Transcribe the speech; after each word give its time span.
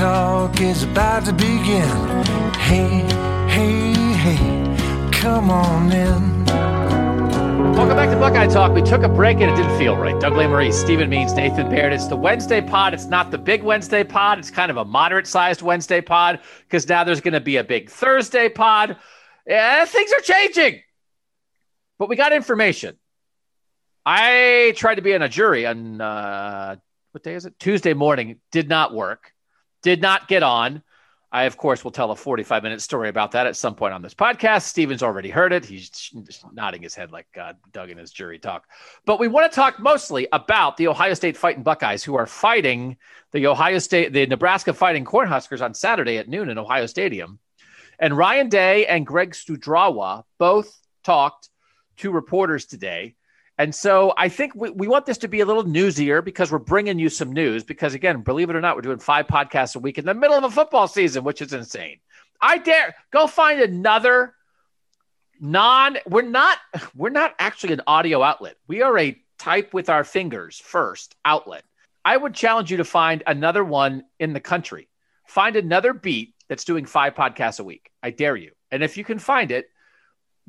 Talk 0.00 0.62
is 0.62 0.84
about 0.84 1.26
to 1.26 1.32
begin. 1.34 1.86
Hey, 2.54 3.04
hey, 3.50 3.92
hey, 4.14 5.10
come 5.12 5.50
on 5.50 5.92
in. 5.92 6.44
Welcome 7.74 7.98
back 7.98 8.08
to 8.08 8.16
Buckeye 8.16 8.46
Talk. 8.46 8.72
We 8.72 8.80
took 8.80 9.02
a 9.02 9.10
break 9.10 9.40
and 9.42 9.50
it 9.50 9.56
didn't 9.56 9.76
feel 9.78 9.98
right. 9.98 10.18
Doug 10.18 10.32
Lesmerises, 10.32 10.72
Stephen 10.72 11.10
Means, 11.10 11.34
Nathan 11.34 11.68
Baird. 11.68 11.92
It's 11.92 12.06
the 12.06 12.16
Wednesday 12.16 12.62
pod. 12.62 12.94
It's 12.94 13.08
not 13.08 13.30
the 13.30 13.36
big 13.36 13.62
Wednesday 13.62 14.02
pod. 14.02 14.38
It's 14.38 14.50
kind 14.50 14.70
of 14.70 14.78
a 14.78 14.86
moderate 14.86 15.26
sized 15.26 15.60
Wednesday 15.60 16.00
pod 16.00 16.40
because 16.62 16.88
now 16.88 17.04
there's 17.04 17.20
going 17.20 17.34
to 17.34 17.40
be 17.40 17.58
a 17.58 17.64
big 17.64 17.90
Thursday 17.90 18.48
pod. 18.48 18.96
Yeah, 19.46 19.84
things 19.84 20.14
are 20.14 20.20
changing. 20.20 20.80
But 21.98 22.08
we 22.08 22.16
got 22.16 22.32
information. 22.32 22.96
I 24.06 24.72
tried 24.76 24.94
to 24.94 25.02
be 25.02 25.14
on 25.14 25.20
a 25.20 25.28
jury 25.28 25.66
on 25.66 26.00
uh, 26.00 26.76
what 27.12 27.22
day 27.22 27.34
is 27.34 27.44
it? 27.44 27.58
Tuesday 27.58 27.92
morning. 27.92 28.40
Did 28.50 28.66
not 28.66 28.94
work. 28.94 29.34
Did 29.82 30.02
not 30.02 30.28
get 30.28 30.42
on. 30.42 30.82
I, 31.32 31.44
of 31.44 31.56
course, 31.56 31.84
will 31.84 31.92
tell 31.92 32.10
a 32.10 32.16
45 32.16 32.62
minute 32.64 32.82
story 32.82 33.08
about 33.08 33.32
that 33.32 33.46
at 33.46 33.54
some 33.56 33.76
point 33.76 33.94
on 33.94 34.02
this 34.02 34.14
podcast. 34.14 34.62
Steven's 34.62 35.02
already 35.02 35.30
heard 35.30 35.52
it. 35.52 35.64
He's 35.64 36.10
nodding 36.52 36.82
his 36.82 36.94
head 36.94 37.12
like 37.12 37.28
God, 37.32 37.56
Doug 37.72 37.90
in 37.90 37.98
his 37.98 38.10
jury 38.10 38.38
talk. 38.38 38.66
But 39.04 39.20
we 39.20 39.28
want 39.28 39.50
to 39.50 39.54
talk 39.54 39.78
mostly 39.78 40.26
about 40.32 40.76
the 40.76 40.88
Ohio 40.88 41.14
State 41.14 41.36
fighting 41.36 41.62
Buckeyes 41.62 42.02
who 42.02 42.16
are 42.16 42.26
fighting 42.26 42.96
the 43.30 43.46
Ohio 43.46 43.78
State, 43.78 44.12
the 44.12 44.26
Nebraska 44.26 44.72
fighting 44.72 45.04
Cornhuskers 45.04 45.62
on 45.62 45.72
Saturday 45.72 46.18
at 46.18 46.28
noon 46.28 46.50
in 46.50 46.58
Ohio 46.58 46.86
Stadium. 46.86 47.38
And 48.00 48.16
Ryan 48.16 48.48
Day 48.48 48.86
and 48.86 49.06
Greg 49.06 49.30
Studrawa 49.32 50.24
both 50.38 50.76
talked 51.04 51.48
to 51.98 52.10
reporters 52.10 52.66
today. 52.66 53.14
And 53.60 53.74
so 53.74 54.14
I 54.16 54.30
think 54.30 54.54
we, 54.54 54.70
we 54.70 54.88
want 54.88 55.04
this 55.04 55.18
to 55.18 55.28
be 55.28 55.40
a 55.40 55.44
little 55.44 55.64
newsier 55.64 56.24
because 56.24 56.50
we're 56.50 56.56
bringing 56.56 56.98
you 56.98 57.10
some 57.10 57.30
news. 57.30 57.62
Because 57.62 57.92
again, 57.92 58.22
believe 58.22 58.48
it 58.48 58.56
or 58.56 58.60
not, 58.62 58.74
we're 58.74 58.80
doing 58.80 58.98
five 58.98 59.26
podcasts 59.26 59.76
a 59.76 59.78
week 59.78 59.98
in 59.98 60.06
the 60.06 60.14
middle 60.14 60.34
of 60.34 60.44
a 60.44 60.50
football 60.50 60.88
season, 60.88 61.24
which 61.24 61.42
is 61.42 61.52
insane. 61.52 61.98
I 62.40 62.56
dare 62.56 62.94
go 63.10 63.26
find 63.26 63.60
another 63.60 64.34
non 65.40 65.98
we're 66.06 66.22
not 66.22 66.56
we're 66.96 67.10
not 67.10 67.34
actually 67.38 67.74
an 67.74 67.82
audio 67.86 68.22
outlet. 68.22 68.56
We 68.66 68.80
are 68.80 68.98
a 68.98 69.14
type 69.38 69.74
with 69.74 69.90
our 69.90 70.04
fingers 70.04 70.58
first 70.58 71.14
outlet. 71.26 71.64
I 72.02 72.16
would 72.16 72.32
challenge 72.32 72.70
you 72.70 72.78
to 72.78 72.84
find 72.84 73.22
another 73.26 73.62
one 73.62 74.04
in 74.18 74.32
the 74.32 74.40
country. 74.40 74.88
Find 75.26 75.54
another 75.54 75.92
beat 75.92 76.32
that's 76.48 76.64
doing 76.64 76.86
five 76.86 77.14
podcasts 77.14 77.60
a 77.60 77.64
week. 77.64 77.90
I 78.02 78.08
dare 78.08 78.36
you. 78.36 78.52
And 78.70 78.82
if 78.82 78.96
you 78.96 79.04
can 79.04 79.18
find 79.18 79.50
it, 79.50 79.68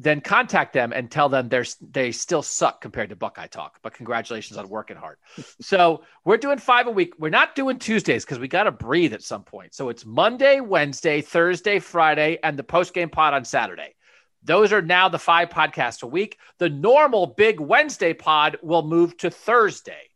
then 0.01 0.19
contact 0.19 0.73
them 0.73 0.91
and 0.93 1.11
tell 1.11 1.29
them 1.29 1.47
they're 1.47 1.65
they 1.79 2.11
still 2.11 2.41
suck 2.41 2.81
compared 2.81 3.09
to 3.09 3.15
Buckeye 3.15 3.47
Talk. 3.47 3.79
But 3.83 3.93
congratulations 3.93 4.57
on 4.57 4.67
working 4.67 4.97
hard. 4.97 5.17
so 5.61 6.03
we're 6.25 6.37
doing 6.37 6.57
five 6.57 6.87
a 6.87 6.91
week. 6.91 7.13
We're 7.19 7.29
not 7.29 7.55
doing 7.55 7.77
Tuesdays 7.77 8.25
because 8.25 8.39
we 8.39 8.47
got 8.47 8.63
to 8.63 8.71
breathe 8.71 9.13
at 9.13 9.21
some 9.21 9.43
point. 9.43 9.75
So 9.75 9.89
it's 9.89 10.05
Monday, 10.05 10.59
Wednesday, 10.59 11.21
Thursday, 11.21 11.79
Friday, 11.79 12.39
and 12.43 12.57
the 12.57 12.63
post 12.63 12.93
game 12.93 13.09
pod 13.09 13.33
on 13.33 13.45
Saturday. 13.45 13.95
Those 14.43 14.73
are 14.73 14.81
now 14.81 15.07
the 15.07 15.19
five 15.19 15.49
podcasts 15.49 16.01
a 16.01 16.07
week. 16.07 16.39
The 16.57 16.69
normal 16.69 17.27
big 17.27 17.59
Wednesday 17.59 18.13
pod 18.13 18.57
will 18.63 18.81
move 18.81 19.15
to 19.17 19.29
Thursday, 19.29 20.09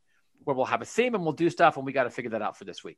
where 0.44 0.56
we'll 0.56 0.66
have 0.66 0.82
a 0.82 0.86
theme 0.86 1.14
and 1.14 1.24
we'll 1.24 1.34
do 1.34 1.52
stuff, 1.52 1.78
and 1.78 1.86
we 1.86 1.94
got 1.94 2.06
to 2.06 2.10
figure 2.10 2.32
that 2.32 2.42
out 2.42 2.58
for 2.58 2.66
this 2.66 2.84
week. 2.84 2.98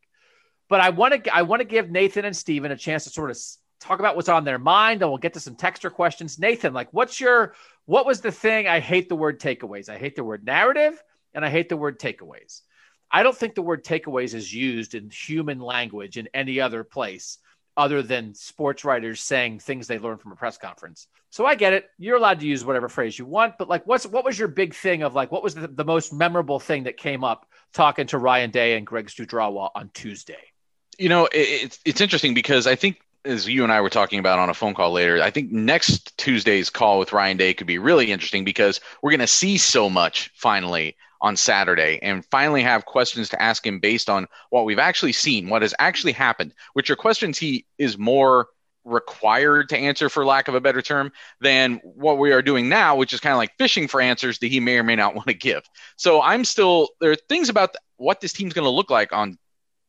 But 0.69 0.80
I 0.80 0.90
want 0.92 1.25
to 1.25 1.36
I 1.36 1.42
want 1.42 1.59
to 1.59 1.68
give 1.68 1.90
Nathan 1.90 2.24
and 2.24 2.36
Steven 2.36 2.72
a 2.72 2.78
chance 2.78 3.04
to 3.04 3.09
sort 3.09 3.30
of 3.30 3.38
talk 3.79 3.99
about 3.99 4.15
what's 4.15 4.29
on 4.29 4.43
their 4.43 4.59
mind 4.59 5.01
and 5.01 5.11
we'll 5.11 5.17
get 5.17 5.33
to 5.33 5.39
some 5.39 5.55
texture 5.55 5.89
questions. 5.89 6.39
Nathan, 6.39 6.73
like 6.73 6.91
what's 6.91 7.19
your 7.19 7.53
what 7.85 8.05
was 8.05 8.21
the 8.21 8.31
thing 8.31 8.67
I 8.67 8.79
hate 8.79 9.09
the 9.09 9.15
word 9.15 9.39
takeaways. 9.39 9.89
I 9.89 9.97
hate 9.97 10.15
the 10.15 10.23
word 10.23 10.45
narrative 10.45 11.01
and 11.33 11.45
I 11.45 11.49
hate 11.49 11.69
the 11.69 11.77
word 11.77 11.99
takeaways. 11.99 12.61
I 13.09 13.23
don't 13.23 13.38
think 13.38 13.55
the 13.55 13.61
word 13.61 13.85
takeaways 13.85 14.33
is 14.33 14.53
used 14.53 14.95
in 14.95 15.09
human 15.09 15.59
language 15.59 16.17
in 16.17 16.27
any 16.33 16.59
other 16.59 16.83
place 16.83 17.38
other 17.77 18.01
than 18.01 18.33
sports 18.33 18.83
writers 18.83 19.21
saying 19.21 19.59
things 19.59 19.88
they 19.88 19.99
learned 19.99 20.19
from 20.19 20.31
a 20.31 20.35
press 20.35 20.57
conference. 20.57 21.07
So 21.29 21.45
I 21.45 21.55
get 21.55 21.73
it. 21.73 21.85
You're 21.99 22.17
allowed 22.17 22.39
to 22.39 22.47
use 22.47 22.65
whatever 22.65 22.89
phrase 22.89 23.17
you 23.17 23.25
want, 23.25 23.57
but 23.59 23.69
like 23.69 23.85
what's 23.85 24.05
what 24.05 24.25
was 24.25 24.38
your 24.38 24.47
big 24.47 24.73
thing 24.73 25.03
of 25.03 25.13
like 25.13 25.31
what 25.31 25.44
was 25.44 25.53
the, 25.53 25.67
the 25.67 25.85
most 25.85 26.11
memorable 26.11 26.59
thing 26.59 26.83
that 26.83 26.97
came 26.97 27.23
up 27.23 27.45
talking 27.73 28.07
to 28.07 28.17
Ryan 28.17 28.49
Day 28.49 28.75
and 28.75 28.88
Greg 28.88 29.07
Studrawa 29.07 29.69
on 29.75 29.91
Tuesday? 29.94 30.51
You 30.97 31.09
know, 31.09 31.25
it, 31.27 31.38
it's 31.38 31.79
it's 31.85 32.01
interesting 32.01 32.33
because 32.33 32.65
I 32.65 32.75
think 32.75 32.99
as 33.27 33.47
you 33.47 33.63
and 33.63 33.71
I 33.71 33.81
were 33.81 33.89
talking 33.89 34.19
about 34.19 34.39
on 34.39 34.49
a 34.49 34.53
phone 34.53 34.73
call 34.73 34.91
later, 34.91 35.21
I 35.21 35.29
think 35.29 35.51
next 35.51 36.17
Tuesday's 36.17 36.69
call 36.69 36.97
with 36.97 37.13
Ryan 37.13 37.38
Day 37.38 37.53
could 37.53 37.67
be 37.67 37.77
really 37.77 38.11
interesting 38.11 38.43
because 38.43 38.79
we're 39.01 39.11
going 39.11 39.19
to 39.19 39.27
see 39.27 39.57
so 39.57 39.89
much 39.89 40.31
finally 40.33 40.95
on 41.19 41.35
Saturday 41.35 41.99
and 42.01 42.25
finally 42.25 42.61
have 42.61 42.85
questions 42.85 43.29
to 43.29 43.41
ask 43.41 43.65
him 43.65 43.79
based 43.79 44.09
on 44.09 44.27
what 44.49 44.65
we've 44.65 44.79
actually 44.79 45.13
seen, 45.13 45.49
what 45.49 45.61
has 45.61 45.73
actually 45.79 46.11
happened, 46.13 46.53
which 46.73 46.89
are 46.89 46.95
questions 46.95 47.38
he 47.38 47.65
is 47.77 47.97
more 47.97 48.47
required 48.85 49.67
to 49.69 49.77
answer 49.77 50.09
for 50.09 50.25
lack 50.25 50.47
of 50.47 50.55
a 50.55 50.61
better 50.61 50.81
term 50.81 51.11
than 51.41 51.75
what 51.83 52.17
we 52.17 52.31
are 52.31 52.41
doing 52.41 52.69
now 52.69 52.95
which 52.95 53.11
is 53.11 53.19
kind 53.19 53.33
of 53.33 53.38
like 53.38 53.51
fishing 53.57 53.85
for 53.85 53.99
answers 53.99 54.39
that 54.39 54.47
he 54.47 54.61
may 54.61 54.77
or 54.77 54.83
may 54.83 54.95
not 54.95 55.13
want 55.13 55.27
to 55.27 55.33
give. 55.33 55.61
So 55.97 56.21
i'm 56.21 56.45
still 56.45 56.89
there 57.01 57.11
are 57.11 57.17
things 57.27 57.49
about 57.49 57.75
what 57.97 58.21
this 58.21 58.31
team's 58.31 58.53
going 58.53 58.63
to 58.63 58.71
look 58.71 58.89
like 58.89 59.11
on 59.11 59.38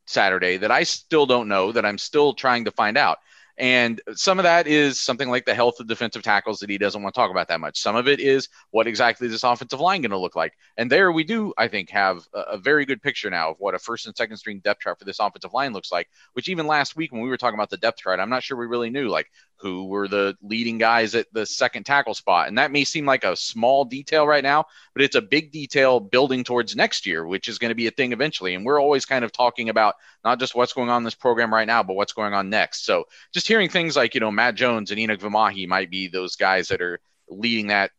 saturday 0.09 0.57
that 0.57 0.71
i 0.71 0.83
still 0.83 1.27
don't 1.27 1.49
know 1.49 1.73
that 1.73 1.85
i'm 1.85 1.99
still 1.99 2.33
trying 2.33 2.65
to 2.65 2.71
find 2.71 2.97
out 2.97 3.19
and 3.59 4.01
some 4.15 4.39
of 4.39 4.45
that 4.45 4.69
is 4.69 5.01
something 5.01 5.29
like 5.29 5.45
the 5.45 5.55
health 5.55 5.81
of 5.81 5.89
defensive 5.89 6.23
tackles 6.23 6.61
that 6.61 6.71
he 6.71 6.79
doesn't 6.79 7.03
want 7.03 7.13
to 7.13 7.21
talk 7.21 7.33
about 7.33 7.49
that 7.49 7.59
much. 7.59 7.81
Some 7.81 7.97
of 7.97 8.07
it 8.07 8.21
is 8.21 8.49
what 8.71 8.87
exactly 8.87 9.27
is 9.27 9.33
this 9.33 9.43
offensive 9.43 9.81
line 9.81 10.01
going 10.03 10.13
to 10.13 10.19
look 10.19 10.37
like. 10.37 10.53
And 10.77 10.91
there 10.91 11.11
we 11.11 11.25
do, 11.25 11.53
I 11.59 11.67
think, 11.67 11.91
have 11.91 12.23
a, 12.33 12.41
a, 12.53 12.59
very 12.59 12.87
good 12.87 13.03
picture 13.03 13.31
now 13.31 13.51
of 13.51 13.57
what 13.59 13.75
a 13.75 13.81
first 13.81 14.07
and 14.07 14.17
second 14.17 14.37
string 14.37 14.61
depth 14.61 14.83
chart 14.83 15.01
for 15.01 15.05
this 15.05 15.19
offensive 15.19 15.53
line 15.53 15.73
looks 15.73 15.91
like, 15.91 16.09
which 16.35 16.49
even 16.49 16.69
last 16.69 16.95
week 16.95 17.11
when 17.11 17.21
we 17.21 17.29
were 17.29 17.37
talking 17.37 17.59
about 17.59 17.69
the 17.69 17.77
depth 17.79 17.99
chart, 17.99 18.21
I'm 18.21 18.31
not 18.31 18.45
sure 18.45 18.57
we 18.57 18.67
really 18.67 18.91
knew 18.91 19.09
like 19.09 19.29
who 19.61 19.87
were 19.87 20.07
the 20.07 20.37
leading 20.41 20.79
guys 20.79 21.15
at 21.15 21.27
the 21.33 21.45
second 21.45 21.85
tackle 21.85 22.15
spot. 22.15 22.49
And 22.49 22.59
that 22.59 22.71
may 22.71 22.85
seem 22.85 23.05
like 23.05 23.25
a 23.25 23.37
small 23.37 23.85
detail 23.85 24.27
right 24.27 24.43
now, 24.43 24.67
but 24.95 25.03
it's 25.03 25.17
a 25.17 25.23
big 25.23 25.51
detail 25.51 25.99
building 25.99 26.45
towards 26.45 26.77
next 26.77 27.07
year, 27.07 27.27
which 27.27 27.49
is 27.49 27.59
going 27.59 27.71
to 27.71 27.75
be 27.75 27.89
a 27.89 27.91
thing 27.91 28.13
eventually. 28.13 28.55
And 28.55 28.65
we're 28.65 28.81
always 28.81 29.05
kind 29.05 29.25
of 29.25 29.33
talking 29.33 29.69
about 29.69 29.97
not 30.25 30.39
just 30.39 30.55
what's 30.55 30.73
going 30.73 30.91
on 30.91 30.99
in 30.99 31.05
this 31.05 31.15
program 31.15 31.53
right 31.53 31.67
now, 31.67 31.83
but 31.83 31.95
what's 31.95 32.13
going 32.13 32.35
on 32.35 32.51
next. 32.51 32.85
So 32.85 33.05
just 33.33 33.49
hearing 33.49 33.69
things 33.69 33.97
like, 33.97 34.15
you 34.15 34.21
know, 34.21 34.31
Matt 34.31 34.55
Jones 34.55 34.91
and 34.91 35.01
Enokk 35.01 35.19
Vimahi 35.19 35.67
might 35.67 35.91
be 35.91 36.07
those 36.07 36.37
guys 36.37 36.69
that 36.69 36.81
are 36.81 37.01
leading 37.29 37.67
that 37.69 37.91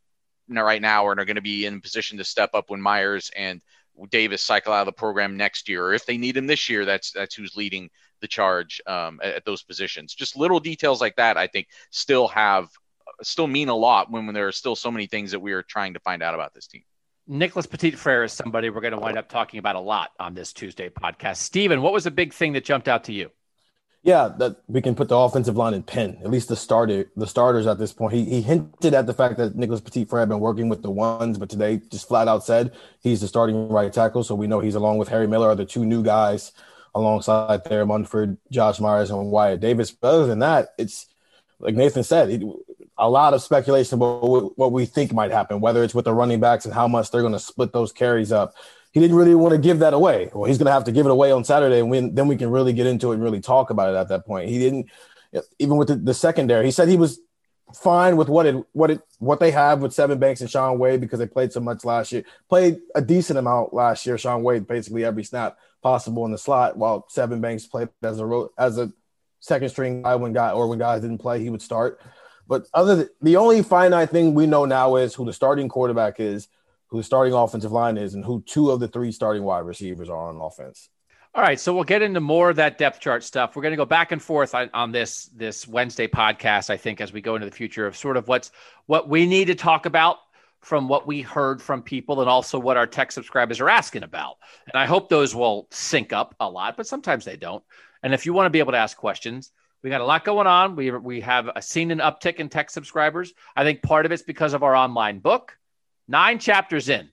right 0.47 0.81
now 0.81 1.09
and 1.09 1.19
are 1.19 1.25
going 1.25 1.35
to 1.35 1.41
be 1.41 1.65
in 1.65 1.81
position 1.81 2.17
to 2.17 2.23
step 2.23 2.51
up 2.53 2.69
when 2.69 2.81
Myers 2.81 3.29
and 3.35 3.61
Davis 4.11 4.41
cycle 4.41 4.71
out 4.71 4.81
of 4.81 4.85
the 4.85 4.91
program 4.93 5.35
next 5.35 5.67
year, 5.67 5.85
or 5.85 5.93
if 5.93 6.05
they 6.05 6.17
need 6.17 6.37
him 6.37 6.47
this 6.47 6.69
year, 6.69 6.85
that's 6.85 7.11
that's 7.11 7.35
who's 7.35 7.57
leading 7.57 7.89
the 8.21 8.27
charge 8.27 8.81
um, 8.87 9.19
at, 9.23 9.35
at, 9.35 9.45
those 9.45 9.63
positions. 9.63 10.13
Just 10.13 10.35
little 10.35 10.59
details 10.59 11.01
like 11.01 11.15
that, 11.15 11.37
I 11.37 11.47
think, 11.47 11.67
still 11.91 12.27
have 12.29 12.69
still 13.21 13.47
mean 13.47 13.69
a 13.69 13.75
lot 13.75 14.11
when, 14.11 14.25
when 14.25 14.35
there 14.35 14.47
are 14.47 14.51
still 14.51 14.75
so 14.75 14.91
many 14.91 15.07
things 15.07 15.31
that 15.31 15.39
we 15.39 15.51
are 15.53 15.63
trying 15.63 15.93
to 15.93 15.99
find 15.99 16.23
out 16.23 16.33
about 16.33 16.53
this 16.53 16.67
team. 16.67 16.83
Nicholas 17.27 17.67
Petit 17.67 17.91
Frere 17.91 18.23
is 18.23 18.33
somebody 18.33 18.69
we're 18.69 18.81
going 18.81 18.93
to 18.93 18.99
wind 18.99 19.17
up 19.17 19.29
talking 19.29 19.59
about 19.59 19.75
a 19.75 19.79
lot 19.79 20.11
on 20.19 20.33
this 20.33 20.51
Tuesday 20.51 20.89
podcast. 20.89 21.37
Steven, 21.37 21.81
what 21.81 21.93
was 21.93 22.03
the 22.03 22.11
big 22.11 22.33
thing 22.33 22.53
that 22.53 22.63
jumped 22.63 22.87
out 22.87 23.03
to 23.03 23.13
you? 23.13 23.29
Yeah, 24.01 24.29
that 24.39 24.61
we 24.67 24.81
can 24.81 24.95
put 24.95 25.09
the 25.09 25.17
offensive 25.17 25.57
line 25.57 25.73
in 25.73 25.83
pen. 25.83 26.19
At 26.23 26.31
least 26.31 26.47
the 26.47 26.55
starter, 26.55 27.11
the 27.17 27.27
starters 27.27 27.67
at 27.67 27.77
this 27.77 27.91
point. 27.91 28.13
He, 28.13 28.23
he 28.23 28.41
hinted 28.41 28.93
at 28.93 29.05
the 29.05 29.13
fact 29.13 29.37
that 29.37 29.55
Nicholas 29.55 29.81
Petit 29.81 30.05
Frere 30.05 30.21
had 30.21 30.29
been 30.29 30.39
working 30.39 30.69
with 30.69 30.81
the 30.81 30.89
ones, 30.89 31.37
but 31.37 31.49
today 31.49 31.81
just 31.91 32.07
flat 32.07 32.27
out 32.29 32.45
said 32.45 32.71
he's 33.01 33.19
the 33.19 33.27
starting 33.27 33.67
right 33.67 33.91
tackle. 33.91 34.23
So 34.23 34.35
we 34.35 34.47
know 34.47 34.61
he's 34.61 34.75
along 34.75 34.99
with 34.99 35.09
Harry 35.09 35.27
Miller 35.27 35.49
are 35.49 35.55
the 35.55 35.65
two 35.65 35.85
new 35.85 36.01
guys 36.01 36.53
alongside 36.95 37.63
there, 37.65 37.85
Munford, 37.85 38.37
Josh 38.51 38.79
Myers, 38.79 39.11
and 39.11 39.31
Wyatt 39.31 39.59
Davis. 39.59 39.91
But 39.91 40.13
other 40.13 40.27
than 40.27 40.39
that, 40.39 40.69
it's 40.77 41.07
like 41.59 41.75
Nathan 41.75 42.03
said, 42.03 42.43
a 42.97 43.09
lot 43.09 43.33
of 43.33 43.41
speculation 43.41 43.95
about 43.95 44.57
what 44.57 44.71
we 44.71 44.85
think 44.85 45.13
might 45.13 45.31
happen, 45.31 45.61
whether 45.61 45.83
it's 45.83 45.95
with 45.95 46.05
the 46.05 46.13
running 46.13 46.39
backs 46.39 46.65
and 46.65 46.73
how 46.73 46.87
much 46.87 47.11
they're 47.11 47.21
going 47.21 47.33
to 47.33 47.39
split 47.39 47.71
those 47.71 47.91
carries 47.91 48.31
up. 48.31 48.53
He 48.91 48.99
didn't 48.99 49.15
really 49.15 49.35
want 49.35 49.53
to 49.53 49.59
give 49.59 49.79
that 49.79 49.93
away. 49.93 50.29
Well, 50.33 50.45
he's 50.45 50.57
going 50.57 50.65
to 50.65 50.71
have 50.71 50.85
to 50.85 50.91
give 50.91 51.05
it 51.05 51.11
away 51.11 51.31
on 51.31 51.43
Saturday, 51.43 51.79
and 51.79 51.89
we, 51.89 51.99
then 52.09 52.27
we 52.27 52.35
can 52.35 52.49
really 52.49 52.73
get 52.73 52.87
into 52.87 53.11
it 53.11 53.15
and 53.15 53.23
really 53.23 53.39
talk 53.39 53.69
about 53.69 53.93
it 53.93 53.97
at 53.97 54.09
that 54.09 54.25
point. 54.25 54.49
He 54.49 54.57
didn't, 54.57 54.87
even 55.59 55.77
with 55.77 55.89
the, 55.89 55.95
the 55.95 56.13
secondary. 56.13 56.65
He 56.65 56.71
said 56.71 56.87
he 56.87 56.97
was 56.97 57.19
fine 57.73 58.17
with 58.17 58.27
what 58.29 58.47
it 58.47 58.55
what 58.71 58.89
it 58.89 58.99
what 59.19 59.39
they 59.39 59.51
have 59.51 59.79
with 59.79 59.91
Sevyn 59.91 60.19
Banks 60.19 60.41
and 60.41 60.49
Shaun 60.49 60.79
Wade 60.79 60.99
because 60.99 61.19
they 61.19 61.27
played 61.27 61.53
so 61.53 61.59
much 61.59 61.85
last 61.85 62.11
year. 62.11 62.23
Played 62.49 62.79
a 62.95 63.01
decent 63.01 63.37
amount 63.37 63.73
last 63.73 64.05
year. 64.05 64.17
Shaun 64.17 64.41
Wade 64.43 64.67
basically 64.67 65.05
every 65.05 65.23
snap 65.23 65.57
possible 65.81 66.25
in 66.25 66.31
the 66.31 66.37
slot, 66.37 66.77
while 66.77 67.05
Sevyn 67.13 67.41
Banks 67.41 67.67
played 67.67 67.89
as 68.03 68.19
a 68.19 68.47
as 68.57 68.77
a 68.77 68.91
second 69.39 69.69
string 69.69 70.01
guy 70.01 70.15
when 70.15 70.33
guy 70.33 70.51
or 70.51 70.67
when 70.67 70.79
guys 70.79 71.01
didn't 71.01 71.19
play, 71.19 71.41
he 71.41 71.49
would 71.49 71.61
start. 71.61 72.01
But 72.47 72.65
other 72.73 72.95
than, 72.95 73.09
the 73.21 73.35
only 73.35 73.61
finite 73.61 74.09
thing 74.09 74.33
we 74.33 74.47
know 74.47 74.65
now 74.65 74.95
is 74.95 75.13
who 75.13 75.25
the 75.25 75.33
starting 75.33 75.69
quarterback 75.69 76.19
is, 76.19 76.47
who 76.87 76.97
the 76.97 77.03
starting 77.03 77.33
offensive 77.33 77.71
line 77.71 77.97
is, 77.97 78.15
and 78.15 78.25
who 78.25 78.41
two 78.45 78.71
of 78.71 78.79
the 78.79 78.87
three 78.87 79.11
starting 79.11 79.43
wide 79.43 79.65
receivers 79.65 80.09
are 80.09 80.29
on 80.29 80.41
offense. 80.41 80.89
All 81.35 81.43
right, 81.43 81.59
so 81.59 81.75
we'll 81.75 81.83
get 81.83 82.01
into 82.01 82.19
more 82.19 82.49
of 82.49 82.55
that 82.55 82.79
depth 82.79 82.99
chart 82.99 83.23
stuff. 83.23 83.55
We're 83.55 83.61
going 83.61 83.73
to 83.73 83.77
go 83.77 83.85
back 83.85 84.11
and 84.11 84.21
forth 84.21 84.55
on, 84.55 84.71
on, 84.73 84.91
this 84.91 85.25
this 85.35 85.67
Wednesday 85.67 86.07
podcast. 86.07 86.71
I 86.71 86.77
think 86.77 87.01
as 87.01 87.13
we 87.13 87.21
go 87.21 87.35
into 87.35 87.45
the 87.45 87.55
future 87.55 87.85
of 87.85 87.95
sort 87.95 88.17
of 88.17 88.27
what's 88.27 88.51
what 88.87 89.07
we 89.07 89.27
need 89.27 89.45
to 89.45 89.55
talk 89.55 89.85
about 89.85 90.17
from 90.61 90.87
what 90.87 91.07
we 91.07 91.21
heard 91.21 91.61
from 91.61 91.81
people, 91.81 92.21
and 92.21 92.29
also 92.29 92.59
what 92.59 92.77
our 92.77 92.87
tech 92.87 93.11
subscribers 93.11 93.59
are 93.59 93.69
asking 93.69 94.03
about. 94.03 94.37
And 94.71 94.79
I 94.79 94.85
hope 94.85 95.09
those 95.09 95.33
will 95.33 95.67
sync 95.71 96.13
up 96.13 96.35
a 96.39 96.49
lot, 96.49 96.77
but 96.77 96.87
sometimes 96.87 97.25
they 97.25 97.37
don't. 97.37 97.63
And 98.03 98.13
if 98.13 98.25
you 98.25 98.33
want 98.33 98.45
to 98.45 98.51
be 98.51 98.59
able 98.59 98.73
to 98.73 98.77
ask 98.77 98.97
questions, 98.97 99.51
we 99.81 99.89
got 99.89 100.01
a 100.01 100.05
lot 100.05 100.25
going 100.25 100.47
on. 100.47 100.75
We 100.75 100.91
we 100.91 101.21
have 101.21 101.49
seen 101.61 101.91
an 101.91 101.99
uptick 101.99 102.35
in 102.35 102.49
tech 102.49 102.69
subscribers. 102.69 103.33
I 103.55 103.63
think 103.63 103.81
part 103.81 104.05
of 104.05 104.11
it's 104.11 104.23
because 104.23 104.53
of 104.53 104.63
our 104.63 104.75
online 104.75 105.19
book. 105.19 105.57
Nine 106.07 106.39
chapters 106.39 106.89
in. 106.89 107.09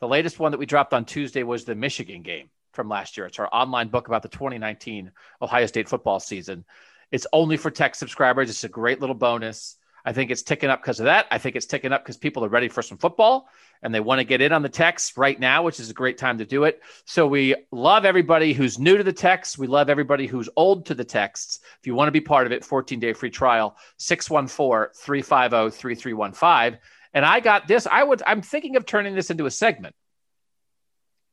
The 0.00 0.08
latest 0.08 0.38
one 0.38 0.50
that 0.52 0.58
we 0.58 0.66
dropped 0.66 0.92
on 0.92 1.04
Tuesday 1.04 1.42
was 1.42 1.64
the 1.64 1.74
Michigan 1.74 2.22
game 2.22 2.50
from 2.72 2.88
last 2.88 3.16
year. 3.16 3.26
It's 3.26 3.38
our 3.38 3.48
online 3.52 3.88
book 3.88 4.08
about 4.08 4.22
the 4.22 4.28
2019 4.28 5.12
Ohio 5.40 5.66
State 5.66 5.88
football 5.88 6.20
season. 6.20 6.64
It's 7.10 7.26
only 7.32 7.56
for 7.56 7.70
tech 7.70 7.94
subscribers. 7.94 8.50
It's 8.50 8.64
a 8.64 8.68
great 8.68 9.00
little 9.00 9.14
bonus. 9.14 9.76
I 10.04 10.12
think 10.12 10.30
it's 10.30 10.42
ticking 10.42 10.70
up 10.70 10.82
because 10.82 11.00
of 11.00 11.04
that. 11.04 11.26
I 11.30 11.38
think 11.38 11.54
it's 11.54 11.66
ticking 11.66 11.92
up 11.92 12.02
because 12.02 12.16
people 12.16 12.44
are 12.44 12.48
ready 12.48 12.68
for 12.68 12.82
some 12.82 12.98
football 12.98 13.48
and 13.82 13.94
they 13.94 14.00
want 14.00 14.18
to 14.18 14.24
get 14.24 14.40
in 14.40 14.52
on 14.52 14.62
the 14.62 14.68
text 14.68 15.16
right 15.16 15.38
now, 15.38 15.62
which 15.62 15.80
is 15.80 15.90
a 15.90 15.94
great 15.94 16.18
time 16.18 16.38
to 16.38 16.44
do 16.44 16.64
it. 16.64 16.80
So 17.04 17.26
we 17.26 17.54
love 17.70 18.04
everybody 18.04 18.52
who's 18.52 18.78
new 18.78 18.96
to 18.96 19.04
the 19.04 19.12
text. 19.12 19.58
We 19.58 19.66
love 19.66 19.88
everybody 19.88 20.26
who's 20.26 20.48
old 20.56 20.86
to 20.86 20.94
the 20.94 21.04
texts. 21.04 21.60
If 21.80 21.86
you 21.86 21.94
want 21.94 22.08
to 22.08 22.12
be 22.12 22.20
part 22.20 22.46
of 22.46 22.52
it, 22.52 22.64
14 22.64 23.00
day 23.00 23.12
free 23.12 23.30
trial, 23.30 23.76
614 23.98 24.94
350 24.94 25.76
3315. 25.76 26.80
And 27.14 27.24
I 27.24 27.40
got 27.40 27.68
this. 27.68 27.86
I 27.86 28.02
would, 28.02 28.22
I'm 28.26 28.42
thinking 28.42 28.76
of 28.76 28.86
turning 28.86 29.14
this 29.14 29.30
into 29.30 29.46
a 29.46 29.50
segment 29.50 29.94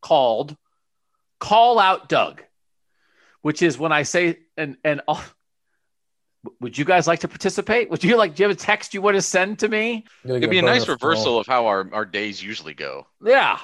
called 0.02 0.56
Call 1.40 1.80
Out 1.80 2.10
Doug, 2.10 2.44
which 3.42 3.62
is 3.62 3.78
when 3.78 3.92
I 3.92 4.04
say, 4.04 4.40
and, 4.58 4.78
and, 4.84 5.02
would 6.62 6.78
you 6.78 6.86
guys 6.86 7.08
like 7.08 7.20
to 7.20 7.28
participate? 7.28 7.90
Would 7.90 8.04
you 8.04 8.16
like? 8.16 8.36
Do 8.36 8.44
you 8.44 8.50
have 8.50 8.58
a 8.58 8.60
text 8.60 8.94
you 8.94 9.02
want 9.02 9.16
to 9.16 9.22
send 9.22 9.60
to 9.60 9.68
me? 9.68 10.06
It'd 10.24 10.50
be 10.50 10.60
a 10.60 10.62
nice 10.62 10.88
reversal 10.88 11.40
of 11.40 11.48
how 11.48 11.68
our, 11.68 11.90
our 11.92 12.06
days 12.06 12.42
usually 12.42 12.74
go. 12.74 13.08
Yeah, 13.24 13.60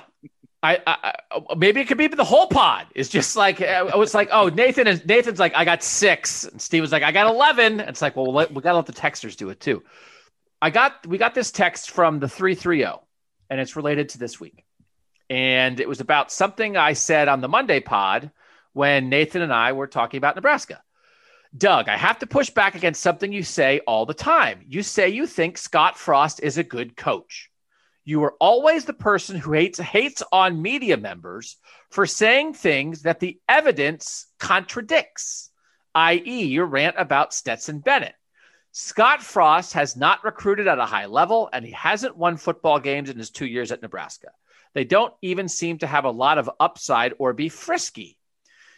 I, 0.66 0.82
I, 0.88 1.14
oh, 1.32 1.56
maybe 1.56 1.80
it 1.80 1.88
could 1.88 1.98
be 1.98 2.08
the 2.08 2.24
whole 2.24 2.48
pod 2.48 2.88
is 2.96 3.08
just 3.08 3.36
like 3.36 3.62
I 3.62 3.96
was 3.96 4.16
like, 4.16 4.30
oh 4.32 4.50
Nathan 4.50 4.88
and 4.88 5.06
Nathan's 5.06 5.40
like 5.40 5.54
I 5.56 5.64
got 5.64 5.84
six, 5.84 6.44
and 6.44 6.60
Steve 6.60 6.82
was 6.82 6.92
like 6.92 7.04
I 7.04 7.12
got 7.12 7.28
eleven. 7.28 7.80
It's 7.80 8.02
like, 8.02 8.16
well, 8.16 8.32
we 8.32 8.62
gotta 8.62 8.78
let 8.78 8.88
the 8.88 8.94
texters 8.94 9.36
do 9.38 9.50
it 9.50 9.60
too. 9.60 9.84
I 10.62 10.72
got 10.72 11.06
we 11.06 11.18
got 11.18 11.36
this 11.36 11.52
text 11.52 11.92
from 11.92 12.20
the 12.20 12.28
three 12.28 12.56
three 12.56 12.80
zero, 12.80 13.04
and 13.50 13.62
it's 13.62 13.76
related 13.76 14.10
to 14.10 14.18
this 14.18 14.40
week, 14.40 14.66
and 15.30 15.80
it 15.80 15.88
was 15.88 16.00
about 16.00 16.32
something 16.32 16.76
I 16.76 16.94
said 16.94 17.28
on 17.28 17.42
the 17.42 17.48
Monday 17.48 17.80
pod 17.80 18.32
when 18.74 19.10
Nathan 19.10 19.44
and 19.44 19.54
I 19.54 19.74
were 19.74 19.88
talking 19.88 20.18
about 20.18 20.36
Nebraska. 20.36 20.82
Doug, 21.56 21.88
I 21.88 21.96
have 21.96 22.20
to 22.20 22.28
push 22.28 22.50
back 22.50 22.76
against 22.76 23.02
something 23.02 23.32
you 23.32 23.44
say 23.44 23.80
all 23.88 24.06
the 24.06 24.14
time. 24.14 24.66
You 24.68 24.84
say 24.84 25.10
you 25.10 25.26
think 25.26 25.58
Scott 25.58 25.98
Frost 25.98 26.42
is 26.42 26.58
a 26.58 26.64
good 26.64 26.98
coach. 26.98 27.50
You 28.04 28.24
are 28.24 28.36
always 28.40 28.86
the 28.86 28.94
person 28.94 29.38
who 29.38 29.54
hates 29.54 29.80
hates 29.80 30.22
on 30.32 30.62
media 30.62 30.98
members 30.98 31.58
for 31.90 32.06
saying 32.06 32.54
things 32.54 33.04
that 33.04 33.20
the 33.20 33.40
evidence 33.48 34.28
contradicts, 34.38 35.50
i.e., 35.94 36.46
your 36.46 36.66
rant 36.66 36.96
about 36.98 37.34
Stetson 37.34 37.80
Bennett. 37.80 38.16
Scott 38.72 39.24
Frost 39.24 39.74
has 39.74 39.96
not 39.96 40.26
recruited 40.26 40.68
at 40.68 40.80
a 40.80 40.86
high 40.86 41.06
level, 41.06 41.50
and 41.54 41.64
he 41.64 41.72
hasn't 41.72 42.18
won 42.18 42.36
football 42.36 42.80
games 42.80 43.10
in 43.10 43.18
his 43.18 43.30
two 43.30 43.46
years 43.46 43.72
at 43.72 43.82
Nebraska. 43.82 44.28
They 44.74 44.84
don't 44.84 45.14
even 45.22 45.48
seem 45.48 45.78
to 45.78 45.88
have 45.88 46.04
a 46.04 46.12
lot 46.12 46.38
of 46.38 46.52
upside 46.60 47.14
or 47.18 47.32
be 47.32 47.48
frisky. 47.48 48.15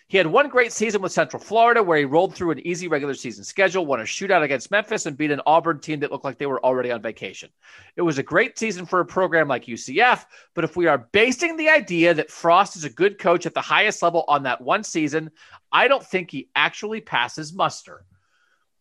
He 0.09 0.17
had 0.17 0.27
one 0.27 0.47
great 0.47 0.71
season 0.71 1.01
with 1.01 1.11
Central 1.11 1.43
Florida 1.43 1.83
where 1.83 1.97
he 1.97 2.05
rolled 2.05 2.33
through 2.33 2.51
an 2.51 2.65
easy 2.65 2.87
regular 2.87 3.13
season 3.13 3.43
schedule, 3.43 3.85
won 3.85 3.99
a 3.99 4.03
shootout 4.03 4.41
against 4.41 4.71
Memphis, 4.71 5.05
and 5.05 5.17
beat 5.17 5.31
an 5.31 5.41
Auburn 5.45 5.79
team 5.79 5.99
that 5.99 6.13
looked 6.13 6.23
like 6.23 6.37
they 6.37 6.45
were 6.45 6.63
already 6.63 6.91
on 6.91 7.01
vacation. 7.01 7.49
It 7.97 8.03
was 8.03 8.17
a 8.17 8.23
great 8.23 8.57
season 8.57 8.85
for 8.85 9.01
a 9.01 9.05
program 9.05 9.49
like 9.49 9.65
UCF, 9.65 10.25
but 10.53 10.63
if 10.63 10.77
we 10.77 10.87
are 10.87 11.09
basing 11.11 11.57
the 11.57 11.67
idea 11.67 12.13
that 12.13 12.31
Frost 12.31 12.77
is 12.77 12.85
a 12.85 12.89
good 12.89 13.19
coach 13.19 13.45
at 13.45 13.53
the 13.53 13.59
highest 13.59 14.01
level 14.01 14.23
on 14.29 14.43
that 14.43 14.61
one 14.61 14.85
season, 14.85 15.29
I 15.73 15.89
don't 15.89 16.05
think 16.05 16.31
he 16.31 16.47
actually 16.55 17.01
passes 17.01 17.51
muster. 17.51 18.05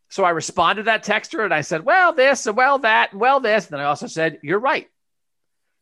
So 0.08 0.22
I 0.22 0.30
responded 0.30 0.82
to 0.82 0.86
that 0.86 1.04
texter 1.04 1.44
and 1.44 1.52
I 1.52 1.62
said, 1.62 1.84
well, 1.84 2.12
this 2.12 2.46
and 2.46 2.56
well, 2.56 2.78
that 2.78 3.10
and 3.10 3.20
well, 3.20 3.40
this. 3.40 3.66
And 3.66 3.72
then 3.72 3.80
I 3.80 3.88
also 3.88 4.06
said, 4.06 4.38
you're 4.44 4.60
right. 4.60 4.88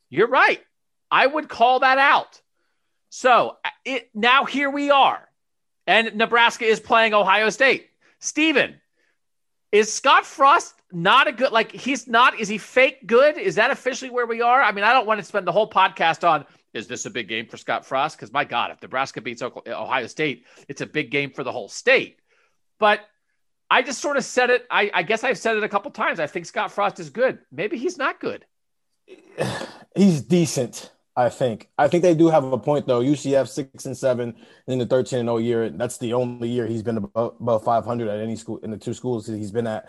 You're 0.08 0.28
right. 0.28 0.62
I 1.10 1.26
would 1.26 1.50
call 1.50 1.80
that 1.80 1.98
out. 1.98 2.40
So 3.10 3.58
it, 3.84 4.08
now 4.14 4.46
here 4.46 4.70
we 4.70 4.90
are 4.90 5.23
and 5.86 6.14
Nebraska 6.14 6.64
is 6.64 6.80
playing 6.80 7.14
Ohio 7.14 7.50
State. 7.50 7.88
Steven, 8.18 8.80
is 9.72 9.92
Scott 9.92 10.24
Frost 10.24 10.74
not 10.92 11.26
a 11.26 11.32
good 11.32 11.50
like 11.50 11.72
he's 11.72 12.06
not 12.06 12.38
is 12.38 12.48
he 12.48 12.58
fake 12.58 13.06
good? 13.06 13.36
Is 13.38 13.56
that 13.56 13.70
officially 13.70 14.10
where 14.10 14.26
we 14.26 14.40
are? 14.40 14.62
I 14.62 14.72
mean, 14.72 14.84
I 14.84 14.92
don't 14.92 15.06
want 15.06 15.20
to 15.20 15.24
spend 15.24 15.46
the 15.46 15.52
whole 15.52 15.68
podcast 15.68 16.28
on 16.28 16.46
is 16.72 16.88
this 16.88 17.06
a 17.06 17.10
big 17.10 17.28
game 17.28 17.46
for 17.46 17.56
Scott 17.56 17.86
Frost? 17.86 18.16
Because 18.16 18.32
my 18.32 18.44
God, 18.44 18.72
if 18.72 18.82
Nebraska 18.82 19.20
beats 19.20 19.42
Ohio 19.42 20.06
State, 20.08 20.44
it's 20.68 20.80
a 20.80 20.86
big 20.86 21.10
game 21.10 21.30
for 21.30 21.44
the 21.44 21.52
whole 21.52 21.68
state. 21.68 22.18
But 22.78 23.00
I 23.70 23.82
just 23.82 24.00
sort 24.00 24.16
of 24.16 24.24
said 24.24 24.50
it. 24.50 24.66
I, 24.70 24.90
I 24.92 25.02
guess 25.04 25.24
I've 25.24 25.38
said 25.38 25.56
it 25.56 25.62
a 25.62 25.68
couple 25.68 25.90
times. 25.92 26.20
I 26.20 26.26
think 26.26 26.46
Scott 26.46 26.72
Frost 26.72 26.98
is 26.98 27.10
good. 27.10 27.38
Maybe 27.50 27.78
he's 27.78 27.96
not 27.96 28.20
good. 28.20 28.44
He's 29.96 30.22
decent. 30.22 30.90
I 31.16 31.28
think. 31.28 31.68
I 31.78 31.88
think 31.88 32.02
they 32.02 32.14
do 32.14 32.28
have 32.28 32.44
a 32.44 32.58
point 32.58 32.86
though. 32.86 33.00
UCF 33.00 33.48
six 33.48 33.86
and 33.86 33.96
seven 33.96 34.34
in 34.66 34.78
the 34.78 34.86
thirteen 34.86 35.20
and 35.20 35.28
0 35.28 35.38
year. 35.38 35.70
That's 35.70 35.98
the 35.98 36.14
only 36.14 36.48
year 36.48 36.66
he's 36.66 36.82
been 36.82 36.96
above, 36.96 37.36
above 37.40 37.64
500 37.64 38.08
at 38.08 38.20
any 38.20 38.36
school 38.36 38.58
in 38.58 38.70
the 38.70 38.78
two 38.78 38.94
schools 38.94 39.26
he's 39.26 39.52
been 39.52 39.66
at. 39.66 39.88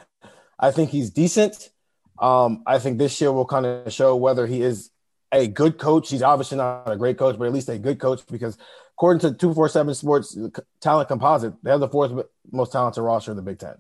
I 0.60 0.72
think 0.72 0.92
he's 0.92 1.10
decent. 1.10 1.72
Um, 2.20 2.64
I 2.66 2.80
think 2.80 2.98
this 2.98 3.20
year 3.20 3.32
will 3.32 3.46
kind 3.46 3.66
of 3.66 3.92
show 3.92 4.16
whether 4.16 4.46
he 4.48 4.62
is 4.62 4.92
a 5.32 5.48
good 5.48 5.78
coach. 5.78 6.10
He's 6.10 6.22
obviously 6.22 6.58
not 6.58 6.90
a 6.90 6.96
great 6.96 7.18
coach, 7.18 7.38
but 7.38 7.46
at 7.46 7.54
least 7.54 7.70
a 7.70 7.78
good 7.78 8.00
coach 8.00 8.22
because 8.28 8.58
according 8.94 9.20
to 9.22 9.38
247 9.38 9.96
Sports 9.96 10.38
Talent 10.80 11.10
Composite, 11.10 11.54
they 11.64 11.72
have 11.72 11.80
the 11.80 11.90
fourth 11.90 12.26
most 12.52 12.72
talented 12.72 13.04
roster 13.04 13.32
in 13.32 13.38
the 13.38 13.44
Big 13.44 13.60
Ten. 13.60 13.76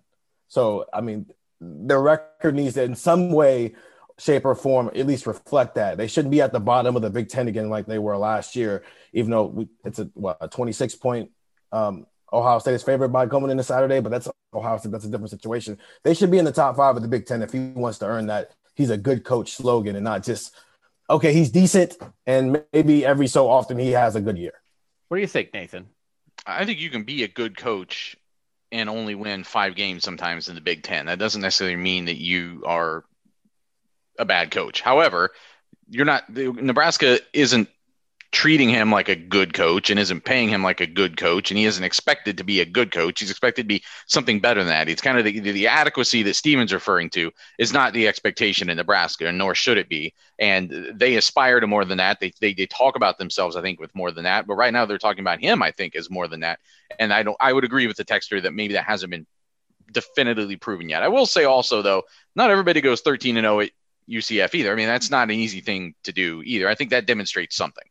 So, 0.47 0.85
I 0.93 1.01
mean, 1.01 1.27
their 1.61 2.01
record 2.01 2.55
needs 2.55 2.73
to, 2.73 2.83
in 2.83 2.95
some 2.95 3.31
way, 3.31 3.75
shape 4.17 4.45
or 4.45 4.55
form 4.55 4.89
at 4.95 5.07
least 5.07 5.27
reflect 5.27 5.75
that. 5.75 5.97
They 5.97 6.07
shouldn't 6.07 6.31
be 6.31 6.41
at 6.41 6.53
the 6.53 6.59
bottom 6.59 6.95
of 6.95 7.01
the 7.01 7.09
Big 7.09 7.29
Ten 7.29 7.47
again 7.47 7.69
like 7.69 7.85
they 7.85 7.99
were 7.99 8.17
last 8.17 8.55
year, 8.55 8.83
even 9.13 9.31
though 9.31 9.45
we, 9.45 9.67
it's 9.83 9.99
a 9.99 10.09
what 10.13 10.37
a 10.41 10.47
26 10.47 10.95
point 10.95 11.31
um, 11.71 12.05
Ohio 12.31 12.59
State 12.59 12.73
is 12.73 12.83
favored 12.83 13.09
by 13.09 13.27
coming 13.27 13.51
into 13.51 13.63
Saturday, 13.63 13.99
but 13.99 14.09
that's 14.09 14.27
Ohio 14.53 14.77
State. 14.77 14.91
That's 14.91 15.05
a 15.05 15.09
different 15.09 15.29
situation. 15.29 15.77
They 16.03 16.13
should 16.13 16.31
be 16.31 16.37
in 16.37 16.45
the 16.45 16.51
top 16.51 16.75
five 16.75 16.95
of 16.95 17.01
the 17.01 17.07
Big 17.07 17.25
Ten 17.25 17.41
if 17.41 17.51
he 17.51 17.71
wants 17.75 17.99
to 17.99 18.05
earn 18.05 18.27
that. 18.27 18.51
He's 18.75 18.89
a 18.89 18.97
good 18.97 19.23
coach 19.23 19.53
slogan 19.53 19.95
and 19.95 20.03
not 20.03 20.23
just 20.23 20.53
okay. 21.09 21.33
He's 21.33 21.49
decent 21.49 21.97
and 22.25 22.63
maybe 22.73 23.05
every 23.05 23.27
so 23.27 23.49
often 23.49 23.77
he 23.77 23.91
has 23.91 24.15
a 24.15 24.21
good 24.21 24.37
year. 24.37 24.53
What 25.07 25.17
do 25.17 25.21
you 25.21 25.27
think, 25.27 25.53
Nathan? 25.53 25.87
I 26.45 26.65
think 26.65 26.79
you 26.79 26.89
can 26.89 27.03
be 27.03 27.23
a 27.23 27.27
good 27.27 27.57
coach 27.57 28.17
and 28.71 28.89
only 28.89 29.15
win 29.15 29.43
five 29.43 29.75
games 29.75 30.03
sometimes 30.03 30.49
in 30.49 30.55
the 30.55 30.61
Big 30.61 30.83
Ten. 30.83 31.05
That 31.05 31.19
doesn't 31.19 31.41
necessarily 31.41 31.77
mean 31.77 32.05
that 32.05 32.17
you 32.17 32.63
are 32.65 33.05
a 34.19 34.25
bad 34.25 34.51
coach. 34.51 34.81
However, 34.81 35.31
you're 35.89 36.05
not 36.05 36.29
Nebraska 36.29 37.19
isn't 37.33 37.69
treating 38.35 38.67
him 38.67 38.91
like 38.91 39.07
a 39.07 39.15
good 39.15 39.53
coach 39.53 39.89
and 39.89 39.97
isn't 39.97 40.25
paying 40.25 40.49
him 40.49 40.61
like 40.61 40.81
a 40.81 40.85
good 40.85 41.15
coach 41.15 41.51
and 41.51 41.57
he 41.57 41.63
isn't 41.63 41.85
expected 41.85 42.37
to 42.37 42.43
be 42.43 42.59
a 42.59 42.65
good 42.65 42.91
coach. 42.91 43.21
He's 43.21 43.29
expected 43.29 43.61
to 43.63 43.67
be 43.67 43.81
something 44.07 44.41
better 44.41 44.59
than 44.59 44.67
that. 44.67 44.89
It's 44.89 45.01
kind 45.01 45.17
of 45.17 45.23
the, 45.23 45.39
the 45.39 45.67
adequacy 45.67 46.21
that 46.23 46.33
steven's 46.33 46.73
referring 46.73 47.09
to 47.11 47.31
is 47.57 47.71
not 47.71 47.93
the 47.93 48.09
expectation 48.09 48.69
in 48.69 48.75
nebraska 48.75 49.31
nor 49.31 49.55
should 49.55 49.77
it 49.77 49.87
be. 49.87 50.13
And 50.37 50.91
they 50.93 51.15
aspire 51.15 51.61
to 51.61 51.67
more 51.67 51.85
than 51.85 51.99
that. 51.99 52.19
They, 52.19 52.33
they, 52.41 52.53
they 52.53 52.65
talk 52.65 52.97
about 52.97 53.17
themselves 53.17 53.55
i 53.55 53.61
think 53.61 53.79
with 53.79 53.95
more 53.95 54.11
than 54.11 54.25
that. 54.25 54.47
But 54.47 54.55
right 54.55 54.73
now 54.73 54.85
they're 54.85 54.97
talking 54.97 55.23
about 55.23 55.39
him 55.39 55.63
i 55.63 55.71
think 55.71 55.95
as 55.95 56.09
more 56.09 56.27
than 56.27 56.41
that. 56.41 56.59
And 56.99 57.13
i 57.13 57.23
don't 57.23 57.37
i 57.39 57.53
would 57.53 57.63
agree 57.63 57.87
with 57.87 57.95
the 57.95 58.05
texter 58.05 58.43
that 58.43 58.53
maybe 58.53 58.73
that 58.73 58.83
hasn't 58.83 59.11
been 59.11 59.25
definitively 59.93 60.57
proven 60.57 60.89
yet. 60.89 61.03
I 61.03 61.07
will 61.07 61.25
say 61.25 61.45
also 61.45 61.81
though 61.81 62.03
not 62.35 62.51
everybody 62.51 62.81
goes 62.81 62.99
13 62.99 63.37
and 63.37 63.45
0 63.45 63.61
at 63.61 63.69
ucf 64.09 64.53
either 64.53 64.71
i 64.71 64.75
mean 64.75 64.87
that's 64.87 65.09
not 65.09 65.29
an 65.29 65.35
easy 65.35 65.61
thing 65.61 65.93
to 66.03 66.11
do 66.11 66.41
either 66.45 66.67
i 66.67 66.75
think 66.75 66.89
that 66.89 67.05
demonstrates 67.05 67.55
something 67.55 67.85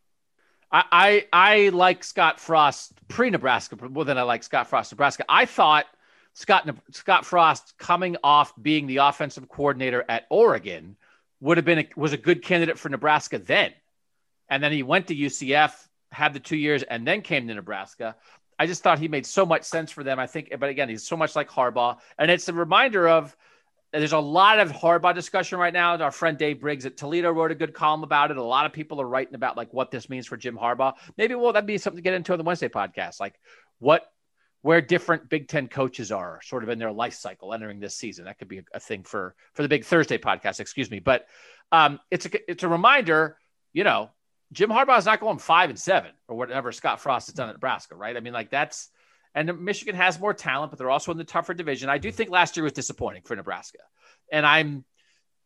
I, 0.72 0.84
I, 0.90 1.26
I 1.32 1.68
like 1.68 2.02
Scott 2.02 2.40
Frost 2.40 2.94
pre 3.06 3.30
Nebraska 3.30 3.76
more 3.88 4.04
than 4.04 4.18
I 4.18 4.22
like 4.22 4.42
Scott 4.42 4.66
Frost 4.66 4.90
Nebraska. 4.90 5.24
I 5.28 5.46
thought 5.46 5.86
Scott 6.34 6.68
Scott 6.90 7.24
Frost 7.24 7.78
coming 7.78 8.16
off 8.24 8.52
being 8.60 8.88
the 8.88 8.96
offensive 8.98 9.48
coordinator 9.48 10.04
at 10.08 10.26
Oregon 10.30 10.96
would 11.40 11.58
have 11.58 11.64
been 11.64 11.78
a, 11.78 11.88
was 11.96 12.12
a 12.12 12.16
good 12.16 12.42
candidate 12.42 12.78
for 12.78 12.88
Nebraska 12.88 13.38
then, 13.38 13.72
and 14.48 14.62
then 14.62 14.72
he 14.72 14.82
went 14.82 15.06
to 15.08 15.14
UCF, 15.14 15.72
had 16.10 16.32
the 16.32 16.40
two 16.40 16.56
years, 16.56 16.82
and 16.82 17.06
then 17.06 17.22
came 17.22 17.46
to 17.46 17.54
Nebraska. 17.54 18.16
I 18.58 18.66
just 18.66 18.82
thought 18.82 18.98
he 18.98 19.08
made 19.08 19.26
so 19.26 19.46
much 19.46 19.62
sense 19.62 19.90
for 19.92 20.02
them. 20.02 20.18
I 20.18 20.26
think, 20.26 20.52
but 20.58 20.68
again, 20.68 20.88
he's 20.88 21.06
so 21.06 21.16
much 21.16 21.36
like 21.36 21.48
Harbaugh, 21.48 21.98
and 22.18 22.30
it's 22.30 22.48
a 22.48 22.52
reminder 22.52 23.08
of 23.08 23.36
there's 24.00 24.12
a 24.12 24.18
lot 24.18 24.58
of 24.58 24.72
Harbaugh 24.72 25.14
discussion 25.14 25.58
right 25.58 25.72
now. 25.72 25.96
Our 25.96 26.10
friend 26.10 26.36
Dave 26.36 26.60
Briggs 26.60 26.84
at 26.84 26.96
Toledo 26.96 27.30
wrote 27.30 27.52
a 27.52 27.54
good 27.54 27.74
column 27.74 28.02
about 28.02 28.30
it. 28.30 28.36
A 28.36 28.42
lot 28.42 28.66
of 28.66 28.72
people 28.72 29.00
are 29.00 29.06
writing 29.06 29.34
about 29.34 29.56
like 29.56 29.72
what 29.72 29.90
this 29.90 30.10
means 30.10 30.26
for 30.26 30.36
Jim 30.36 30.56
Harbaugh. 30.56 30.94
Maybe 31.16 31.34
well, 31.34 31.52
that'd 31.52 31.66
be 31.66 31.78
something 31.78 31.98
to 31.98 32.02
get 32.02 32.14
into 32.14 32.32
on 32.32 32.38
the 32.38 32.44
Wednesday 32.44 32.68
podcast. 32.68 33.20
Like 33.20 33.34
what 33.78 34.04
where 34.62 34.80
different 34.80 35.28
Big 35.28 35.46
Ten 35.46 35.68
coaches 35.68 36.10
are 36.10 36.40
sort 36.42 36.62
of 36.62 36.70
in 36.70 36.78
their 36.78 36.90
life 36.90 37.14
cycle 37.14 37.52
entering 37.52 37.80
this 37.80 37.94
season. 37.94 38.24
That 38.24 38.38
could 38.38 38.48
be 38.48 38.58
a, 38.58 38.64
a 38.74 38.80
thing 38.80 39.02
for 39.04 39.34
for 39.52 39.62
the 39.62 39.68
big 39.68 39.84
Thursday 39.84 40.18
podcast, 40.18 40.58
excuse 40.58 40.90
me. 40.90 40.98
But 40.98 41.26
um, 41.70 42.00
it's 42.10 42.26
a 42.26 42.50
it's 42.50 42.62
a 42.62 42.68
reminder, 42.68 43.36
you 43.72 43.84
know, 43.84 44.10
Jim 44.52 44.70
Harbaugh 44.70 44.98
is 44.98 45.06
not 45.06 45.20
going 45.20 45.38
five 45.38 45.70
and 45.70 45.78
seven 45.78 46.12
or 46.28 46.36
whatever 46.36 46.72
Scott 46.72 47.00
Frost 47.00 47.28
has 47.28 47.34
done 47.34 47.48
at 47.48 47.56
Nebraska, 47.56 47.94
right? 47.94 48.16
I 48.16 48.20
mean, 48.20 48.32
like 48.32 48.50
that's 48.50 48.88
and 49.34 49.60
Michigan 49.60 49.94
has 49.96 50.18
more 50.20 50.34
talent, 50.34 50.70
but 50.70 50.78
they're 50.78 50.90
also 50.90 51.12
in 51.12 51.18
the 51.18 51.24
tougher 51.24 51.54
division. 51.54 51.88
I 51.88 51.98
do 51.98 52.08
mm-hmm. 52.08 52.16
think 52.16 52.30
last 52.30 52.56
year 52.56 52.64
was 52.64 52.72
disappointing 52.72 53.22
for 53.22 53.34
Nebraska. 53.34 53.78
And 54.30 54.46
I'm 54.46 54.84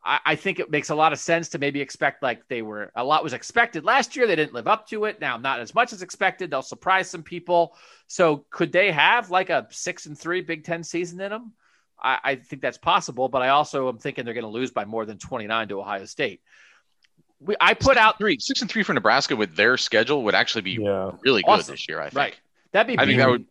I, 0.04 0.20
I 0.24 0.34
think 0.36 0.60
it 0.60 0.70
makes 0.70 0.90
a 0.90 0.94
lot 0.94 1.12
of 1.12 1.18
sense 1.18 1.50
to 1.50 1.58
maybe 1.58 1.80
expect 1.80 2.22
like 2.22 2.46
they 2.48 2.62
were 2.62 2.92
a 2.94 3.04
lot 3.04 3.22
was 3.22 3.32
expected 3.32 3.84
last 3.84 4.16
year. 4.16 4.26
They 4.26 4.36
didn't 4.36 4.54
live 4.54 4.68
up 4.68 4.88
to 4.88 5.04
it. 5.04 5.20
Now, 5.20 5.36
not 5.36 5.60
as 5.60 5.74
much 5.74 5.92
as 5.92 6.02
expected. 6.02 6.50
They'll 6.50 6.62
surprise 6.62 7.10
some 7.10 7.22
people. 7.22 7.76
So 8.06 8.44
could 8.50 8.72
they 8.72 8.92
have 8.92 9.30
like 9.30 9.50
a 9.50 9.66
six 9.70 10.06
and 10.06 10.18
three 10.18 10.40
Big 10.40 10.64
Ten 10.64 10.82
season 10.82 11.20
in 11.20 11.30
them? 11.30 11.52
I, 12.00 12.18
I 12.22 12.34
think 12.36 12.62
that's 12.62 12.78
possible, 12.78 13.28
but 13.28 13.42
I 13.42 13.48
also 13.48 13.88
am 13.88 13.98
thinking 13.98 14.24
they're 14.24 14.34
going 14.34 14.44
to 14.44 14.50
lose 14.50 14.70
by 14.70 14.84
more 14.84 15.04
than 15.04 15.18
29 15.18 15.68
to 15.68 15.80
Ohio 15.80 16.04
State. 16.04 16.40
We, 17.40 17.56
I 17.60 17.74
put 17.74 17.94
six 17.94 17.96
out 17.98 18.18
three, 18.18 18.38
six 18.38 18.60
and 18.62 18.70
three 18.70 18.84
for 18.84 18.92
Nebraska 18.92 19.34
with 19.36 19.56
their 19.56 19.76
schedule 19.76 20.24
would 20.24 20.34
actually 20.34 20.62
be 20.62 20.78
yeah. 20.80 21.12
really 21.24 21.42
good 21.42 21.64
this 21.64 21.88
year. 21.88 22.00
I 22.00 22.04
think. 22.04 22.16
Right. 22.16 22.34
That'd 22.72 22.86
be. 22.86 22.98
I 23.00 23.06
think 23.06 23.18
that 23.18 23.28
would 23.28 23.46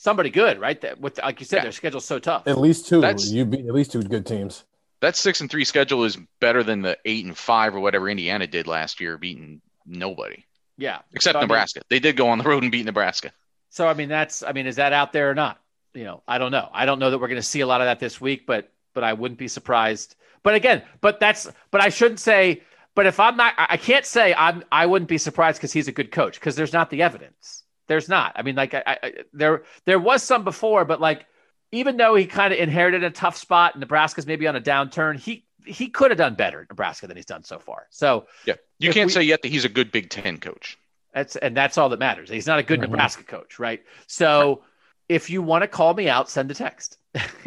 somebody 0.00 0.30
good, 0.30 0.58
right? 0.58 0.80
That 0.80 1.00
with 1.00 1.18
like 1.18 1.40
you 1.40 1.46
said, 1.46 1.58
yeah. 1.58 1.62
their 1.64 1.72
schedule's 1.72 2.04
so 2.04 2.18
tough. 2.18 2.46
At 2.46 2.58
least 2.58 2.88
two. 2.88 3.00
That's, 3.00 3.30
you 3.30 3.44
beat 3.44 3.66
at 3.66 3.74
least 3.74 3.92
two 3.92 4.02
good 4.02 4.26
teams. 4.26 4.64
That 5.00 5.16
six 5.16 5.40
and 5.40 5.50
three 5.50 5.64
schedule 5.64 6.04
is 6.04 6.18
better 6.40 6.62
than 6.62 6.82
the 6.82 6.98
eight 7.04 7.24
and 7.24 7.36
five 7.36 7.74
or 7.74 7.80
whatever 7.80 8.08
Indiana 8.08 8.46
did 8.46 8.66
last 8.66 9.00
year, 9.00 9.16
beating 9.18 9.60
nobody. 9.86 10.44
Yeah, 10.76 11.00
except 11.12 11.34
so, 11.34 11.40
Nebraska. 11.40 11.80
I 11.80 11.82
mean, 11.82 11.86
they 11.90 11.98
did 12.00 12.16
go 12.16 12.28
on 12.28 12.38
the 12.38 12.44
road 12.44 12.62
and 12.62 12.72
beat 12.72 12.86
Nebraska. 12.86 13.32
So 13.68 13.86
I 13.86 13.94
mean, 13.94 14.08
that's 14.08 14.42
I 14.42 14.52
mean, 14.52 14.66
is 14.66 14.76
that 14.76 14.92
out 14.92 15.12
there 15.12 15.30
or 15.30 15.34
not? 15.34 15.60
You 15.94 16.04
know, 16.04 16.22
I 16.26 16.38
don't 16.38 16.50
know. 16.50 16.68
I 16.72 16.86
don't 16.86 16.98
know 16.98 17.10
that 17.10 17.18
we're 17.18 17.28
going 17.28 17.40
to 17.40 17.42
see 17.42 17.60
a 17.60 17.66
lot 17.66 17.80
of 17.80 17.86
that 17.86 18.00
this 18.00 18.20
week, 18.20 18.46
but 18.46 18.72
but 18.94 19.04
I 19.04 19.12
wouldn't 19.12 19.38
be 19.38 19.48
surprised. 19.48 20.16
But 20.42 20.54
again, 20.54 20.82
but 21.00 21.20
that's 21.20 21.50
but 21.70 21.80
I 21.80 21.90
shouldn't 21.90 22.20
say. 22.20 22.62
But 22.96 23.06
if 23.06 23.20
I'm 23.20 23.36
not, 23.36 23.54
I 23.56 23.76
can't 23.76 24.04
say 24.04 24.34
I'm. 24.34 24.64
I 24.72 24.86
wouldn't 24.86 25.08
be 25.08 25.18
surprised 25.18 25.58
because 25.58 25.72
he's 25.72 25.88
a 25.88 25.92
good 25.92 26.10
coach 26.10 26.40
because 26.40 26.56
there's 26.56 26.72
not 26.72 26.90
the 26.90 27.02
evidence. 27.02 27.59
There's 27.90 28.08
not. 28.08 28.34
I 28.36 28.42
mean, 28.42 28.54
like 28.54 28.72
I, 28.72 28.82
I, 28.86 29.12
there 29.32 29.64
there 29.84 29.98
was 29.98 30.22
some 30.22 30.44
before, 30.44 30.84
but 30.84 31.00
like 31.00 31.26
even 31.72 31.96
though 31.96 32.14
he 32.14 32.24
kind 32.24 32.52
of 32.52 32.60
inherited 32.60 33.02
a 33.02 33.10
tough 33.10 33.36
spot, 33.36 33.76
Nebraska's 33.76 34.28
maybe 34.28 34.46
on 34.46 34.54
a 34.54 34.60
downturn. 34.60 35.18
He 35.18 35.44
he 35.66 35.88
could 35.88 36.12
have 36.12 36.18
done 36.18 36.36
better 36.36 36.60
in 36.60 36.66
Nebraska 36.70 37.08
than 37.08 37.16
he's 37.16 37.26
done 37.26 37.42
so 37.42 37.58
far. 37.58 37.88
So 37.90 38.28
yeah, 38.46 38.54
you 38.78 38.92
can't 38.92 39.08
we, 39.08 39.12
say 39.12 39.22
yet 39.22 39.42
that 39.42 39.48
he's 39.48 39.64
a 39.64 39.68
good 39.68 39.90
Big 39.90 40.08
Ten 40.08 40.38
coach. 40.38 40.78
That's 41.12 41.34
and 41.34 41.56
that's 41.56 41.78
all 41.78 41.88
that 41.88 41.98
matters. 41.98 42.30
He's 42.30 42.46
not 42.46 42.60
a 42.60 42.62
good 42.62 42.78
mm-hmm. 42.78 42.92
Nebraska 42.92 43.24
coach, 43.24 43.58
right? 43.58 43.82
So 44.06 44.62
if 45.08 45.28
you 45.28 45.42
want 45.42 45.62
to 45.62 45.68
call 45.68 45.92
me 45.92 46.08
out, 46.08 46.30
send 46.30 46.48
a 46.52 46.54
text. 46.54 46.96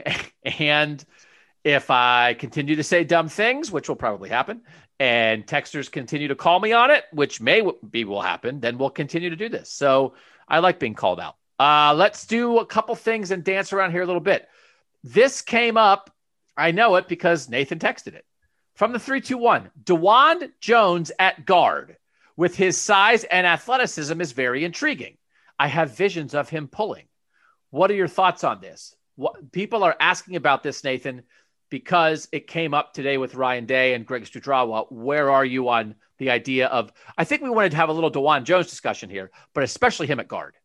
and 0.44 1.06
if 1.64 1.90
I 1.90 2.34
continue 2.34 2.76
to 2.76 2.84
say 2.84 3.06
dumb 3.06 3.30
things, 3.30 3.72
which 3.72 3.88
will 3.88 3.96
probably 3.96 4.28
happen, 4.28 4.60
and 5.00 5.46
texters 5.46 5.92
continue 5.92 6.28
to 6.28 6.36
call 6.36 6.60
me 6.60 6.72
on 6.72 6.92
it, 6.92 7.06
which 7.12 7.42
may 7.42 7.62
be 7.90 8.04
will 8.04 8.22
happen, 8.22 8.60
then 8.60 8.78
we'll 8.78 8.90
continue 8.90 9.30
to 9.30 9.36
do 9.36 9.50
this. 9.50 9.70
So 9.70 10.14
I 10.48 10.60
like 10.60 10.80
being 10.80 10.96
called 10.96 11.20
out. 11.20 11.36
Uh, 11.60 11.94
let's 11.96 12.26
do 12.26 12.60
a 12.60 12.66
couple 12.66 12.96
things 12.96 13.32
and 13.32 13.44
dance 13.44 13.74
around 13.74 13.92
here 13.92 14.02
a 14.02 14.06
little 14.06 14.22
bit. 14.22 14.48
This 15.04 15.42
came 15.42 15.78
up. 15.78 16.10
I 16.58 16.72
know 16.72 16.96
it 16.96 17.08
because 17.08 17.50
Nathan 17.50 17.80
texted 17.80 18.14
it 18.14 18.26
from 18.76 18.94
the 18.94 19.00
321. 19.00 19.72
Dawand 19.84 20.52
Jones 20.60 21.12
at 21.20 21.46
guard 21.46 21.98
with 22.36 22.56
his 22.56 22.78
size 22.78 23.24
and 23.24 23.46
athleticism 23.46 24.20
is 24.22 24.32
very 24.32 24.64
intriguing. 24.64 25.18
I 25.60 25.68
have 25.68 25.96
visions 25.96 26.34
of 26.34 26.50
him 26.50 26.68
pulling. 26.68 27.06
What 27.70 27.92
are 27.92 27.96
your 27.96 28.08
thoughts 28.08 28.44
on 28.44 28.62
this? 28.62 28.96
What, 29.16 29.52
people 29.52 29.84
are 29.84 29.96
asking 30.00 30.36
about 30.36 30.64
this, 30.64 30.84
Nathan, 30.84 31.24
because 31.70 32.28
it 32.32 32.48
came 32.48 32.74
up 32.74 32.94
today 32.94 33.18
with 33.18 33.36
Ryan 33.36 33.66
Day 33.66 33.94
and 33.94 34.06
Greg 34.06 34.24
Studrawa. 34.26 34.92
Where 34.92 35.30
are 35.30 35.46
you 35.46 35.70
on 35.70 35.96
the 36.24 36.32
idea 36.32 36.68
of? 36.68 36.92
I 37.18 37.24
think 37.24 37.42
we 37.42 37.50
wanted 37.50 37.72
to 37.72 37.78
have 37.78 37.90
a 37.90 37.94
little 37.94 38.12
Dawand 38.12 38.44
Jones 38.44 38.70
discussion 38.70 39.10
here, 39.10 39.32
but 39.54 39.64
especially 39.64 40.08
him 40.08 40.20
at 40.20 40.28
guard. 40.28 40.56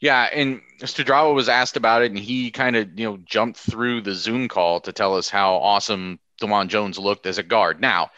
Yeah, 0.00 0.28
and 0.32 0.60
Studrawa 0.80 1.32
was 1.34 1.48
asked 1.48 1.76
about 1.76 2.02
it, 2.02 2.10
and 2.10 2.18
he 2.18 2.50
kind 2.50 2.76
of 2.76 2.98
you 2.98 3.06
know 3.08 3.18
jumped 3.24 3.58
through 3.58 4.00
the 4.02 4.14
Zoom 4.14 4.48
call 4.48 4.80
to 4.80 4.92
tell 4.92 5.16
us 5.16 5.28
how 5.28 5.54
awesome 5.54 6.18
Dawand 6.40 6.68
Jones 6.68 6.98
looked 6.98 7.26
as 7.26 7.38
a 7.38 7.42
guard. 7.42 7.80
Now, 7.80 8.10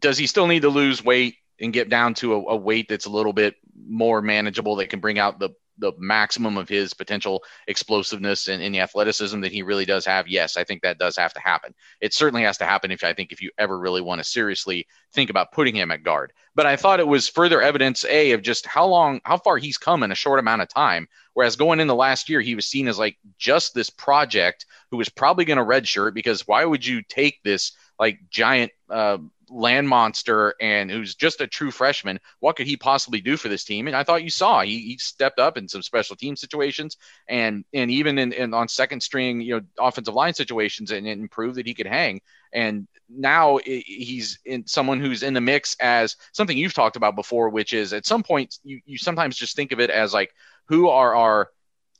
does 0.00 0.18
he 0.18 0.26
still 0.26 0.46
need 0.46 0.62
to 0.62 0.68
lose 0.68 1.04
weight 1.04 1.36
and 1.60 1.72
get 1.72 1.88
down 1.88 2.14
to 2.14 2.34
a, 2.34 2.36
a 2.52 2.56
weight 2.56 2.88
that's 2.88 3.06
a 3.06 3.10
little 3.10 3.32
bit 3.32 3.56
more 3.86 4.22
manageable 4.22 4.76
that 4.76 4.88
can 4.88 5.00
bring 5.00 5.18
out 5.18 5.38
the 5.38 5.50
the 5.78 5.92
maximum 5.98 6.56
of 6.56 6.68
his 6.68 6.94
potential 6.94 7.42
explosiveness 7.68 8.48
and, 8.48 8.74
the 8.74 8.80
athleticism 8.80 9.40
that 9.40 9.52
he 9.52 9.62
really 9.62 9.84
does 9.84 10.04
have, 10.06 10.28
yes, 10.28 10.56
I 10.56 10.64
think 10.64 10.82
that 10.82 10.98
does 10.98 11.16
have 11.16 11.32
to 11.34 11.40
happen. 11.40 11.74
It 12.00 12.14
certainly 12.14 12.42
has 12.42 12.58
to 12.58 12.64
happen 12.64 12.90
if 12.90 13.04
I 13.04 13.12
think 13.12 13.32
if 13.32 13.40
you 13.40 13.50
ever 13.58 13.78
really 13.78 14.00
want 14.00 14.18
to 14.18 14.24
seriously 14.24 14.86
think 15.12 15.30
about 15.30 15.52
putting 15.52 15.74
him 15.74 15.90
at 15.90 16.02
guard. 16.02 16.32
But 16.54 16.66
I 16.66 16.76
thought 16.76 17.00
it 17.00 17.06
was 17.06 17.28
further 17.28 17.62
evidence, 17.62 18.04
A, 18.06 18.32
of 18.32 18.42
just 18.42 18.66
how 18.66 18.86
long, 18.86 19.20
how 19.24 19.38
far 19.38 19.58
he's 19.58 19.78
come 19.78 20.02
in 20.02 20.12
a 20.12 20.16
short 20.16 20.38
amount 20.38 20.62
of 20.62 20.68
time. 20.68 21.08
Whereas 21.34 21.56
going 21.56 21.80
in 21.80 21.86
the 21.86 21.94
last 21.94 22.28
year, 22.28 22.40
he 22.40 22.54
was 22.54 22.66
seen 22.66 22.88
as 22.88 22.98
like 22.98 23.18
just 23.38 23.74
this 23.74 23.90
project 23.90 24.64
who 24.90 24.96
was 24.96 25.08
probably 25.10 25.44
going 25.44 25.58
to 25.58 25.64
redshirt 25.64 26.14
because 26.14 26.46
why 26.46 26.64
would 26.64 26.84
you 26.84 27.02
take 27.02 27.42
this 27.42 27.72
like 27.98 28.18
giant 28.30 28.72
uh, 28.90 29.18
land 29.48 29.88
monster 29.88 30.54
and 30.60 30.90
who's 30.90 31.14
just 31.14 31.40
a 31.40 31.46
true 31.46 31.70
freshman, 31.70 32.18
what 32.40 32.56
could 32.56 32.66
he 32.66 32.76
possibly 32.76 33.20
do 33.20 33.36
for 33.36 33.48
this 33.48 33.64
team? 33.64 33.86
And 33.86 33.96
I 33.96 34.02
thought 34.02 34.24
you 34.24 34.30
saw 34.30 34.62
he, 34.62 34.80
he 34.80 34.98
stepped 34.98 35.38
up 35.38 35.56
in 35.56 35.68
some 35.68 35.82
special 35.82 36.16
team 36.16 36.36
situations 36.36 36.96
and 37.28 37.64
and 37.72 37.90
even 37.90 38.18
in, 38.18 38.32
in 38.32 38.54
on 38.54 38.68
second 38.68 39.02
string, 39.02 39.40
you 39.40 39.56
know, 39.56 39.60
offensive 39.78 40.14
line 40.14 40.34
situations 40.34 40.90
and, 40.90 41.06
and 41.06 41.30
proved 41.30 41.56
that 41.56 41.66
he 41.66 41.74
could 41.74 41.86
hang. 41.86 42.20
And 42.52 42.88
now 43.08 43.58
he's 43.64 44.38
in 44.44 44.66
someone 44.66 45.00
who's 45.00 45.22
in 45.22 45.34
the 45.34 45.40
mix 45.40 45.76
as 45.80 46.16
something 46.32 46.56
you've 46.56 46.74
talked 46.74 46.96
about 46.96 47.14
before, 47.14 47.50
which 47.50 47.72
is 47.72 47.92
at 47.92 48.06
some 48.06 48.22
point 48.22 48.58
you, 48.64 48.80
you 48.84 48.98
sometimes 48.98 49.36
just 49.36 49.56
think 49.56 49.72
of 49.72 49.80
it 49.80 49.90
as 49.90 50.12
like 50.12 50.32
who 50.66 50.88
are 50.88 51.14
our 51.14 51.50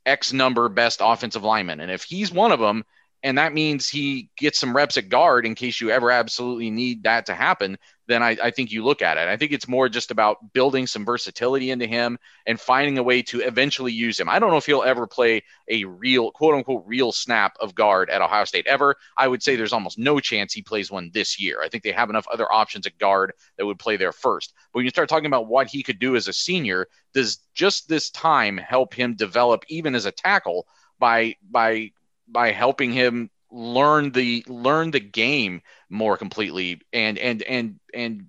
X 0.04 0.32
number 0.32 0.68
best 0.68 1.00
offensive 1.02 1.44
linemen. 1.44 1.80
And 1.80 1.90
if 1.90 2.04
he's 2.04 2.32
one 2.32 2.52
of 2.52 2.60
them, 2.60 2.84
and 3.26 3.38
that 3.38 3.52
means 3.52 3.88
he 3.88 4.30
gets 4.36 4.56
some 4.56 4.74
reps 4.74 4.96
at 4.96 5.08
guard 5.08 5.46
in 5.46 5.56
case 5.56 5.80
you 5.80 5.90
ever 5.90 6.12
absolutely 6.12 6.70
need 6.70 7.02
that 7.02 7.26
to 7.26 7.34
happen, 7.34 7.76
then 8.06 8.22
I, 8.22 8.36
I, 8.40 8.52
think 8.52 8.70
you 8.70 8.84
look 8.84 9.02
at 9.02 9.18
it. 9.18 9.26
I 9.26 9.36
think 9.36 9.50
it's 9.50 9.66
more 9.66 9.88
just 9.88 10.12
about 10.12 10.52
building 10.52 10.86
some 10.86 11.04
versatility 11.04 11.72
into 11.72 11.88
him 11.88 12.20
and 12.46 12.60
finding 12.60 12.98
a 12.98 13.02
way 13.02 13.22
to 13.22 13.40
eventually 13.40 13.90
use 13.92 14.20
him. 14.20 14.28
I 14.28 14.38
don't 14.38 14.52
know 14.52 14.58
if 14.58 14.66
he'll 14.66 14.84
ever 14.84 15.08
play 15.08 15.42
a 15.66 15.84
real, 15.86 16.30
quote 16.30 16.54
unquote, 16.54 16.84
real 16.86 17.10
snap 17.10 17.56
of 17.58 17.74
guard 17.74 18.10
at 18.10 18.22
Ohio 18.22 18.44
State 18.44 18.68
ever. 18.68 18.94
I 19.18 19.26
would 19.26 19.42
say 19.42 19.56
there's 19.56 19.72
almost 19.72 19.98
no 19.98 20.20
chance 20.20 20.52
he 20.52 20.62
plays 20.62 20.92
one 20.92 21.10
this 21.12 21.36
year. 21.36 21.60
I 21.60 21.68
think 21.68 21.82
they 21.82 21.90
have 21.90 22.10
enough 22.10 22.28
other 22.32 22.50
options 22.52 22.86
at 22.86 22.96
guard 22.96 23.32
that 23.58 23.66
would 23.66 23.80
play 23.80 23.96
there 23.96 24.12
first. 24.12 24.54
But 24.72 24.78
when 24.78 24.84
you 24.84 24.90
start 24.90 25.08
talking 25.08 25.26
about 25.26 25.48
what 25.48 25.66
he 25.66 25.82
could 25.82 25.98
do 25.98 26.14
as 26.14 26.28
a 26.28 26.32
senior, 26.32 26.86
does 27.12 27.40
just 27.54 27.88
this 27.88 28.08
time 28.10 28.56
help 28.56 28.94
him 28.94 29.16
develop 29.16 29.64
even 29.66 29.96
as 29.96 30.06
a 30.06 30.12
tackle 30.12 30.68
by 31.00 31.34
by 31.50 31.90
by 32.28 32.52
helping 32.52 32.92
him 32.92 33.30
learn 33.50 34.10
the 34.12 34.44
learn 34.48 34.90
the 34.90 35.00
game 35.00 35.62
more 35.88 36.16
completely 36.16 36.80
and 36.92 37.18
and 37.18 37.42
and 37.42 37.78
and 37.94 38.26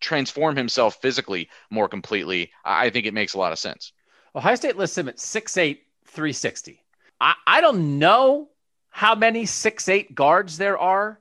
transform 0.00 0.56
himself 0.56 1.00
physically 1.00 1.48
more 1.70 1.88
completely, 1.88 2.52
I 2.64 2.90
think 2.90 3.06
it 3.06 3.14
makes 3.14 3.34
a 3.34 3.38
lot 3.38 3.52
of 3.52 3.58
sense. 3.58 3.92
Ohio 4.34 4.54
State 4.54 4.76
lists 4.76 4.96
him 4.96 5.08
at 5.08 5.16
6'8, 5.16 5.78
360. 6.04 6.80
I, 7.20 7.34
I 7.46 7.60
don't 7.60 7.98
know 7.98 8.48
how 8.90 9.14
many 9.14 9.44
6'8 9.44 10.14
guards 10.14 10.58
there 10.58 10.78
are. 10.78 11.18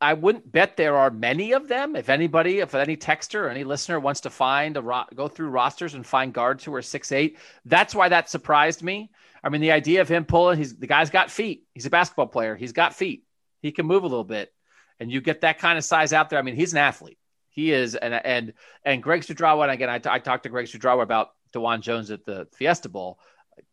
I 0.00 0.14
wouldn't 0.14 0.50
bet 0.50 0.76
there 0.76 0.96
are 0.96 1.10
many 1.10 1.52
of 1.52 1.68
them. 1.68 1.96
If 1.96 2.08
anybody, 2.08 2.58
if 2.58 2.74
any 2.74 2.96
texter 2.96 3.42
or 3.42 3.48
any 3.48 3.64
listener 3.64 3.98
wants 3.98 4.20
to 4.22 4.30
find 4.30 4.76
a 4.76 4.82
ro- 4.82 5.04
go 5.14 5.28
through 5.28 5.48
rosters 5.48 5.94
and 5.94 6.04
find 6.04 6.32
guards 6.32 6.64
who 6.64 6.74
are 6.74 6.82
six 6.82 7.12
eight, 7.12 7.38
that's 7.64 7.94
why 7.94 8.08
that 8.08 8.28
surprised 8.28 8.82
me. 8.82 9.10
I 9.42 9.48
mean, 9.48 9.60
the 9.60 9.72
idea 9.72 10.00
of 10.00 10.08
him 10.08 10.24
pulling, 10.24 10.58
he's 10.58 10.76
the 10.76 10.86
guy's 10.86 11.10
got 11.10 11.30
feet. 11.30 11.64
He's 11.74 11.86
a 11.86 11.90
basketball 11.90 12.26
player. 12.26 12.56
He's 12.56 12.72
got 12.72 12.94
feet. 12.94 13.24
He 13.62 13.72
can 13.72 13.86
move 13.86 14.02
a 14.02 14.06
little 14.06 14.24
bit, 14.24 14.52
and 15.00 15.10
you 15.10 15.20
get 15.20 15.42
that 15.42 15.58
kind 15.58 15.78
of 15.78 15.84
size 15.84 16.12
out 16.12 16.30
there. 16.30 16.38
I 16.38 16.42
mean, 16.42 16.56
he's 16.56 16.72
an 16.72 16.78
athlete. 16.78 17.18
He 17.50 17.72
is, 17.72 17.94
and 17.94 18.14
and 18.14 18.52
and 18.84 19.02
Greg 19.02 19.22
Studrawa. 19.22 19.64
And 19.64 19.72
again, 19.72 19.88
I, 19.88 19.98
t- 19.98 20.10
I 20.10 20.18
talked 20.18 20.42
to 20.42 20.48
Greg 20.48 20.66
Studrawa 20.66 21.02
about 21.02 21.30
Dawand 21.54 21.80
Jones 21.80 22.10
at 22.10 22.24
the 22.24 22.46
Fiesta 22.54 22.88
Bowl. 22.88 23.18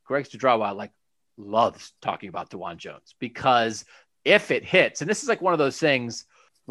Greg 0.06 0.26
Studrawa 0.26 0.76
like 0.76 0.92
loves 1.38 1.94
talking 2.02 2.30
about 2.30 2.50
Dawand 2.50 2.78
Jones 2.78 3.16
because 3.20 3.86
if 4.24 4.52
it 4.52 4.64
hits, 4.64 5.02
and 5.02 5.10
this 5.10 5.24
is 5.24 5.30
like 5.30 5.42
one 5.42 5.54
of 5.54 5.60
those 5.60 5.78
things. 5.78 6.26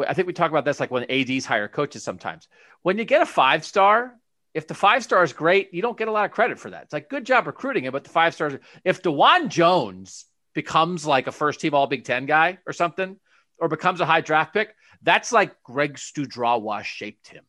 I 0.08 0.14
think 0.14 0.26
we 0.26 0.32
talk 0.32 0.50
about 0.50 0.64
this 0.64 0.80
like 0.80 0.90
when 0.90 1.10
ads 1.10 1.44
hire 1.44 1.68
coaches 1.68 2.02
sometimes. 2.02 2.48
When 2.80 2.96
you 2.96 3.04
get 3.04 3.20
a 3.20 3.26
five 3.26 3.62
star, 3.62 4.18
if 4.54 4.66
the 4.66 4.74
five 4.74 5.02
star 5.02 5.22
is 5.22 5.32
great, 5.32 5.72
you 5.72 5.82
don't 5.82 5.96
get 5.96 6.08
a 6.08 6.12
lot 6.12 6.24
of 6.24 6.30
credit 6.30 6.58
for 6.58 6.70
that. 6.70 6.84
It's 6.84 6.92
like 6.92 7.08
good 7.08 7.24
job 7.24 7.46
recruiting 7.46 7.84
it, 7.84 7.92
but 7.92 8.04
the 8.04 8.10
five 8.10 8.34
stars. 8.34 8.54
If 8.84 9.02
Dawand 9.02 9.48
Jones 9.48 10.26
becomes 10.54 11.06
like 11.06 11.26
a 11.26 11.32
first 11.32 11.60
team 11.60 11.74
All 11.74 11.86
Big 11.86 12.04
Ten 12.04 12.26
guy 12.26 12.58
or 12.66 12.72
something, 12.72 13.16
or 13.58 13.68
becomes 13.68 14.00
a 14.00 14.06
high 14.06 14.20
draft 14.20 14.52
pick, 14.52 14.74
that's 15.02 15.32
like 15.32 15.62
Greg 15.62 15.94
Studrawa 15.94 16.82
shaped 16.82 17.28
him 17.28 17.44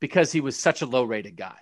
because 0.00 0.32
he 0.32 0.40
was 0.40 0.56
such 0.56 0.82
a 0.82 0.86
low 0.86 1.04
rated 1.04 1.36
guy. 1.36 1.58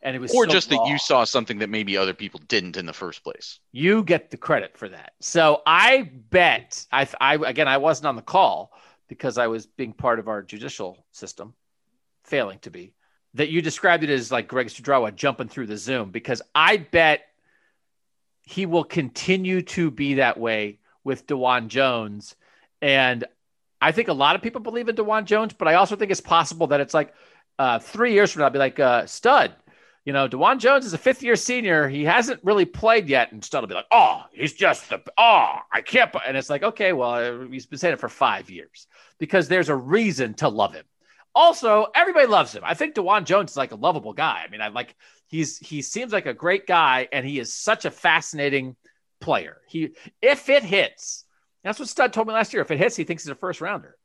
And 0.00 0.14
it 0.14 0.20
was 0.20 0.32
or 0.32 0.46
so 0.46 0.52
just 0.52 0.70
raw. 0.70 0.78
that 0.78 0.90
you 0.90 0.98
saw 0.98 1.24
something 1.24 1.58
that 1.58 1.68
maybe 1.68 1.96
other 1.96 2.14
people 2.14 2.40
didn't 2.46 2.76
in 2.76 2.86
the 2.86 2.92
first 2.92 3.24
place. 3.24 3.58
You 3.72 4.04
get 4.04 4.30
the 4.30 4.36
credit 4.36 4.78
for 4.78 4.88
that. 4.88 5.12
So 5.20 5.60
I 5.66 6.10
bet 6.30 6.86
I, 6.92 7.08
I 7.20 7.34
again 7.34 7.68
I 7.68 7.78
wasn't 7.78 8.06
on 8.06 8.16
the 8.16 8.22
call 8.22 8.72
because 9.08 9.38
I 9.38 9.48
was 9.48 9.66
being 9.66 9.92
part 9.92 10.18
of 10.18 10.28
our 10.28 10.42
judicial 10.42 11.04
system, 11.12 11.54
failing 12.24 12.60
to 12.60 12.70
be. 12.70 12.94
That 13.34 13.50
you 13.50 13.62
described 13.62 14.04
it 14.04 14.10
as 14.10 14.32
like 14.32 14.48
Greg 14.48 14.68
Studrawa 14.68 15.14
jumping 15.14 15.48
through 15.48 15.66
the 15.66 15.76
Zoom 15.76 16.10
because 16.10 16.42
I 16.54 16.78
bet 16.78 17.22
he 18.42 18.66
will 18.66 18.84
continue 18.84 19.62
to 19.62 19.90
be 19.90 20.14
that 20.14 20.40
way 20.40 20.78
with 21.04 21.26
Dawand 21.26 21.68
Jones. 21.68 22.34
And 22.80 23.24
I 23.80 23.92
think 23.92 24.08
a 24.08 24.14
lot 24.14 24.34
of 24.34 24.42
people 24.42 24.60
believe 24.60 24.88
in 24.88 24.96
Dawand 24.96 25.26
Jones, 25.26 25.52
but 25.52 25.68
I 25.68 25.74
also 25.74 25.94
think 25.94 26.10
it's 26.10 26.22
possible 26.22 26.68
that 26.68 26.80
it's 26.80 26.94
like 26.94 27.14
uh, 27.58 27.78
three 27.78 28.14
years 28.14 28.32
from 28.32 28.40
now, 28.40 28.46
I'll 28.46 28.52
be 28.52 28.58
like, 28.58 28.80
uh, 28.80 29.04
stud, 29.06 29.54
you 30.08 30.14
know, 30.14 30.26
Dawand 30.26 30.60
Jones 30.60 30.86
is 30.86 30.94
a 30.94 30.98
fifth 30.98 31.22
year 31.22 31.36
senior. 31.36 31.86
He 31.86 32.02
hasn't 32.02 32.42
really 32.42 32.64
played 32.64 33.10
yet. 33.10 33.30
And 33.30 33.44
Stud 33.44 33.60
will 33.60 33.68
be 33.68 33.74
like, 33.74 33.84
oh, 33.90 34.22
he's 34.32 34.54
just 34.54 34.88
the, 34.88 35.02
oh, 35.18 35.56
I 35.70 35.82
can't. 35.82 36.10
And 36.26 36.34
it's 36.34 36.48
like, 36.48 36.62
okay, 36.62 36.94
well, 36.94 37.46
he's 37.50 37.66
been 37.66 37.78
saying 37.78 37.92
it 37.92 38.00
for 38.00 38.08
five 38.08 38.48
years 38.48 38.86
because 39.18 39.48
there's 39.48 39.68
a 39.68 39.76
reason 39.76 40.32
to 40.34 40.48
love 40.48 40.72
him. 40.72 40.86
Also, 41.34 41.86
everybody 41.94 42.26
loves 42.26 42.54
him. 42.54 42.62
I 42.64 42.74
think 42.74 42.94
Dawand 42.94 43.24
Jones 43.24 43.52
is 43.52 43.56
like 43.56 43.72
a 43.72 43.76
lovable 43.76 44.12
guy. 44.12 44.42
I 44.44 44.50
mean, 44.50 44.60
I 44.60 44.68
like, 44.68 44.96
he's, 45.28 45.58
he 45.58 45.82
seems 45.82 46.12
like 46.12 46.26
a 46.26 46.34
great 46.34 46.66
guy 46.66 47.08
and 47.12 47.24
he 47.26 47.38
is 47.38 47.54
such 47.54 47.84
a 47.84 47.90
fascinating 47.90 48.76
player. 49.20 49.58
He, 49.68 49.90
if 50.20 50.48
it 50.48 50.62
hits, 50.62 51.24
that's 51.62 51.78
what 51.78 51.88
Stud 51.88 52.12
told 52.12 52.26
me 52.26 52.34
last 52.34 52.52
year. 52.52 52.62
If 52.62 52.70
it 52.70 52.78
hits, 52.78 52.96
he 52.96 53.04
thinks 53.04 53.24
he's 53.24 53.30
a 53.30 53.36
first 53.36 53.60
rounder. 53.60 53.96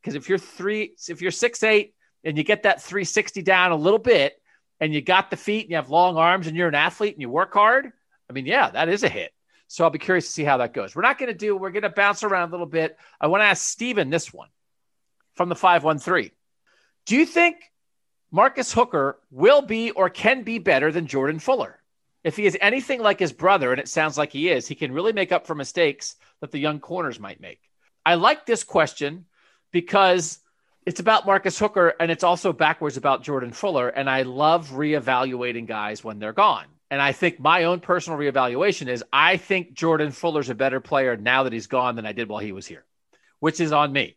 Because 0.00 0.14
if 0.14 0.28
you're 0.28 0.38
three, 0.38 0.94
if 1.08 1.20
you're 1.20 1.30
six, 1.30 1.62
eight, 1.62 1.94
and 2.24 2.36
you 2.36 2.44
get 2.44 2.62
that 2.62 2.82
360 2.82 3.42
down 3.42 3.72
a 3.72 3.76
little 3.76 3.98
bit, 3.98 4.34
and 4.82 4.92
you 4.92 5.00
got 5.00 5.30
the 5.30 5.36
feet 5.36 5.62
and 5.62 5.70
you 5.70 5.76
have 5.76 5.90
long 5.90 6.16
arms 6.16 6.48
and 6.48 6.56
you're 6.56 6.66
an 6.66 6.74
athlete 6.74 7.14
and 7.14 7.22
you 7.22 7.30
work 7.30 7.54
hard, 7.54 7.92
I 8.28 8.32
mean, 8.32 8.46
yeah, 8.46 8.68
that 8.70 8.88
is 8.88 9.04
a 9.04 9.08
hit. 9.08 9.32
So 9.68 9.84
I'll 9.84 9.90
be 9.90 10.00
curious 10.00 10.26
to 10.26 10.32
see 10.32 10.42
how 10.42 10.56
that 10.56 10.74
goes. 10.74 10.96
We're 10.96 11.02
not 11.02 11.18
going 11.18 11.28
to 11.28 11.38
do, 11.38 11.56
we're 11.56 11.70
going 11.70 11.84
to 11.84 11.88
bounce 11.88 12.24
around 12.24 12.48
a 12.48 12.50
little 12.50 12.66
bit. 12.66 12.98
I 13.20 13.28
want 13.28 13.42
to 13.42 13.46
ask 13.46 13.64
Steven 13.64 14.10
this 14.10 14.34
one 14.34 14.48
from 15.36 15.48
the 15.48 15.54
513. 15.54 16.30
Do 17.06 17.16
you 17.16 17.26
think 17.26 17.56
Marcus 18.30 18.72
Hooker 18.72 19.18
will 19.30 19.62
be 19.62 19.90
or 19.90 20.08
can 20.08 20.42
be 20.42 20.58
better 20.58 20.92
than 20.92 21.06
Jordan 21.06 21.38
Fuller? 21.38 21.78
If 22.24 22.36
he 22.36 22.46
is 22.46 22.56
anything 22.60 23.00
like 23.00 23.18
his 23.18 23.32
brother, 23.32 23.72
and 23.72 23.80
it 23.80 23.88
sounds 23.88 24.16
like 24.16 24.32
he 24.32 24.48
is, 24.48 24.68
he 24.68 24.76
can 24.76 24.92
really 24.92 25.12
make 25.12 25.32
up 25.32 25.46
for 25.46 25.54
mistakes 25.54 26.14
that 26.40 26.52
the 26.52 26.58
young 26.58 26.78
corners 26.78 27.18
might 27.18 27.40
make. 27.40 27.60
I 28.06 28.14
like 28.14 28.46
this 28.46 28.62
question 28.62 29.26
because 29.72 30.38
it's 30.86 31.00
about 31.00 31.26
Marcus 31.26 31.58
Hooker 31.58 31.94
and 31.98 32.10
it's 32.10 32.24
also 32.24 32.52
backwards 32.52 32.96
about 32.96 33.22
Jordan 33.22 33.52
Fuller. 33.52 33.88
And 33.88 34.08
I 34.08 34.22
love 34.22 34.70
reevaluating 34.70 35.66
guys 35.66 36.04
when 36.04 36.18
they're 36.18 36.32
gone. 36.32 36.66
And 36.90 37.00
I 37.00 37.12
think 37.12 37.40
my 37.40 37.64
own 37.64 37.80
personal 37.80 38.18
reevaluation 38.18 38.88
is 38.88 39.04
I 39.12 39.36
think 39.36 39.72
Jordan 39.72 40.10
Fuller's 40.10 40.50
a 40.50 40.54
better 40.54 40.80
player 40.80 41.16
now 41.16 41.44
that 41.44 41.52
he's 41.52 41.66
gone 41.66 41.96
than 41.96 42.06
I 42.06 42.12
did 42.12 42.28
while 42.28 42.40
he 42.40 42.52
was 42.52 42.66
here, 42.66 42.84
which 43.40 43.60
is 43.60 43.72
on 43.72 43.92
me. 43.92 44.16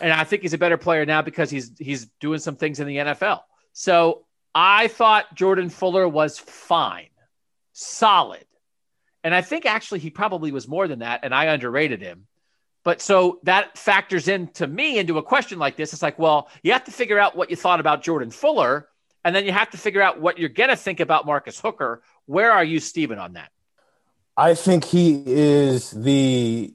And 0.00 0.12
I 0.12 0.24
think 0.24 0.42
he's 0.42 0.54
a 0.54 0.58
better 0.58 0.76
player 0.76 1.06
now 1.06 1.22
because 1.22 1.50
he's 1.50 1.72
he's 1.78 2.06
doing 2.20 2.40
some 2.40 2.56
things 2.56 2.80
in 2.80 2.86
the 2.86 2.96
NFL. 2.96 3.40
So 3.72 4.24
I 4.54 4.88
thought 4.88 5.34
Jordan 5.34 5.68
Fuller 5.68 6.08
was 6.08 6.38
fine, 6.38 7.10
solid. 7.72 8.44
And 9.22 9.34
I 9.34 9.40
think 9.40 9.66
actually 9.66 10.00
he 10.00 10.10
probably 10.10 10.52
was 10.52 10.68
more 10.68 10.86
than 10.86 10.98
that, 10.98 11.20
and 11.22 11.34
I 11.34 11.46
underrated 11.46 12.02
him. 12.02 12.26
But 12.84 13.00
so 13.00 13.40
that 13.44 13.78
factors 13.78 14.28
into 14.28 14.66
me 14.66 14.98
into 14.98 15.16
a 15.16 15.22
question 15.22 15.58
like 15.58 15.76
this. 15.76 15.94
It's 15.94 16.02
like, 16.02 16.18
well, 16.18 16.48
you 16.62 16.72
have 16.72 16.84
to 16.84 16.90
figure 16.90 17.18
out 17.18 17.34
what 17.34 17.48
you 17.48 17.56
thought 17.56 17.80
about 17.80 18.02
Jordan 18.02 18.30
Fuller, 18.30 18.88
and 19.24 19.34
then 19.34 19.46
you 19.46 19.52
have 19.52 19.70
to 19.70 19.78
figure 19.78 20.02
out 20.02 20.20
what 20.20 20.38
you're 20.38 20.50
going 20.50 20.68
to 20.68 20.76
think 20.76 21.00
about 21.00 21.24
Marcus 21.24 21.58
Hooker. 21.58 22.02
Where 22.26 22.52
are 22.52 22.62
you, 22.62 22.80
Steven, 22.80 23.18
on 23.18 23.32
that? 23.32 23.50
I 24.36 24.54
think 24.54 24.84
he 24.84 25.22
is 25.26 25.90
the. 25.90 26.74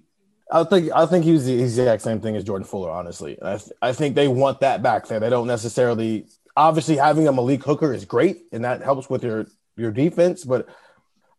I 0.52 0.64
think 0.64 0.92
I 0.94 1.06
think 1.06 1.26
he 1.26 1.32
was 1.32 1.46
the 1.46 1.62
exact 1.62 2.02
same 2.02 2.20
thing 2.20 2.36
as 2.36 2.44
Jordan 2.44 2.66
Fuller. 2.66 2.90
Honestly, 2.90 3.38
I, 3.42 3.58
th- 3.58 3.72
I 3.82 3.94
think 3.94 4.16
they 4.16 4.28
want 4.28 4.62
that 4.62 4.82
back 4.82 5.08
there. 5.08 5.20
They 5.20 5.30
don't 5.30 5.48
necessarily. 5.48 6.26
Obviously, 6.58 6.98
having 6.98 7.28
a 7.28 7.32
Malik 7.32 7.64
Hooker 7.64 7.94
is 7.94 8.04
great, 8.04 8.44
and 8.52 8.66
that 8.66 8.82
helps 8.82 9.10
with 9.10 9.24
your 9.24 9.48
your 9.78 9.92
defense. 9.92 10.44
But 10.44 10.68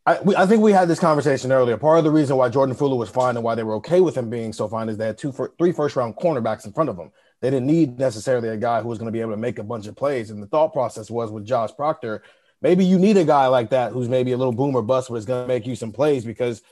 I, 0.06 0.20
we, 0.20 0.34
I 0.34 0.46
think 0.46 0.62
we 0.62 0.72
had 0.72 0.88
this 0.88 0.98
conversation 0.98 1.52
earlier. 1.52 1.76
Part 1.76 1.98
of 1.98 2.04
the 2.04 2.10
reason 2.10 2.36
why 2.36 2.48
Jordan 2.48 2.74
Fuller 2.74 2.96
was 2.96 3.10
fine 3.10 3.36
and 3.36 3.44
why 3.44 3.54
they 3.54 3.62
were 3.62 3.74
okay 3.74 4.00
with 4.00 4.16
him 4.16 4.30
being 4.30 4.52
so 4.52 4.66
fine 4.68 4.88
is 4.88 4.96
they 4.96 5.06
had 5.06 5.18
two, 5.18 5.32
fir- 5.32 5.52
three 5.58 5.72
first 5.72 5.96
round 5.96 6.16
cornerbacks 6.16 6.64
in 6.64 6.72
front 6.72 6.88
of 6.88 6.96
them. 6.96 7.12
They 7.40 7.50
didn't 7.50 7.66
need 7.66 7.98
necessarily 7.98 8.48
a 8.48 8.56
guy 8.56 8.80
who 8.80 8.88
was 8.88 8.98
going 8.98 9.06
to 9.06 9.12
be 9.12 9.20
able 9.20 9.32
to 9.32 9.36
make 9.36 9.58
a 9.58 9.62
bunch 9.62 9.86
of 9.86 9.96
plays. 9.96 10.30
And 10.30 10.42
the 10.42 10.46
thought 10.46 10.72
process 10.72 11.10
was 11.10 11.30
with 11.30 11.46
Josh 11.46 11.70
Proctor, 11.76 12.22
maybe 12.62 12.84
you 12.84 12.98
need 12.98 13.16
a 13.16 13.24
guy 13.24 13.46
like 13.46 13.70
that 13.70 13.92
who's 13.92 14.08
maybe 14.08 14.32
a 14.32 14.36
little 14.36 14.52
boomer 14.52 14.82
bust, 14.82 15.08
but 15.08 15.16
is 15.16 15.24
going 15.26 15.44
to 15.44 15.48
make 15.48 15.66
you 15.66 15.76
some 15.76 15.92
plays 15.92 16.24
because 16.24 16.62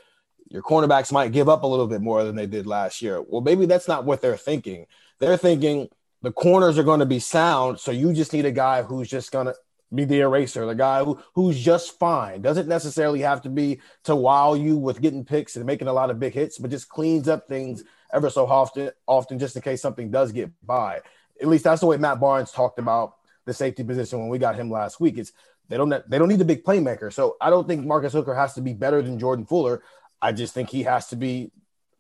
your 0.51 0.63
cornerbacks 0.63 1.13
might 1.13 1.33
give 1.33 1.49
up 1.49 1.63
a 1.63 1.67
little 1.67 1.87
bit 1.87 2.01
more 2.01 2.25
than 2.25 2.37
they 2.37 2.47
did 2.47 2.67
last 2.67 3.03
year. 3.03 3.23
Well, 3.23 3.41
maybe 3.41 3.67
that's 3.67 3.89
not 3.89 4.05
what 4.05 4.21
they're 4.21 4.37
thinking. 4.37 4.87
They're 5.19 5.37
thinking 5.37 5.89
the 6.23 6.33
corners 6.33 6.79
are 6.79 6.85
going 6.85 7.01
to 7.01 7.07
be 7.07 7.19
sound, 7.19 7.79
so 7.81 7.91
you 7.91 8.13
just 8.13 8.33
need 8.33 8.47
a 8.47 8.53
guy 8.53 8.83
who's 8.83 9.09
just 9.09 9.31
going 9.31 9.47
to 9.47 9.55
be 9.95 10.05
the 10.05 10.21
eraser, 10.21 10.67
the 10.67 10.75
guy 10.75 11.03
who 11.03 11.19
who's 11.35 11.59
just 11.59 11.99
fine. 11.99 12.43
Doesn't 12.43 12.69
necessarily 12.69 13.21
have 13.21 13.43
to 13.43 13.49
be 13.49 13.81
to 14.05 14.15
wow 14.15 14.55
you 14.55 14.77
with 14.77 15.01
getting 15.01 15.25
picks 15.25 15.57
and 15.57 15.65
making 15.65 15.89
a 15.89 15.93
lot 15.93 16.11
of 16.11 16.21
big 16.21 16.35
hits, 16.35 16.59
but 16.59 16.71
just 16.71 16.89
cleans 16.89 17.29
up 17.29 17.49
things 17.49 17.85
ever 18.13 18.31
so 18.31 18.47
often, 18.47 18.91
often 19.07 19.39
just 19.39 19.57
in 19.57 19.63
case 19.63 19.81
something 19.81 20.11
does 20.11 20.33
get 20.33 20.51
by. 20.67 21.01
At 21.41 21.49
least 21.49 21.65
that's 21.65 21.81
the 21.81 21.87
way 21.87 21.97
Matt 21.97 22.21
Barnes 22.21 22.53
talked 22.53 22.79
about 22.79 23.15
the 23.45 23.55
safety 23.55 23.83
position 23.83 24.19
when 24.19 24.29
we 24.29 24.39
got 24.39 24.57
him 24.57 24.71
last 24.71 25.01
week. 25.01 25.19
It's 25.19 25.33
they 25.69 25.77
don't 25.77 25.91
they 25.91 26.19
don't 26.19 26.29
need 26.29 26.41
a 26.41 26.47
big 26.47 26.65
playmaker. 26.65 27.13
So 27.13 27.37
I 27.41 27.51
don't 27.51 27.67
think 27.67 27.87
Marcus 27.87 28.13
Hooker 28.13 28.35
has 28.35 28.55
to 28.55 28.61
be 28.61 28.73
better 28.73 29.03
than 29.03 29.19
Jordan 29.19 29.47
Fuller. 29.47 29.83
I 30.21 30.33
just 30.33 30.55
think 30.55 30.71
he 30.71 30.83
has 30.85 31.09
to 31.09 31.17
be 31.17 31.51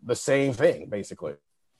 the 0.02 0.16
same 0.16 0.52
thing, 0.52 0.88
basically. 0.88 1.34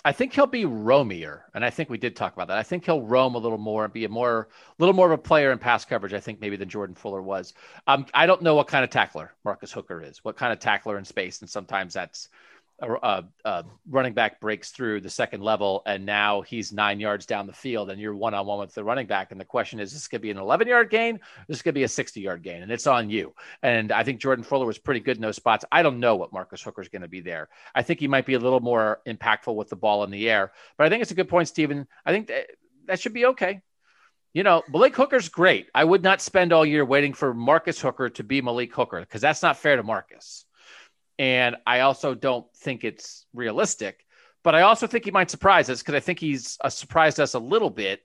I 0.05 0.13
think 0.13 0.33
he'll 0.33 0.47
be 0.47 0.65
roamier, 0.65 1.43
and 1.55 1.65
I 1.65 1.71
think 1.71 1.91
we 1.91 1.99
did 1.99 2.15
talk 2.15 2.33
about 2.33 2.49
that. 2.49 2.57
I 2.57 2.63
think 2.63 2.85
he'll 2.85 3.03
roam 3.03 3.35
a 3.35 3.39
little 3.39 3.59
more 3.59 3.85
and 3.85 3.93
be 3.93 4.05
a 4.05 4.09
more, 4.09 4.49
little 4.79 4.95
more 4.95 5.07
of 5.07 5.13
a 5.13 5.23
player 5.23 5.51
in 5.51 5.59
pass 5.59 5.85
coverage. 5.85 6.15
I 6.15 6.21
think 6.21 6.41
maybe 6.41 6.57
than 6.57 6.69
Jordan 6.69 6.95
Fuller 6.95 7.21
was. 7.21 7.53
Um, 7.87 8.07
I 8.15 8.27
don't 8.27 8.41
know 8.43 8.55
what 8.55 8.69
kind 8.69 8.85
of 8.85 8.91
tackler 8.91 9.35
Marcus 9.45 9.73
Hooker 9.73 10.01
is, 10.01 10.25
what 10.25 10.37
kind 10.37 10.53
of 10.53 10.61
tackler 10.61 10.99
in 10.99 11.05
space, 11.05 11.41
and 11.41 11.51
sometimes 11.51 11.95
that's 11.95 12.29
a, 12.81 12.93
a, 12.93 13.25
a, 13.45 13.65
running 13.89 14.15
back 14.15 14.41
breaks 14.41 14.71
through 14.71 15.01
the 15.01 15.11
second 15.11 15.43
level 15.43 15.83
and 15.87 16.07
now 16.07 16.43
he's 16.43 16.73
nine 16.73 17.01
yards 17.01 17.27
down 17.27 17.47
the 17.47 17.53
field 17.53 17.91
and 17.91 18.01
you're 18.01 18.15
one 18.15 18.35
on 18.35 18.47
one 18.47 18.59
with 18.61 18.75
the 18.75 18.85
running 18.85 19.07
back. 19.07 19.33
And 19.33 19.41
the 19.41 19.45
question 19.45 19.81
is, 19.81 19.89
is 19.89 19.95
this 19.95 20.09
to 20.09 20.19
be 20.19 20.31
an 20.31 20.39
11 20.39 20.69
yard 20.69 20.91
gain? 20.91 21.21
This 21.49 21.63
to 21.63 21.73
be 21.73 21.83
a 21.83 21.89
60 21.89 22.21
yard 22.21 22.43
gain 22.43 22.63
and 22.63 22.71
it's 22.71 22.87
on 22.87 23.11
you. 23.11 23.35
And 23.63 23.91
I 23.91 24.05
think 24.05 24.21
Jordan 24.21 24.45
Fuller 24.45 24.67
was 24.67 24.79
pretty 24.79 25.01
good 25.01 25.17
in 25.17 25.23
those 25.23 25.37
spots. 25.37 25.65
I 25.73 25.83
don't 25.83 26.01
know 26.01 26.17
what 26.17 26.33
Marcus 26.33 26.63
Hooker 26.63 26.83
is 26.83 26.89
going 26.89 27.03
to 27.03 27.09
be 27.09 27.21
there. 27.21 27.49
I 27.75 27.83
think 27.83 28.01
he 28.01 28.09
might 28.09 28.27
be 28.27 28.35
a 28.35 28.41
little 28.41 28.61
more 28.61 29.01
impactful 29.07 29.55
with 29.55 29.69
the 29.69 29.77
ball 29.77 30.05
in 30.05 30.11
the 30.11 30.31
air, 30.31 30.53
but 30.77 30.87
I 30.87 30.91
think 30.91 31.03
it's 31.03 31.11
a 31.11 31.17
good 31.17 31.29
point, 31.29 31.49
Stephen. 31.49 31.87
I 32.07 32.13
think 32.13 32.29
that, 32.29 32.47
that 32.87 33.01
should 33.01 33.15
be 33.15 33.27
okay. 33.27 33.61
You 34.35 34.43
know, 34.43 34.63
Malik 34.69 34.95
Hooker's 34.95 35.29
great. 35.29 35.69
I 35.75 35.83
would 35.83 36.03
not 36.03 36.21
spend 36.21 36.53
all 36.53 36.65
year 36.65 36.85
waiting 36.85 37.15
for 37.15 37.33
Marcus 37.33 37.81
Hooker 37.81 38.11
to 38.11 38.23
be 38.23 38.41
Malik 38.41 38.73
Hooker 38.75 39.01
because 39.01 39.21
that's 39.21 39.43
not 39.43 39.57
fair 39.57 39.77
to 39.77 39.83
Marcus. 39.83 40.45
And 41.19 41.57
I 41.67 41.81
also 41.81 42.15
don't 42.15 42.47
think 42.55 42.85
it's 42.85 43.27
realistic, 43.35 44.07
but 44.45 44.55
I 44.55 44.63
also 44.63 44.87
think 44.87 45.05
he 45.05 45.11
might 45.11 45.31
surprise 45.31 45.69
us 45.69 45.81
because 45.81 45.95
I 45.95 46.01
think 46.01 46.21
he's 46.21 46.57
uh, 46.61 46.69
surprised 46.69 47.19
us 47.19 47.35
a 47.35 47.41
little 47.41 47.71
bit 47.71 48.03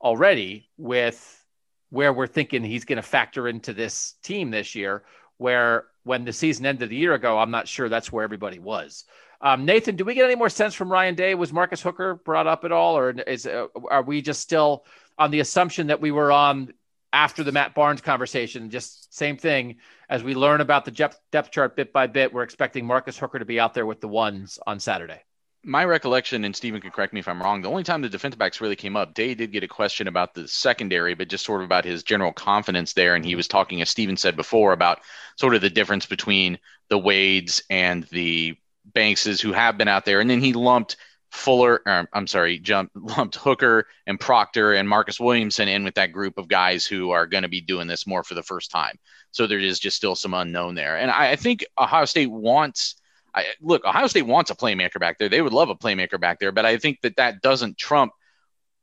already 0.00 0.68
with 0.76 1.44
where 1.88 2.12
we're 2.12 2.26
thinking 2.26 2.62
he's 2.62 2.84
going 2.84 2.96
to 2.96 3.02
factor 3.02 3.48
into 3.48 3.72
this 3.72 4.14
team 4.22 4.50
this 4.50 4.74
year. 4.74 5.04
Where 5.38 5.86
when 6.04 6.24
the 6.24 6.34
season 6.34 6.66
ended 6.66 6.90
a 6.90 6.94
year 6.94 7.14
ago, 7.14 7.38
I'm 7.38 7.50
not 7.50 7.66
sure 7.66 7.88
that's 7.88 8.12
where 8.12 8.24
everybody 8.24 8.58
was. 8.58 9.04
Um, 9.40 9.64
Nathan, 9.64 9.96
do 9.96 10.04
we 10.04 10.14
get 10.14 10.26
any 10.26 10.34
more 10.34 10.50
sense 10.50 10.74
from 10.74 10.92
Ryan 10.92 11.14
Day? 11.14 11.34
Was 11.34 11.52
Marcus 11.52 11.80
Hooker 11.80 12.16
brought 12.16 12.46
up 12.46 12.64
at 12.64 12.72
all, 12.72 12.98
or 12.98 13.10
is 13.10 13.46
uh, 13.46 13.68
are 13.90 14.02
we 14.02 14.20
just 14.20 14.42
still 14.42 14.84
on 15.18 15.30
the 15.30 15.40
assumption 15.40 15.86
that 15.86 16.00
we 16.00 16.10
were 16.10 16.30
on 16.30 16.74
after 17.12 17.42
the 17.42 17.52
Matt 17.52 17.74
Barnes 17.74 18.00
conversation? 18.00 18.70
Just 18.70 19.14
same 19.14 19.36
thing 19.36 19.76
as 20.08 20.22
we 20.22 20.34
learn 20.34 20.60
about 20.60 20.84
the 20.84 20.90
depth, 20.90 21.50
chart 21.50 21.76
bit 21.76 21.92
by 21.92 22.06
bit. 22.06 22.32
We're 22.32 22.42
expecting 22.42 22.86
Marcus 22.86 23.18
Hooker 23.18 23.38
to 23.38 23.44
be 23.44 23.60
out 23.60 23.74
there 23.74 23.86
with 23.86 24.00
the 24.00 24.08
ones 24.08 24.58
on 24.66 24.80
Saturday 24.80 25.22
my 25.62 25.84
recollection, 25.84 26.44
and 26.44 26.56
Stephen 26.56 26.80
can 26.80 26.90
correct 26.90 27.12
me 27.12 27.20
if 27.20 27.28
I'm 27.28 27.42
wrong, 27.42 27.60
the 27.60 27.68
only 27.68 27.84
time 27.84 28.00
the 28.00 28.08
defensive 28.08 28.38
backs 28.38 28.60
really 28.60 28.76
came 28.76 28.96
up, 28.96 29.12
Day 29.14 29.34
did 29.34 29.52
get 29.52 29.62
a 29.62 29.68
question 29.68 30.08
about 30.08 30.32
the 30.32 30.48
secondary, 30.48 31.14
but 31.14 31.28
just 31.28 31.44
sort 31.44 31.60
of 31.60 31.66
about 31.66 31.84
his 31.84 32.02
general 32.02 32.32
confidence 32.32 32.94
there. 32.94 33.14
And 33.14 33.24
he 33.24 33.34
was 33.34 33.46
talking, 33.46 33.82
as 33.82 33.90
Stephen 33.90 34.16
said 34.16 34.36
before, 34.36 34.72
about 34.72 35.00
sort 35.36 35.54
of 35.54 35.60
the 35.60 35.70
difference 35.70 36.06
between 36.06 36.58
the 36.88 36.98
Wades 36.98 37.62
and 37.68 38.04
the 38.04 38.56
Bankses 38.94 39.40
who 39.40 39.52
have 39.52 39.76
been 39.76 39.88
out 39.88 40.06
there. 40.06 40.20
And 40.20 40.30
then 40.30 40.40
he 40.40 40.54
lumped 40.54 40.96
Fuller, 41.30 41.82
or, 41.86 42.08
I'm 42.12 42.26
sorry, 42.26 42.58
jumped, 42.58 42.96
lumped 43.16 43.36
Hooker 43.36 43.86
and 44.06 44.18
Proctor 44.18 44.74
and 44.74 44.88
Marcus 44.88 45.20
Williamson 45.20 45.68
in 45.68 45.84
with 45.84 45.94
that 45.94 46.12
group 46.12 46.38
of 46.38 46.48
guys 46.48 46.86
who 46.86 47.10
are 47.10 47.26
going 47.26 47.44
to 47.44 47.48
be 47.48 47.60
doing 47.60 47.86
this 47.86 48.06
more 48.06 48.22
for 48.24 48.34
the 48.34 48.42
first 48.42 48.70
time. 48.70 48.98
So 49.30 49.46
there 49.46 49.58
is 49.58 49.78
just 49.78 49.96
still 49.96 50.16
some 50.16 50.34
unknown 50.34 50.74
there. 50.74 50.98
And 50.98 51.10
I, 51.10 51.32
I 51.32 51.36
think 51.36 51.64
Ohio 51.78 52.04
State 52.04 52.30
wants– 52.30 52.96
I, 53.34 53.46
look, 53.60 53.84
Ohio 53.84 54.06
State 54.06 54.26
wants 54.26 54.50
a 54.50 54.56
playmaker 54.56 54.98
back 54.98 55.18
there. 55.18 55.28
They 55.28 55.40
would 55.40 55.52
love 55.52 55.70
a 55.70 55.74
playmaker 55.74 56.20
back 56.20 56.40
there, 56.40 56.52
but 56.52 56.66
I 56.66 56.78
think 56.78 57.00
that 57.02 57.16
that 57.16 57.42
doesn't 57.42 57.78
trump 57.78 58.12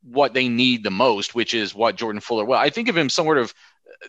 what 0.03 0.33
they 0.33 0.47
need 0.47 0.83
the 0.83 0.91
most, 0.91 1.35
which 1.35 1.53
is 1.53 1.75
what 1.75 1.97
Jordan 1.97 2.21
Fuller. 2.21 2.45
Well, 2.45 2.59
I 2.59 2.69
think 2.69 2.87
of 2.87 2.95
him 2.95 3.09
sort 3.09 3.37
of 3.37 3.53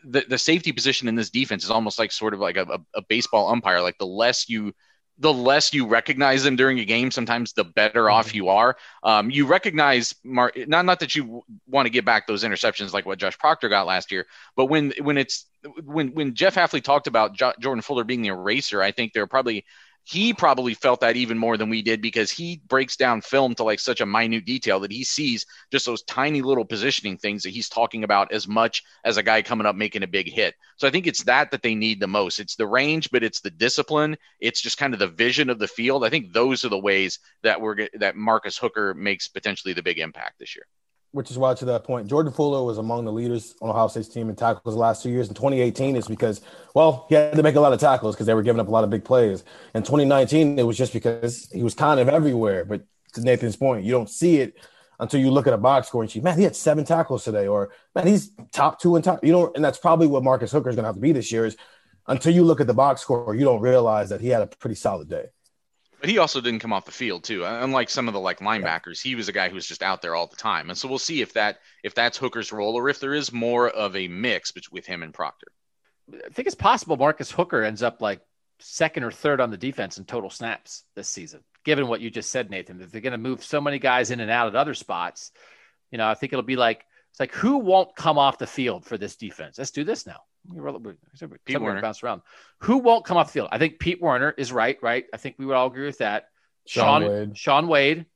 the, 0.05 0.25
the 0.29 0.39
safety 0.39 0.73
position 0.73 1.09
in 1.09 1.15
this 1.15 1.31
defense 1.31 1.65
is 1.65 1.71
almost 1.71 1.99
like 1.99 2.13
sort 2.13 2.35
of 2.35 2.41
like 2.41 2.57
a, 2.57 2.63
a, 2.65 2.79
a 2.99 3.03
baseball 3.09 3.51
umpire. 3.51 3.81
Like 3.81 3.99
the 3.99 4.07
less 4.07 4.49
you 4.49 4.75
the 5.19 5.33
less 5.33 5.75
you 5.75 5.87
recognize 5.87 6.45
them 6.45 6.57
during 6.57 6.79
a 6.79 6.85
game, 6.85 7.11
sometimes 7.11 7.53
the 7.53 7.65
better 7.65 8.05
mm-hmm. 8.05 8.15
off 8.15 8.35
you 8.35 8.49
are. 8.49 8.77
Um, 9.03 9.31
you 9.31 9.47
recognize 9.47 10.15
Mar- 10.25 10.53
not 10.57 10.85
not 10.85 11.01
that 11.01 11.15
you 11.15 11.43
want 11.67 11.87
to 11.87 11.91
get 11.91 12.05
back 12.05 12.27
those 12.27 12.45
interceptions 12.45 12.93
like 12.93 13.07
what 13.07 13.19
Josh 13.19 13.39
Proctor 13.39 13.69
got 13.69 13.87
last 13.87 14.13
year, 14.13 14.27
but 14.57 14.67
when 14.67 14.93
when 15.01 15.19
it's 15.19 15.47
when 15.85 16.15
when 16.15 16.35
Jeff 16.35 16.55
Hafley 16.55 16.83
talked 16.83 17.07
about 17.07 17.35
jo- 17.35 17.55
Jordan 17.59 17.83
Fuller 17.83 18.05
being 18.05 18.23
the 18.23 18.29
eraser, 18.29 18.83
I 18.83 18.93
think 18.93 19.13
there 19.13 19.25
are 19.25 19.29
probably 19.29 19.65
he 20.09 20.33
probably 20.33 20.73
felt 20.73 21.01
that 21.01 21.17
even 21.17 21.37
more 21.37 21.59
than 21.59 21.69
we 21.69 21.83
did 21.83 22.01
because 22.01 22.31
he 22.31 22.63
breaks 22.67 22.97
down 22.97 23.21
film 23.21 23.55
to 23.55 23.63
like 23.63 23.79
such 23.79 24.01
a 24.01 24.07
minute 24.07 24.47
detail 24.47 24.81
that 24.81 24.91
he 24.91 25.05
sees 25.05 25.45
just 25.71 25.85
those 25.85 26.03
tiny 26.05 26.41
little 26.41 26.65
positioning 26.65 27.19
things 27.19 27.43
that 27.43 27.51
he's 27.51 27.69
talking 27.69 28.05
about 28.05 28.33
as 28.33 28.49
much 28.49 28.83
as 29.05 29.19
a 29.19 29.23
guy 29.23 29.43
coming 29.43 29.67
up 29.67 29.77
making 29.77 30.03
a 30.03 30.07
big 30.07 30.33
hit. 30.33 30.55
So 30.79 30.89
I 30.89 30.91
think 30.91 31.07
it's 31.07 31.25
that 31.25 31.51
that 31.51 31.61
they 31.61 31.75
need 31.75 32.01
the 32.01 32.07
most. 32.07 32.41
It's 32.41 32.57
the 32.57 32.67
range, 32.67 33.11
but 33.11 33.23
it's 33.23 33.41
the 33.41 33.51
discipline. 33.51 34.17
It's 34.41 34.63
just 34.63 34.79
kind 34.79 34.95
of 34.95 34.99
the 34.99 35.09
vision 35.09 35.51
of 35.51 35.59
the 35.59 35.69
field. 35.69 36.07
I 36.07 36.09
think 36.09 36.33
those 36.33 36.65
are 36.65 36.71
the 36.71 36.79
ways 36.79 37.19
that 37.43 37.61
we're 37.61 37.89
that 37.99 38.17
Marcus 38.17 38.57
Hooker 38.57 38.95
makes 38.95 39.29
potentially 39.29 39.75
the 39.75 39.83
big 39.83 39.99
impact 39.99 40.39
this 40.39 40.57
year 40.57 40.65
which 41.13 41.31
is 41.31 41.39
why 41.39 41.55
to 41.55 41.65
that 41.65 41.85
point, 41.85 42.07
Jordan 42.07 42.33
Fuller 42.33 42.63
was 42.63 42.79
among 42.79 43.05
the 43.05 43.13
leaders 43.13 43.55
on 43.63 43.71
Ohio 43.71 43.89
State's 43.89 44.09
team 44.09 44.29
in 44.29 44.37
tackles 44.37 44.75
the 44.75 44.81
last 44.81 45.03
two 45.03 45.11
years. 45.11 45.29
In 45.29 45.35
2018, 45.35 45.97
it's 45.97 46.09
because, 46.09 46.43
well, 46.75 47.07
he 47.09 47.15
had 47.15 47.35
to 47.35 47.43
make 47.43 47.55
a 47.55 47.61
lot 47.61 47.73
of 47.73 47.81
tackles 47.81 48.15
because 48.15 48.27
they 48.27 48.35
were 48.35 48.43
giving 48.43 48.61
up 48.61 48.69
a 48.69 48.71
lot 48.71 48.85
of 48.85 48.91
big 48.91 49.05
plays. 49.05 49.43
In 49.75 49.83
2019, 49.83 50.59
it 50.59 50.65
was 50.65 50.77
just 50.77 50.93
because 50.93 51.49
he 51.53 51.63
was 51.63 51.75
kind 51.75 51.99
of 51.99 52.09
everywhere. 52.09 52.65
But 52.65 52.83
to 53.15 53.23
Nathan's 53.23 53.57
point, 53.57 53.85
you 53.85 53.93
don't 53.93 54.11
see 54.11 54.39
it 54.39 54.57
until 55.01 55.21
you 55.21 55.31
look 55.31 55.47
at 55.47 55.53
a 55.53 55.59
box 55.59 55.89
score 55.89 56.03
and 56.03 56.11
see, 56.11 56.21
man, 56.21 56.37
he 56.37 56.45
had 56.45 56.57
seven 56.57 56.85
tackles 56.85 57.25
today, 57.25 57.47
or 57.47 57.71
man, 57.95 58.07
he's 58.07 58.33
top 58.53 58.81
two 58.81 58.97
in 58.97 59.03
top. 59.03 59.25
You 59.25 59.33
know, 59.33 59.53
and 59.55 59.65
that's 59.65 59.79
probably 59.79 60.09
what 60.09 60.25
Marcus 60.25 60.53
Hooker 60.53 60.69
is 60.69 60.77
going 60.77 60.85
to 60.85 60.89
have 60.89 60.97
to 60.97 61.01
be 61.01 61.13
this 61.13 61.33
year. 61.33 61.47
Is 61.47 61.57
until 62.07 62.35
you 62.35 62.45
look 62.45 62.61
at 62.61 62.67
the 62.67 62.75
box 62.75 63.01
score, 63.01 63.35
you 63.35 63.45
don't 63.45 63.61
realize 63.61 64.11
that 64.11 64.21
he 64.21 64.29
had 64.29 64.43
a 64.43 64.47
pretty 64.47 64.75
solid 64.77 65.09
day. 65.09 65.27
But 66.01 66.11
he 66.11 66.19
also 66.19 66.41
didn't 66.41 66.61
come 66.61 66.73
off 66.73 66.85
the 66.85 66.93
field 66.93 67.25
too. 67.25 67.45
Uh, 67.45 67.61
unlike 67.63 67.91
some 67.91 68.07
of 68.07 68.15
the 68.15 68.21
like 68.21 68.39
linebackers, 68.39 69.03
he 69.03 69.15
was 69.15 69.29
a 69.29 69.33
guy 69.33 69.49
who 69.49 69.57
was 69.57 69.67
just 69.67 69.83
out 69.83 70.01
there 70.01 70.15
all 70.15 70.29
the 70.29 70.37
time. 70.37 70.69
And 70.69 70.79
so 70.79 70.89
we'll 70.89 70.99
see 70.99 71.23
if 71.23 71.33
that 71.33 71.59
if 71.83 71.95
that's 71.95 72.17
Hooker's 72.17 72.53
role 72.53 72.75
or 72.75 72.89
if 72.89 73.01
there 73.01 73.15
is 73.15 73.33
more 73.33 73.69
of 73.69 73.97
a 73.97 74.07
mix 74.07 74.53
with 74.71 74.87
him 74.87 75.03
and 75.03 75.13
Proctor. 75.13 75.49
I 76.13 76.31
think 76.31 76.47
it's 76.47 76.55
possible 76.55 76.97
Marcus 76.97 77.31
Hooker 77.31 77.63
ends 77.63 77.83
up 77.83 78.01
like 78.01 78.21
second 78.61 79.03
or 79.03 79.11
third 79.11 79.41
on 79.41 79.51
the 79.51 79.57
defense 79.57 79.99
in 79.99 80.05
total 80.05 80.31
snaps 80.31 80.85
this 80.95 81.09
season, 81.09 81.43
given 81.65 81.89
what 81.89 82.01
you 82.01 82.11
just 82.11 82.31
said, 82.31 82.51
Nathan. 82.51 82.79
That 82.79 82.93
they're 82.93 83.01
going 83.01 83.13
to 83.13 83.19
move 83.19 83.43
so 83.43 83.61
many 83.61 83.79
guys 83.79 84.11
in 84.11 84.21
and 84.21 84.31
out 84.31 84.49
at 84.49 84.57
other 84.57 84.75
spots. 84.75 85.33
You 85.91 85.99
know, 85.99 86.09
I 86.09 86.15
think 86.15 86.33
it'll 86.33 86.43
be 86.45 86.57
like 86.57 86.85
it's 87.11 87.21
like 87.21 87.35
who 87.35 87.59
won't 87.59 87.97
come 87.97 88.19
off 88.19 88.39
the 88.39 88.47
field 88.47 88.85
for 88.85 88.97
this 88.97 89.17
defense? 89.17 89.59
Let's 89.59 89.73
do 89.73 89.83
this 89.83 90.07
now. 90.07 90.21
Pete 91.45 91.61
Werner 91.61 91.81
bounce 91.81 92.03
around. 92.03 92.23
Who 92.61 92.79
won't 92.79 93.05
come 93.05 93.17
off 93.17 93.29
the 93.29 93.33
field? 93.33 93.49
I 93.53 93.59
think 93.59 93.79
Pete 93.79 94.01
Werner 94.01 94.35
is 94.37 94.53
right. 94.53 94.79
Right. 94.83 95.05
I 95.13 95.17
think 95.17 95.37
we 95.39 95.47
would 95.47 95.55
all 95.55 95.67
agree 95.67 95.87
with 95.87 95.99
that. 95.99 96.29
Sean, 96.67 97.03
Shaun 97.03 97.11
Wade. 97.11 97.39
Shaun 97.39 97.69
Wade. 97.69 98.07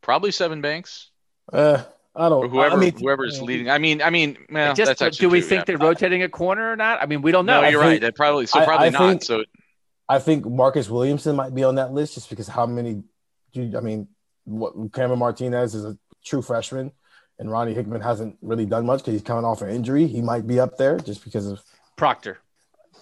Probably 0.00 0.30
Sevyn 0.30 0.62
Banks. 0.62 1.10
Uh, 1.52 1.82
I 2.14 2.28
don't. 2.28 2.44
Or 2.44 2.48
whoever, 2.48 2.76
I 2.76 2.78
mean, 2.78 2.98
whoever 2.98 3.24
is 3.24 3.40
leading. 3.40 3.70
I 3.70 3.78
mean, 3.78 4.02
I 4.02 4.10
mean, 4.10 4.36
well, 4.50 4.74
just, 4.74 4.98
do 5.18 5.28
we 5.28 5.40
true, 5.40 5.48
think 5.48 5.60
yeah. 5.60 5.64
they're 5.64 5.78
rotating 5.78 6.22
a 6.22 6.28
corner 6.28 6.70
or 6.70 6.76
not? 6.76 7.02
I 7.02 7.06
mean, 7.06 7.22
we 7.22 7.32
don't 7.32 7.46
know. 7.46 7.62
No, 7.62 7.68
you're 7.68 7.80
right. 7.80 8.00
That 8.00 8.14
probably 8.14 8.46
so 8.46 8.64
probably 8.64 8.84
I, 8.84 8.88
I 8.88 8.90
not. 8.90 9.08
Think, 9.08 9.22
so 9.24 9.44
I 10.08 10.18
think 10.18 10.46
Marcus 10.46 10.90
Williamson 10.90 11.36
might 11.36 11.54
be 11.54 11.64
on 11.64 11.76
that 11.76 11.92
list 11.92 12.14
just 12.14 12.28
because 12.28 12.48
how 12.48 12.66
many? 12.66 13.02
Do 13.52 13.72
I 13.76 13.80
mean, 13.80 14.08
what 14.44 14.74
Cameron 14.92 15.18
Martinez 15.18 15.74
is 15.74 15.84
a 15.84 15.96
true 16.24 16.42
freshman 16.42 16.92
and 17.42 17.50
Ronnie 17.50 17.74
Hickman 17.74 18.00
hasn't 18.00 18.36
really 18.40 18.64
done 18.64 18.86
much 18.86 19.00
because 19.00 19.14
he's 19.14 19.22
coming 19.22 19.44
off 19.44 19.62
an 19.62 19.68
injury. 19.68 20.06
He 20.06 20.22
might 20.22 20.46
be 20.46 20.60
up 20.60 20.78
there 20.78 20.98
just 20.98 21.24
because 21.24 21.46
of 21.46 21.60
Proctor. 21.96 22.38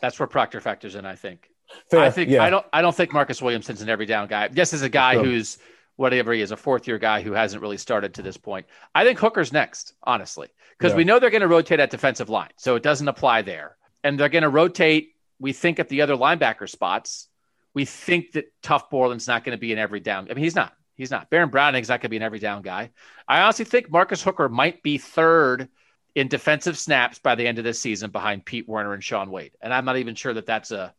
That's 0.00 0.18
where 0.18 0.26
Proctor 0.26 0.60
factors 0.60 0.94
in. 0.94 1.06
I 1.06 1.14
think. 1.14 1.48
Fair, 1.90 2.00
I 2.00 2.10
think 2.10 2.30
yeah. 2.30 2.42
I 2.42 2.50
don't. 2.50 2.66
I 2.72 2.82
don't 2.82 2.94
think 2.94 3.12
Marcus 3.12 3.40
Williamson's 3.40 3.82
an 3.82 3.88
every 3.88 4.06
down 4.06 4.26
guy. 4.28 4.48
Yes, 4.52 4.72
is 4.72 4.82
a 4.82 4.88
guy 4.88 5.14
sure. 5.14 5.24
who's 5.24 5.58
whatever 5.96 6.32
he 6.32 6.40
is, 6.40 6.50
a 6.50 6.56
fourth 6.56 6.88
year 6.88 6.98
guy 6.98 7.20
who 7.20 7.32
hasn't 7.32 7.60
really 7.60 7.76
started 7.76 8.14
to 8.14 8.22
this 8.22 8.38
point. 8.38 8.66
I 8.94 9.04
think 9.04 9.18
Hooker's 9.18 9.52
next, 9.52 9.92
honestly, 10.02 10.48
because 10.78 10.92
yeah. 10.92 10.96
we 10.96 11.04
know 11.04 11.18
they're 11.18 11.30
going 11.30 11.42
to 11.42 11.48
rotate 11.48 11.78
at 11.78 11.90
defensive 11.90 12.30
line, 12.30 12.50
so 12.56 12.74
it 12.74 12.82
doesn't 12.82 13.06
apply 13.06 13.42
there, 13.42 13.76
and 14.02 14.18
they're 14.18 14.30
going 14.30 14.42
to 14.42 14.48
rotate. 14.48 15.10
We 15.38 15.52
think 15.52 15.78
at 15.78 15.88
the 15.88 16.00
other 16.02 16.16
linebacker 16.16 16.68
spots. 16.68 17.28
We 17.72 17.84
think 17.84 18.32
that 18.32 18.52
Tuf 18.64 18.90
Borland's 18.90 19.28
not 19.28 19.44
going 19.44 19.56
to 19.56 19.60
be 19.60 19.72
an 19.72 19.78
every 19.78 20.00
down. 20.00 20.26
I 20.28 20.34
mean, 20.34 20.42
he's 20.42 20.56
not. 20.56 20.72
He's 21.00 21.10
not. 21.10 21.30
Baron 21.30 21.48
Browning's 21.48 21.88
not 21.88 22.00
going 22.00 22.02
to 22.02 22.08
be 22.10 22.18
an 22.18 22.22
every 22.22 22.40
down 22.40 22.60
guy. 22.60 22.90
I 23.26 23.40
honestly 23.40 23.64
think 23.64 23.90
Marcus 23.90 24.22
Hooker 24.22 24.50
might 24.50 24.82
be 24.82 24.98
third 24.98 25.70
in 26.14 26.28
defensive 26.28 26.76
snaps 26.76 27.18
by 27.18 27.34
the 27.34 27.46
end 27.46 27.56
of 27.56 27.64
this 27.64 27.80
season 27.80 28.10
behind 28.10 28.44
Pete 28.44 28.68
Werner 28.68 28.92
and 28.92 29.02
Shaun 29.02 29.30
Wade. 29.30 29.52
And 29.62 29.72
I'm 29.72 29.86
not 29.86 29.96
even 29.96 30.14
sure 30.14 30.34
that 30.34 30.44
that's 30.44 30.72
a 30.72 30.92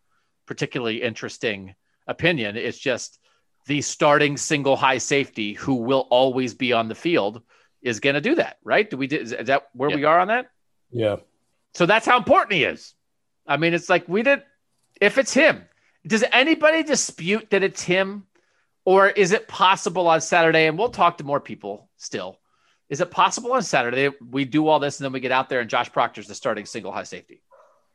particularly 0.48 1.04
interesting 1.04 1.76
opinion. 2.08 2.58
It's 2.58 2.80
just 2.80 3.20
the 3.68 3.82
starting 3.82 4.38
single 4.38 4.76
high 4.76 4.98
safety 4.98 5.54
who 5.54 5.76
will 5.76 6.08
always 6.10 6.56
be 6.56 6.74
on 6.74 6.88
the 6.88 6.96
field 6.96 7.44
is 7.84 8.00
going 8.00 8.16
to 8.16 8.22
do 8.22 8.34
that, 8.34 8.58
right? 8.64 8.90
Do 8.90 8.98
we 8.98 9.06
is 9.06 9.30
that 9.30 9.68
where 9.74 9.92
yeah. 9.92 9.96
we 9.98 10.04
are 10.06 10.20
on 10.20 10.30
that? 10.30 10.48
Yeah. 10.90 11.18
So 11.76 11.86
that's 11.86 12.08
how 12.08 12.18
important 12.18 12.54
he 12.54 12.64
is. 12.64 12.96
I 13.46 13.58
mean, 13.58 13.76
it's 13.76 13.88
like 13.88 14.10
we 14.10 14.24
did 14.24 14.42
if 15.00 15.20
it's 15.20 15.34
him. 15.34 15.64
Does 16.08 16.24
anybody 16.32 16.82
dispute 16.82 17.52
that 17.52 17.62
it's 17.62 17.84
him? 17.84 18.26
Or 18.86 19.08
is 19.08 19.32
it 19.32 19.48
possible 19.48 20.08
on 20.08 20.22
Saturday, 20.22 20.66
and 20.66 20.78
we'll 20.78 20.90
talk 20.90 21.18
to 21.20 21.24
more 21.24 21.40
people 21.40 21.90
still, 21.98 22.40
is 22.90 23.00
it 23.00 23.12
possible 23.12 23.54
on 23.54 23.64
Saturday 23.64 24.10
we 24.30 24.44
do 24.44 24.68
all 24.68 24.80
this 24.80 25.00
and 25.00 25.06
then 25.06 25.14
we 25.14 25.20
get 25.20 25.32
out 25.32 25.50
there 25.50 25.62
and 25.62 25.70
Josh 25.70 25.92
Proctor's 25.92 26.28
the 26.28 26.36
starting 26.36 26.66
single 26.66 26.92
high 26.92 27.04
safety? 27.04 27.42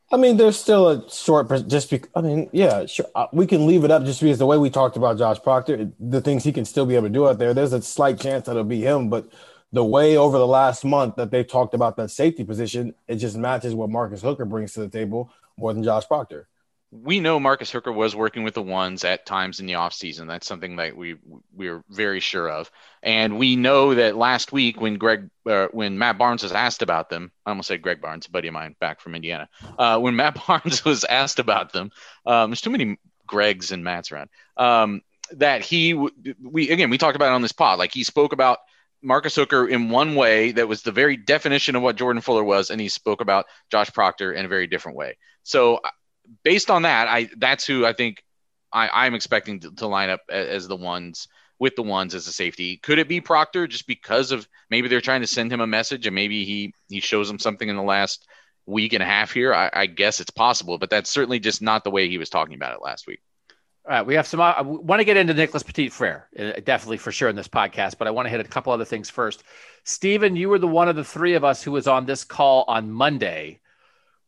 I 0.09 0.15
mean, 0.15 0.37
there's 0.37 0.57
still 0.57 0.87
a 0.87 1.09
short, 1.11 1.49
just 1.67 1.89
because, 1.89 2.09
I 2.15 2.21
mean, 2.21 2.49
yeah, 2.53 2.85
sure. 2.85 3.05
Uh, 3.13 3.27
we 3.33 3.45
can 3.45 3.67
leave 3.67 3.83
it 3.83 3.91
up 3.91 4.05
just 4.05 4.21
because 4.21 4.37
the 4.37 4.45
way 4.45 4.57
we 4.57 4.69
talked 4.69 4.95
about 4.95 5.17
Josh 5.17 5.41
Proctor, 5.43 5.91
the 5.99 6.21
things 6.21 6.45
he 6.45 6.53
can 6.53 6.63
still 6.63 6.85
be 6.85 6.95
able 6.95 7.07
to 7.07 7.13
do 7.13 7.27
out 7.27 7.39
there, 7.39 7.53
there's 7.53 7.73
a 7.73 7.81
slight 7.81 8.17
chance 8.17 8.45
that 8.45 8.51
it'll 8.51 8.63
be 8.63 8.81
him. 8.81 9.09
But 9.09 9.29
the 9.73 9.83
way 9.83 10.15
over 10.15 10.37
the 10.37 10.47
last 10.47 10.85
month 10.85 11.17
that 11.17 11.29
they 11.29 11.43
talked 11.43 11.73
about 11.73 11.97
that 11.97 12.09
safety 12.09 12.45
position, 12.45 12.95
it 13.09 13.17
just 13.17 13.35
matches 13.35 13.75
what 13.75 13.89
Marcus 13.89 14.21
Hooker 14.21 14.45
brings 14.45 14.71
to 14.73 14.79
the 14.79 14.87
table 14.87 15.29
more 15.57 15.73
than 15.73 15.83
Josh 15.83 16.07
Proctor 16.07 16.47
we 16.91 17.19
know 17.19 17.39
Marcus 17.39 17.71
Hooker 17.71 17.91
was 17.91 18.15
working 18.15 18.43
with 18.43 18.53
the 18.53 18.61
ones 18.61 19.03
at 19.03 19.25
times 19.25 19.59
in 19.59 19.65
the 19.65 19.73
offseason. 19.73 20.27
That's 20.27 20.47
something 20.47 20.77
that 20.77 20.95
we 20.95 21.17
we 21.53 21.67
are 21.67 21.83
very 21.89 22.21
sure 22.21 22.49
of, 22.49 22.71
and 23.03 23.37
we 23.37 23.57
know 23.57 23.93
that 23.95 24.15
last 24.15 24.53
week 24.53 24.79
when 24.79 24.95
Greg 24.95 25.29
uh, 25.45 25.67
when 25.71 25.97
Matt 25.97 26.17
Barnes 26.17 26.43
was 26.43 26.53
asked 26.53 26.81
about 26.81 27.09
them, 27.09 27.31
I 27.45 27.49
almost 27.49 27.67
said 27.67 27.81
Greg 27.81 28.01
Barnes, 28.01 28.27
a 28.27 28.31
buddy 28.31 28.47
of 28.47 28.53
mine 28.53 28.75
back 28.79 29.01
from 29.01 29.15
Indiana. 29.15 29.49
Uh, 29.77 29.99
when 29.99 30.15
Matt 30.15 30.39
Barnes 30.47 30.85
was 30.85 31.03
asked 31.03 31.39
about 31.39 31.73
them, 31.73 31.91
um, 32.25 32.51
there's 32.51 32.61
too 32.61 32.69
many 32.69 32.97
Gregs 33.27 33.71
and 33.71 33.83
Matts 33.83 34.11
around. 34.11 34.29
Um, 34.55 35.01
that 35.31 35.61
he 35.61 35.93
we 35.93 36.69
again 36.69 36.89
we 36.89 36.97
talked 36.97 37.17
about 37.17 37.31
it 37.31 37.35
on 37.35 37.41
this 37.41 37.51
pod, 37.51 37.79
like 37.79 37.93
he 37.93 38.05
spoke 38.05 38.31
about 38.31 38.59
Marcus 39.01 39.35
Hooker 39.35 39.67
in 39.67 39.89
one 39.89 40.15
way 40.15 40.53
that 40.53 40.69
was 40.69 40.83
the 40.83 40.93
very 40.93 41.17
definition 41.17 41.75
of 41.75 41.81
what 41.81 41.97
Jordan 41.97 42.21
Fuller 42.21 42.45
was, 42.45 42.69
and 42.69 42.79
he 42.79 42.87
spoke 42.87 43.19
about 43.19 43.45
Josh 43.69 43.91
Proctor 43.91 44.31
in 44.31 44.45
a 44.45 44.49
very 44.49 44.67
different 44.67 44.97
way. 44.97 45.17
So 45.43 45.81
based 46.43 46.69
on 46.69 46.83
that, 46.83 47.07
I 47.07 47.29
that's 47.37 47.65
who 47.65 47.85
I 47.85 47.93
think 47.93 48.23
I, 48.71 49.05
I'm 49.05 49.13
expecting 49.13 49.59
to, 49.61 49.71
to 49.75 49.87
line 49.87 50.09
up 50.09 50.21
as, 50.29 50.47
as, 50.47 50.67
the 50.67 50.75
ones 50.75 51.27
with 51.59 51.75
the 51.75 51.83
ones 51.83 52.13
as 52.13 52.27
a 52.27 52.31
safety. 52.31 52.77
Could 52.77 52.99
it 52.99 53.07
be 53.07 53.21
Proctor 53.21 53.67
just 53.67 53.87
because 53.87 54.31
of 54.31 54.47
maybe 54.69 54.87
they're 54.87 55.01
trying 55.01 55.21
to 55.21 55.27
send 55.27 55.51
him 55.51 55.61
a 55.61 55.67
message 55.67 56.05
and 56.05 56.15
maybe 56.15 56.45
he 56.45 56.73
he 56.89 56.99
shows 56.99 57.27
them 57.27 57.39
something 57.39 57.67
in 57.67 57.75
the 57.75 57.83
last 57.83 58.27
week 58.65 58.93
and 58.93 59.03
a 59.03 59.05
half 59.05 59.31
here? 59.31 59.53
I, 59.53 59.69
I 59.73 59.85
guess 59.85 60.19
it's 60.19 60.31
possible, 60.31 60.77
but 60.77 60.89
that's 60.89 61.09
certainly 61.09 61.39
just 61.39 61.61
not 61.61 61.83
the 61.83 61.91
way 61.91 62.09
he 62.09 62.17
was 62.17 62.29
talking 62.29 62.55
about 62.55 62.73
it 62.73 62.81
last 62.81 63.07
week. 63.07 63.21
All 63.85 63.93
right, 63.93 64.05
we 64.05 64.15
have 64.15 64.27
some. 64.27 64.41
I 64.41 64.61
want 64.61 64.99
to 64.99 65.05
get 65.05 65.15
into 65.15 65.33
Nicholas 65.33 65.63
Petit 65.63 65.87
Frere, 65.87 66.27
uh, 66.37 66.59
definitely 66.61 66.97
for 66.97 67.13
sure 67.13 67.29
in 67.29 67.37
this 67.37 67.47
podcast, 67.47 67.97
but 67.97 68.05
I 68.05 68.11
want 68.11 68.25
to 68.25 68.29
hit 68.29 68.41
a 68.41 68.43
couple 68.43 68.73
other 68.73 68.83
things 68.83 69.09
first. 69.09 69.43
Stephen, 69.85 70.35
you 70.35 70.49
were 70.49 70.59
the 70.59 70.67
one 70.67 70.89
of 70.89 70.97
the 70.97 71.05
three 71.05 71.35
of 71.35 71.45
us 71.45 71.63
who 71.63 71.71
was 71.71 71.87
on 71.87 72.05
this 72.05 72.25
call 72.25 72.65
on 72.67 72.91
Monday 72.91 73.61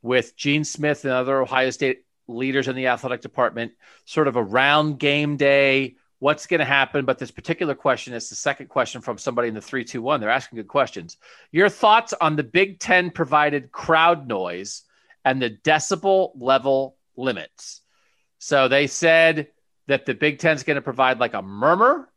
with 0.01 0.35
Gene 0.35 0.63
Smith 0.63 1.05
and 1.05 1.13
other 1.13 1.41
Ohio 1.41 1.69
State 1.69 2.05
leaders 2.27 2.67
in 2.67 2.75
the 2.75 2.87
athletic 2.87 3.21
department, 3.21 3.73
sort 4.05 4.27
of 4.27 4.37
around 4.37 4.99
game 4.99 5.37
day, 5.37 5.95
what's 6.19 6.47
going 6.47 6.59
to 6.59 6.65
happen. 6.65 7.05
But 7.05 7.17
this 7.17 7.31
particular 7.31 7.75
question 7.75 8.13
is 8.13 8.29
the 8.29 8.35
second 8.35 8.67
question 8.67 9.01
from 9.01 9.17
somebody 9.17 9.47
in 9.47 9.53
the 9.53 9.61
321. 9.61 10.19
They're 10.19 10.29
asking 10.29 10.57
good 10.57 10.67
questions. 10.67 11.17
Your 11.51 11.69
thoughts 11.69 12.13
on 12.19 12.35
the 12.35 12.43
Big 12.43 12.79
Ten 12.79 13.09
provided 13.09 13.71
crowd 13.71 14.27
noise 14.27 14.83
and 15.25 15.41
the 15.41 15.49
decibel 15.49 16.31
level 16.35 16.95
limits? 17.15 17.81
So 18.37 18.67
they 18.67 18.87
said 18.87 19.47
that 19.87 20.05
the 20.05 20.13
Big 20.13 20.39
Ten 20.39 20.55
is 20.55 20.63
going 20.63 20.75
to 20.75 20.81
provide 20.81 21.19
like 21.19 21.33
a 21.33 21.41
murmur. 21.41 22.09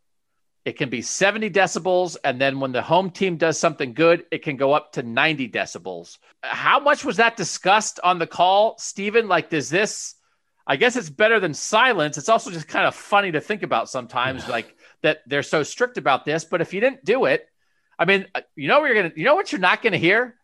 It 0.65 0.79
can 0.79 0.91
be 0.91 1.03
70 1.03 1.51
decibels. 1.51 2.17
And 2.23 2.41
then 2.41 2.61
when 2.61 2.73
the 2.73 2.83
home 2.83 3.11
team 3.11 3.37
does 3.37 3.59
something 3.59 3.95
good, 3.95 4.25
it 4.31 4.43
can 4.43 4.57
go 4.57 4.73
up 4.73 4.93
to 4.93 5.03
90 5.03 5.49
decibels. 5.49 6.19
How 6.43 6.79
much 6.79 7.05
was 7.05 7.17
that 7.17 7.37
discussed 7.37 7.99
on 8.05 8.19
the 8.19 8.27
call, 8.27 8.77
Stephen? 8.79 9.29
Like, 9.29 9.51
does 9.51 9.71
this, 9.71 10.15
I 10.67 10.77
guess 10.77 10.97
it's 10.97 11.11
better 11.11 11.41
than 11.41 11.55
silence. 11.55 12.17
It's 12.17 12.29
also 12.29 12.51
just 12.51 12.69
kind 12.69 12.87
of 12.87 12.95
funny 12.95 13.33
to 13.33 13.41
think 13.41 13.65
about 13.65 13.91
sometimes, 13.91 14.49
like 14.49 14.77
that 15.03 15.23
they're 15.27 15.43
so 15.43 15.65
strict 15.65 15.99
about 15.99 16.25
this. 16.25 16.45
But 16.45 16.61
if 16.61 16.73
you 16.73 16.81
didn't 16.81 17.05
do 17.05 17.25
it, 17.25 17.49
I 17.99 18.05
mean, 18.05 18.27
uh, 18.35 18.43
you 18.55 18.69
know, 18.69 18.81
what 18.81 18.87
you're 18.87 18.95
going 18.95 19.11
to, 19.11 19.19
you 19.19 19.25
know 19.25 19.35
what 19.35 19.51
you're 19.51 19.61
not 19.61 19.83
going 19.83 19.93
to 19.93 19.99
hear? 19.99 20.37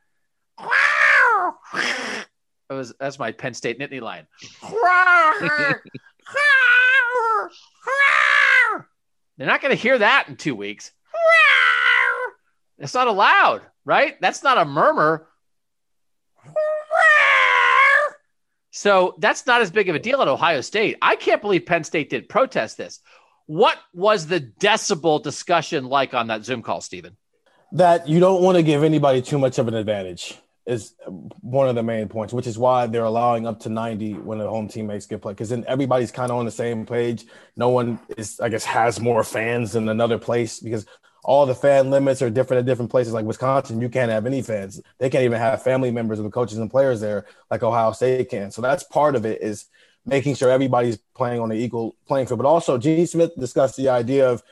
It 2.70 2.74
was 2.74 2.92
that's 3.00 3.18
my 3.18 3.32
Penn 3.32 3.54
State 3.54 3.78
Nittany 3.78 4.00
Lion. 4.00 4.26
They're 9.38 9.46
not 9.46 9.62
going 9.62 9.70
to 9.70 9.80
hear 9.80 9.96
that 9.96 10.26
in 10.28 10.36
two 10.36 10.54
weeks. 10.54 10.92
It's 12.78 12.94
not 12.94 13.06
allowed, 13.06 13.62
right? 13.84 14.20
That's 14.20 14.42
not 14.42 14.58
a 14.58 14.64
murmur. 14.64 15.26
So 18.70 19.16
that's 19.18 19.46
not 19.46 19.60
as 19.60 19.70
big 19.70 19.88
of 19.88 19.96
a 19.96 19.98
deal 19.98 20.22
at 20.22 20.28
Ohio 20.28 20.60
State. 20.60 20.96
I 21.02 21.16
can't 21.16 21.40
believe 21.40 21.66
Penn 21.66 21.82
State 21.82 22.10
did 22.10 22.28
protest 22.28 22.76
this. 22.76 23.00
What 23.46 23.76
was 23.92 24.26
the 24.26 24.40
decibel 24.40 25.22
discussion 25.22 25.86
like 25.86 26.14
on 26.14 26.28
that 26.28 26.44
Zoom 26.44 26.62
call, 26.62 26.80
Stephen? 26.80 27.16
That 27.72 28.08
you 28.08 28.20
don't 28.20 28.42
want 28.42 28.56
to 28.56 28.62
give 28.62 28.84
anybody 28.84 29.22
too 29.22 29.38
much 29.38 29.58
of 29.58 29.66
an 29.68 29.74
advantage 29.74 30.38
is 30.68 30.92
one 31.40 31.66
of 31.66 31.74
the 31.74 31.82
main 31.82 32.08
points, 32.08 32.34
which 32.34 32.46
is 32.46 32.58
why 32.58 32.86
they're 32.86 33.04
allowing 33.04 33.46
up 33.46 33.58
to 33.60 33.70
90 33.70 34.12
when 34.14 34.38
the 34.38 34.46
home 34.46 34.68
team 34.68 34.86
makes 34.86 35.06
good 35.06 35.22
play. 35.22 35.32
Because 35.32 35.48
then 35.48 35.64
everybody's 35.66 36.12
kind 36.12 36.30
of 36.30 36.36
on 36.36 36.44
the 36.44 36.50
same 36.50 36.84
page. 36.84 37.24
No 37.56 37.70
one 37.70 37.98
is, 38.18 38.38
I 38.38 38.50
guess, 38.50 38.66
has 38.66 39.00
more 39.00 39.24
fans 39.24 39.72
than 39.72 39.88
another 39.88 40.18
place 40.18 40.60
because 40.60 40.84
all 41.24 41.46
the 41.46 41.54
fan 41.54 41.88
limits 41.88 42.20
are 42.20 42.28
different 42.28 42.60
at 42.60 42.66
different 42.66 42.90
places. 42.90 43.14
Like 43.14 43.24
Wisconsin, 43.24 43.80
you 43.80 43.88
can't 43.88 44.10
have 44.10 44.26
any 44.26 44.42
fans. 44.42 44.78
They 44.98 45.08
can't 45.08 45.24
even 45.24 45.38
have 45.38 45.62
family 45.62 45.90
members 45.90 46.18
of 46.18 46.26
the 46.26 46.30
coaches 46.30 46.58
and 46.58 46.70
players 46.70 47.00
there, 47.00 47.24
like 47.50 47.62
Ohio 47.62 47.92
State 47.92 48.28
can. 48.28 48.50
So 48.50 48.60
that's 48.60 48.84
part 48.84 49.16
of 49.16 49.24
it 49.24 49.40
is 49.40 49.66
making 50.04 50.34
sure 50.34 50.50
everybody's 50.50 50.98
playing 51.14 51.40
on 51.40 51.48
the 51.48 51.56
equal 51.56 51.96
playing 52.06 52.26
field. 52.26 52.40
But 52.40 52.48
also, 52.48 52.76
Gene 52.76 53.06
Smith 53.06 53.32
discussed 53.38 53.76
the 53.76 53.88
idea 53.88 54.30
of 54.30 54.42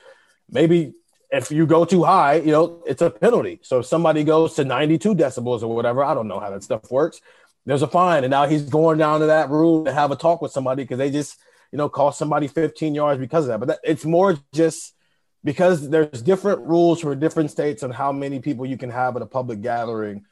maybe 0.50 0.94
if 1.30 1.50
you 1.50 1.66
go 1.66 1.84
too 1.84 2.04
high, 2.04 2.36
you 2.36 2.52
know, 2.52 2.82
it's 2.86 3.02
a 3.02 3.10
penalty. 3.10 3.58
So 3.62 3.80
if 3.80 3.86
somebody 3.86 4.24
goes 4.24 4.54
to 4.54 4.64
92 4.64 5.14
decibels 5.14 5.62
or 5.62 5.74
whatever, 5.74 6.04
I 6.04 6.14
don't 6.14 6.28
know 6.28 6.40
how 6.40 6.50
that 6.50 6.62
stuff 6.62 6.90
works. 6.90 7.20
There's 7.64 7.82
a 7.82 7.88
fine. 7.88 8.24
And 8.24 8.30
now 8.30 8.46
he's 8.46 8.62
going 8.62 8.98
down 8.98 9.20
to 9.20 9.26
that 9.26 9.50
room 9.50 9.84
to 9.86 9.92
have 9.92 10.12
a 10.12 10.16
talk 10.16 10.40
with 10.40 10.52
somebody 10.52 10.84
because 10.84 10.98
they 10.98 11.10
just, 11.10 11.38
you 11.72 11.78
know, 11.78 11.88
cost 11.88 12.18
somebody 12.18 12.46
15 12.46 12.94
yards 12.94 13.20
because 13.20 13.44
of 13.44 13.48
that. 13.48 13.58
But 13.58 13.68
that, 13.68 13.78
it's 13.82 14.04
more 14.04 14.38
just 14.52 14.94
because 15.42 15.90
there's 15.90 16.22
different 16.22 16.60
rules 16.60 17.00
for 17.00 17.14
different 17.16 17.50
states 17.50 17.82
on 17.82 17.90
how 17.90 18.12
many 18.12 18.38
people 18.38 18.64
you 18.64 18.78
can 18.78 18.90
have 18.90 19.16
at 19.16 19.22
a 19.22 19.26
public 19.26 19.60
gathering. 19.62 20.24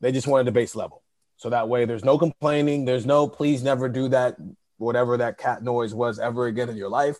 They 0.00 0.12
just 0.12 0.28
wanted 0.28 0.46
the 0.46 0.52
base 0.52 0.76
level. 0.76 1.02
So 1.36 1.50
that 1.50 1.68
way 1.68 1.84
there's 1.84 2.04
no 2.04 2.16
complaining. 2.16 2.84
There's 2.84 3.06
no, 3.06 3.28
please 3.28 3.62
never 3.62 3.88
do 3.88 4.08
that, 4.08 4.36
whatever 4.76 5.16
that 5.16 5.38
cat 5.38 5.64
noise 5.64 5.94
was 5.94 6.20
ever 6.20 6.46
again 6.46 6.68
in 6.68 6.76
your 6.76 6.88
life 6.88 7.18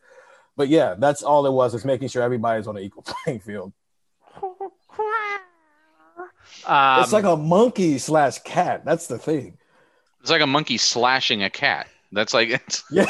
but 0.58 0.68
yeah, 0.68 0.96
that's 0.98 1.22
all 1.22 1.46
it 1.46 1.52
was. 1.52 1.72
It's 1.72 1.84
making 1.84 2.08
sure 2.08 2.20
everybody's 2.20 2.66
on 2.66 2.76
an 2.76 2.82
equal 2.82 3.04
playing 3.24 3.40
field. 3.40 3.72
Um, 6.66 7.02
it's 7.02 7.12
like 7.12 7.24
a 7.24 7.36
monkey 7.36 7.98
slash 7.98 8.40
cat. 8.40 8.84
That's 8.84 9.06
the 9.06 9.18
thing. 9.18 9.56
It's 10.20 10.30
like 10.30 10.42
a 10.42 10.46
monkey 10.46 10.76
slashing 10.76 11.44
a 11.44 11.48
cat. 11.48 11.86
That's 12.10 12.34
like 12.34 12.48
it's, 12.66 12.82
yeah. 12.90 13.06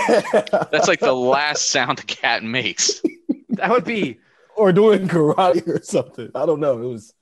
That's 0.71 0.89
like 0.89 1.01
the 1.01 1.15
last 1.15 1.71
sound 1.71 2.01
a 2.01 2.03
cat 2.03 2.45
makes. 2.45 3.01
that 3.49 3.71
would 3.71 3.85
be 3.85 4.19
or 4.55 4.71
doing 4.71 5.09
karate 5.09 5.67
or 5.67 5.83
something. 5.83 6.31
I 6.35 6.45
don't 6.45 6.61
know. 6.61 6.83
It 6.83 6.87
was. 6.87 7.15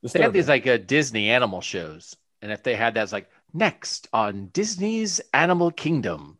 Disturbing. 0.00 0.20
They 0.20 0.24
have 0.24 0.32
these 0.32 0.48
like 0.48 0.66
uh, 0.66 0.78
Disney 0.78 1.28
animal 1.28 1.60
shows, 1.60 2.16
and 2.40 2.52
if 2.52 2.62
they 2.62 2.74
had 2.74 2.94
that, 2.94 3.02
it's 3.02 3.12
like 3.12 3.28
next 3.52 4.08
on 4.14 4.48
Disney's 4.52 5.20
Animal 5.34 5.72
Kingdom 5.72 6.37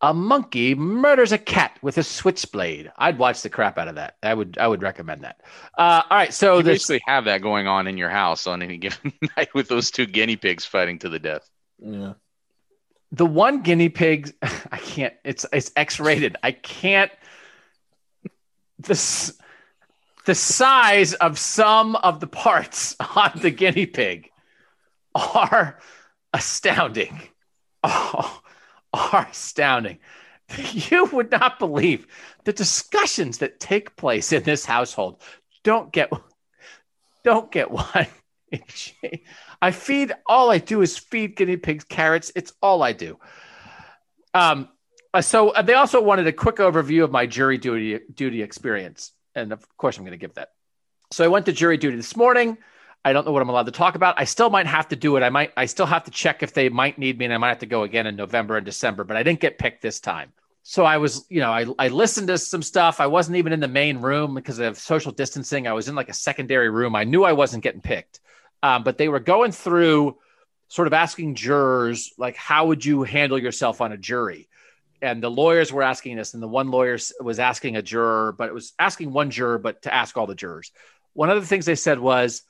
a 0.00 0.12
monkey 0.12 0.74
murders 0.74 1.32
a 1.32 1.38
cat 1.38 1.78
with 1.82 1.96
a 1.98 2.02
switchblade. 2.02 2.92
I'd 2.98 3.18
watch 3.18 3.42
the 3.42 3.48
crap 3.48 3.78
out 3.78 3.88
of 3.88 3.94
that. 3.94 4.16
I 4.22 4.34
would 4.34 4.58
I 4.58 4.66
would 4.66 4.82
recommend 4.82 5.24
that. 5.24 5.40
Uh, 5.76 6.02
all 6.08 6.16
right, 6.16 6.34
so 6.34 6.58
you 6.58 6.64
basically 6.64 7.00
have 7.06 7.24
that 7.24 7.42
going 7.42 7.66
on 7.66 7.86
in 7.86 7.96
your 7.96 8.10
house 8.10 8.46
on 8.46 8.62
any 8.62 8.76
given 8.76 9.12
night 9.36 9.54
with 9.54 9.68
those 9.68 9.90
two 9.90 10.06
guinea 10.06 10.36
pigs 10.36 10.64
fighting 10.64 10.98
to 11.00 11.08
the 11.08 11.18
death. 11.18 11.48
Yeah. 11.78 12.14
The 13.12 13.26
one 13.26 13.62
guinea 13.62 13.88
pig, 13.88 14.34
I 14.42 14.78
can't. 14.78 15.14
It's 15.24 15.46
it's 15.52 15.70
X 15.76 15.98
rated. 15.98 16.36
I 16.42 16.52
can't. 16.52 17.10
This 18.78 19.32
the 20.26 20.34
size 20.34 21.14
of 21.14 21.38
some 21.38 21.96
of 21.96 22.20
the 22.20 22.26
parts 22.26 22.96
on 23.16 23.32
the 23.36 23.50
guinea 23.50 23.86
pig 23.86 24.30
are 25.14 25.78
astounding. 26.34 27.22
Oh, 27.82 28.42
are 29.12 29.28
astounding. 29.30 29.98
You 30.72 31.06
would 31.06 31.32
not 31.32 31.58
believe 31.58 32.06
the 32.44 32.52
discussions 32.52 33.38
that 33.38 33.58
take 33.58 33.96
place 33.96 34.32
in 34.32 34.44
this 34.44 34.64
household. 34.64 35.20
Don't 35.64 35.92
get 35.92 36.08
don't 37.24 37.50
get 37.50 37.70
one. 37.72 38.06
I 39.60 39.72
feed 39.72 40.12
all 40.24 40.50
I 40.50 40.58
do 40.58 40.82
is 40.82 40.96
feed 40.96 41.34
guinea 41.34 41.56
pigs 41.56 41.82
carrots. 41.82 42.30
It's 42.36 42.52
all 42.62 42.84
I 42.84 42.92
do. 42.92 43.18
Um, 44.34 44.68
uh, 45.12 45.22
so 45.22 45.50
uh, 45.50 45.62
they 45.62 45.74
also 45.74 46.00
wanted 46.00 46.26
a 46.26 46.32
quick 46.32 46.56
overview 46.56 47.02
of 47.02 47.10
my 47.10 47.26
jury 47.26 47.58
duty 47.58 47.98
duty 48.14 48.42
experience, 48.42 49.12
and 49.34 49.52
of 49.52 49.66
course 49.76 49.96
I'm 49.96 50.04
going 50.04 50.12
to 50.12 50.18
give 50.18 50.34
that. 50.34 50.50
So 51.10 51.24
I 51.24 51.28
went 51.28 51.46
to 51.46 51.52
jury 51.52 51.76
duty 51.76 51.96
this 51.96 52.16
morning. 52.16 52.58
I 53.06 53.12
don't 53.12 53.24
know 53.24 53.30
what 53.30 53.40
I'm 53.40 53.48
allowed 53.48 53.66
to 53.66 53.72
talk 53.72 53.94
about. 53.94 54.16
I 54.18 54.24
still 54.24 54.50
might 54.50 54.66
have 54.66 54.88
to 54.88 54.96
do 54.96 55.16
it. 55.16 55.22
I 55.22 55.30
might, 55.30 55.52
I 55.56 55.66
still 55.66 55.86
have 55.86 56.02
to 56.04 56.10
check 56.10 56.42
if 56.42 56.52
they 56.52 56.68
might 56.68 56.98
need 56.98 57.16
me, 57.16 57.26
and 57.26 57.32
I 57.32 57.38
might 57.38 57.50
have 57.50 57.60
to 57.60 57.66
go 57.66 57.84
again 57.84 58.04
in 58.04 58.16
November 58.16 58.56
and 58.56 58.66
December. 58.66 59.04
But 59.04 59.16
I 59.16 59.22
didn't 59.22 59.38
get 59.38 59.58
picked 59.58 59.80
this 59.80 60.00
time. 60.00 60.32
So 60.64 60.84
I 60.84 60.96
was, 60.96 61.24
you 61.28 61.38
know, 61.38 61.52
I, 61.52 61.66
I 61.78 61.86
listened 61.86 62.26
to 62.26 62.36
some 62.36 62.62
stuff. 62.62 62.98
I 62.98 63.06
wasn't 63.06 63.36
even 63.36 63.52
in 63.52 63.60
the 63.60 63.68
main 63.68 63.98
room 63.98 64.34
because 64.34 64.58
of 64.58 64.76
social 64.76 65.12
distancing. 65.12 65.68
I 65.68 65.72
was 65.72 65.86
in 65.86 65.94
like 65.94 66.08
a 66.08 66.14
secondary 66.14 66.68
room. 66.68 66.96
I 66.96 67.04
knew 67.04 67.22
I 67.22 67.32
wasn't 67.32 67.62
getting 67.62 67.80
picked, 67.80 68.18
um, 68.64 68.82
but 68.82 68.98
they 68.98 69.08
were 69.08 69.20
going 69.20 69.52
through, 69.52 70.18
sort 70.66 70.88
of 70.88 70.92
asking 70.92 71.36
jurors 71.36 72.12
like, 72.18 72.34
how 72.34 72.66
would 72.66 72.84
you 72.84 73.04
handle 73.04 73.38
yourself 73.38 73.80
on 73.80 73.92
a 73.92 73.96
jury? 73.96 74.48
And 75.00 75.22
the 75.22 75.30
lawyers 75.30 75.72
were 75.72 75.84
asking 75.84 76.16
this, 76.16 76.34
and 76.34 76.42
the 76.42 76.48
one 76.48 76.72
lawyer 76.72 76.98
was 77.20 77.38
asking 77.38 77.76
a 77.76 77.82
juror, 77.82 78.32
but 78.32 78.48
it 78.48 78.52
was 78.52 78.72
asking 78.80 79.12
one 79.12 79.30
juror, 79.30 79.58
but 79.58 79.82
to 79.82 79.94
ask 79.94 80.16
all 80.16 80.26
the 80.26 80.34
jurors. 80.34 80.72
One 81.12 81.30
of 81.30 81.40
the 81.40 81.46
things 81.46 81.66
they 81.66 81.76
said 81.76 82.00
was 82.00 82.42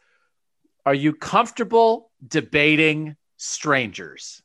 are 0.87 0.94
you 0.94 1.12
comfortable 1.12 2.11
debating 2.27 3.16
strangers? 3.37 4.40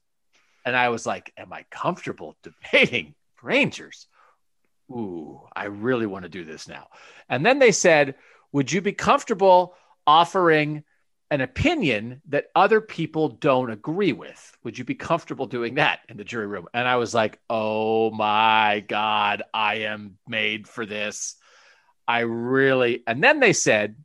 And 0.66 0.76
I 0.76 0.90
was 0.90 1.06
like, 1.06 1.32
Am 1.38 1.54
I 1.54 1.66
comfortable 1.70 2.36
debating 2.44 3.14
strangers? 3.38 4.08
Ooh, 4.92 5.42
I 5.56 5.66
really 5.66 6.08
want 6.08 6.24
to 6.24 6.30
do 6.30 6.44
this 6.44 6.68
now. 6.68 6.88
And 7.30 7.46
then 7.46 7.60
they 7.60 7.72
said, 7.72 8.16
Would 8.52 8.72
you 8.72 8.82
be 8.82 8.92
comfortable 8.92 9.76
offering 10.06 10.84
an 11.30 11.40
opinion 11.40 12.22
that 12.28 12.48
other 12.56 12.82
people 12.82 13.30
don't 13.30 13.72
agree 13.72 14.12
with? 14.12 14.58
Would 14.64 14.78
you 14.78 14.84
be 14.84 14.96
comfortable 14.96 15.46
doing 15.46 15.76
that 15.76 16.00
in 16.10 16.18
the 16.18 16.26
jury 16.26 16.48
room? 16.48 16.68
And 16.74 16.88
I 16.88 16.96
was 16.96 17.14
like, 17.14 17.40
Oh 17.50 18.10
my 18.10 18.84
God, 18.88 19.44
I 19.54 19.76
am 19.76 20.18
made 20.28 20.68
for 20.68 20.88
this. 20.88 21.36
I 22.08 22.22
really, 22.22 23.04
and 23.06 23.24
then 23.24 23.40
they 23.40 23.54
said, 23.54 23.96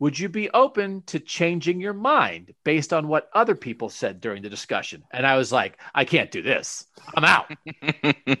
would 0.00 0.18
you 0.18 0.28
be 0.28 0.50
open 0.50 1.02
to 1.06 1.18
changing 1.18 1.80
your 1.80 1.92
mind 1.92 2.54
based 2.64 2.92
on 2.92 3.08
what 3.08 3.28
other 3.32 3.54
people 3.54 3.88
said 3.88 4.20
during 4.20 4.42
the 4.42 4.50
discussion? 4.50 5.02
And 5.10 5.26
I 5.26 5.36
was 5.36 5.50
like, 5.50 5.78
I 5.94 6.04
can't 6.04 6.30
do 6.30 6.42
this. 6.42 6.86
I'm 7.14 7.24
out. 7.24 7.50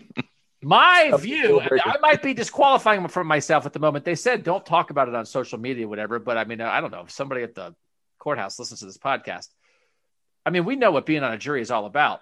My 0.62 1.12
view, 1.18 1.60
I 1.60 1.98
might 2.00 2.22
be 2.22 2.34
disqualifying 2.34 3.06
for 3.08 3.22
myself 3.22 3.64
at 3.64 3.72
the 3.72 3.78
moment. 3.78 4.04
They 4.04 4.16
said 4.16 4.42
don't 4.42 4.66
talk 4.66 4.90
about 4.90 5.08
it 5.08 5.14
on 5.14 5.24
social 5.24 5.58
media, 5.58 5.86
whatever. 5.86 6.18
But 6.18 6.36
I 6.36 6.44
mean, 6.44 6.60
I 6.60 6.80
don't 6.80 6.90
know 6.90 7.02
if 7.02 7.10
somebody 7.10 7.42
at 7.42 7.54
the 7.54 7.74
courthouse 8.18 8.58
listens 8.58 8.80
to 8.80 8.86
this 8.86 8.98
podcast. 8.98 9.48
I 10.44 10.50
mean, 10.50 10.64
we 10.64 10.76
know 10.76 10.90
what 10.90 11.06
being 11.06 11.22
on 11.22 11.32
a 11.32 11.38
jury 11.38 11.60
is 11.60 11.70
all 11.70 11.86
about. 11.86 12.20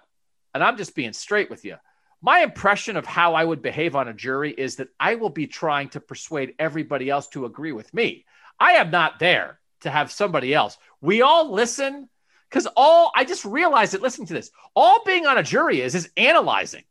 And 0.53 0.63
I'm 0.63 0.77
just 0.77 0.95
being 0.95 1.13
straight 1.13 1.49
with 1.49 1.65
you. 1.65 1.77
My 2.21 2.39
impression 2.39 2.97
of 2.97 3.05
how 3.05 3.35
I 3.35 3.43
would 3.43 3.61
behave 3.61 3.95
on 3.95 4.07
a 4.07 4.13
jury 4.13 4.51
is 4.51 4.77
that 4.77 4.89
I 4.99 5.15
will 5.15 5.29
be 5.29 5.47
trying 5.47 5.89
to 5.89 5.99
persuade 5.99 6.55
everybody 6.57 7.09
else 7.09 7.27
to 7.29 7.45
agree 7.45 7.71
with 7.71 7.93
me. 7.93 8.25
I 8.59 8.73
am 8.73 8.91
not 8.91 9.19
there 9.19 9.59
to 9.81 9.89
have 9.89 10.11
somebody 10.11 10.53
else. 10.53 10.77
We 11.01 11.21
all 11.21 11.51
listen 11.51 12.09
because 12.49 12.67
all 12.75 13.11
I 13.15 13.25
just 13.25 13.45
realized 13.45 13.93
it 13.93 14.01
listening 14.01 14.27
to 14.27 14.33
this, 14.33 14.51
all 14.75 15.03
being 15.05 15.25
on 15.25 15.37
a 15.37 15.43
jury 15.43 15.81
is 15.81 15.95
is 15.95 16.09
analyzing. 16.17 16.83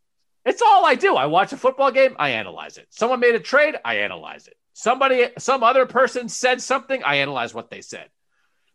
It's 0.45 0.63
all 0.63 0.87
I 0.87 0.95
do. 0.95 1.17
I 1.17 1.27
watch 1.27 1.53
a 1.53 1.57
football 1.57 1.91
game, 1.91 2.15
I 2.19 2.31
analyze 2.31 2.79
it. 2.79 2.87
Someone 2.91 3.21
made 3.21 3.35
a 3.35 3.41
trade, 3.41 3.75
I 3.85 3.97
analyze 3.97 4.47
it. 4.47 4.57
Somebody, 4.75 5.29
some 5.39 5.65
other 5.65 5.87
person 5.87 6.29
said 6.29 6.61
something, 6.61 7.03
I 7.03 7.17
analyze 7.17 7.53
what 7.53 7.71
they 7.71 7.81
said. 7.81 8.11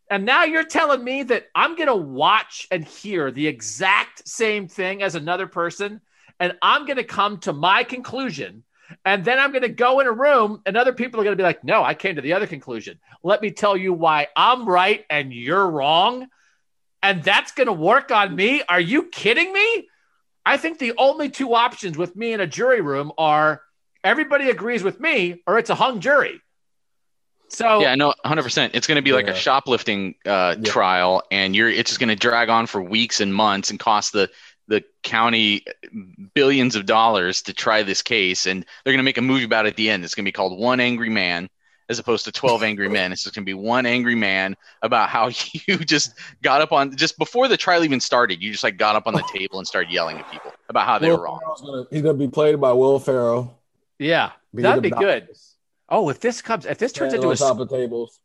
And 0.09 0.25
now 0.25 0.43
you're 0.43 0.65
telling 0.65 1.01
me 1.01 1.23
that 1.23 1.45
I'm 1.55 1.77
going 1.77 1.87
to 1.87 1.95
watch 1.95 2.67
and 2.71 2.83
hear 2.83 3.31
the 3.31 3.47
exact 3.47 4.27
same 4.27 4.67
thing 4.67 5.01
as 5.01 5.15
another 5.15 5.47
person, 5.47 6.01
and 6.41 6.57
I'm 6.61 6.85
going 6.85 6.97
to 6.97 7.05
come 7.05 7.37
to 7.41 7.53
my 7.53 7.85
conclusion. 7.85 8.63
And 9.05 9.25
then 9.25 9.39
I'm 9.39 9.51
going 9.51 9.63
to 9.63 9.69
go 9.69 9.99
in 9.99 10.07
a 10.07 10.11
room, 10.11 10.61
and 10.65 10.77
other 10.77 10.93
people 10.93 11.19
are 11.19 11.23
going 11.23 11.35
to 11.35 11.41
be 11.41 11.43
like, 11.43 11.63
no, 11.63 11.83
I 11.83 11.93
came 11.93 12.15
to 12.15 12.21
the 12.21 12.33
other 12.33 12.47
conclusion. 12.47 12.99
Let 13.23 13.41
me 13.41 13.51
tell 13.51 13.75
you 13.77 13.93
why 13.93 14.27
I'm 14.35 14.67
right 14.67 15.05
and 15.09 15.33
you're 15.33 15.69
wrong. 15.69 16.27
And 17.03 17.23
that's 17.23 17.51
going 17.51 17.67
to 17.67 17.73
work 17.73 18.11
on 18.11 18.35
me. 18.35 18.61
Are 18.67 18.79
you 18.79 19.03
kidding 19.03 19.51
me? 19.51 19.87
I 20.45 20.57
think 20.57 20.79
the 20.79 20.93
only 20.97 21.29
two 21.29 21.53
options 21.53 21.97
with 21.97 22.15
me 22.15 22.33
in 22.33 22.39
a 22.39 22.47
jury 22.47 22.81
room 22.81 23.11
are 23.17 23.61
everybody 24.03 24.49
agrees 24.49 24.83
with 24.83 24.99
me 24.99 25.41
or 25.45 25.59
it's 25.59 25.69
a 25.69 25.75
hung 25.75 25.99
jury. 25.99 26.41
So 27.51 27.81
yeah, 27.81 27.95
no, 27.95 28.13
hundred 28.23 28.43
percent. 28.43 28.75
It's 28.75 28.87
going 28.87 28.95
to 28.95 29.01
be 29.01 29.11
like 29.11 29.25
yeah. 29.25 29.33
a 29.33 29.35
shoplifting 29.35 30.15
uh, 30.25 30.55
yeah. 30.57 30.71
trial, 30.71 31.23
and 31.31 31.53
you're 31.53 31.67
it's 31.67 31.91
just 31.91 31.99
going 31.99 32.07
to 32.07 32.15
drag 32.15 32.47
on 32.47 32.65
for 32.65 32.81
weeks 32.81 33.19
and 33.19 33.33
months 33.33 33.69
and 33.69 33.77
cost 33.77 34.13
the 34.13 34.29
the 34.71 34.83
county 35.03 35.65
billions 36.33 36.75
of 36.75 36.85
dollars 36.85 37.41
to 37.43 37.53
try 37.53 37.83
this 37.83 38.01
case, 38.01 38.45
and 38.45 38.65
they're 38.83 38.93
going 38.93 38.99
to 38.99 39.03
make 39.03 39.17
a 39.17 39.21
movie 39.21 39.43
about 39.43 39.65
it 39.65 39.69
at 39.69 39.75
the 39.75 39.89
end. 39.89 40.03
It's 40.03 40.15
going 40.15 40.23
to 40.23 40.27
be 40.27 40.31
called 40.31 40.57
One 40.57 40.79
Angry 40.79 41.09
Man, 41.09 41.49
as 41.89 41.99
opposed 41.99 42.23
to 42.23 42.31
12 42.31 42.63
angry 42.63 42.87
men. 42.87 43.11
It's 43.11 43.23
just 43.23 43.35
going 43.35 43.43
to 43.43 43.49
be 43.49 43.53
one 43.53 43.85
angry 43.85 44.15
man 44.15 44.55
about 44.81 45.09
how 45.09 45.29
you 45.67 45.77
just 45.77 46.13
got 46.41 46.61
up 46.61 46.71
on 46.71 46.95
just 46.95 47.17
before 47.17 47.49
the 47.49 47.57
trial 47.57 47.83
even 47.83 47.99
started. 47.99 48.41
You 48.41 48.51
just 48.51 48.63
like 48.63 48.77
got 48.77 48.95
up 48.95 49.07
on 49.07 49.13
the 49.13 49.27
table 49.33 49.59
and 49.59 49.67
started 49.67 49.91
yelling 49.91 50.17
at 50.17 50.31
people 50.31 50.53
about 50.69 50.87
how 50.87 50.97
they 50.97 51.09
Will 51.09 51.17
were 51.17 51.23
wrong. 51.25 51.39
Gonna, 51.59 51.85
he's 51.91 52.01
going 52.01 52.17
to 52.17 52.25
be 52.25 52.31
played 52.31 52.59
by 52.59 52.71
Will 52.71 52.97
Ferrell. 52.97 53.59
Yeah, 53.99 54.31
that'd 54.53 54.81
be 54.81 54.89
good. 54.89 55.27
Oh, 55.89 56.07
if 56.07 56.21
this 56.21 56.41
comes, 56.41 56.65
if 56.65 56.77
this 56.77 56.93
turns 56.93 57.13
into 57.13 57.29
a 57.29 57.35
top 57.35 57.59
of 57.59 57.69
tables, 57.69 58.19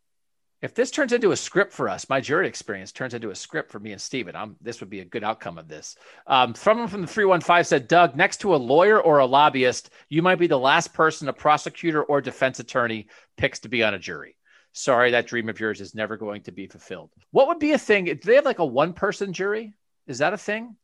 if 0.61 0.73
this 0.73 0.89
turns 0.89 1.13
into 1.13 1.31
a 1.31 1.37
script 1.37 1.71
for 1.71 1.87
us, 1.87 2.09
my 2.09 2.19
jury 2.19 2.47
experience 2.47 2.91
turns 2.91 3.13
into 3.13 3.29
a 3.29 3.35
script 3.35 3.71
for 3.71 3.79
me 3.79 3.91
and 3.91 4.01
Steven, 4.01 4.35
I'm, 4.35 4.55
this 4.59 4.79
would 4.79 4.89
be 4.89 5.01
a 5.01 5.05
good 5.05 5.23
outcome 5.23 5.57
of 5.57 5.67
this. 5.67 5.95
Um, 6.25 6.55
someone 6.55 6.87
from 6.87 7.01
the 7.01 7.07
315 7.07 7.63
said, 7.63 7.87
Doug, 7.87 8.15
next 8.15 8.37
to 8.41 8.55
a 8.55 8.57
lawyer 8.57 8.99
or 8.99 9.19
a 9.19 9.25
lobbyist, 9.25 9.91
you 10.09 10.23
might 10.23 10.39
be 10.39 10.47
the 10.47 10.57
last 10.57 10.93
person 10.93 11.27
a 11.27 11.33
prosecutor 11.33 12.03
or 12.03 12.21
defense 12.21 12.59
attorney 12.59 13.07
picks 13.37 13.59
to 13.59 13.69
be 13.69 13.83
on 13.83 13.93
a 13.93 13.99
jury. 13.99 14.35
Sorry, 14.73 15.11
that 15.11 15.27
dream 15.27 15.49
of 15.49 15.59
yours 15.59 15.79
is 15.79 15.93
never 15.93 16.17
going 16.17 16.43
to 16.43 16.51
be 16.51 16.67
fulfilled. 16.67 17.11
What 17.31 17.47
would 17.47 17.59
be 17.59 17.73
a 17.73 17.77
thing? 17.77 18.05
Do 18.05 18.15
they 18.15 18.35
have 18.35 18.45
like 18.45 18.59
a 18.59 18.65
one 18.65 18.93
person 18.93 19.33
jury? 19.33 19.73
Is 20.07 20.19
that 20.19 20.33
a 20.33 20.37
thing? 20.37 20.75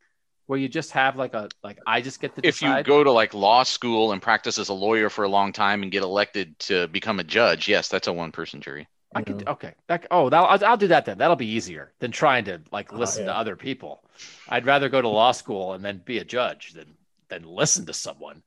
Where 0.46 0.60
you 0.60 0.68
just 0.68 0.92
have 0.92 1.16
like 1.16 1.34
a 1.34 1.48
like 1.64 1.80
I 1.88 2.02
just 2.02 2.20
get 2.20 2.36
to 2.36 2.46
if 2.46 2.62
you 2.62 2.84
go 2.84 3.04
to 3.04 3.12
like 3.12 3.34
law 3.34 3.64
school 3.64 4.12
and 4.12 4.22
practice 4.22 4.58
as 4.58 4.68
a 4.68 4.74
lawyer 4.74 5.10
for 5.10 5.24
a 5.24 5.30
long 5.30 5.54
time 5.54 5.84
and 5.84 5.92
get 5.92 6.04
elected 6.04 6.60
to 6.60 6.88
become 6.90 7.20
a 7.20 7.24
judge, 7.24 7.70
yes, 7.70 7.88
that's 7.88 8.08
a 8.08 8.14
one 8.14 8.34
person 8.34 8.60
jury. 8.60 8.88
I 9.16 9.22
could 9.22 9.48
okay. 9.48 9.74
That, 9.88 10.08
oh, 10.12 10.30
I'll, 10.30 10.66
I'll 10.66 10.78
do 10.78 10.88
that 10.88 11.06
then. 11.06 11.18
That'll 11.18 11.36
be 11.36 11.48
easier 11.48 11.94
than 12.00 12.12
trying 12.12 12.46
to 12.46 12.62
like 12.72 12.94
oh, 12.94 12.98
listen 12.98 13.24
oh, 13.24 13.28
yeah. 13.28 13.34
to 13.34 13.38
other 13.40 13.56
people. 13.56 14.04
I'd 14.50 14.66
rather 14.66 14.90
go 14.90 15.02
to 15.02 15.08
law 15.08 15.32
school 15.32 15.74
and 15.74 15.84
then 15.84 16.02
be 16.04 16.20
a 16.20 16.26
judge 16.26 16.74
than 16.74 16.96
than 17.30 17.44
listen 17.44 17.86
to 17.88 17.94
someone. 17.94 18.44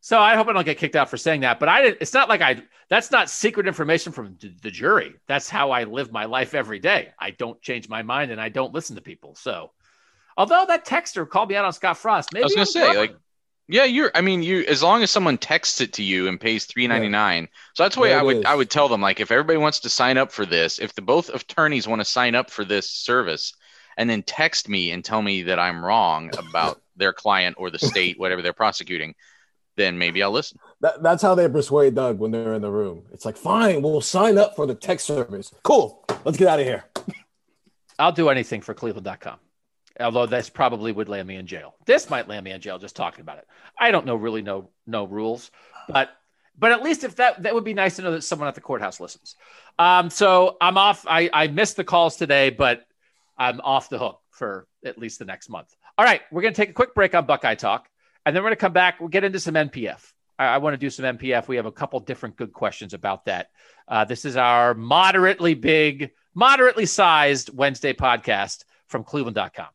So 0.00 0.20
I 0.20 0.36
hope 0.36 0.46
I 0.46 0.52
don't 0.52 0.64
get 0.64 0.78
kicked 0.78 0.94
out 0.94 1.10
for 1.10 1.16
saying 1.16 1.40
that. 1.40 1.58
But 1.58 1.68
I 1.68 1.82
didn't. 1.82 1.98
it's 2.00 2.14
not 2.14 2.28
like 2.28 2.40
I 2.40 2.62
that's 2.88 3.10
not 3.10 3.28
secret 3.28 3.66
information 3.66 4.12
from 4.12 4.38
the 4.62 4.70
jury. 4.70 5.14
That's 5.26 5.48
how 5.48 5.70
I 5.70 5.84
live 5.84 6.12
my 6.12 6.26
life 6.26 6.54
every 6.54 6.78
day. 6.78 7.12
I 7.18 7.32
don't 7.32 7.60
change 7.60 7.88
my 7.88 8.02
mind 8.02 8.30
and 8.30 8.40
I 8.40 8.48
don't 8.48 8.72
listen 8.72 8.96
to 8.96 9.02
people. 9.02 9.34
So 9.34 9.72
although 10.36 10.64
that 10.68 10.86
texter 10.86 11.28
called 11.28 11.48
me 11.48 11.56
out 11.56 11.64
on 11.64 11.72
Scott 11.72 11.98
Frost, 11.98 12.32
maybe 12.32 12.44
I 12.44 12.46
was 12.46 12.54
gonna 12.54 12.66
say 12.66 12.96
like 12.96 13.16
yeah, 13.68 13.84
you're. 13.84 14.12
I 14.14 14.20
mean, 14.20 14.42
you 14.42 14.64
as 14.68 14.82
long 14.82 15.02
as 15.02 15.10
someone 15.10 15.38
texts 15.38 15.80
it 15.80 15.92
to 15.94 16.02
you 16.02 16.28
and 16.28 16.40
pays 16.40 16.66
three 16.66 16.86
ninety 16.86 17.08
nine. 17.08 17.44
Yeah. 17.44 17.48
So 17.74 17.82
that's 17.82 17.96
the 17.96 18.00
way 18.00 18.14
I 18.14 18.22
would 18.22 18.38
is. 18.38 18.44
I 18.44 18.54
would 18.54 18.70
tell 18.70 18.88
them 18.88 19.00
like 19.00 19.18
if 19.18 19.32
everybody 19.32 19.58
wants 19.58 19.80
to 19.80 19.90
sign 19.90 20.18
up 20.18 20.30
for 20.30 20.46
this, 20.46 20.78
if 20.78 20.94
the 20.94 21.02
both 21.02 21.28
attorneys 21.30 21.88
want 21.88 22.00
to 22.00 22.04
sign 22.04 22.36
up 22.36 22.50
for 22.50 22.64
this 22.64 22.88
service, 22.88 23.54
and 23.96 24.08
then 24.08 24.22
text 24.22 24.68
me 24.68 24.92
and 24.92 25.04
tell 25.04 25.20
me 25.20 25.42
that 25.42 25.58
I'm 25.58 25.84
wrong 25.84 26.30
about 26.38 26.80
their 26.96 27.12
client 27.12 27.56
or 27.58 27.70
the 27.70 27.78
state, 27.78 28.18
whatever 28.18 28.40
they're 28.40 28.52
prosecuting, 28.52 29.14
then 29.76 29.98
maybe 29.98 30.22
I'll 30.22 30.30
listen. 30.30 30.58
That, 30.80 31.02
that's 31.02 31.22
how 31.22 31.34
they 31.34 31.48
persuade 31.48 31.94
Doug 31.94 32.18
when 32.18 32.30
they're 32.30 32.54
in 32.54 32.62
the 32.62 32.70
room. 32.70 33.04
It's 33.12 33.24
like, 33.24 33.36
fine, 33.36 33.82
we'll 33.82 34.00
sign 34.00 34.38
up 34.38 34.56
for 34.56 34.66
the 34.66 34.74
text 34.74 35.06
service. 35.06 35.52
Cool, 35.62 36.04
let's 36.24 36.38
get 36.38 36.48
out 36.48 36.60
of 36.60 36.66
here. 36.66 36.84
I'll 37.98 38.12
do 38.12 38.30
anything 38.30 38.62
for 38.62 38.72
Cleveland.com 38.72 39.38
although 40.00 40.26
this 40.26 40.48
probably 40.48 40.92
would 40.92 41.08
land 41.08 41.28
me 41.28 41.36
in 41.36 41.46
jail. 41.46 41.74
This 41.86 42.10
might 42.10 42.28
land 42.28 42.44
me 42.44 42.50
in 42.50 42.60
jail 42.60 42.78
just 42.78 42.96
talking 42.96 43.20
about 43.20 43.38
it. 43.38 43.46
I 43.78 43.90
don't 43.90 44.06
know 44.06 44.16
really 44.16 44.42
no 44.42 44.70
no 44.86 45.04
rules, 45.04 45.50
but 45.88 46.10
but 46.58 46.72
at 46.72 46.82
least 46.82 47.04
if 47.04 47.16
that 47.16 47.42
that 47.42 47.54
would 47.54 47.64
be 47.64 47.74
nice 47.74 47.96
to 47.96 48.02
know 48.02 48.12
that 48.12 48.22
someone 48.22 48.48
at 48.48 48.54
the 48.54 48.60
courthouse 48.60 49.00
listens. 49.00 49.36
Um, 49.78 50.10
so 50.10 50.56
I'm 50.60 50.78
off. 50.78 51.06
I 51.08 51.30
I 51.32 51.48
missed 51.48 51.76
the 51.76 51.84
calls 51.84 52.16
today, 52.16 52.50
but 52.50 52.86
I'm 53.38 53.60
off 53.60 53.88
the 53.88 53.98
hook 53.98 54.20
for 54.30 54.66
at 54.84 54.98
least 54.98 55.18
the 55.18 55.24
next 55.24 55.48
month. 55.48 55.74
All 55.98 56.04
right, 56.04 56.22
we're 56.30 56.42
gonna 56.42 56.54
take 56.54 56.70
a 56.70 56.74
quick 56.74 56.94
break 56.94 57.14
on 57.14 57.26
Buckeye 57.26 57.54
Talk, 57.54 57.88
and 58.24 58.34
then 58.34 58.42
we're 58.42 58.50
gonna 58.50 58.56
come 58.56 58.72
back. 58.72 59.00
We'll 59.00 59.08
get 59.08 59.24
into 59.24 59.40
some 59.40 59.54
NPF. 59.54 60.12
I, 60.38 60.46
I 60.46 60.58
want 60.58 60.74
to 60.74 60.78
do 60.78 60.90
some 60.90 61.04
NPF. 61.04 61.48
We 61.48 61.56
have 61.56 61.66
a 61.66 61.72
couple 61.72 62.00
different 62.00 62.36
good 62.36 62.52
questions 62.52 62.94
about 62.94 63.26
that. 63.26 63.50
Uh, 63.88 64.04
this 64.04 64.24
is 64.24 64.36
our 64.36 64.74
moderately 64.74 65.54
big, 65.54 66.10
moderately 66.34 66.86
sized 66.86 67.50
Wednesday 67.56 67.92
podcast 67.92 68.64
from 68.88 69.04
Cleveland.com. 69.04 69.68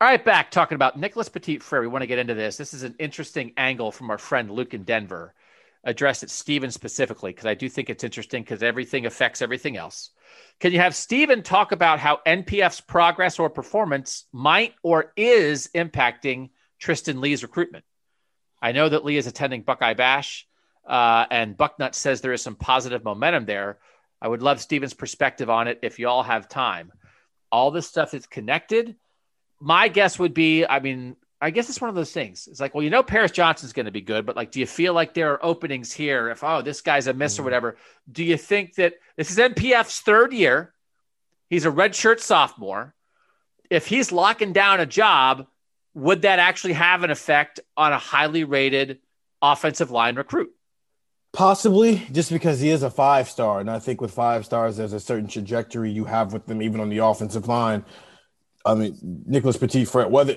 All 0.00 0.06
right, 0.06 0.24
back 0.24 0.52
talking 0.52 0.76
about 0.76 0.96
Nicholas 0.96 1.28
Petit 1.28 1.58
Frere. 1.58 1.80
We 1.80 1.88
want 1.88 2.02
to 2.02 2.06
get 2.06 2.20
into 2.20 2.34
this. 2.34 2.56
This 2.56 2.72
is 2.72 2.84
an 2.84 2.94
interesting 3.00 3.52
angle 3.56 3.90
from 3.90 4.10
our 4.10 4.18
friend 4.18 4.48
Luke 4.48 4.72
in 4.72 4.84
Denver, 4.84 5.34
addressed 5.82 6.22
at 6.22 6.30
Steven 6.30 6.70
specifically, 6.70 7.32
because 7.32 7.46
I 7.46 7.54
do 7.54 7.68
think 7.68 7.90
it's 7.90 8.04
interesting 8.04 8.44
because 8.44 8.62
everything 8.62 9.06
affects 9.06 9.42
everything 9.42 9.76
else. 9.76 10.10
Can 10.60 10.72
you 10.72 10.78
have 10.78 10.94
Steven 10.94 11.42
talk 11.42 11.72
about 11.72 11.98
how 11.98 12.20
NPF's 12.24 12.80
progress 12.80 13.40
or 13.40 13.50
performance 13.50 14.26
might 14.32 14.74
or 14.84 15.12
is 15.16 15.68
impacting 15.74 16.50
Tristan 16.78 17.20
Leigh's 17.20 17.42
recruitment? 17.42 17.84
I 18.62 18.70
know 18.70 18.88
that 18.88 19.04
Leigh 19.04 19.16
is 19.16 19.26
attending 19.26 19.62
Buckeye 19.62 19.94
Bash, 19.94 20.46
uh, 20.86 21.26
and 21.28 21.58
Bucknut 21.58 21.96
says 21.96 22.20
there 22.20 22.32
is 22.32 22.42
some 22.42 22.54
positive 22.54 23.02
momentum 23.02 23.46
there. 23.46 23.78
I 24.22 24.28
would 24.28 24.42
love 24.42 24.60
Steven's 24.60 24.94
perspective 24.94 25.50
on 25.50 25.66
it 25.66 25.80
if 25.82 25.98
you 25.98 26.06
all 26.08 26.22
have 26.22 26.48
time. 26.48 26.92
All 27.50 27.72
this 27.72 27.88
stuff 27.88 28.14
is 28.14 28.28
connected 28.28 28.94
my 29.60 29.88
guess 29.88 30.18
would 30.18 30.34
be, 30.34 30.64
I 30.64 30.80
mean, 30.80 31.16
I 31.40 31.50
guess 31.50 31.68
it's 31.68 31.80
one 31.80 31.88
of 31.88 31.94
those 31.94 32.12
things. 32.12 32.48
It's 32.50 32.60
like, 32.60 32.74
well, 32.74 32.82
you 32.82 32.90
know, 32.90 33.02
Paris 33.02 33.30
Johnson's 33.30 33.72
going 33.72 33.86
to 33.86 33.92
be 33.92 34.00
good, 34.00 34.26
but 34.26 34.36
like, 34.36 34.50
do 34.50 34.58
you 34.60 34.66
feel 34.66 34.92
like 34.92 35.14
there 35.14 35.32
are 35.32 35.44
openings 35.44 35.92
here? 35.92 36.30
If 36.30 36.42
oh, 36.42 36.62
this 36.62 36.80
guy's 36.80 37.06
a 37.06 37.14
miss 37.14 37.34
mm-hmm. 37.34 37.42
or 37.42 37.44
whatever, 37.44 37.76
do 38.10 38.24
you 38.24 38.36
think 38.36 38.74
that 38.74 38.94
this 39.16 39.30
is 39.30 39.38
NPF's 39.38 40.00
third 40.00 40.32
year? 40.32 40.74
He's 41.48 41.64
a 41.64 41.70
redshirt 41.70 42.20
sophomore. 42.20 42.94
If 43.70 43.86
he's 43.86 44.10
locking 44.10 44.52
down 44.52 44.80
a 44.80 44.86
job, 44.86 45.46
would 45.94 46.22
that 46.22 46.38
actually 46.38 46.74
have 46.74 47.04
an 47.04 47.10
effect 47.10 47.60
on 47.76 47.92
a 47.92 47.98
highly 47.98 48.44
rated 48.44 48.98
offensive 49.40 49.90
line 49.90 50.16
recruit? 50.16 50.50
Possibly, 51.32 52.06
just 52.10 52.32
because 52.32 52.60
he 52.60 52.70
is 52.70 52.82
a 52.82 52.90
five 52.90 53.28
star, 53.28 53.60
and 53.60 53.70
I 53.70 53.78
think 53.78 54.00
with 54.00 54.10
five 54.12 54.44
stars, 54.44 54.76
there's 54.76 54.94
a 54.94 55.00
certain 55.00 55.28
trajectory 55.28 55.90
you 55.90 56.06
have 56.06 56.32
with 56.32 56.46
them, 56.46 56.62
even 56.62 56.80
on 56.80 56.88
the 56.88 56.98
offensive 56.98 57.46
line. 57.46 57.84
I 58.68 58.74
mean, 58.74 58.98
Nicholas 59.26 59.56
Petit, 59.56 59.86
Frere, 59.86 60.08
whether 60.08 60.34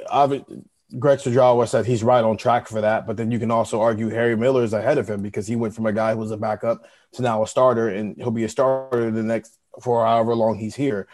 Greg 0.97 1.19
Studrawa 1.19 1.67
said 1.67 1.85
he's 1.85 2.03
right 2.03 2.23
on 2.23 2.37
track 2.37 2.67
for 2.67 2.79
that, 2.79 3.05
but 3.05 3.17
then 3.17 3.29
you 3.29 3.39
can 3.39 3.51
also 3.51 3.81
argue 3.81 4.09
Harry 4.09 4.37
Miller 4.37 4.63
is 4.63 4.73
ahead 4.73 4.97
of 4.97 5.09
him 5.09 5.21
because 5.21 5.47
he 5.47 5.55
went 5.55 5.75
from 5.75 5.85
a 5.85 5.93
guy 5.93 6.13
who 6.13 6.19
was 6.19 6.31
a 6.31 6.37
backup 6.37 6.85
to 7.13 7.21
now 7.21 7.43
a 7.43 7.47
starter, 7.47 7.89
and 7.89 8.15
he'll 8.17 8.31
be 8.31 8.45
a 8.45 8.49
starter 8.49 9.11
the 9.11 9.23
next 9.23 9.57
for 9.81 10.05
however 10.05 10.33
long 10.33 10.57
he's 10.57 10.75
here. 10.75 11.07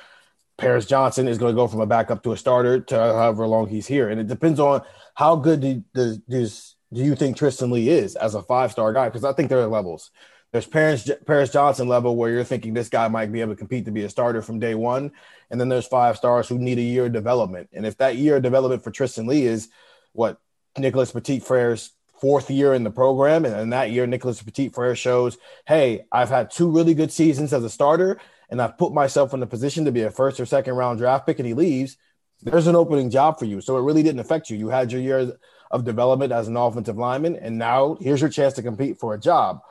Paris 0.58 0.86
Johnson 0.86 1.28
is 1.28 1.38
going 1.38 1.54
to 1.54 1.56
go 1.56 1.68
from 1.68 1.82
a 1.82 1.86
backup 1.86 2.24
to 2.24 2.34
a 2.34 2.38
starter 2.38 2.80
to 2.82 2.96
however 2.96 3.48
long 3.48 3.68
he's 3.68 3.88
here, 3.88 4.10
and 4.10 4.20
it 4.20 4.28
depends 4.28 4.60
on 4.60 4.82
how 5.16 5.36
good 5.36 5.62
do, 5.62 5.84
does 6.30 6.76
do 6.94 7.02
you 7.02 7.16
think 7.16 7.36
Tristan 7.36 7.72
Leigh 7.72 7.90
is 7.90 8.16
as 8.16 8.36
a 8.36 8.42
five 8.42 8.72
star 8.72 8.94
guy? 8.94 9.10
Because 9.10 9.24
I 9.24 9.34
think 9.34 9.50
there 9.50 9.60
are 9.60 9.68
levels. 9.68 10.12
There's 10.58 10.66
Paris 10.66 11.12
Paris 11.28 11.52
Johnson 11.52 11.88
level 11.88 12.16
where 12.16 12.32
you're 12.32 12.44
thinking 12.44 12.74
this 12.74 12.90
guy 12.90 13.08
might 13.10 13.32
be 13.32 13.42
able 13.42 13.54
to 13.54 13.60
compete 13.60 13.86
to 13.86 13.92
be 13.92 14.06
a 14.06 14.10
starter 14.10 14.42
from 14.42 14.58
day 14.58 14.74
one, 14.74 15.12
and 15.52 15.62
then 15.62 15.70
there's 15.70 15.86
five 15.86 16.18
stars 16.18 16.48
who 16.48 16.58
need 16.58 16.80
a 16.80 16.82
year 16.82 17.06
of 17.06 17.14
development. 17.14 17.70
And 17.74 17.86
if 17.86 17.96
that 17.98 18.16
year 18.16 18.38
of 18.38 18.42
development 18.42 18.84
for 18.84 18.90
Tristan 18.90 19.28
Leigh 19.28 19.46
is 19.46 19.70
what 20.14 20.40
Nicholas 20.76 21.12
Petit 21.12 21.42
Frere's 21.42 21.92
fourth 22.20 22.50
year 22.50 22.74
in 22.74 22.84
the 22.84 22.90
program. 22.90 23.46
And 23.46 23.56
in 23.56 23.70
that 23.70 23.92
year, 23.92 24.08
Nicholas 24.08 24.42
Petit 24.42 24.70
Frere 24.70 24.96
shows, 24.96 25.38
hey, 25.68 26.06
I've 26.12 26.30
had 26.30 26.50
two 26.50 26.72
really 26.72 26.96
good 26.96 27.12
seasons 27.12 27.54
as 27.54 27.64
a 27.64 27.70
starter, 27.70 28.20
and 28.50 28.60
I've 28.60 28.80
put 28.80 28.94
myself 28.94 29.36
in 29.36 29.40
the 29.40 29.46
position 29.46 29.86
to 29.86 29.92
be 29.92 30.02
a 30.02 30.10
first 30.10 30.40
or 30.40 30.48
second 30.48 30.74
round 30.74 30.98
draft 30.98 31.28
pick, 31.28 31.38
and 31.38 31.48
he 31.48 31.54
leaves. 31.54 31.98
There's 32.42 32.66
an 32.66 32.76
opening 32.76 33.12
job 33.12 33.38
for 33.38 33.46
you. 33.46 33.62
So 33.62 33.78
it 33.78 33.84
really 33.84 34.02
didn't 34.02 34.22
affect 34.22 34.50
you. 34.50 34.58
You 34.58 34.70
had 34.70 34.92
your 34.92 35.02
year 35.02 35.34
of 35.70 35.84
development 35.84 36.32
as 36.32 36.48
an 36.48 36.58
offensive 36.58 36.98
lineman, 36.98 37.36
and 37.36 37.60
now 37.60 37.96
here's 38.02 38.22
your 38.22 38.32
chance 38.32 38.56
to 38.56 38.64
compete 38.64 38.98
for 38.98 39.14
a 39.14 39.20
job. 39.20 39.62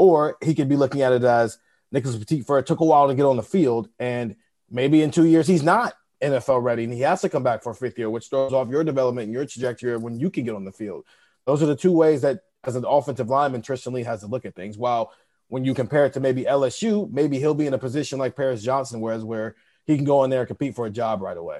Or 0.00 0.38
he 0.42 0.54
could 0.54 0.70
be 0.70 0.76
looking 0.76 1.02
at 1.02 1.12
it 1.12 1.24
as 1.24 1.58
Nicholas 1.92 2.16
Petit 2.16 2.40
Frere 2.40 2.62
took 2.62 2.80
a 2.80 2.86
while 2.86 3.08
to 3.08 3.14
get 3.14 3.26
on 3.26 3.36
the 3.36 3.42
field, 3.42 3.90
and 3.98 4.34
maybe 4.70 5.02
in 5.02 5.10
two 5.10 5.26
years 5.26 5.46
he's 5.46 5.62
not 5.62 5.92
NFL 6.22 6.62
ready, 6.62 6.84
and 6.84 6.92
he 6.92 7.00
has 7.00 7.20
to 7.20 7.28
come 7.28 7.42
back 7.42 7.62
for 7.62 7.72
a 7.72 7.74
fifth 7.74 7.98
year, 7.98 8.08
which 8.08 8.30
throws 8.30 8.54
off 8.54 8.70
your 8.70 8.82
development 8.82 9.26
and 9.26 9.34
your 9.34 9.44
trajectory 9.44 9.94
when 9.98 10.18
you 10.18 10.30
can 10.30 10.44
get 10.44 10.54
on 10.54 10.64
the 10.64 10.72
field. 10.72 11.04
Those 11.44 11.62
are 11.62 11.66
the 11.66 11.76
two 11.76 11.92
ways 11.92 12.22
that, 12.22 12.40
as 12.64 12.76
an 12.76 12.86
offensive 12.88 13.28
lineman, 13.28 13.60
Tristan 13.60 13.92
Leigh 13.92 14.04
has 14.04 14.20
to 14.20 14.26
look 14.26 14.46
at 14.46 14.56
things. 14.56 14.78
While 14.78 15.12
when 15.48 15.66
you 15.66 15.74
compare 15.74 16.06
it 16.06 16.14
to 16.14 16.20
maybe 16.20 16.44
LSU, 16.44 17.12
maybe 17.12 17.38
he'll 17.38 17.52
be 17.52 17.66
in 17.66 17.74
a 17.74 17.78
position 17.78 18.18
like 18.18 18.34
Paris 18.34 18.62
Johnson, 18.62 19.02
whereas 19.02 19.22
where 19.22 19.54
he 19.86 19.96
can 19.96 20.06
go 20.06 20.24
in 20.24 20.30
there 20.30 20.40
and 20.40 20.48
compete 20.48 20.74
for 20.74 20.86
a 20.86 20.90
job 20.90 21.20
right 21.20 21.36
away. 21.36 21.58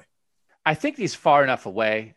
I 0.65 0.73
think 0.73 0.97
he's 0.97 1.15
far 1.15 1.45
enough 1.45 1.67
away, 1.67 2.15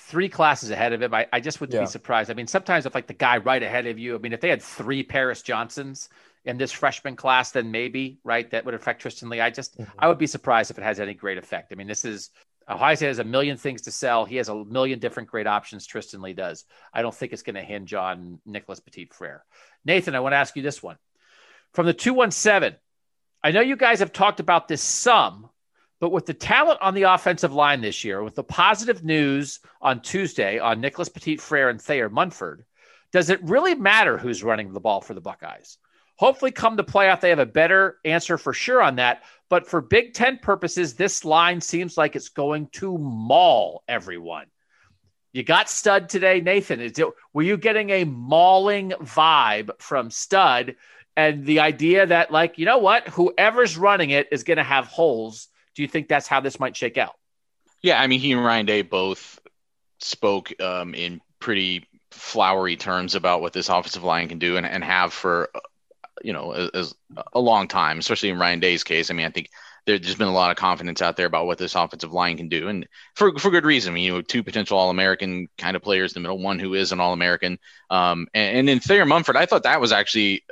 three 0.00 0.28
classes 0.28 0.70
ahead 0.70 0.92
of 0.92 1.02
him. 1.02 1.12
I, 1.14 1.26
I 1.32 1.40
just 1.40 1.60
wouldn't 1.60 1.74
yeah. 1.74 1.80
be 1.80 1.86
surprised. 1.86 2.30
I 2.30 2.34
mean, 2.34 2.46
sometimes 2.46 2.86
if 2.86 2.94
like 2.94 3.06
the 3.06 3.14
guy 3.14 3.38
right 3.38 3.62
ahead 3.62 3.86
of 3.86 3.98
you, 3.98 4.14
I 4.14 4.18
mean, 4.18 4.32
if 4.32 4.40
they 4.40 4.48
had 4.48 4.62
three 4.62 5.02
Paris 5.02 5.42
Johnsons 5.42 6.08
in 6.44 6.56
this 6.56 6.72
freshman 6.72 7.16
class, 7.16 7.52
then 7.52 7.70
maybe 7.70 8.18
right 8.24 8.50
that 8.50 8.64
would 8.64 8.74
affect 8.74 9.02
Tristan 9.02 9.28
Leigh. 9.28 9.40
I 9.40 9.50
just 9.50 9.78
mm-hmm. 9.78 9.90
I 9.98 10.08
would 10.08 10.18
be 10.18 10.26
surprised 10.26 10.70
if 10.70 10.78
it 10.78 10.84
has 10.84 11.00
any 11.00 11.14
great 11.14 11.38
effect. 11.38 11.72
I 11.72 11.76
mean, 11.76 11.86
this 11.86 12.04
is 12.04 12.30
Ohio 12.68 12.94
State 12.94 13.08
has 13.08 13.18
a 13.18 13.24
million 13.24 13.56
things 13.56 13.82
to 13.82 13.90
sell. 13.90 14.24
He 14.24 14.36
has 14.36 14.48
a 14.48 14.64
million 14.64 14.98
different 14.98 15.28
great 15.28 15.46
options. 15.46 15.86
Tristan 15.86 16.22
Leigh 16.22 16.34
does. 16.34 16.64
I 16.94 17.02
don't 17.02 17.14
think 17.14 17.32
it's 17.32 17.42
going 17.42 17.56
to 17.56 17.62
hinge 17.62 17.94
on 17.94 18.40
Nicholas 18.46 18.80
Petit 18.80 19.10
Frere. 19.12 19.44
Nathan, 19.84 20.14
I 20.14 20.20
want 20.20 20.34
to 20.34 20.38
ask 20.38 20.54
you 20.56 20.62
this 20.62 20.82
one 20.82 20.96
from 21.72 21.86
the 21.86 21.94
217. 21.94 22.78
I 23.42 23.50
know 23.50 23.60
you 23.60 23.76
guys 23.76 24.00
have 24.00 24.12
talked 24.12 24.38
about 24.38 24.68
this 24.68 24.82
some, 24.82 25.48
but 26.00 26.10
with 26.10 26.26
the 26.26 26.34
talent 26.34 26.80
on 26.80 26.94
the 26.94 27.02
offensive 27.02 27.52
line 27.52 27.82
this 27.82 28.04
year, 28.04 28.22
with 28.22 28.34
the 28.34 28.42
positive 28.42 29.04
news 29.04 29.60
on 29.80 30.00
Tuesday 30.00 30.58
on 30.58 30.80
Nicholas 30.80 31.10
Petit 31.10 31.36
Frere 31.36 31.68
and 31.68 31.80
Thayer 31.80 32.08
Munford, 32.08 32.64
does 33.12 33.28
it 33.30 33.42
really 33.42 33.74
matter 33.74 34.16
who's 34.16 34.42
running 34.42 34.72
the 34.72 34.80
ball 34.80 35.00
for 35.00 35.14
the 35.14 35.20
Buckeyes? 35.20 35.78
Hopefully, 36.16 36.50
come 36.50 36.76
to 36.76 36.82
playoff, 36.82 37.20
they 37.20 37.30
have 37.30 37.38
a 37.38 37.46
better 37.46 37.96
answer 38.04 38.36
for 38.36 38.52
sure 38.52 38.82
on 38.82 38.96
that. 38.96 39.22
But 39.48 39.66
for 39.66 39.80
Big 39.80 40.14
Ten 40.14 40.38
purposes, 40.38 40.94
this 40.94 41.24
line 41.24 41.60
seems 41.60 41.96
like 41.96 42.14
it's 42.14 42.28
going 42.28 42.68
to 42.72 42.98
maul 42.98 43.82
everyone. 43.88 44.46
You 45.32 45.42
got 45.42 45.70
Stud 45.70 46.08
today, 46.08 46.40
Nathan. 46.40 46.80
Is 46.80 46.98
it, 46.98 47.06
were 47.32 47.42
you 47.42 47.56
getting 47.56 47.90
a 47.90 48.04
mauling 48.04 48.90
vibe 48.90 49.70
from 49.78 50.10
Stud 50.10 50.76
and 51.16 51.46
the 51.46 51.60
idea 51.60 52.06
that, 52.06 52.30
like, 52.30 52.58
you 52.58 52.66
know 52.66 52.78
what, 52.78 53.08
whoever's 53.08 53.78
running 53.78 54.10
it 54.10 54.28
is 54.30 54.44
going 54.44 54.58
to 54.58 54.62
have 54.62 54.86
holes? 54.86 55.48
Do 55.80 55.82
you 55.82 55.88
think 55.88 56.08
that's 56.08 56.28
how 56.28 56.40
this 56.40 56.60
might 56.60 56.76
shake 56.76 56.98
out? 56.98 57.14
Yeah, 57.80 57.98
I 57.98 58.06
mean, 58.06 58.20
he 58.20 58.32
and 58.32 58.44
Ryan 58.44 58.66
Day 58.66 58.82
both 58.82 59.40
spoke 59.98 60.52
um, 60.60 60.94
in 60.94 61.22
pretty 61.38 61.86
flowery 62.10 62.76
terms 62.76 63.14
about 63.14 63.40
what 63.40 63.54
this 63.54 63.70
offensive 63.70 64.04
line 64.04 64.28
can 64.28 64.38
do 64.38 64.58
and, 64.58 64.66
and 64.66 64.84
have 64.84 65.14
for 65.14 65.48
you 66.20 66.34
know, 66.34 66.52
as, 66.52 66.94
a 67.32 67.40
long 67.40 67.66
time, 67.66 67.98
especially 67.98 68.28
in 68.28 68.38
Ryan 68.38 68.60
Day's 68.60 68.84
case. 68.84 69.10
I 69.10 69.14
mean, 69.14 69.24
I 69.24 69.30
think 69.30 69.48
there's 69.86 70.16
been 70.16 70.28
a 70.28 70.34
lot 70.34 70.50
of 70.50 70.58
confidence 70.58 71.00
out 71.00 71.16
there 71.16 71.24
about 71.24 71.46
what 71.46 71.56
this 71.56 71.74
offensive 71.74 72.12
line 72.12 72.36
can 72.36 72.50
do, 72.50 72.68
and 72.68 72.86
for 73.14 73.38
for 73.38 73.50
good 73.50 73.64
reason. 73.64 73.96
You 73.96 74.12
know, 74.12 74.20
two 74.20 74.42
potential 74.42 74.76
All 74.76 74.90
American 74.90 75.48
kind 75.56 75.76
of 75.76 75.82
players 75.82 76.12
in 76.12 76.20
the 76.20 76.28
middle, 76.28 76.42
one 76.42 76.58
who 76.58 76.74
is 76.74 76.92
an 76.92 77.00
All 77.00 77.14
American, 77.14 77.58
um, 77.88 78.26
and, 78.34 78.58
and 78.58 78.68
in 78.68 78.80
Thayer 78.80 79.06
Munford. 79.06 79.38
I 79.38 79.46
thought 79.46 79.62
that 79.62 79.80
was 79.80 79.92
actually. 79.92 80.44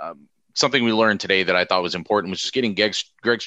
Um, 0.00 0.28
something 0.58 0.82
we 0.82 0.92
learned 0.92 1.20
today 1.20 1.44
that 1.44 1.56
I 1.56 1.64
thought 1.64 1.82
was 1.82 1.94
important 1.94 2.30
was 2.30 2.40
just 2.40 2.52
getting 2.52 2.74
Greg, 2.74 2.94
Greg 3.22 3.40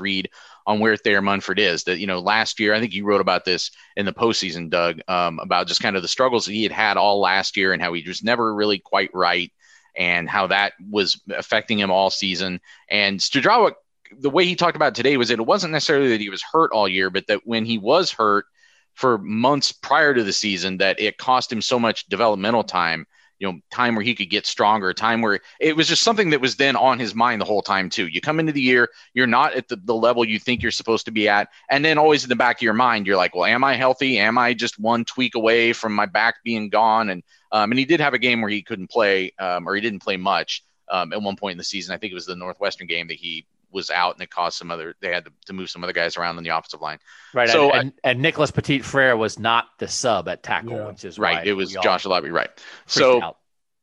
read 0.00 0.30
on 0.66 0.80
where 0.80 0.96
Thayer 0.96 1.22
Munford 1.22 1.58
is. 1.58 1.84
That 1.84 1.98
you 1.98 2.06
know, 2.06 2.20
last 2.20 2.58
year 2.60 2.74
I 2.74 2.80
think 2.80 2.94
you 2.94 3.04
wrote 3.04 3.20
about 3.20 3.44
this 3.44 3.70
in 3.96 4.06
the 4.06 4.12
postseason, 4.12 4.70
Doug, 4.70 5.00
um, 5.08 5.38
about 5.38 5.66
just 5.66 5.82
kind 5.82 5.96
of 5.96 6.02
the 6.02 6.08
struggles 6.08 6.46
he 6.46 6.62
had 6.62 6.72
had 6.72 6.96
all 6.96 7.20
last 7.20 7.56
year 7.56 7.72
and 7.72 7.82
how 7.82 7.92
he 7.92 8.04
was 8.06 8.22
never 8.22 8.54
really 8.54 8.78
quite 8.78 9.10
right 9.14 9.52
and 9.96 10.28
how 10.28 10.48
that 10.48 10.72
was 10.90 11.20
affecting 11.30 11.78
him 11.78 11.90
all 11.90 12.10
season. 12.10 12.60
And 12.90 13.20
Studrawa, 13.20 13.72
the 14.18 14.30
way 14.30 14.44
he 14.44 14.56
talked 14.56 14.76
about 14.76 14.94
today 14.94 15.16
was 15.16 15.28
that 15.28 15.38
it 15.38 15.46
wasn't 15.46 15.72
necessarily 15.72 16.08
that 16.08 16.20
he 16.20 16.30
was 16.30 16.42
hurt 16.42 16.72
all 16.72 16.88
year, 16.88 17.10
but 17.10 17.26
that 17.28 17.42
when 17.44 17.64
he 17.64 17.78
was 17.78 18.10
hurt 18.10 18.46
for 18.94 19.18
months 19.18 19.72
prior 19.72 20.14
to 20.14 20.24
the 20.24 20.32
season, 20.32 20.78
that 20.78 21.00
it 21.00 21.18
cost 21.18 21.52
him 21.52 21.62
so 21.62 21.78
much 21.78 22.08
developmental 22.08 22.64
time 22.64 23.06
you 23.44 23.52
know 23.52 23.60
time 23.70 23.94
where 23.94 24.02
he 24.02 24.14
could 24.14 24.30
get 24.30 24.46
stronger 24.46 24.94
time 24.94 25.20
where 25.20 25.40
it 25.60 25.76
was 25.76 25.86
just 25.86 26.02
something 26.02 26.30
that 26.30 26.40
was 26.40 26.56
then 26.56 26.76
on 26.76 26.98
his 26.98 27.14
mind 27.14 27.40
the 27.40 27.44
whole 27.44 27.60
time 27.60 27.90
too. 27.90 28.06
You 28.06 28.22
come 28.22 28.40
into 28.40 28.52
the 28.52 28.60
year 28.60 28.88
you're 29.12 29.26
not 29.26 29.52
at 29.52 29.68
the, 29.68 29.76
the 29.76 29.94
level 29.94 30.24
you 30.24 30.38
think 30.38 30.62
you're 30.62 30.70
supposed 30.70 31.04
to 31.04 31.12
be 31.12 31.28
at 31.28 31.48
and 31.68 31.84
then 31.84 31.98
always 31.98 32.22
in 32.22 32.30
the 32.30 32.36
back 32.36 32.56
of 32.56 32.62
your 32.62 32.72
mind 32.72 33.06
you're 33.06 33.18
like 33.18 33.34
well 33.34 33.44
am 33.44 33.62
i 33.62 33.74
healthy? 33.74 34.18
Am 34.18 34.38
i 34.38 34.54
just 34.54 34.78
one 34.78 35.04
tweak 35.04 35.34
away 35.34 35.74
from 35.74 35.92
my 35.94 36.06
back 36.06 36.36
being 36.42 36.70
gone? 36.70 37.10
And 37.10 37.22
um, 37.52 37.70
and 37.70 37.78
he 37.78 37.84
did 37.84 38.00
have 38.00 38.14
a 38.14 38.18
game 38.18 38.40
where 38.40 38.50
he 38.50 38.62
couldn't 38.62 38.90
play 38.90 39.32
um, 39.38 39.68
or 39.68 39.74
he 39.74 39.82
didn't 39.82 40.02
play 40.02 40.16
much 40.16 40.64
um, 40.88 41.12
at 41.12 41.20
one 41.22 41.36
point 41.36 41.52
in 41.52 41.58
the 41.58 41.64
season. 41.64 41.94
I 41.94 41.98
think 41.98 42.12
it 42.12 42.14
was 42.14 42.26
the 42.26 42.34
northwestern 42.34 42.86
game 42.86 43.08
that 43.08 43.16
he 43.16 43.46
was 43.74 43.90
out 43.90 44.14
and 44.14 44.22
it 44.22 44.30
caused 44.30 44.56
some 44.56 44.70
other 44.70 44.94
they 45.00 45.12
had 45.12 45.24
to, 45.24 45.32
to 45.46 45.52
move 45.52 45.68
some 45.68 45.84
other 45.84 45.92
guys 45.92 46.16
around 46.16 46.38
in 46.38 46.44
the 46.44 46.50
offensive 46.50 46.80
line. 46.80 46.98
Right. 47.34 47.48
So 47.48 47.70
and, 47.70 47.80
and, 47.80 47.92
and 48.04 48.22
Nicholas 48.22 48.50
Petit 48.50 48.80
Frere 48.80 49.16
was 49.16 49.38
not 49.38 49.66
the 49.78 49.88
sub 49.88 50.28
at 50.28 50.42
tackle, 50.42 50.76
yeah. 50.76 50.86
which 50.86 51.04
is 51.04 51.18
right. 51.18 51.46
It 51.46 51.52
was 51.52 51.72
Josh 51.72 52.04
Alabi, 52.04 52.32
right. 52.32 52.50
So 52.86 53.22
out. 53.22 53.36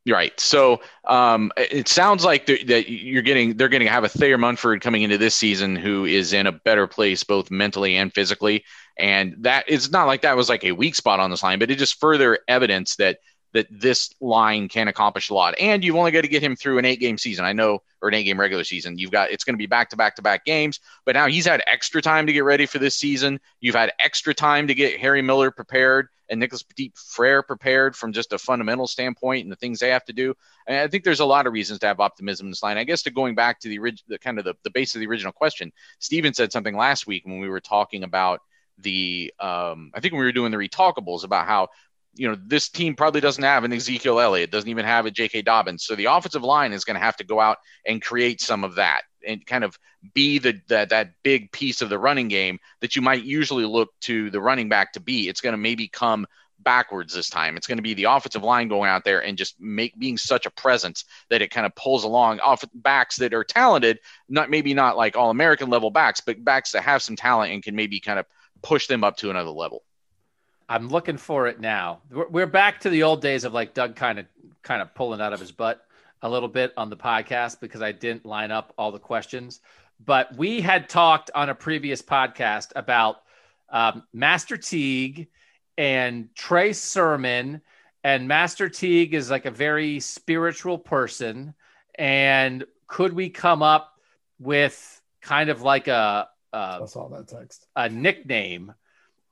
Right. 0.10 0.38
So 0.39 0.82
um, 1.06 1.52
it 1.58 1.88
sounds 1.88 2.26
like 2.26 2.48
that 2.48 2.89
you're 2.89 3.22
getting 3.22 3.56
they're 3.56 3.70
going 3.70 3.84
to 3.84 3.89
have 3.89 4.04
a 4.04 4.10
Thayer 4.10 4.38
Munford 4.38 4.82
coming 4.82 5.04
into 5.04 5.20
this 5.20 5.36
season 5.36 5.76
who 5.76 6.06
is 6.06 6.34
in 6.34 6.48
a 6.48 6.52
better 6.52 6.88
place 6.88 7.24
both 7.24 7.52
mentally 7.52 7.98
and 7.98 8.12
physically, 8.12 8.64
and 8.98 9.36
that 9.42 9.66
it's 9.68 9.92
not 9.92 10.08
like 10.08 10.24
that 10.24 10.36
was 10.36 10.50
like 10.50 10.64
a 10.64 10.72
weak 10.72 10.96
spot 10.96 11.20
on 11.20 11.30
this 11.30 11.44
line, 11.44 11.60
but 11.60 11.70
it 11.70 11.78
just 11.78 12.00
further 12.00 12.39
evidence 12.48 12.96
that 12.96 13.20
that 13.54 13.68
this 13.70 14.14
line 14.22 14.70
can 14.70 14.88
accomplish 14.88 15.30
a 15.30 15.34
lot. 15.34 15.56
And 15.60 15.84
you've 15.84 15.95
only 15.95 16.12
got 16.12 16.22
to 16.22 16.28
get 16.28 16.43
him 16.43 16.56
through 16.56 16.78
an 16.78 16.86
eight 16.86 16.99
game 16.99 17.18
season. 17.18 17.45
I 17.45 17.54
know, 17.54 17.82
or 18.02 18.10
an 18.10 18.16
eight 18.16 18.24
game 18.24 18.39
regular 18.39 18.64
season. 18.64 18.97
You've 18.97 19.12
got 19.12 19.32
it's 19.32 19.43
going 19.43 19.56
to 19.56 19.58
be 19.58 19.68
back 19.68 19.89
to 19.89 19.97
back 19.97 20.16
to 20.16 20.22
back 20.22 20.45
games, 20.45 20.80
but 21.06 21.16
now 21.16 21.28
he's 21.28 21.45
had 21.45 21.64
extra 21.68 22.02
time 22.02 22.28
to 22.28 22.34
get 22.34 22.43
ready 22.43 22.66
for 22.66 22.80
this 22.80 22.95
season. 22.95 23.39
You've 23.60 23.76
had 23.76 23.91
extra 24.04 24.34
time 24.34 24.68
to 24.68 24.74
get 24.74 24.99
Harry 24.99 25.22
Miller 25.22 25.52
prepared 25.52 26.08
and 26.30 26.39
Nicholas 26.39 26.64
Petit 26.64 26.93
Frere 26.95 27.43
prepared 27.43 27.95
from 27.95 28.14
just 28.14 28.32
a 28.32 28.38
fundamental 28.38 28.88
standpoint 28.88 29.43
and 29.43 29.52
the 29.52 29.58
things 29.58 29.80
they 29.80 29.89
have 29.89 30.06
to 30.06 30.14
do. 30.14 30.34
And 30.66 30.78
I 30.78 30.88
think 30.88 31.04
there's 31.04 31.20
a 31.20 31.26
lot 31.26 31.45
of 31.45 31.52
reasons 31.52 31.80
to 31.80 31.88
have 31.88 31.99
optimism 31.99 32.47
in 32.47 32.52
this 32.52 32.64
line. 32.64 32.78
I 32.78 32.86
guess 32.86 33.04
to 33.04 33.12
going 33.12 33.36
back 33.36 33.60
to 33.60 33.68
the, 33.68 33.80
the 34.08 34.18
kind 34.18 34.39
of 34.39 34.45
the, 34.45 34.56
the 34.64 34.70
base 34.70 34.95
of 34.95 35.02
the 35.02 35.08
original 35.08 35.34
question, 35.34 35.74
Steven 35.99 36.34
said 36.34 36.54
something 36.54 36.76
last 36.76 37.06
week 37.06 37.26
when 37.26 37.39
we 37.39 37.49
were 37.49 37.60
talking 37.60 38.04
about 38.04 38.39
the 38.78 39.34
um, 39.39 39.91
I 39.93 39.99
think 39.99 40.14
we 40.14 40.20
were 40.20 40.32
doing 40.32 40.52
the 40.52 40.58
retalkables 40.58 41.24
about 41.26 41.45
how 41.45 41.68
you 42.14 42.28
know, 42.28 42.38
this 42.45 42.70
team 42.70 42.95
probably 42.95 43.22
doesn't 43.22 43.43
have 43.43 43.64
an 43.64 43.74
Ezekiel 43.74 44.20
Elliott, 44.20 44.51
doesn't 44.51 44.70
even 44.70 44.86
have 44.86 45.05
a 45.05 45.12
J.K. 45.12 45.43
Dobbins. 45.43 45.86
So 45.86 45.95
the 45.95 46.05
offensive 46.05 46.43
line 46.43 46.74
is 46.74 46.84
going 46.84 46.95
to 46.95 47.05
have 47.05 47.18
to 47.18 47.24
go 47.24 47.39
out 47.39 47.57
and 47.86 48.01
create 48.01 48.41
some 48.41 48.64
of 48.64 48.76
that 48.76 49.03
and 49.26 49.45
kind 49.45 49.64
of 49.64 49.78
be 50.14 50.39
the 50.39 50.59
that 50.68 50.89
that 50.89 51.12
big 51.24 51.51
piece 51.51 51.82
of 51.82 51.89
the 51.89 51.99
running 51.99 52.28
game 52.28 52.59
that 52.82 52.95
you 52.95 53.01
might 53.01 53.24
usually 53.24 53.66
look 53.66 53.89
to 54.01 54.30
the 54.32 54.41
running 54.41 54.68
back 54.68 54.93
to 54.93 54.99
be. 54.99 55.30
It's 55.30 55.41
going 55.41 55.53
to 55.53 55.57
maybe 55.57 55.88
come 55.88 56.26
backwards 56.59 57.14
this 57.14 57.30
time. 57.30 57.57
It's 57.57 57.68
going 57.68 57.78
to 57.78 57.84
be 57.84 57.93
the 57.93 58.05
offensive 58.05 58.43
line 58.43 58.68
going 58.68 58.89
out 58.89 59.03
there 59.03 59.24
and 59.24 59.38
just 59.38 59.59
make 59.59 59.97
being 59.97 60.18
such 60.18 60.45
a 60.45 60.51
presence 60.51 61.05
that 61.30 61.41
it 61.41 61.49
kind 61.49 61.66
of 61.66 61.76
pulls 61.76 62.03
along 62.03 62.39
off 62.39 62.64
backs 62.74 63.18
that 63.18 63.34
are 63.34 63.43
talented, 63.43 63.99
not 64.30 64.49
maybe 64.49 64.74
not 64.74 64.97
like 64.97 65.16
all 65.16 65.30
American 65.30 65.70
level 65.70 65.91
backs, 65.91 66.22
but 66.22 66.43
backs 66.43 66.72
that 66.72 66.84
have 66.84 67.01
some 67.01 67.16
talent 67.16 67.53
and 67.53 67.64
can 67.64 67.76
maybe 67.76 67.99
kind 67.99 68.20
of 68.20 68.26
push 68.62 68.88
them 68.88 69.03
up 69.03 69.18
to 69.18 69.30
another 69.30 69.49
level. 69.49 69.84
I'm 70.72 70.88
looking 70.88 71.18
for 71.18 71.48
it 71.48 71.60
now. 71.60 72.00
We're 72.10 72.48
back 72.48 72.80
to 72.82 72.90
the 72.90 73.04
old 73.04 73.22
days 73.22 73.44
of 73.44 73.52
like 73.52 73.74
Doug 73.74 73.98
kind 73.98 74.20
of 74.20 74.26
kind 74.64 74.82
of 74.82 74.96
pulling 74.96 75.20
out 75.20 75.34
of 75.34 75.42
his 75.42 75.52
butt 75.52 75.86
a 76.22 76.30
little 76.30 76.48
bit 76.48 76.72
on 76.78 76.90
the 76.90 76.96
podcast 76.96 77.60
because 77.60 77.82
I 77.82 77.92
didn't 77.92 78.26
line 78.26 78.52
up 78.52 78.74
all 78.78 78.94
the 78.94 78.98
questions. 78.98 79.60
But 80.06 80.34
we 80.38 80.62
had 80.62 80.88
talked 80.88 81.30
on 81.36 81.50
a 81.50 81.56
previous 81.56 82.02
podcast 82.02 82.70
about 82.74 83.18
um, 83.68 84.04
Master 84.14 84.56
Teague 84.56 85.28
and 85.78 86.34
Trey 86.36 86.72
Sermon. 86.72 87.62
And 88.06 88.30
Master 88.30 88.70
Teague 88.70 89.14
is 89.14 89.30
like 89.30 89.46
a 89.46 89.52
very 89.52 90.00
spiritual 90.00 90.78
person. 90.78 91.54
And 91.96 92.64
could 92.88 93.12
we 93.12 93.30
come 93.30 93.62
up 93.62 94.00
with 94.40 95.02
kind 95.22 95.50
of 95.50 95.64
like 95.64 95.90
a, 95.90 96.30
a 96.54 96.80
I 96.82 96.86
saw 96.86 97.10
that 97.10 97.28
text 97.28 97.68
a 97.76 97.90
nickname 97.90 98.74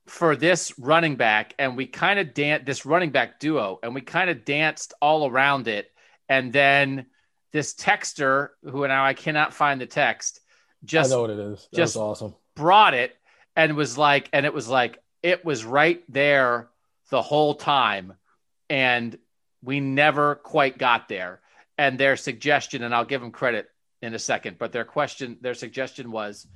for 0.10 0.36
this 0.36 0.78
running 0.80 1.16
back 1.16 1.54
and 1.60 1.78
we 1.78 1.86
kind 1.86 2.20
of 2.20 2.34
danced 2.34 2.66
this 2.66 2.86
running 2.86 3.12
back 3.12 3.40
duo 3.40 3.80
and 3.84 3.94
we 3.94 4.02
kind 4.02 4.30
of 4.30 4.44
danced 4.46 4.94
all 5.02 5.30
around 5.30 5.68
it 5.68 5.92
and 6.28 6.52
then 6.52 7.06
this 7.52 7.74
texter 7.74 8.50
who 8.64 8.88
now 8.88 9.06
I 9.06 9.14
cannot 9.14 9.54
find 9.54 9.80
the 9.80 9.86
text 9.86 10.42
just 10.84 11.12
I 11.12 11.16
know 11.16 11.22
what 11.22 11.30
it 11.30 11.40
is. 11.40 11.68
That 11.72 11.78
just 11.78 11.98
awesome. 11.98 12.36
Brought 12.56 12.94
it 12.94 13.16
and 13.56 13.76
was 13.76 13.98
like 13.98 14.30
and 14.34 14.46
it 14.46 14.54
was 14.54 14.68
like 14.68 15.00
it 15.22 15.44
was 15.44 15.66
right 15.66 16.04
there 16.10 16.70
the 17.10 17.22
whole 17.22 17.56
time, 17.56 18.14
and 18.70 19.18
we 19.62 19.80
never 19.80 20.36
quite 20.36 20.78
got 20.78 21.08
there. 21.08 21.42
And 21.78 21.98
their 21.98 22.18
suggestion, 22.18 22.84
and 22.84 22.94
I'll 22.94 23.06
give 23.06 23.22
them 23.22 23.32
credit 23.32 23.68
in 24.02 24.14
a 24.14 24.20
second, 24.20 24.58
but 24.60 24.72
their 24.72 24.86
question, 24.86 25.38
their 25.42 25.54
suggestion 25.54 26.12
was 26.12 26.48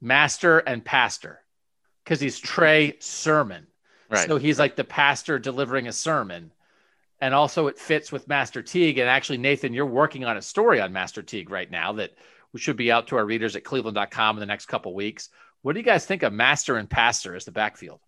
master 0.00 0.58
and 0.58 0.84
pastor 0.84 1.40
because 2.06 2.20
he's 2.20 2.38
Trey 2.38 2.94
Sermon. 3.00 3.66
Right. 4.08 4.28
So 4.28 4.36
he's 4.36 4.60
like 4.60 4.76
the 4.76 4.84
pastor 4.84 5.40
delivering 5.40 5.88
a 5.88 5.92
sermon. 5.92 6.52
And 7.20 7.34
also 7.34 7.66
it 7.66 7.80
fits 7.80 8.12
with 8.12 8.28
Master 8.28 8.62
Teague. 8.62 8.98
And 8.98 9.08
actually, 9.08 9.38
Nathan, 9.38 9.74
you're 9.74 9.86
working 9.86 10.24
on 10.24 10.36
a 10.36 10.42
story 10.42 10.80
on 10.80 10.92
Master 10.92 11.22
Teague 11.22 11.50
right 11.50 11.68
now 11.68 11.94
that 11.94 12.12
we 12.52 12.60
should 12.60 12.76
be 12.76 12.92
out 12.92 13.08
to 13.08 13.16
our 13.16 13.24
readers 13.24 13.56
at 13.56 13.64
cleveland.com 13.64 14.36
in 14.36 14.40
the 14.40 14.46
next 14.46 14.66
couple 14.66 14.94
weeks. 14.94 15.30
What 15.62 15.72
do 15.72 15.80
you 15.80 15.84
guys 15.84 16.06
think 16.06 16.22
of 16.22 16.32
Master 16.32 16.76
and 16.76 16.88
Pastor 16.88 17.34
as 17.34 17.44
the 17.44 17.50
backfield? 17.50 17.98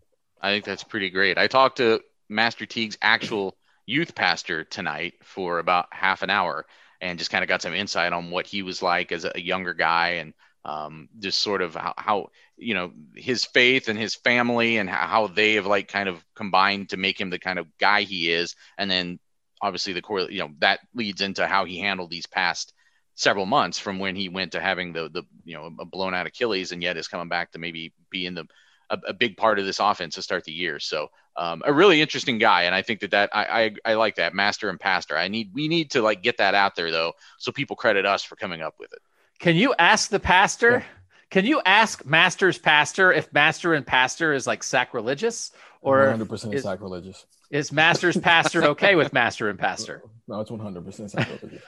I 0.40 0.52
think 0.52 0.64
that's 0.64 0.84
pretty 0.84 1.10
great. 1.10 1.36
I 1.36 1.48
talked 1.48 1.78
to 1.78 2.00
Master 2.28 2.66
Teague's 2.66 2.98
actual 3.02 3.56
youth 3.84 4.14
pastor 4.14 4.62
tonight 4.62 5.14
for 5.24 5.58
about 5.58 5.86
half 5.90 6.22
an 6.22 6.30
hour 6.30 6.66
and 7.00 7.18
just 7.18 7.32
kind 7.32 7.42
of 7.42 7.48
got 7.48 7.62
some 7.62 7.74
insight 7.74 8.12
on 8.12 8.30
what 8.30 8.46
he 8.46 8.62
was 8.62 8.80
like 8.80 9.10
as 9.10 9.24
a 9.24 9.40
younger 9.40 9.74
guy 9.74 10.08
and 10.10 10.34
um, 10.64 11.08
just 11.18 11.40
sort 11.40 11.62
of 11.62 11.74
how, 11.74 11.94
how, 11.96 12.30
you 12.58 12.74
know 12.74 12.92
his 13.14 13.44
faith 13.44 13.88
and 13.88 13.98
his 13.98 14.14
family 14.14 14.78
and 14.78 14.90
how 14.90 15.26
they 15.28 15.54
have 15.54 15.66
like 15.66 15.88
kind 15.88 16.08
of 16.08 16.24
combined 16.34 16.90
to 16.90 16.96
make 16.96 17.20
him 17.20 17.30
the 17.30 17.38
kind 17.38 17.58
of 17.58 17.66
guy 17.78 18.02
he 18.02 18.30
is 18.30 18.56
and 18.76 18.90
then 18.90 19.18
obviously 19.60 19.92
the 19.92 20.02
core 20.02 20.22
you 20.22 20.40
know 20.40 20.50
that 20.58 20.80
leads 20.94 21.20
into 21.20 21.46
how 21.46 21.64
he 21.64 21.78
handled 21.78 22.10
these 22.10 22.26
past 22.26 22.72
several 23.14 23.46
months 23.46 23.80
from 23.80 23.98
when 23.98 24.14
he 24.14 24.28
went 24.28 24.52
to 24.52 24.60
having 24.60 24.92
the 24.92 25.08
the 25.08 25.22
you 25.44 25.56
know 25.56 25.70
a 25.80 25.84
blown 25.84 26.14
out 26.14 26.26
Achilles 26.26 26.72
and 26.72 26.82
yet 26.82 26.96
is 26.96 27.08
coming 27.08 27.28
back 27.28 27.50
to 27.52 27.58
maybe 27.58 27.92
be 28.10 28.26
in 28.26 28.34
the 28.34 28.46
a, 28.90 28.98
a 29.08 29.12
big 29.12 29.36
part 29.36 29.58
of 29.58 29.66
this 29.66 29.80
offense 29.80 30.14
to 30.14 30.22
start 30.22 30.44
the 30.44 30.52
year. 30.52 30.78
So 30.78 31.08
um, 31.36 31.62
a 31.64 31.72
really 31.72 32.00
interesting 32.00 32.38
guy, 32.38 32.62
and 32.62 32.74
I 32.74 32.82
think 32.82 33.00
that 33.00 33.10
that 33.10 33.30
I, 33.32 33.74
I 33.84 33.92
I 33.92 33.94
like 33.94 34.16
that 34.16 34.34
master 34.34 34.70
and 34.70 34.78
pastor. 34.78 35.16
I 35.16 35.28
need 35.28 35.50
we 35.52 35.68
need 35.68 35.90
to 35.92 36.02
like 36.02 36.22
get 36.22 36.38
that 36.38 36.54
out 36.54 36.76
there 36.76 36.90
though, 36.90 37.12
so 37.38 37.52
people 37.52 37.76
credit 37.76 38.06
us 38.06 38.22
for 38.22 38.36
coming 38.36 38.62
up 38.62 38.74
with 38.78 38.92
it. 38.92 39.00
Can 39.38 39.56
you 39.56 39.74
ask 39.78 40.10
the 40.10 40.20
pastor? 40.20 40.70
Yeah. 40.70 40.97
Can 41.30 41.44
you 41.44 41.60
ask 41.64 42.06
Master's 42.06 42.58
pastor 42.58 43.12
if 43.12 43.32
Master 43.32 43.74
and 43.74 43.86
Pastor 43.86 44.32
is 44.32 44.46
like 44.46 44.62
sacrilegious 44.62 45.52
or 45.82 46.06
100% 46.06 46.54
is, 46.54 46.62
sacrilegious? 46.62 47.26
Is 47.50 47.70
Master's 47.70 48.16
pastor 48.16 48.64
okay 48.64 48.94
with 48.94 49.12
Master 49.12 49.48
and 49.48 49.58
Pastor? 49.58 50.02
No, 50.30 50.40
it's 50.40 50.50
100% 50.50 51.08
sacrilegious. 51.08 51.62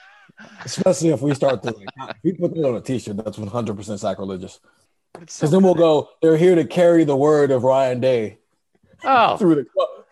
Especially 0.67 1.09
if 1.09 1.23
we 1.23 1.35
start 1.35 1.63
to, 1.63 1.71
if 1.71 2.17
we 2.23 2.33
put 2.35 2.55
that 2.55 2.69
on 2.69 2.77
a 2.77 2.83
t-shirt, 2.83 3.17
that's 3.17 3.39
100% 3.39 3.99
sacrilegious. 3.99 4.61
Because 5.15 5.33
so 5.35 5.47
then 5.47 5.63
we'll 5.63 5.75
go, 5.75 6.11
they're 6.21 6.37
here 6.37 6.55
to 6.55 6.67
carry 6.67 7.05
the 7.05 7.17
word 7.17 7.51
of 7.51 7.65
Ryan 7.65 8.01
Day 8.01 8.37
oh. 9.03 9.39
through 9.39 9.65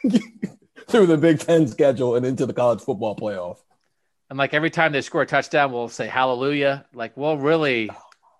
the 0.02 0.22
through 0.88 1.06
the 1.06 1.18
Big 1.18 1.40
Ten 1.40 1.68
schedule 1.68 2.16
and 2.16 2.24
into 2.24 2.46
the 2.46 2.54
college 2.54 2.80
football 2.80 3.14
playoff. 3.14 3.58
And 4.30 4.38
like 4.38 4.54
every 4.54 4.70
time 4.70 4.92
they 4.92 5.02
score 5.02 5.22
a 5.22 5.26
touchdown, 5.26 5.72
we'll 5.72 5.88
say 5.88 6.06
hallelujah. 6.06 6.86
Like 6.94 7.16
we'll 7.16 7.36
really 7.36 7.90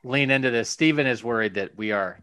lean 0.05 0.30
into 0.30 0.51
this. 0.51 0.68
Stephen 0.68 1.07
is 1.07 1.22
worried 1.22 1.55
that 1.55 1.76
we 1.76 1.92
are 1.92 2.20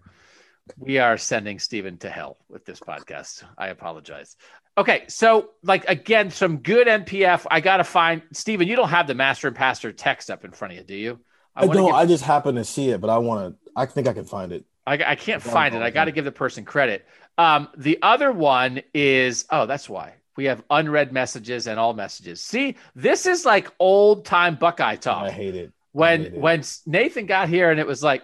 we 0.78 0.98
are 0.98 1.18
sending 1.18 1.60
Stephen 1.60 1.98
to 2.00 2.10
hell 2.10 2.38
with 2.50 2.66
this 2.66 2.80
podcast. 2.80 3.44
I 3.58 3.68
apologize. 3.68 4.36
Okay, 4.78 5.06
so 5.08 5.52
like 5.64 5.86
again, 5.88 6.32
some 6.32 6.58
good 6.58 6.88
NPF. 6.88 7.46
I 7.50 7.62
gotta 7.62 7.84
find 7.84 8.24
Stephen. 8.34 8.68
You 8.68 8.76
don't 8.76 8.90
have 8.90 9.08
the 9.08 9.16
master 9.16 9.48
and 9.48 9.56
pastor 9.56 9.92
text 9.92 10.30
up 10.30 10.44
in 10.44 10.52
front 10.52 10.74
of 10.74 10.80
you, 10.80 10.84
do 10.84 10.96
you? 10.96 11.20
I, 11.56 11.64
I 11.64 11.68
don't. 11.68 11.86
Give, 11.86 11.96
I 11.96 12.06
just 12.06 12.24
happen 12.24 12.56
to 12.56 12.66
see 12.66 12.90
it, 12.90 13.00
but 13.00 13.10
I 13.10 13.18
want 13.20 13.54
to. 13.54 13.72
I 13.76 13.86
think 13.86 14.08
I 14.08 14.14
can 14.14 14.26
find 14.26 14.52
it. 14.52 14.66
I, 14.88 14.94
I 15.06 15.16
can't 15.16 15.42
find 15.42 15.74
it. 15.74 15.82
I 15.82 15.90
got 15.90 16.06
to 16.06 16.12
give 16.12 16.26
the 16.26 16.32
person 16.32 16.64
credit. 16.64 17.08
Um, 17.38 17.70
the 17.76 18.00
other 18.02 18.32
one 18.32 18.82
is 18.94 19.46
oh, 19.50 19.66
that's 19.66 19.90
why 19.90 20.16
we 20.36 20.46
have 20.46 20.64
unread 20.70 21.14
messages 21.14 21.68
and 21.68 21.80
all 21.80 21.94
messages. 21.94 22.42
See, 22.42 22.76
this 22.96 23.26
is 23.26 23.46
like 23.46 23.72
old 23.80 24.26
time 24.26 24.56
Buckeye 24.56 24.98
talk. 24.98 25.24
I 25.24 25.32
hate 25.32 25.56
it. 25.56 25.72
When 25.96 26.24
hate 26.24 26.34
when 26.34 26.62
Nathan 26.86 27.26
got 27.26 27.48
here 27.48 27.72
and 27.72 27.80
it 27.80 27.88
was 27.88 28.04
like 28.04 28.22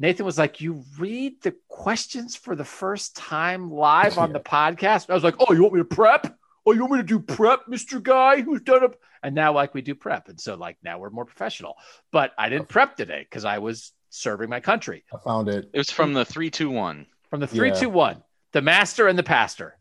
Nathan 0.00 0.26
was 0.26 0.36
like, 0.36 0.60
"You 0.60 0.82
read 0.98 1.40
the 1.42 1.54
questions 1.68 2.34
for 2.34 2.56
the 2.56 2.64
first 2.64 3.14
time 3.14 3.70
live 3.70 4.18
on 4.18 4.32
the 4.32 4.40
podcast." 4.40 5.08
I 5.08 5.14
was 5.14 5.22
like, 5.22 5.36
"Oh, 5.38 5.52
you 5.52 5.62
want 5.62 5.74
me 5.74 5.80
to 5.80 5.84
prep? 5.84 6.36
Oh, 6.66 6.72
you 6.72 6.80
want 6.80 6.94
me 6.94 6.98
to 6.98 7.04
do 7.04 7.20
prep, 7.20 7.68
Mister 7.68 8.00
Guy 8.00 8.40
who's 8.40 8.62
done 8.62 8.82
it?" 8.82 8.98
And 9.22 9.32
now, 9.32 9.52
like, 9.52 9.74
we 9.74 9.80
do 9.80 9.94
prep, 9.94 10.28
and 10.28 10.40
so 10.40 10.56
like 10.56 10.76
now 10.82 10.98
we're 10.98 11.10
more 11.10 11.24
professional. 11.24 11.76
But 12.10 12.32
I 12.36 12.48
didn't 12.48 12.68
prep 12.68 12.96
today 12.96 13.20
because 13.20 13.44
I 13.44 13.58
was 13.58 13.92
serving 14.10 14.50
my 14.50 14.58
country. 14.58 15.04
I 15.14 15.18
found 15.18 15.48
it. 15.48 15.70
It 15.72 15.78
was 15.78 15.92
from 15.92 16.14
the 16.14 16.24
three 16.24 16.50
two 16.50 16.68
one. 16.68 17.06
From 17.30 17.38
the 17.38 17.46
three 17.46 17.68
yeah. 17.68 17.74
two 17.74 17.90
one, 17.90 18.24
the 18.50 18.60
master 18.60 19.06
and 19.06 19.16
the 19.16 19.22
pastor. 19.22 19.78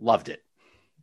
Loved 0.00 0.28
it, 0.28 0.42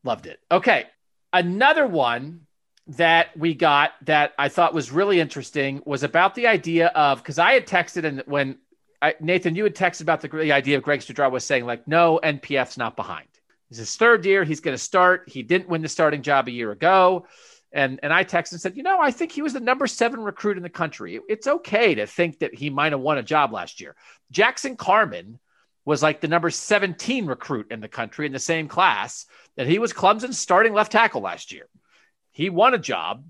loved 0.04 0.26
it. 0.26 0.42
Okay, 0.52 0.88
another 1.32 1.88
one 1.88 2.42
that 2.90 3.38
we 3.38 3.54
got 3.54 3.92
that 4.06 4.34
I 4.40 4.50
thought 4.50 4.74
was 4.74 4.92
really 4.92 5.20
interesting 5.20 5.82
was 5.86 6.04
about 6.04 6.34
the 6.36 6.48
idea 6.48 6.88
of 6.88 7.20
because 7.20 7.38
I 7.38 7.54
had 7.54 7.68
texted 7.68 8.04
and 8.04 8.24
when 8.26 8.58
I, 9.02 9.16
Nathan, 9.20 9.56
you 9.56 9.64
had 9.64 9.76
texted 9.76 10.02
about 10.02 10.22
the, 10.22 10.28
the 10.28 10.52
idea 10.52 10.78
of 10.78 10.84
Greg 10.84 11.00
Studrawa 11.00 11.32
was 11.32 11.46
saying 11.46 11.66
like, 11.66 11.88
no, 11.88 12.20
NPF's 12.22 12.78
not 12.78 12.96
behind. 12.96 13.28
It's 13.70 13.80
his 13.80 13.96
third 13.96 14.26
year. 14.26 14.44
He's 14.44 14.60
going 14.60 14.76
to 14.76 14.84
start. 14.84 15.30
He 15.30 15.44
didn't 15.44 15.70
win 15.70 15.82
the 15.82 15.88
starting 15.88 16.22
job 16.22 16.48
a 16.48 16.52
year 16.52 16.72
ago. 16.72 17.28
And, 17.72 18.00
and 18.02 18.12
I 18.12 18.24
texted 18.24 18.54
and 18.54 18.62
said, 18.62 18.76
you 18.76 18.84
know, 18.84 19.00
I 19.00 19.12
think 19.12 19.32
he 19.32 19.44
was 19.44 19.54
the 19.54 19.60
number 19.60 19.86
seven 19.86 20.20
recruit 20.22 20.58
in 20.58 20.64
the 20.64 20.70
country. 20.70 21.20
It's 21.30 21.48
okay 21.48 21.96
to 21.96 22.08
think 22.08 22.40
that 22.40 22.56
he 22.56 22.72
might 22.72 22.92
have 22.92 23.02
won 23.02 23.20
a 23.20 23.24
job 23.24 23.54
last 23.54 23.80
year. 23.80 23.96
Jackson 24.32 24.76
Carman 24.76 25.40
was 25.86 26.02
like 26.02 26.20
the 26.20 26.28
number 26.28 26.50
17 26.50 27.28
recruit 27.28 27.68
in 27.72 27.80
the 27.80 27.88
country 27.88 28.26
in 28.26 28.34
the 28.34 28.40
same 28.40 28.68
class 28.68 29.28
that 29.56 29.68
he 29.68 29.80
was 29.80 29.94
Clemson's 29.94 30.40
starting 30.40 30.74
left 30.74 30.92
tackle 30.92 31.22
last 31.22 31.52
year. 31.52 31.68
He 32.40 32.50
won 32.50 32.74
a 32.74 32.78
job. 32.78 33.26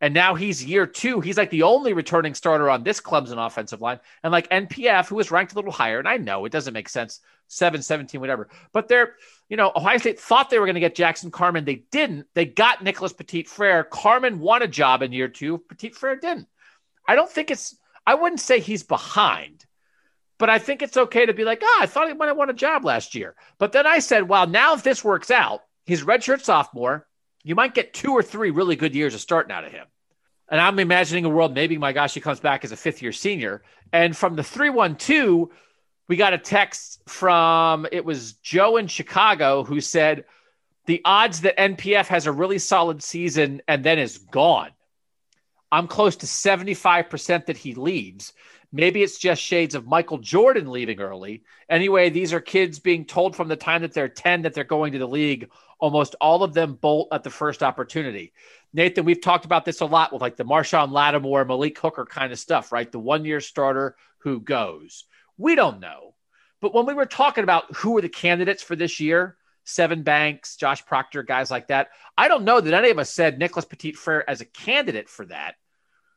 And 0.00 0.14
now 0.14 0.36
he's 0.36 0.64
year 0.64 0.86
two. 0.86 1.20
He's 1.20 1.36
like 1.36 1.50
the 1.50 1.64
only 1.64 1.94
returning 1.94 2.32
starter 2.32 2.70
on 2.70 2.84
this 2.84 3.00
Clemson 3.00 3.44
offensive 3.44 3.80
line. 3.80 3.98
And 4.22 4.30
like 4.30 4.48
NPF, 4.50 5.08
who 5.08 5.16
was 5.16 5.32
ranked 5.32 5.50
a 5.50 5.56
little 5.56 5.72
higher, 5.72 5.98
and 5.98 6.06
I 6.06 6.16
know 6.16 6.44
it 6.44 6.52
doesn't 6.52 6.72
make 6.72 6.88
sense, 6.88 7.18
7, 7.48 7.82
17, 7.82 8.20
whatever. 8.20 8.48
But 8.72 8.86
they're, 8.86 9.14
you 9.48 9.56
know, 9.56 9.72
Ohio 9.74 9.98
State 9.98 10.20
thought 10.20 10.48
they 10.48 10.60
were 10.60 10.66
going 10.66 10.76
to 10.76 10.80
get 10.80 10.94
Jackson 10.94 11.32
Carman. 11.32 11.64
They 11.64 11.82
didn't. 11.90 12.28
They 12.34 12.44
got 12.44 12.84
Nicholas 12.84 13.12
Petit 13.12 13.42
Frere. 13.42 13.82
Carman 13.82 14.38
won 14.38 14.62
a 14.62 14.68
job 14.68 15.02
in 15.02 15.10
year 15.10 15.26
two. 15.26 15.58
Petit 15.58 15.90
Frere 15.90 16.14
didn't. 16.14 16.46
I 17.08 17.16
don't 17.16 17.30
think 17.30 17.50
it's, 17.50 17.76
I 18.06 18.14
wouldn't 18.14 18.40
say 18.40 18.60
he's 18.60 18.84
behind, 18.84 19.66
but 20.38 20.50
I 20.50 20.60
think 20.60 20.82
it's 20.82 20.96
okay 20.96 21.26
to 21.26 21.34
be 21.34 21.42
like, 21.42 21.62
ah, 21.64 21.78
I 21.80 21.86
thought 21.86 22.06
he 22.06 22.14
might 22.14 22.28
have 22.28 22.36
won 22.36 22.48
a 22.48 22.54
job 22.54 22.84
last 22.84 23.16
year. 23.16 23.34
But 23.58 23.72
then 23.72 23.88
I 23.88 23.98
said, 23.98 24.28
well, 24.28 24.46
now 24.46 24.74
if 24.74 24.84
this 24.84 25.02
works 25.02 25.32
out, 25.32 25.62
he's 25.84 26.04
redshirt 26.04 26.42
sophomore 26.42 27.08
you 27.44 27.54
might 27.54 27.74
get 27.74 27.92
two 27.92 28.12
or 28.12 28.22
three 28.22 28.50
really 28.50 28.76
good 28.76 28.94
years 28.94 29.14
of 29.14 29.20
starting 29.20 29.52
out 29.52 29.64
of 29.64 29.72
him. 29.72 29.86
And 30.48 30.60
I'm 30.60 30.78
imagining 30.78 31.24
a 31.24 31.28
world, 31.28 31.54
maybe 31.54 31.78
my 31.78 31.92
gosh, 31.92 32.14
he 32.14 32.20
comes 32.20 32.40
back 32.40 32.64
as 32.64 32.72
a 32.72 32.76
fifth 32.76 33.02
year 33.02 33.12
senior. 33.12 33.62
And 33.92 34.16
from 34.16 34.36
the 34.36 34.42
312, 34.42 35.48
we 36.08 36.16
got 36.16 36.34
a 36.34 36.38
text 36.38 37.00
from 37.06 37.86
it 37.90 38.04
was 38.04 38.34
Joe 38.34 38.76
in 38.76 38.86
Chicago 38.86 39.64
who 39.64 39.80
said 39.80 40.24
the 40.86 41.00
odds 41.04 41.42
that 41.42 41.56
NPF 41.56 42.06
has 42.08 42.26
a 42.26 42.32
really 42.32 42.58
solid 42.58 43.02
season 43.02 43.62
and 43.66 43.82
then 43.84 43.98
is 43.98 44.18
gone. 44.18 44.70
I'm 45.70 45.88
close 45.88 46.16
to 46.16 46.26
75% 46.26 47.46
that 47.46 47.56
he 47.56 47.74
leaves. 47.74 48.34
Maybe 48.72 49.02
it's 49.02 49.18
just 49.18 49.42
shades 49.42 49.74
of 49.74 49.86
Michael 49.86 50.18
Jordan 50.18 50.70
leaving 50.70 50.98
early. 51.00 51.44
Anyway, 51.68 52.08
these 52.08 52.32
are 52.32 52.40
kids 52.40 52.78
being 52.78 53.04
told 53.04 53.36
from 53.36 53.48
the 53.48 53.56
time 53.56 53.82
that 53.82 53.92
they're 53.92 54.08
10 54.08 54.42
that 54.42 54.54
they're 54.54 54.64
going 54.64 54.92
to 54.92 54.98
the 54.98 55.06
league. 55.06 55.50
Almost 55.78 56.14
all 56.20 56.42
of 56.42 56.54
them 56.54 56.74
bolt 56.74 57.08
at 57.12 57.22
the 57.22 57.30
first 57.30 57.62
opportunity. 57.62 58.32
Nathan, 58.72 59.04
we've 59.04 59.20
talked 59.20 59.44
about 59.44 59.66
this 59.66 59.80
a 59.80 59.86
lot 59.86 60.12
with 60.12 60.22
like 60.22 60.36
the 60.36 60.44
Marshon 60.44 60.90
Lattimore, 60.90 61.44
Malik 61.44 61.78
Hooker 61.78 62.06
kind 62.06 62.32
of 62.32 62.38
stuff, 62.38 62.72
right? 62.72 62.90
The 62.90 62.98
one 62.98 63.26
year 63.26 63.40
starter 63.40 63.96
who 64.18 64.40
goes. 64.40 65.04
We 65.36 65.54
don't 65.54 65.80
know. 65.80 66.14
But 66.62 66.72
when 66.72 66.86
we 66.86 66.94
were 66.94 67.06
talking 67.06 67.44
about 67.44 67.74
who 67.76 67.98
are 67.98 68.02
the 68.02 68.08
candidates 68.08 68.62
for 68.62 68.76
this 68.76 69.00
year, 69.00 69.36
Sevyn 69.66 70.02
Banks, 70.04 70.56
Josh 70.56 70.86
Proctor, 70.86 71.22
guys 71.22 71.50
like 71.50 71.68
that, 71.68 71.88
I 72.16 72.28
don't 72.28 72.44
know 72.44 72.60
that 72.60 72.72
any 72.72 72.90
of 72.90 72.98
us 72.98 73.10
said 73.10 73.38
Nicholas 73.38 73.64
Petit 73.64 73.92
Frere 73.92 74.24
as 74.26 74.40
a 74.40 74.46
candidate 74.46 75.08
for 75.08 75.26
that. 75.26 75.56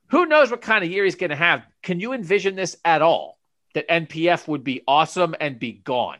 Who 0.08 0.26
knows 0.26 0.51
what 0.51 0.62
kind 0.62 0.84
of 0.84 0.91
year 0.91 1.03
he's 1.03 1.16
going 1.16 1.32
to 1.32 1.36
have? 1.36 1.66
Can 1.82 1.99
you 1.99 2.14
envision 2.14 2.56
this 2.56 2.78
at 2.86 3.01
all? 3.01 3.39
That 3.74 3.89
NPF 3.89 4.47
would 4.47 4.64
be 4.64 4.84
awesome 4.88 5.36
and 5.39 5.60
be 5.60 5.74
gone. 5.74 6.18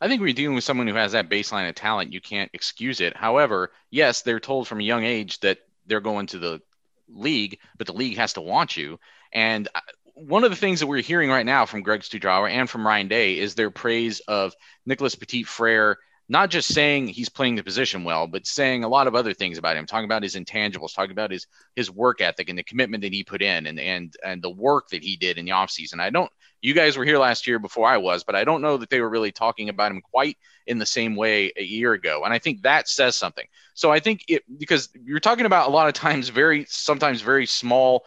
I 0.00 0.08
think 0.08 0.20
when 0.20 0.28
you're 0.28 0.34
dealing 0.34 0.54
with 0.54 0.64
someone 0.64 0.88
who 0.88 0.94
has 0.94 1.12
that 1.12 1.28
baseline 1.28 1.68
of 1.68 1.74
talent, 1.74 2.12
you 2.12 2.20
can't 2.20 2.50
excuse 2.54 3.00
it. 3.00 3.16
However, 3.16 3.70
yes, 3.90 4.22
they're 4.22 4.40
told 4.40 4.66
from 4.66 4.80
a 4.80 4.84
young 4.84 5.04
age 5.04 5.38
that 5.40 5.58
they're 5.86 6.00
going 6.00 6.26
to 6.28 6.38
the 6.38 6.62
league, 7.08 7.58
but 7.76 7.86
the 7.86 7.92
league 7.92 8.16
has 8.16 8.32
to 8.32 8.40
want 8.40 8.76
you. 8.76 8.98
And 9.32 9.68
uh, 9.74 9.80
one 10.14 10.44
of 10.44 10.50
the 10.50 10.56
things 10.56 10.80
that 10.80 10.86
we're 10.86 11.02
hearing 11.02 11.30
right 11.30 11.46
now 11.46 11.66
from 11.66 11.82
Greg 11.82 12.00
Studrawa 12.00 12.50
and 12.50 12.68
from 12.68 12.86
Ryan 12.86 13.08
Day 13.08 13.38
is 13.38 13.54
their 13.54 13.70
praise 13.70 14.20
of 14.20 14.54
Nicholas 14.86 15.14
Petit 15.14 15.44
Frere 15.44 15.98
not 16.32 16.48
just 16.48 16.72
saying 16.72 17.08
he's 17.08 17.28
playing 17.28 17.56
the 17.56 17.62
position 17.62 18.04
well, 18.04 18.26
but 18.26 18.46
saying 18.46 18.84
a 18.84 18.88
lot 18.88 19.06
of 19.06 19.14
other 19.14 19.34
things 19.34 19.58
about 19.58 19.76
him, 19.76 19.84
talking 19.84 20.06
about 20.06 20.22
his 20.22 20.34
intangibles, 20.34 20.94
talking 20.94 21.10
about 21.12 21.30
his 21.30 21.46
his 21.76 21.90
work 21.90 22.22
ethic 22.22 22.48
and 22.48 22.58
the 22.58 22.62
commitment 22.62 23.02
that 23.02 23.12
he 23.12 23.22
put 23.22 23.42
in 23.42 23.66
and 23.66 23.78
and 23.78 24.16
and 24.24 24.42
the 24.42 24.48
work 24.48 24.88
that 24.88 25.04
he 25.04 25.14
did 25.16 25.36
in 25.36 25.44
the 25.44 25.50
offseason. 25.50 26.00
I 26.00 26.08
don't 26.08 26.32
You 26.62 26.72
guys 26.72 26.96
were 26.96 27.04
here 27.04 27.18
last 27.18 27.46
year 27.46 27.58
before 27.58 27.86
I 27.86 27.98
was, 27.98 28.24
but 28.24 28.34
I 28.34 28.44
don't 28.44 28.62
know 28.62 28.78
that 28.78 28.88
they 28.88 29.02
were 29.02 29.10
really 29.10 29.30
talking 29.30 29.68
about 29.68 29.92
him 29.92 30.00
quite 30.00 30.38
in 30.66 30.78
the 30.78 30.86
same 30.86 31.16
way 31.16 31.52
a 31.54 31.62
year 31.62 31.92
ago. 31.92 32.22
And 32.24 32.32
I 32.32 32.38
think 32.38 32.62
that 32.62 32.88
says 32.88 33.14
something. 33.14 33.46
So 33.74 33.92
I 33.92 34.00
think 34.00 34.24
it 34.26 34.42
because 34.58 34.88
you're 35.04 35.20
talking 35.20 35.44
about 35.44 35.68
a 35.68 35.72
lot 35.72 35.88
of 35.88 35.94
times 35.94 36.30
very 36.30 36.64
sometimes 36.66 37.20
very 37.20 37.44
small 37.44 38.06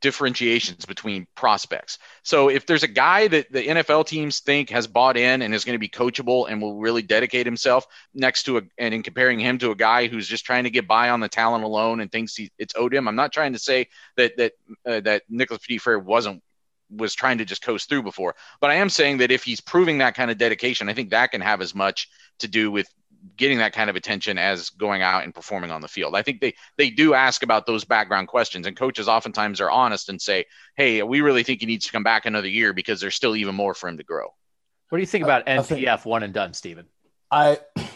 differentiations 0.00 0.84
between 0.84 1.26
prospects. 1.34 1.98
So 2.22 2.48
if 2.48 2.66
there's 2.66 2.82
a 2.82 2.88
guy 2.88 3.28
that 3.28 3.50
the 3.50 3.66
NFL 3.66 4.06
teams 4.06 4.40
think 4.40 4.70
has 4.70 4.86
bought 4.86 5.16
in 5.16 5.42
and 5.42 5.54
is 5.54 5.64
going 5.64 5.74
to 5.74 5.80
be 5.80 5.88
coachable 5.88 6.48
and 6.48 6.62
will 6.62 6.78
really 6.78 7.02
dedicate 7.02 7.46
himself 7.46 7.86
next 8.14 8.44
to 8.44 8.58
a 8.58 8.62
and 8.78 8.94
in 8.94 9.02
comparing 9.02 9.40
him 9.40 9.58
to 9.58 9.70
a 9.70 9.74
guy 9.74 10.06
who's 10.06 10.28
just 10.28 10.44
trying 10.44 10.64
to 10.64 10.70
get 10.70 10.86
by 10.86 11.10
on 11.10 11.20
the 11.20 11.28
talent 11.28 11.64
alone 11.64 12.00
and 12.00 12.10
thinks 12.12 12.36
he, 12.36 12.50
it's 12.58 12.74
owed 12.76 12.94
him. 12.94 13.08
I'm 13.08 13.16
not 13.16 13.32
trying 13.32 13.54
to 13.54 13.58
say 13.58 13.88
that 14.16 14.36
that 14.36 14.52
uh, 14.86 15.00
that 15.00 15.22
Nicholas 15.28 15.60
Petit-Frere 15.60 15.98
wasn't 15.98 16.42
was 16.94 17.14
trying 17.14 17.38
to 17.38 17.44
just 17.44 17.62
coast 17.62 17.88
through 17.88 18.02
before, 18.02 18.34
but 18.60 18.70
I 18.70 18.74
am 18.74 18.90
saying 18.90 19.18
that 19.18 19.30
if 19.30 19.42
he's 19.42 19.60
proving 19.60 19.98
that 19.98 20.14
kind 20.14 20.30
of 20.30 20.38
dedication, 20.38 20.88
I 20.88 20.94
think 20.94 21.10
that 21.10 21.30
can 21.30 21.40
have 21.40 21.62
as 21.62 21.74
much 21.74 22.08
to 22.40 22.48
do 22.48 22.70
with 22.70 22.86
getting 23.36 23.58
that 23.58 23.72
kind 23.72 23.90
of 23.90 23.96
attention 23.96 24.38
as 24.38 24.70
going 24.70 25.02
out 25.02 25.24
and 25.24 25.34
performing 25.34 25.70
on 25.70 25.80
the 25.80 25.88
field. 25.88 26.14
I 26.14 26.22
think 26.22 26.40
they 26.40 26.54
they 26.76 26.90
do 26.90 27.14
ask 27.14 27.42
about 27.42 27.66
those 27.66 27.84
background 27.84 28.28
questions, 28.28 28.66
and 28.66 28.76
coaches 28.76 29.08
oftentimes 29.08 29.60
are 29.60 29.70
honest 29.70 30.08
and 30.08 30.20
say, 30.20 30.46
"Hey, 30.76 31.02
we 31.02 31.20
really 31.20 31.42
think 31.42 31.60
he 31.60 31.66
needs 31.66 31.86
to 31.86 31.92
come 31.92 32.02
back 32.02 32.26
another 32.26 32.48
year 32.48 32.72
because 32.72 33.00
there's 33.00 33.14
still 33.14 33.36
even 33.36 33.54
more 33.54 33.74
for 33.74 33.88
him 33.88 33.98
to 33.98 34.04
grow." 34.04 34.34
What 34.88 34.98
do 34.98 35.02
you 35.02 35.06
think 35.06 35.24
about 35.24 35.48
I, 35.48 35.56
NPF 35.56 35.88
I 35.88 35.96
think, 35.96 36.06
one 36.06 36.22
and 36.22 36.34
done, 36.34 36.54
Stephen? 36.54 36.86
I 37.30 37.58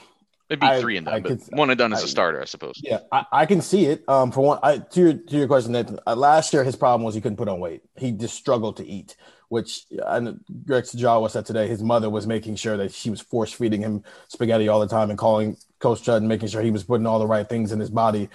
It'd 0.49 0.61
be 0.61 0.67
I, 0.67 0.81
three 0.81 0.97
and 0.97 1.05
done, 1.05 1.23
but 1.23 1.41
one 1.51 1.71
and 1.71 1.79
done 1.79 1.93
as 1.93 2.05
a 2.05 2.09
starter, 2.09 2.41
I 2.41 2.45
suppose. 2.45 2.81
Yeah, 2.81 3.01
I, 3.11 3.25
I, 3.33 3.47
can 3.47 3.61
see 3.61 3.87
it. 3.87 4.05
Um, 4.09 4.31
for 4.31 4.43
one, 4.43 4.61
I, 4.63 4.79
to 4.79 5.01
your 5.01 5.13
to 5.15 5.37
your 5.37 5.49
question, 5.49 5.73
Nathan, 5.73 5.99
uh, 6.07 6.15
last 6.15 6.53
year 6.53 6.63
his 6.63 6.77
problem 6.77 7.03
was 7.03 7.17
he 7.17 7.21
couldn't 7.21 7.37
put 7.37 7.49
on 7.49 7.59
weight. 7.59 7.83
He 7.97 8.13
just 8.13 8.37
struggled 8.37 8.77
to 8.77 8.87
eat 8.87 9.17
which 9.49 9.87
and 10.07 10.41
Greg 10.65 10.85
Jawa 10.85 11.31
said 11.31 11.47
today 11.47 11.69
his 11.69 11.83
mother 11.83 12.11
was 12.11 12.27
making 12.27 12.57
sure 12.57 12.77
that 12.77 12.93
she 12.93 13.11
was 13.11 13.21
force 13.21 13.53
feeding 13.53 13.81
him 13.81 14.03
spaghetti 14.29 14.69
all 14.69 14.81
the 14.81 14.89
time 14.89 15.11
and 15.11 15.19
calling 15.19 15.57
Coach 15.79 16.03
Judd 16.03 16.23
and 16.23 16.29
making 16.29 16.49
sure 16.49 16.63
he 16.63 16.71
was 16.71 16.85
putting 16.85 17.07
all 17.07 17.19
the 17.19 17.27
right 17.27 17.49
things 17.49 17.73
in 17.73 17.81
his 17.81 17.91
body. 17.91 18.29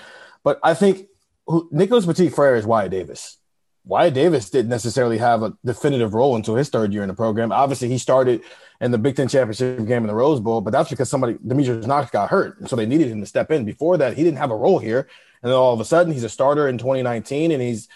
But 0.43 0.59
I 0.63 0.73
think 0.73 1.07
who, 1.47 1.67
Nicholas 1.71 2.05
Petit-Frere 2.05 2.55
is 2.55 2.65
Wyatt 2.65 2.91
Davis. 2.91 3.37
Wyatt 3.83 4.13
Davis 4.13 4.49
didn't 4.49 4.69
necessarily 4.69 5.17
have 5.17 5.41
a 5.41 5.53
definitive 5.65 6.13
role 6.13 6.35
until 6.35 6.55
his 6.55 6.69
third 6.69 6.93
year 6.93 7.01
in 7.01 7.07
the 7.07 7.15
program. 7.15 7.51
Obviously, 7.51 7.87
he 7.87 7.97
started 7.97 8.41
in 8.79 8.91
the 8.91 8.97
Big 8.97 9.15
Ten 9.15 9.27
championship 9.27 9.77
game 9.87 10.03
in 10.03 10.07
the 10.07 10.13
Rose 10.13 10.39
Bowl, 10.39 10.61
but 10.61 10.71
that's 10.71 10.89
because 10.89 11.09
somebody, 11.09 11.37
Demetrius 11.45 11.87
Knox, 11.87 12.11
got 12.11 12.29
hurt. 12.29 12.59
And 12.59 12.69
so 12.69 12.75
they 12.75 12.85
needed 12.85 13.09
him 13.09 13.21
to 13.21 13.25
step 13.25 13.49
in. 13.49 13.65
Before 13.65 13.97
that, 13.97 14.15
he 14.15 14.23
didn't 14.23 14.37
have 14.37 14.51
a 14.51 14.55
role 14.55 14.77
here. 14.77 15.07
And 15.41 15.51
then 15.51 15.57
all 15.57 15.73
of 15.73 15.79
a 15.79 15.85
sudden, 15.85 16.13
he's 16.13 16.23
a 16.23 16.29
starter 16.29 16.67
in 16.67 16.77
2019 16.77 17.51
and 17.51 17.61
he's 17.61 17.87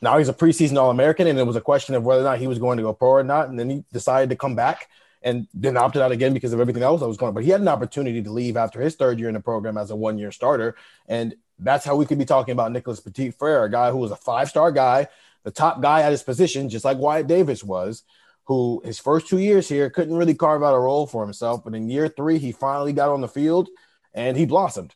now 0.00 0.18
he's 0.18 0.28
a 0.28 0.34
preseason 0.34 0.78
All 0.78 0.90
American, 0.90 1.26
and 1.26 1.38
it 1.38 1.46
was 1.46 1.56
a 1.56 1.60
question 1.60 1.94
of 1.94 2.04
whether 2.04 2.22
or 2.22 2.24
not 2.24 2.38
he 2.38 2.46
was 2.46 2.58
going 2.58 2.78
to 2.78 2.82
go 2.82 2.92
pro 2.92 3.10
or 3.10 3.22
not. 3.22 3.48
And 3.48 3.58
then 3.58 3.70
he 3.70 3.84
decided 3.92 4.30
to 4.30 4.36
come 4.36 4.54
back 4.54 4.88
and 5.22 5.46
then 5.52 5.76
opted 5.76 6.00
out 6.00 6.12
again 6.12 6.32
because 6.32 6.52
of 6.52 6.60
everything 6.60 6.82
else 6.82 7.00
that 7.00 7.08
was 7.08 7.16
going 7.16 7.28
on. 7.28 7.34
But 7.34 7.44
he 7.44 7.50
had 7.50 7.60
an 7.60 7.68
opportunity 7.68 8.22
to 8.22 8.32
leave 8.32 8.56
after 8.56 8.80
his 8.80 8.96
third 8.96 9.18
year 9.18 9.28
in 9.28 9.34
the 9.34 9.40
program 9.40 9.76
as 9.76 9.90
a 9.90 9.96
one 9.96 10.18
year 10.18 10.32
starter. 10.32 10.76
And 11.08 11.34
that's 11.58 11.84
how 11.84 11.96
we 11.96 12.06
could 12.06 12.18
be 12.18 12.24
talking 12.24 12.52
about 12.52 12.72
Nicholas 12.72 13.00
Petit-Frere, 13.00 13.64
a 13.64 13.70
guy 13.70 13.90
who 13.90 13.98
was 13.98 14.10
a 14.10 14.16
five 14.16 14.48
star 14.48 14.72
guy, 14.72 15.08
the 15.44 15.50
top 15.50 15.82
guy 15.82 16.02
at 16.02 16.12
his 16.12 16.22
position, 16.22 16.70
just 16.70 16.84
like 16.84 16.96
Wyatt 16.96 17.26
Davis 17.26 17.62
was, 17.62 18.02
who 18.44 18.80
his 18.84 18.98
first 18.98 19.28
two 19.28 19.38
years 19.38 19.68
here 19.68 19.90
couldn't 19.90 20.16
really 20.16 20.34
carve 20.34 20.62
out 20.62 20.74
a 20.74 20.78
role 20.78 21.06
for 21.06 21.22
himself. 21.22 21.62
But 21.62 21.74
in 21.74 21.90
year 21.90 22.08
three, 22.08 22.38
he 22.38 22.52
finally 22.52 22.94
got 22.94 23.10
on 23.10 23.20
the 23.20 23.28
field 23.28 23.68
and 24.14 24.36
he 24.36 24.46
blossomed. 24.46 24.94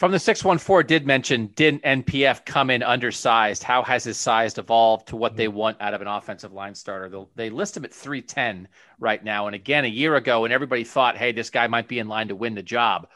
From 0.00 0.12
the 0.12 0.18
614 0.18 0.86
did 0.86 1.06
mention, 1.06 1.48
didn't 1.48 1.82
NPF 1.82 2.46
come 2.46 2.70
in 2.70 2.82
undersized? 2.82 3.62
How 3.62 3.82
has 3.82 4.02
his 4.02 4.16
size 4.16 4.56
evolved 4.56 5.08
to 5.08 5.16
what 5.16 5.36
they 5.36 5.44
mm-hmm. 5.44 5.58
want 5.58 5.76
out 5.78 5.92
of 5.92 6.00
an 6.00 6.06
offensive 6.06 6.54
line 6.54 6.74
starter? 6.74 7.10
They'll, 7.10 7.28
they 7.34 7.50
list 7.50 7.76
him 7.76 7.84
at 7.84 7.92
310 7.92 8.66
right 8.98 9.22
now. 9.22 9.46
And 9.46 9.54
again, 9.54 9.84
a 9.84 9.88
year 9.88 10.16
ago, 10.16 10.46
and 10.46 10.54
everybody 10.54 10.84
thought, 10.84 11.18
hey, 11.18 11.32
this 11.32 11.50
guy 11.50 11.66
might 11.66 11.86
be 11.86 11.98
in 11.98 12.08
line 12.08 12.28
to 12.28 12.34
win 12.34 12.54
the 12.54 12.62
job, 12.62 13.08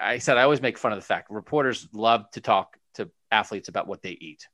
I 0.00 0.18
said, 0.18 0.36
I 0.36 0.42
always 0.42 0.60
make 0.60 0.78
fun 0.78 0.90
of 0.90 0.98
the 0.98 1.04
fact 1.04 1.30
reporters 1.30 1.86
love 1.92 2.28
to 2.32 2.40
talk 2.40 2.76
to 2.94 3.08
athletes 3.30 3.68
about 3.68 3.86
what 3.86 4.02
they 4.02 4.18
eat 4.20 4.48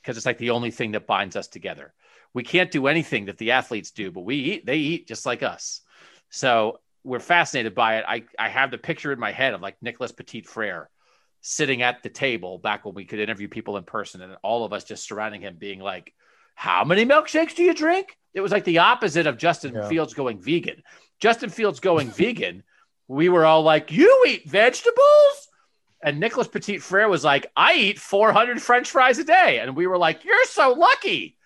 because 0.00 0.16
it's 0.16 0.24
like 0.24 0.38
the 0.38 0.50
only 0.52 0.70
thing 0.70 0.92
that 0.92 1.06
binds 1.06 1.36
us 1.36 1.48
together. 1.48 1.92
We 2.32 2.44
can't 2.44 2.70
do 2.70 2.86
anything 2.86 3.26
that 3.26 3.36
the 3.36 3.50
athletes 3.50 3.90
do, 3.90 4.10
but 4.10 4.22
we 4.22 4.36
eat, 4.36 4.64
they 4.64 4.78
eat 4.78 5.06
just 5.06 5.26
like 5.26 5.42
us. 5.42 5.82
So 6.30 6.80
we're 7.08 7.20
fascinated 7.20 7.74
by 7.74 7.98
it. 7.98 8.04
I, 8.06 8.24
I 8.38 8.48
have 8.50 8.70
the 8.70 8.78
picture 8.78 9.12
in 9.12 9.18
my 9.18 9.32
head 9.32 9.54
of 9.54 9.62
like 9.62 9.76
Nicholas 9.80 10.12
Petit-Frere 10.12 10.90
sitting 11.40 11.82
at 11.82 12.02
the 12.02 12.10
table 12.10 12.58
back 12.58 12.84
when 12.84 12.94
we 12.94 13.06
could 13.06 13.18
interview 13.18 13.48
people 13.48 13.78
in 13.78 13.84
person 13.84 14.20
and 14.20 14.36
all 14.42 14.64
of 14.64 14.72
us 14.72 14.84
just 14.84 15.06
surrounding 15.08 15.40
him 15.40 15.56
being 15.58 15.80
like, 15.80 16.12
how 16.54 16.84
many 16.84 17.06
milkshakes 17.06 17.54
do 17.54 17.62
you 17.62 17.72
drink? 17.72 18.16
It 18.34 18.42
was 18.42 18.52
like 18.52 18.64
the 18.64 18.78
opposite 18.78 19.26
of 19.26 19.38
Justin 19.38 19.74
yeah. 19.74 19.88
Fields 19.88 20.12
going 20.12 20.38
vegan. 20.38 20.82
Justin 21.18 21.48
Fields 21.48 21.80
going 21.80 22.10
vegan, 22.10 22.62
we 23.06 23.30
were 23.30 23.46
all 23.46 23.62
like, 23.62 23.90
you 23.90 24.24
eat 24.28 24.48
vegetables? 24.48 25.48
And 26.02 26.20
Nicholas 26.20 26.48
Petit-Frere 26.48 27.08
was 27.08 27.24
like, 27.24 27.50
I 27.56 27.74
eat 27.74 27.98
400 27.98 28.60
French 28.60 28.90
fries 28.90 29.18
a 29.18 29.24
day. 29.24 29.60
And 29.60 29.74
we 29.74 29.86
were 29.86 29.98
like, 29.98 30.24
you're 30.24 30.44
so 30.44 30.74
lucky 30.74 31.37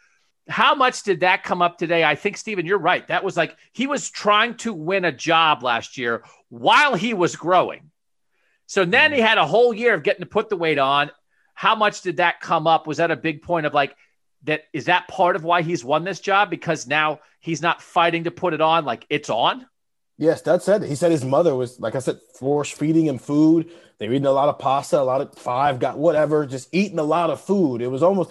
how 0.48 0.74
much 0.74 1.02
did 1.02 1.20
that 1.20 1.44
come 1.44 1.62
up 1.62 1.78
today? 1.78 2.04
I 2.04 2.14
think, 2.14 2.36
Stephen, 2.36 2.66
you're 2.66 2.78
right. 2.78 3.06
That 3.08 3.24
was 3.24 3.36
like 3.36 3.56
he 3.72 3.86
was 3.86 4.10
trying 4.10 4.56
to 4.58 4.72
win 4.72 5.04
a 5.04 5.12
job 5.12 5.62
last 5.62 5.96
year 5.96 6.24
while 6.48 6.94
he 6.94 7.14
was 7.14 7.36
growing. 7.36 7.90
So 8.66 8.84
then 8.84 9.12
he 9.12 9.20
had 9.20 9.38
a 9.38 9.46
whole 9.46 9.72
year 9.72 9.94
of 9.94 10.02
getting 10.02 10.22
to 10.22 10.26
put 10.26 10.48
the 10.48 10.56
weight 10.56 10.78
on. 10.78 11.10
How 11.54 11.74
much 11.74 12.02
did 12.02 12.16
that 12.16 12.40
come 12.40 12.66
up? 12.66 12.86
Was 12.86 12.96
that 12.96 13.10
a 13.10 13.16
big 13.16 13.42
point 13.42 13.66
of 13.66 13.74
like, 13.74 13.94
that 14.44 14.64
is 14.72 14.86
that 14.86 15.06
part 15.06 15.36
of 15.36 15.44
why 15.44 15.62
he's 15.62 15.84
won 15.84 16.04
this 16.04 16.20
job? 16.20 16.50
Because 16.50 16.86
now 16.86 17.20
he's 17.38 17.62
not 17.62 17.82
fighting 17.82 18.24
to 18.24 18.30
put 18.30 18.54
it 18.54 18.60
on, 18.60 18.84
like 18.84 19.06
it's 19.10 19.30
on? 19.30 19.66
Yes, 20.18 20.42
that 20.42 20.62
said, 20.62 20.82
he 20.82 20.94
said 20.94 21.10
his 21.10 21.24
mother 21.24 21.54
was, 21.54 21.80
like 21.80 21.94
I 21.94 21.98
said, 21.98 22.18
force 22.38 22.70
feeding 22.70 23.06
him 23.06 23.18
food. 23.18 23.70
They 23.98 24.08
were 24.08 24.14
eating 24.14 24.26
a 24.26 24.32
lot 24.32 24.48
of 24.48 24.58
pasta, 24.58 25.00
a 25.00 25.02
lot 25.02 25.20
of 25.20 25.34
five, 25.34 25.78
got 25.78 25.98
whatever, 25.98 26.46
just 26.46 26.68
eating 26.72 26.98
a 26.98 27.04
lot 27.04 27.30
of 27.30 27.40
food. 27.40 27.82
It 27.82 27.88
was 27.88 28.02
almost 28.02 28.30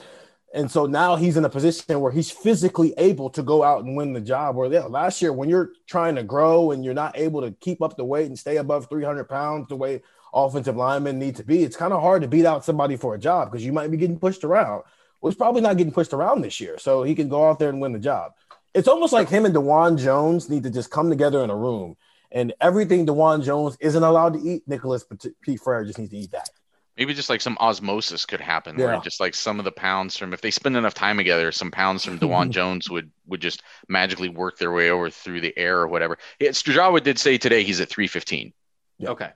and 0.54 0.70
so 0.70 0.86
now 0.86 1.16
he's 1.16 1.38
in 1.38 1.46
a 1.46 1.50
position 1.50 2.00
where 2.02 2.12
he's 2.12 2.30
physically 2.30 2.94
able 2.98 3.30
to 3.30 3.42
go 3.42 3.64
out 3.64 3.86
and 3.86 3.96
win 3.96 4.12
the 4.12 4.20
job. 4.20 4.56
Where 4.56 4.72
yeah, 4.72 4.84
last 4.84 5.22
year, 5.22 5.32
when 5.32 5.50
you're 5.50 5.72
trying 5.88 6.16
to 6.16 6.24
grow 6.24 6.72
and 6.72 6.84
you're 6.84 6.94
not 6.94 7.18
able 7.18 7.42
to 7.42 7.52
keep 7.52 7.82
up 7.82 7.96
the 7.96 8.04
weight 8.04 8.28
and 8.28 8.38
stay 8.38 8.58
above 8.58 8.90
300 8.90 9.26
pounds 9.26 9.70
the 9.70 9.78
way 9.78 10.02
offensive 10.34 10.76
linemen 10.76 11.20
need 11.20 11.38
to 11.38 11.44
be, 11.44 11.64
it's 11.64 11.78
kind 11.78 11.94
of 11.94 12.02
hard 12.02 12.22
to 12.24 12.28
beat 12.28 12.46
out 12.46 12.66
somebody 12.66 12.98
for 12.98 13.16
a 13.16 13.20
job 13.20 13.50
because 13.50 13.66
you 13.66 13.72
might 13.72 13.92
be 13.92 13.98
getting 13.98 14.20
pushed 14.20 14.44
around. 14.44 14.84
Well, 15.22 15.32
he's 15.32 15.38
probably 15.38 15.62
not 15.62 15.78
getting 15.78 15.94
pushed 15.94 16.14
around 16.14 16.42
this 16.42 16.60
year, 16.60 16.78
so 16.78 17.04
he 17.04 17.16
can 17.16 17.30
go 17.30 17.50
out 17.50 17.60
there 17.60 17.70
and 17.70 17.80
win 17.80 17.94
the 17.94 18.00
job. 18.00 18.34
It's 18.74 18.88
almost 18.88 19.14
like 19.14 19.30
him 19.30 19.46
and 19.46 19.56
Dawand 19.56 20.00
Jones 20.00 20.50
need 20.50 20.64
to 20.64 20.70
just 20.70 20.92
come 20.92 21.10
together 21.10 21.44
in 21.44 21.50
a 21.50 21.56
room, 21.56 21.96
and 22.32 22.54
everything 22.60 23.06
Dawand 23.06 23.46
Jones 23.46 23.78
isn't 23.80 24.04
allowed 24.04 24.34
to 24.34 24.40
eat, 24.40 24.68
Nicholas 24.68 25.04
Petit 25.04 25.58
Frere 25.58 25.86
just 25.86 26.00
needs 26.00 26.12
to 26.12 26.18
eat 26.18 26.32
that 26.32 26.50
maybe 26.98 27.14
just 27.14 27.30
like 27.30 27.42
some 27.42 27.58
osmosis 27.60 28.26
could 28.26 28.42
happen 28.42 28.78
yeah. 28.78 28.86
where 28.86 29.00
just 29.00 29.20
like 29.20 29.34
some 29.34 29.60
of 29.60 29.66
the 29.66 29.72
pounds 29.72 30.18
from 30.18 30.34
if 30.34 30.42
they 30.42 30.52
spend 30.52 30.76
enough 30.78 30.94
time 30.94 31.18
together 31.18 31.52
some 31.52 31.72
pounds 31.72 32.04
from 32.04 32.20
Dawand 32.20 32.50
Jones 32.52 32.90
would 32.90 33.12
would 33.28 33.42
just 33.42 33.64
magically 33.88 34.30
work 34.30 34.58
their 34.58 34.72
way 34.72 34.90
over 34.90 35.10
through 35.10 35.42
the 35.42 35.58
air 35.58 35.80
or 35.80 35.88
whatever 35.88 36.18
it, 36.40 36.52
Studrawa 36.52 37.02
did 37.02 37.20
say 37.20 37.38
today 37.38 37.64
he's 37.64 37.82
at 37.82 37.90
315 37.90 38.54
yeah. 38.98 39.10
okay 39.10 39.30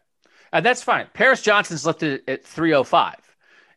and 0.51 0.65
that's 0.65 0.83
fine 0.83 1.07
Paris 1.13 1.41
Johnson's 1.41 1.85
lifted 1.85 2.21
at 2.27 2.45
305 2.45 3.15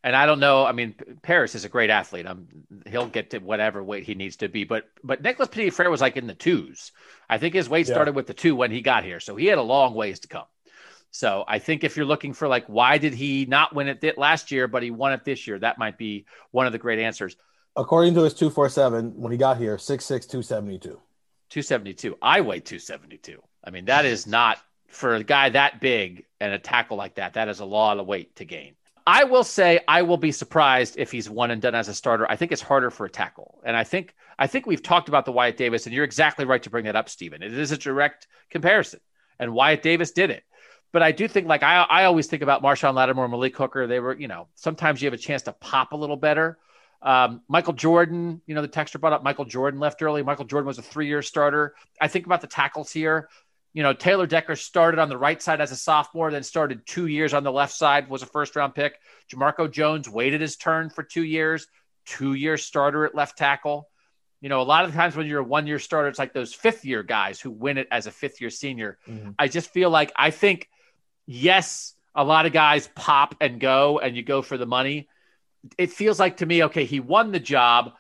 and 0.05 0.15
I 0.15 0.27
don't 0.27 0.41
know. 0.41 0.65
I 0.65 0.73
mean, 0.73 0.95
Paris 1.23 1.55
is 1.55 1.65
a 1.65 1.69
great 1.69 1.91
athlete. 1.91 2.27
I'm, 2.27 2.47
he'll 2.87 3.09
get 3.09 3.31
to 3.31 3.39
whatever 3.41 3.83
weight 3.83 4.05
he 4.05 4.15
needs 4.15 4.37
to 4.37 4.49
be. 4.49 4.65
But 4.65 4.89
but 5.03 5.23
Nicholas 5.23 5.49
Petit-Frere 5.49 5.91
was 5.91 6.01
like 6.01 6.17
in 6.17 6.27
the 6.27 6.35
twos. 6.35 6.93
I 7.29 7.39
think 7.39 7.55
his 7.55 7.69
weight 7.69 7.87
started 7.87 8.15
with 8.15 8.27
the 8.27 8.35
two 8.35 8.55
when 8.55 8.71
he 8.71 8.81
got 8.81 9.05
here, 9.05 9.21
so 9.21 9.37
he 9.37 9.47
had 9.47 9.59
a 9.59 9.63
long 9.63 9.95
ways 9.95 10.21
to 10.21 10.29
come. 10.29 10.47
So 11.11 11.45
I 11.49 11.59
think 11.59 11.85
if 11.85 11.97
you're 11.97 12.07
looking 12.07 12.33
for 12.33 12.49
like, 12.49 12.67
why 12.67 12.99
did 12.99 13.15
he 13.15 13.47
not 13.47 13.75
win 13.75 13.89
it 13.89 14.19
last 14.19 14.51
year, 14.51 14.69
but 14.69 14.83
he 14.83 14.91
won 14.91 15.13
it 15.13 15.25
this 15.25 15.47
year? 15.47 15.59
That 15.59 15.79
might 15.79 15.99
be 15.99 16.27
one 16.51 16.67
of 16.67 16.73
the 16.73 16.79
great 16.79 16.99
answers. 16.99 17.37
According 17.77 18.15
to 18.15 18.23
his 18.23 18.35
247, 18.35 19.13
when 19.17 19.33
he 19.33 19.39
got 19.39 19.57
here, 19.57 19.77
6'6, 19.77 20.07
272. 20.07 21.01
272. 21.51 22.17
I 22.21 22.41
weigh 22.41 22.61
272. 22.61 23.43
I 23.65 23.71
mean, 23.71 23.87
that 23.87 24.05
is 24.05 24.27
not 24.27 24.59
for 24.89 25.15
a 25.15 25.25
guy 25.25 25.51
that 25.51 25.81
big 25.81 26.25
and 26.41 26.53
a 26.53 26.59
tackle 26.59 26.97
like 26.97 27.17
that. 27.17 27.35
That 27.35 27.49
is 27.49 27.61
a 27.61 27.65
lot 27.65 27.99
of 27.99 28.07
weight 28.07 28.37
to 28.37 28.45
gain. 28.45 28.75
I 29.07 29.25
will 29.25 29.45
say 29.45 29.81
I 29.89 30.03
will 30.03 30.19
be 30.19 30.33
surprised 30.33 30.99
if 30.99 31.11
he's 31.11 31.31
one 31.31 31.51
and 31.51 31.63
done 31.63 31.75
as 31.75 31.89
a 31.89 31.95
starter. 31.95 32.31
I 32.31 32.37
think 32.37 32.53
it's 32.53 32.61
harder 32.61 32.91
for 32.91 33.07
a 33.07 33.11
tackle. 33.11 33.61
And 33.65 33.75
I 33.75 33.83
think 33.83 34.15
I 34.39 34.47
think 34.47 34.67
we've 34.67 34.83
talked 34.83 35.09
about 35.09 35.25
the 35.25 35.33
Wyatt 35.33 35.57
Davis, 35.57 35.87
and 35.87 35.95
you're 35.95 36.05
exactly 36.05 36.45
right 36.45 36.63
to 36.63 36.71
bring 36.71 36.85
that 36.85 36.95
up, 36.95 37.09
Stephen. 37.09 37.43
It 37.43 37.57
is 37.57 37.73
a 37.73 37.79
direct 37.79 38.27
comparison. 38.51 39.01
And 39.39 39.55
Wyatt 39.55 39.83
Davis 39.83 40.13
did 40.13 40.31
it. 40.31 40.45
But 40.91 41.03
I 41.03 41.13
do 41.13 41.29
think, 41.29 41.47
like 41.47 41.63
I, 41.63 41.83
I 41.83 42.05
always 42.05 42.29
think 42.29 42.43
about 42.43 42.63
Marshon 42.63 42.95
Lattimore, 42.95 43.29
Malik 43.29 43.57
Hooker. 43.57 43.87
They 43.87 44.01
were, 44.01 44.17
you 44.17 44.29
know, 44.29 44.49
sometimes 44.55 45.03
you 45.03 45.07
have 45.07 45.13
a 45.13 45.19
chance 45.19 45.43
to 45.43 45.53
pop 45.53 45.93
a 45.93 45.97
little 45.97 46.17
better. 46.17 46.59
Um, 47.03 47.43
Michael 47.47 47.75
Jordan, 47.75 48.41
you 48.47 48.55
know, 48.55 48.63
the 48.63 48.69
texture 48.69 48.99
brought 48.99 49.13
up 49.13 49.23
Michael 49.23 49.45
Jordan 49.45 49.79
left 49.79 50.03
early. 50.03 50.23
Michael 50.23 50.47
Jordan 50.47 50.67
was 50.67 50.79
a 50.79 50.83
three-year 50.83 51.23
starter. 51.23 51.75
I 52.01 52.09
think 52.09 52.27
about 52.27 52.41
the 52.41 52.47
tackles 52.47 52.91
here. 52.91 53.29
You 53.75 53.83
know, 53.83 53.93
Taylor 53.93 54.27
Decker 54.27 54.57
started 54.57 54.99
on 54.99 55.11
the 55.11 55.19
right 55.19 55.41
side 55.41 55.61
as 55.61 55.71
a 55.71 55.77
sophomore, 55.77 56.31
then 56.31 56.43
started 56.43 56.87
two 56.87 57.07
years 57.07 57.35
on 57.35 57.45
the 57.45 57.53
left 57.53 57.75
side, 57.75 58.09
was 58.09 58.23
a 58.23 58.27
first-round 58.27 58.75
pick. 58.75 58.99
Jamarco 59.31 59.71
Jones 59.71 60.09
waited 60.09 60.41
his 60.41 60.57
turn 60.57 60.89
for 60.89 61.03
two 61.03 61.23
years, 61.23 61.67
two-year 62.07 62.57
starter 62.57 63.05
at 63.05 63.15
left 63.15 63.37
tackle. 63.37 63.89
You 64.41 64.49
know, 64.49 64.63
a 64.63 64.65
lot 64.65 64.87
of 64.87 64.95
times 64.95 65.15
when 65.15 65.27
you're 65.27 65.41
a 65.41 65.45
one 65.45 65.67
year 65.67 65.79
starter, 65.79 66.09
it's 66.09 66.19
like 66.19 66.33
those 66.33 66.55
fifth 66.55 66.85
year 66.85 67.03
guys 67.03 67.41
who 67.41 67.51
win 67.51 67.77
it 67.77 67.89
as 67.91 68.07
a 68.07 68.11
fifth 68.11 68.41
year 68.41 68.51
senior. 68.51 68.99
Mm-hmm. 69.07 69.33
I 69.39 69.49
just 69.49 69.71
feel 69.71 69.91
like 69.91 70.13
I 70.17 70.31
think, 70.31 70.69
yes, 71.29 71.95
a 72.15 72.25
lot 72.25 72.47
of 72.47 72.53
guys 72.53 72.89
pop 72.97 73.37
and 73.41 73.61
go 73.61 74.01
and 74.01 74.17
you 74.17 74.25
go 74.25 74.43
for 74.43 74.59
the 74.59 74.67
money. 74.67 75.09
It 75.77 75.93
feels 75.93 76.19
like 76.19 76.39
to 76.39 76.47
me, 76.47 76.65
okay, 76.65 76.85
he 76.85 76.99
won 76.99 77.31
the 77.31 77.39
job. 77.39 77.93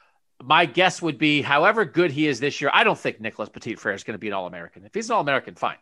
My 0.42 0.66
guess 0.66 1.02
would 1.02 1.18
be, 1.18 1.42
however 1.42 1.84
good 1.84 2.10
he 2.10 2.26
is 2.26 2.40
this 2.40 2.60
year, 2.60 2.70
I 2.72 2.84
don't 2.84 2.98
think 2.98 3.20
Nicholas 3.20 3.48
Petit 3.48 3.74
Frere 3.74 3.94
is 3.94 4.04
going 4.04 4.14
to 4.14 4.18
be 4.18 4.28
an 4.28 4.32
All 4.32 4.46
American. 4.46 4.84
If 4.84 4.94
he's 4.94 5.10
an 5.10 5.14
All 5.14 5.20
American, 5.20 5.54
fine. 5.54 5.76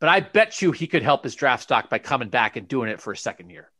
But 0.00 0.08
I 0.08 0.20
bet 0.20 0.62
you 0.62 0.72
he 0.72 0.86
could 0.86 1.02
help 1.02 1.24
his 1.24 1.34
draft 1.34 1.62
stock 1.62 1.90
by 1.90 1.98
coming 1.98 2.28
back 2.28 2.56
and 2.56 2.66
doing 2.66 2.90
it 2.90 3.00
for 3.00 3.12
a 3.12 3.16
second 3.16 3.50
year, 3.50 3.70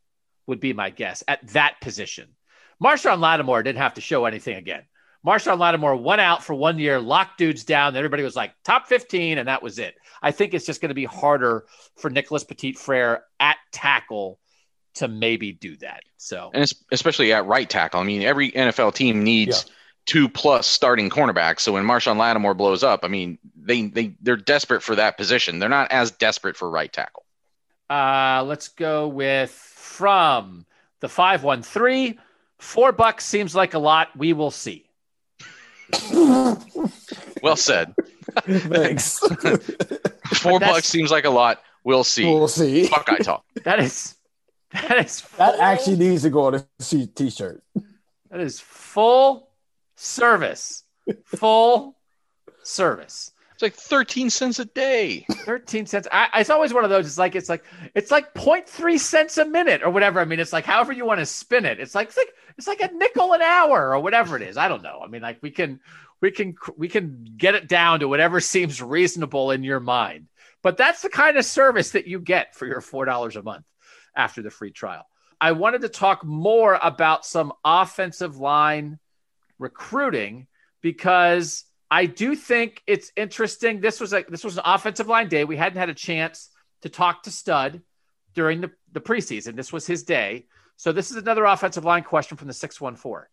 would 0.46 0.60
be 0.60 0.72
my 0.72 0.90
guess 0.90 1.24
at 1.26 1.46
that 1.48 1.80
position. 1.80 2.28
Marshon 2.82 3.20
Lattimore 3.20 3.62
didn't 3.62 3.78
have 3.78 3.94
to 3.94 4.00
show 4.00 4.26
anything 4.26 4.56
again. 4.56 4.82
Marshon 5.26 5.58
Lattimore 5.58 5.96
went 5.96 6.20
out 6.20 6.44
for 6.44 6.54
one 6.54 6.78
year, 6.78 7.00
locked 7.00 7.38
dudes 7.38 7.64
down. 7.64 7.96
Everybody 7.96 8.22
was 8.22 8.36
like 8.36 8.52
top 8.62 8.86
15, 8.86 9.38
and 9.38 9.48
that 9.48 9.62
was 9.62 9.78
it. 9.78 9.96
I 10.22 10.30
think 10.30 10.54
it's 10.54 10.64
just 10.64 10.80
going 10.80 10.90
to 10.90 10.94
be 10.94 11.04
harder 11.04 11.64
for 11.96 12.08
Nicholas 12.10 12.44
Petit 12.44 12.74
Frere 12.74 13.24
at 13.40 13.56
tackle 13.72 14.38
to 14.94 15.08
maybe 15.08 15.52
do 15.52 15.76
that. 15.78 16.02
So, 16.16 16.50
and 16.54 16.70
especially 16.92 17.32
at 17.32 17.44
right 17.44 17.68
tackle. 17.68 18.00
I 18.00 18.04
mean, 18.04 18.22
every 18.22 18.52
NFL 18.52 18.94
team 18.94 19.24
needs 19.24 19.64
yeah. 19.66 19.72
two 20.06 20.28
plus 20.28 20.66
starting 20.68 21.10
cornerbacks. 21.10 21.60
So 21.60 21.72
when 21.72 21.84
Marshon 21.84 22.16
Lattimore 22.16 22.54
blows 22.54 22.84
up, 22.84 23.00
I 23.02 23.08
mean, 23.08 23.38
they 23.56 23.88
they 23.88 24.14
they're 24.22 24.36
desperate 24.36 24.82
for 24.82 24.94
that 24.94 25.18
position. 25.18 25.58
They're 25.58 25.68
not 25.68 25.90
as 25.90 26.12
desperate 26.12 26.56
for 26.56 26.70
right 26.70 26.92
tackle. 26.92 27.24
Uh, 27.90 28.44
let's 28.46 28.68
go 28.68 29.08
with 29.08 29.50
from 29.50 30.66
the 31.00 31.08
five 31.08 31.42
one 31.42 31.62
three. 31.62 32.18
Four 32.58 32.92
bucks 32.92 33.26
seems 33.26 33.54
like 33.54 33.74
a 33.74 33.78
lot. 33.78 34.16
We 34.16 34.32
will 34.32 34.50
see. 34.52 34.86
Well 37.42 37.56
said. 37.56 37.94
Thanks. 38.44 39.18
Four 40.34 40.60
bucks 40.60 40.88
seems 40.88 41.10
like 41.10 41.24
a 41.24 41.30
lot. 41.30 41.62
We'll 41.84 42.04
see. 42.04 42.24
We'll 42.24 42.48
see. 42.48 42.88
Buckeye 42.88 43.18
talk. 43.18 43.44
That 43.64 43.80
is 43.80 44.14
that 44.72 45.04
is 45.04 45.20
full, 45.20 45.46
that 45.46 45.58
actually 45.60 45.96
needs 45.96 46.22
to 46.22 46.30
go 46.30 46.46
on 46.46 46.54
a 46.54 46.64
t-shirt. 46.78 47.62
That 48.30 48.40
is 48.40 48.60
full 48.60 49.48
service. 49.96 50.84
Full 51.24 51.96
service. 52.62 53.32
It's 53.56 53.62
like 53.62 53.74
13 53.74 54.28
cents 54.28 54.58
a 54.58 54.66
day. 54.66 55.24
13 55.30 55.86
cents. 55.86 56.06
I, 56.12 56.28
it's 56.40 56.50
always 56.50 56.74
one 56.74 56.84
of 56.84 56.90
those. 56.90 57.06
It's 57.06 57.16
like, 57.16 57.34
it's 57.34 57.48
like, 57.48 57.64
it's 57.94 58.10
like 58.10 58.34
0.3 58.34 59.00
cents 59.00 59.38
a 59.38 59.46
minute 59.46 59.82
or 59.82 59.88
whatever. 59.88 60.20
I 60.20 60.26
mean, 60.26 60.40
it's 60.40 60.52
like, 60.52 60.66
however 60.66 60.92
you 60.92 61.06
want 61.06 61.20
to 61.20 61.26
spin 61.26 61.64
it. 61.64 61.80
It's 61.80 61.94
like, 61.94 62.08
it's 62.08 62.18
like, 62.18 62.34
it's 62.58 62.66
like 62.66 62.82
a 62.82 62.92
nickel 62.92 63.32
an 63.32 63.40
hour 63.40 63.94
or 63.94 64.00
whatever 64.00 64.36
it 64.36 64.42
is. 64.42 64.58
I 64.58 64.68
don't 64.68 64.82
know. 64.82 65.00
I 65.02 65.06
mean, 65.06 65.22
like 65.22 65.38
we 65.40 65.50
can, 65.50 65.80
we 66.20 66.32
can, 66.32 66.54
we 66.76 66.88
can 66.88 67.24
get 67.34 67.54
it 67.54 67.66
down 67.66 68.00
to 68.00 68.08
whatever 68.08 68.40
seems 68.42 68.82
reasonable 68.82 69.50
in 69.50 69.64
your 69.64 69.80
mind. 69.80 70.26
But 70.62 70.76
that's 70.76 71.00
the 71.00 71.08
kind 71.08 71.38
of 71.38 71.46
service 71.46 71.92
that 71.92 72.06
you 72.06 72.20
get 72.20 72.54
for 72.54 72.66
your 72.66 72.82
$4 72.82 73.36
a 73.36 73.42
month 73.42 73.64
after 74.14 74.42
the 74.42 74.50
free 74.50 74.70
trial. 74.70 75.06
I 75.40 75.52
wanted 75.52 75.80
to 75.80 75.88
talk 75.88 76.26
more 76.26 76.78
about 76.82 77.24
some 77.24 77.54
offensive 77.64 78.36
line 78.36 78.98
recruiting 79.58 80.46
because 80.82 81.64
I 81.90 82.06
do 82.06 82.34
think 82.34 82.82
it's 82.86 83.12
interesting. 83.16 83.80
This 83.80 84.00
was 84.00 84.12
a 84.12 84.24
this 84.28 84.44
was 84.44 84.56
an 84.56 84.64
offensive 84.64 85.08
line 85.08 85.28
day. 85.28 85.44
We 85.44 85.56
hadn't 85.56 85.78
had 85.78 85.88
a 85.88 85.94
chance 85.94 86.50
to 86.82 86.88
talk 86.88 87.22
to 87.24 87.30
Stud 87.30 87.82
during 88.34 88.60
the, 88.60 88.70
the 88.92 89.00
preseason. 89.00 89.56
This 89.56 89.72
was 89.72 89.86
his 89.86 90.02
day. 90.02 90.46
So 90.76 90.92
this 90.92 91.10
is 91.10 91.16
another 91.16 91.44
offensive 91.44 91.84
line 91.84 92.02
question 92.02 92.36
from 92.36 92.48
the 92.48 92.54
614. 92.54 93.28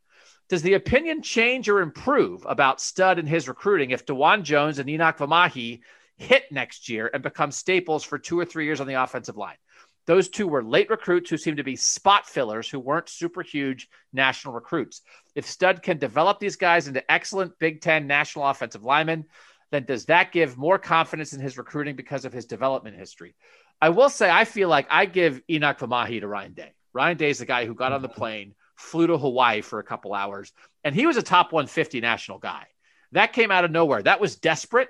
Does 0.49 0.61
the 0.61 0.75
opinion 0.75 1.21
change 1.21 1.67
or 1.67 1.81
improve 1.81 2.45
about 2.47 2.81
Stud 2.81 3.19
and 3.19 3.27
his 3.27 3.47
recruiting 3.47 3.91
if 3.91 4.05
Dawand 4.05 4.43
Jones 4.43 4.79
and 4.79 4.89
Enokk 4.89 5.17
Vimahi 5.17 5.81
hit 6.17 6.51
next 6.51 6.89
year 6.89 7.09
and 7.13 7.23
become 7.23 7.51
staples 7.51 8.03
for 8.03 8.19
two 8.19 8.39
or 8.39 8.45
three 8.45 8.65
years 8.65 8.79
on 8.79 8.87
the 8.87 9.01
offensive 9.01 9.37
line? 9.37 9.57
Those 10.05 10.29
two 10.29 10.47
were 10.47 10.63
late 10.63 10.89
recruits 10.89 11.29
who 11.29 11.37
seemed 11.37 11.57
to 11.57 11.63
be 11.63 11.77
spot 11.77 12.27
fillers 12.27 12.69
who 12.69 12.79
weren't 12.79 13.07
super 13.07 13.41
huge 13.41 13.89
national 14.11 14.53
recruits. 14.53 15.01
If 15.35 15.47
Stud 15.47 15.81
can 15.81 15.97
develop 15.97 16.39
these 16.39 16.55
guys 16.55 16.87
into 16.87 17.11
excellent 17.11 17.57
Big 17.59 17.81
Ten 17.81 18.07
national 18.07 18.47
offensive 18.47 18.83
linemen, 18.83 19.25
then 19.71 19.85
does 19.85 20.05
that 20.05 20.31
give 20.31 20.57
more 20.57 20.77
confidence 20.77 21.33
in 21.33 21.39
his 21.39 21.57
recruiting 21.57 21.95
because 21.95 22.25
of 22.25 22.33
his 22.33 22.45
development 22.45 22.97
history? 22.97 23.35
I 23.81 23.89
will 23.89 24.09
say, 24.09 24.29
I 24.29 24.45
feel 24.45 24.69
like 24.69 24.87
I 24.89 25.05
give 25.05 25.41
Enokk 25.49 25.79
Vimahi 25.79 26.19
to 26.21 26.27
Ryan 26.27 26.53
Day. 26.53 26.71
Ryan 26.93 27.17
Day 27.17 27.31
is 27.31 27.39
the 27.39 27.45
guy 27.45 27.65
who 27.65 27.73
got 27.73 27.91
on 27.91 28.03
the 28.03 28.09
plane, 28.09 28.53
flew 28.75 29.07
to 29.07 29.17
Hawaii 29.17 29.61
for 29.61 29.79
a 29.79 29.83
couple 29.83 30.13
hours, 30.13 30.53
and 30.83 30.93
he 30.93 31.07
was 31.07 31.17
a 31.17 31.23
top 31.23 31.51
150 31.51 31.99
national 31.99 32.37
guy. 32.37 32.67
That 33.13 33.33
came 33.33 33.51
out 33.51 33.65
of 33.65 33.71
nowhere. 33.71 34.03
That 34.03 34.21
was 34.21 34.35
desperate. 34.35 34.89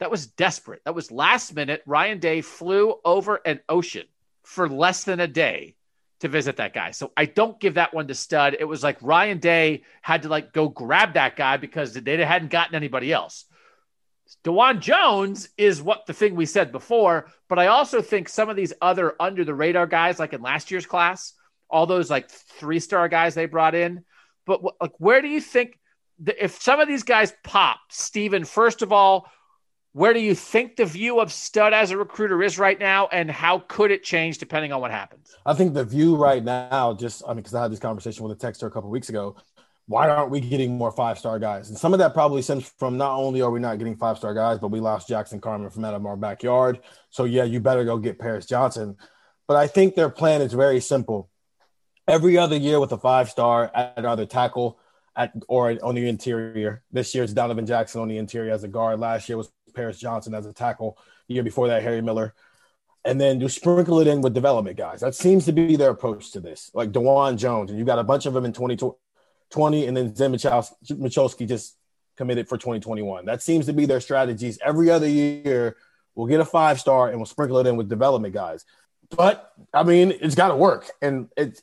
That 0.00 0.10
was 0.10 0.26
desperate. 0.26 0.82
That 0.84 0.94
was 0.94 1.12
last 1.12 1.54
minute. 1.54 1.82
Ryan 1.86 2.18
Day 2.18 2.40
flew 2.40 2.96
over 3.04 3.40
an 3.44 3.60
ocean 3.68 4.06
for 4.42 4.68
less 4.68 5.04
than 5.04 5.20
a 5.20 5.28
day 5.28 5.76
to 6.24 6.28
visit 6.28 6.56
that 6.56 6.72
guy. 6.72 6.90
So 6.90 7.12
I 7.16 7.26
don't 7.26 7.60
give 7.60 7.74
that 7.74 7.92
one 7.92 8.08
to 8.08 8.14
stud. 8.14 8.56
It 8.58 8.64
was 8.64 8.82
like 8.82 8.96
Ryan 9.02 9.38
Day 9.38 9.82
had 10.00 10.22
to 10.22 10.28
like 10.28 10.52
go 10.52 10.68
grab 10.68 11.14
that 11.14 11.36
guy 11.36 11.58
because 11.58 11.92
they 11.92 12.16
hadn't 12.24 12.50
gotten 12.50 12.74
anybody 12.74 13.12
else. 13.12 13.44
Dawand 14.42 14.80
Jones 14.80 15.50
is 15.58 15.82
what 15.82 16.06
the 16.06 16.14
thing 16.14 16.34
we 16.34 16.46
said 16.46 16.72
before, 16.72 17.30
but 17.46 17.58
I 17.58 17.66
also 17.66 18.00
think 18.00 18.30
some 18.30 18.48
of 18.48 18.56
these 18.56 18.72
other 18.80 19.14
under 19.20 19.44
the 19.44 19.54
radar 19.54 19.86
guys, 19.86 20.18
like 20.18 20.32
in 20.32 20.40
last 20.40 20.70
year's 20.70 20.86
class, 20.86 21.34
all 21.68 21.84
those 21.84 22.10
like 22.10 22.30
three 22.30 22.80
star 22.80 23.06
guys 23.08 23.34
they 23.34 23.44
brought 23.44 23.74
in. 23.74 24.02
But 24.46 24.62
like, 24.80 24.92
where 24.98 25.20
do 25.20 25.28
you 25.28 25.42
think 25.42 25.78
the, 26.18 26.42
if 26.42 26.60
some 26.62 26.80
of 26.80 26.88
these 26.88 27.02
guys 27.02 27.34
pop, 27.44 27.80
Stephen? 27.90 28.46
First 28.46 28.80
of 28.80 28.92
all, 28.92 29.30
where 29.94 30.12
do 30.12 30.18
you 30.18 30.34
think 30.34 30.74
the 30.74 30.84
view 30.84 31.20
of 31.20 31.32
Stud 31.32 31.72
as 31.72 31.92
a 31.92 31.96
recruiter 31.96 32.42
is 32.42 32.58
right 32.58 32.78
now, 32.78 33.06
and 33.12 33.30
how 33.30 33.60
could 33.60 33.92
it 33.92 34.02
change 34.02 34.38
depending 34.38 34.72
on 34.72 34.80
what 34.80 34.90
happens? 34.90 35.36
I 35.46 35.54
think 35.54 35.72
the 35.72 35.84
view 35.84 36.16
right 36.16 36.42
now, 36.42 36.94
just 36.94 37.22
I 37.24 37.28
mean, 37.28 37.36
because 37.36 37.54
I 37.54 37.62
had 37.62 37.70
this 37.70 37.78
conversation 37.78 38.26
with 38.26 38.42
a 38.42 38.46
texter 38.46 38.66
a 38.66 38.70
couple 38.72 38.90
weeks 38.90 39.08
ago. 39.08 39.36
Why 39.86 40.08
aren't 40.08 40.32
we 40.32 40.40
getting 40.40 40.76
more 40.76 40.90
five 40.90 41.16
star 41.16 41.38
guys? 41.38 41.68
And 41.68 41.78
some 41.78 41.92
of 41.92 42.00
that 42.00 42.12
probably 42.12 42.42
stems 42.42 42.68
from 42.76 42.96
not 42.98 43.16
only 43.16 43.40
are 43.40 43.50
we 43.50 43.60
not 43.60 43.78
getting 43.78 43.96
five 43.96 44.18
star 44.18 44.34
guys, 44.34 44.58
but 44.58 44.68
we 44.68 44.80
lost 44.80 45.06
Jackson 45.06 45.40
Carman 45.40 45.70
from 45.70 45.84
out 45.84 45.94
of 45.94 46.04
our 46.04 46.16
backyard. 46.16 46.80
So 47.10 47.22
yeah, 47.22 47.44
you 47.44 47.60
better 47.60 47.84
go 47.84 47.96
get 47.98 48.18
Paris 48.18 48.46
Johnson. 48.46 48.96
But 49.46 49.58
I 49.58 49.68
think 49.68 49.94
their 49.94 50.10
plan 50.10 50.42
is 50.42 50.54
very 50.54 50.80
simple. 50.80 51.30
Every 52.08 52.36
other 52.36 52.56
year 52.56 52.80
with 52.80 52.90
a 52.90 52.98
five 52.98 53.30
star 53.30 53.70
at 53.72 54.04
either 54.04 54.26
tackle 54.26 54.80
at 55.14 55.32
or 55.46 55.78
on 55.84 55.94
the 55.94 56.08
interior. 56.08 56.82
This 56.90 57.14
year 57.14 57.22
it's 57.22 57.32
Donovan 57.32 57.66
Jackson 57.66 58.00
on 58.00 58.08
the 58.08 58.18
interior 58.18 58.52
as 58.52 58.64
a 58.64 58.68
guard. 58.68 58.98
Last 58.98 59.28
year 59.28 59.38
was 59.38 59.52
Paris 59.74 59.98
Johnson 59.98 60.34
as 60.34 60.46
a 60.46 60.52
tackle. 60.52 60.98
The 61.28 61.34
year 61.34 61.42
before 61.42 61.68
that, 61.68 61.82
Harry 61.82 62.00
Miller. 62.00 62.34
And 63.04 63.20
then 63.20 63.40
you 63.40 63.48
sprinkle 63.48 64.00
it 64.00 64.06
in 64.06 64.22
with 64.22 64.32
development 64.32 64.76
guys. 64.76 65.00
That 65.00 65.14
seems 65.14 65.44
to 65.44 65.52
be 65.52 65.76
their 65.76 65.90
approach 65.90 66.32
to 66.32 66.40
this. 66.40 66.70
Like 66.72 66.92
Dawand 66.92 67.36
Jones, 67.36 67.70
and 67.70 67.78
you 67.78 67.84
got 67.84 67.98
a 67.98 68.04
bunch 68.04 68.24
of 68.24 68.32
them 68.32 68.46
in 68.46 68.52
2020, 68.52 69.86
and 69.86 69.96
then 69.96 70.14
Zen 70.14 70.32
Michalski 70.32 71.46
just 71.46 71.76
committed 72.16 72.48
for 72.48 72.56
2021. 72.56 73.26
That 73.26 73.42
seems 73.42 73.66
to 73.66 73.72
be 73.72 73.86
their 73.86 74.00
strategies. 74.00 74.58
Every 74.64 74.90
other 74.90 75.08
year, 75.08 75.76
we'll 76.14 76.26
get 76.26 76.40
a 76.40 76.44
five 76.44 76.80
star 76.80 77.08
and 77.08 77.18
we'll 77.18 77.26
sprinkle 77.26 77.58
it 77.58 77.66
in 77.66 77.76
with 77.76 77.88
development 77.88 78.34
guys. 78.34 78.64
But 79.10 79.52
I 79.72 79.82
mean, 79.82 80.12
it's 80.20 80.34
got 80.34 80.48
to 80.48 80.56
work, 80.56 80.90
and 81.02 81.28
it's 81.36 81.62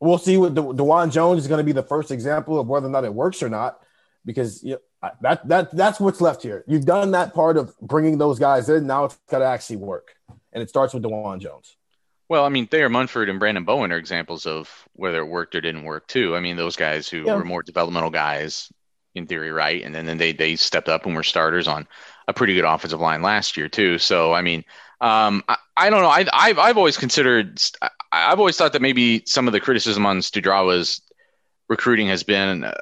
we'll 0.00 0.18
see 0.18 0.36
what 0.36 0.54
De- 0.54 0.62
Dawand 0.62 1.12
Jones 1.12 1.42
is 1.42 1.48
going 1.48 1.58
to 1.58 1.64
be 1.64 1.72
the 1.72 1.82
first 1.82 2.10
example 2.10 2.58
of 2.58 2.66
whether 2.66 2.86
or 2.86 2.90
not 2.90 3.04
it 3.04 3.14
works 3.14 3.42
or 3.42 3.48
not, 3.48 3.80
because 4.24 4.62
you 4.62 4.72
know, 4.72 4.78
that 5.20 5.46
that 5.48 5.76
that's 5.76 5.98
what's 6.00 6.20
left 6.20 6.42
here. 6.42 6.64
You've 6.66 6.84
done 6.84 7.12
that 7.12 7.34
part 7.34 7.56
of 7.56 7.78
bringing 7.80 8.18
those 8.18 8.38
guys 8.38 8.68
in. 8.68 8.86
Now 8.86 9.04
it's 9.06 9.18
got 9.30 9.38
to 9.38 9.46
actually 9.46 9.76
work, 9.76 10.14
and 10.52 10.62
it 10.62 10.68
starts 10.68 10.92
with 10.94 11.02
Dawand 11.02 11.40
Jones. 11.40 11.76
Well, 12.28 12.44
I 12.44 12.48
mean, 12.48 12.68
Thayer 12.68 12.88
Munford 12.88 13.28
and 13.28 13.40
Branden 13.40 13.64
Bowen 13.64 13.90
are 13.90 13.96
examples 13.96 14.46
of 14.46 14.70
whether 14.92 15.20
it 15.20 15.26
worked 15.26 15.54
or 15.56 15.60
didn't 15.60 15.82
work 15.82 16.06
too. 16.06 16.36
I 16.36 16.40
mean, 16.40 16.56
those 16.56 16.76
guys 16.76 17.08
who 17.08 17.24
yeah. 17.24 17.34
were 17.34 17.44
more 17.44 17.62
developmental 17.62 18.10
guys 18.10 18.70
in 19.14 19.26
theory, 19.26 19.50
right? 19.50 19.82
And 19.82 19.94
then, 19.94 20.06
then 20.06 20.18
they 20.18 20.32
they 20.32 20.56
stepped 20.56 20.88
up 20.88 21.06
and 21.06 21.16
were 21.16 21.22
starters 21.22 21.66
on 21.66 21.88
a 22.28 22.32
pretty 22.32 22.54
good 22.54 22.64
offensive 22.64 23.00
line 23.00 23.22
last 23.22 23.56
year 23.56 23.68
too. 23.68 23.98
So 23.98 24.32
I 24.32 24.42
mean, 24.42 24.64
um, 25.00 25.42
I, 25.48 25.56
I 25.76 25.90
don't 25.90 26.02
know. 26.02 26.08
I, 26.08 26.26
I've 26.32 26.58
I've 26.58 26.76
always 26.76 26.96
considered. 26.96 27.60
I've 28.12 28.38
always 28.38 28.56
thought 28.56 28.74
that 28.74 28.82
maybe 28.82 29.22
some 29.26 29.46
of 29.46 29.52
the 29.52 29.60
criticism 29.60 30.04
on 30.04 30.18
Studrawa's 30.18 31.00
recruiting 31.68 32.08
has 32.08 32.22
been 32.22 32.64
uh, 32.64 32.74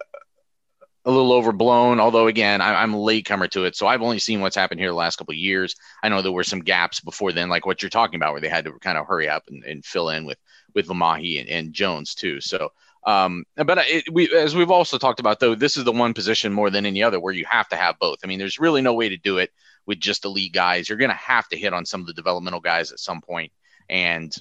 a 1.08 1.10
little 1.10 1.32
overblown. 1.32 2.00
Although 2.00 2.26
again, 2.26 2.60
I, 2.60 2.82
am 2.82 2.92
a 2.92 3.00
latecomer 3.00 3.48
to 3.48 3.64
it, 3.64 3.74
so 3.74 3.86
I've 3.86 4.02
only 4.02 4.18
seen 4.18 4.42
what's 4.42 4.54
happened 4.54 4.78
here 4.78 4.90
the 4.90 4.94
last 4.94 5.16
couple 5.16 5.32
of 5.32 5.38
years. 5.38 5.74
I 6.02 6.10
know 6.10 6.20
there 6.20 6.30
were 6.30 6.44
some 6.44 6.60
gaps 6.60 7.00
before 7.00 7.32
then, 7.32 7.48
like 7.48 7.64
what 7.64 7.82
you're 7.82 7.88
talking 7.88 8.16
about, 8.16 8.32
where 8.32 8.42
they 8.42 8.48
had 8.50 8.66
to 8.66 8.72
kind 8.72 8.98
of 8.98 9.06
hurry 9.06 9.28
up 9.28 9.44
and, 9.48 9.64
and 9.64 9.84
fill 9.84 10.10
in 10.10 10.26
with 10.26 10.38
with 10.74 10.86
Vimahi 10.86 11.40
and, 11.40 11.48
and 11.48 11.72
Jones 11.72 12.14
too. 12.14 12.42
So, 12.42 12.72
um, 13.06 13.44
but 13.56 13.78
it, 13.88 14.12
we, 14.12 14.30
as 14.36 14.54
we've 14.54 14.70
also 14.70 14.98
talked 14.98 15.18
about, 15.18 15.40
though, 15.40 15.54
this 15.54 15.78
is 15.78 15.84
the 15.84 15.92
one 15.92 16.12
position 16.12 16.52
more 16.52 16.68
than 16.68 16.84
any 16.84 17.02
other 17.02 17.18
where 17.18 17.32
you 17.32 17.46
have 17.46 17.68
to 17.70 17.76
have 17.76 17.98
both. 17.98 18.18
I 18.22 18.26
mean, 18.26 18.38
there's 18.38 18.58
really 18.58 18.82
no 18.82 18.92
way 18.92 19.08
to 19.08 19.16
do 19.16 19.38
it 19.38 19.50
with 19.86 20.00
just 20.00 20.26
elite 20.26 20.52
guys. 20.52 20.88
You're 20.90 20.98
going 20.98 21.08
to 21.08 21.16
have 21.16 21.48
to 21.48 21.58
hit 21.58 21.72
on 21.72 21.86
some 21.86 22.02
of 22.02 22.06
the 22.06 22.12
developmental 22.12 22.60
guys 22.60 22.92
at 22.92 23.00
some 23.00 23.22
point 23.22 23.50
And 23.88 24.34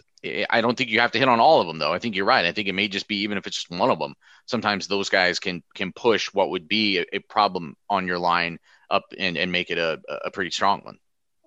I 0.50 0.62
don't 0.62 0.78
think 0.78 0.90
you 0.90 1.00
have 1.00 1.12
to 1.12 1.20
hit 1.20 1.30
on 1.30 1.40
all 1.40 1.62
of 1.62 1.68
them, 1.68 1.80
though. 1.80 1.94
I 1.94 2.00
think 2.00 2.16
you're 2.16 2.26
right. 2.26 2.46
I 2.46 2.52
think 2.52 2.68
it 2.68 2.74
may 2.74 2.88
just 2.88 3.08
be 3.08 3.22
even 3.22 3.38
if 3.38 3.48
it's 3.48 3.56
just 3.58 3.70
one 3.70 3.90
of 3.90 4.00
them. 4.00 4.16
Sometimes 4.46 4.88
those 4.88 5.10
guys 5.10 5.40
can 5.40 5.64
can 5.76 5.92
push 5.94 6.34
what 6.34 6.50
would 6.50 6.68
be 6.68 7.00
a, 7.00 7.06
a 7.14 7.20
problem 7.20 7.76
on 7.90 8.08
your 8.08 8.20
line 8.20 8.60
up 8.90 9.04
and, 9.18 9.38
and 9.38 9.52
make 9.52 9.70
it 9.70 9.78
a, 9.78 10.00
a 10.26 10.32
pretty 10.32 10.52
strong 10.52 10.82
one. 10.82 10.98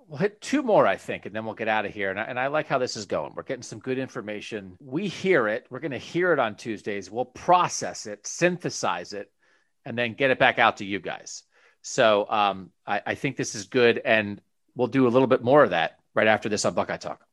We'll 0.06 0.18
hit 0.18 0.40
two 0.40 0.62
more, 0.62 0.86
I 0.86 0.96
think, 0.96 1.26
and 1.26 1.34
then 1.34 1.44
we'll 1.44 1.54
get 1.54 1.68
out 1.68 1.86
of 1.86 1.94
here. 1.94 2.10
And 2.10 2.18
I, 2.18 2.24
and 2.24 2.38
I 2.38 2.48
like 2.48 2.66
how 2.66 2.78
this 2.78 2.96
is 2.96 3.06
going. 3.06 3.32
We're 3.36 3.44
getting 3.44 3.62
some 3.62 3.78
good 3.78 3.96
information. 3.96 4.76
We 4.80 5.06
hear 5.06 5.46
it. 5.46 5.66
We're 5.70 5.78
going 5.78 5.92
to 5.92 5.98
hear 5.98 6.32
it 6.32 6.40
on 6.40 6.56
Tuesdays. 6.56 7.10
We'll 7.10 7.26
process 7.26 8.06
it, 8.06 8.26
synthesize 8.26 9.12
it, 9.12 9.30
and 9.84 9.96
then 9.96 10.14
get 10.14 10.32
it 10.32 10.38
back 10.40 10.58
out 10.58 10.78
to 10.78 10.84
you 10.84 10.98
guys. 10.98 11.44
So 11.82 12.28
um, 12.28 12.70
I, 12.84 13.02
I 13.06 13.14
think 13.14 13.36
this 13.36 13.54
is 13.54 13.66
good. 13.66 14.00
And 14.04 14.40
we'll 14.74 14.88
do 14.88 15.06
a 15.06 15.10
little 15.10 15.28
bit 15.28 15.44
more 15.44 15.62
of 15.62 15.70
that 15.70 15.98
right 16.12 16.26
after 16.26 16.48
this 16.48 16.64
on 16.64 16.74
Buckeye 16.74 16.96
Talk. 16.96 17.24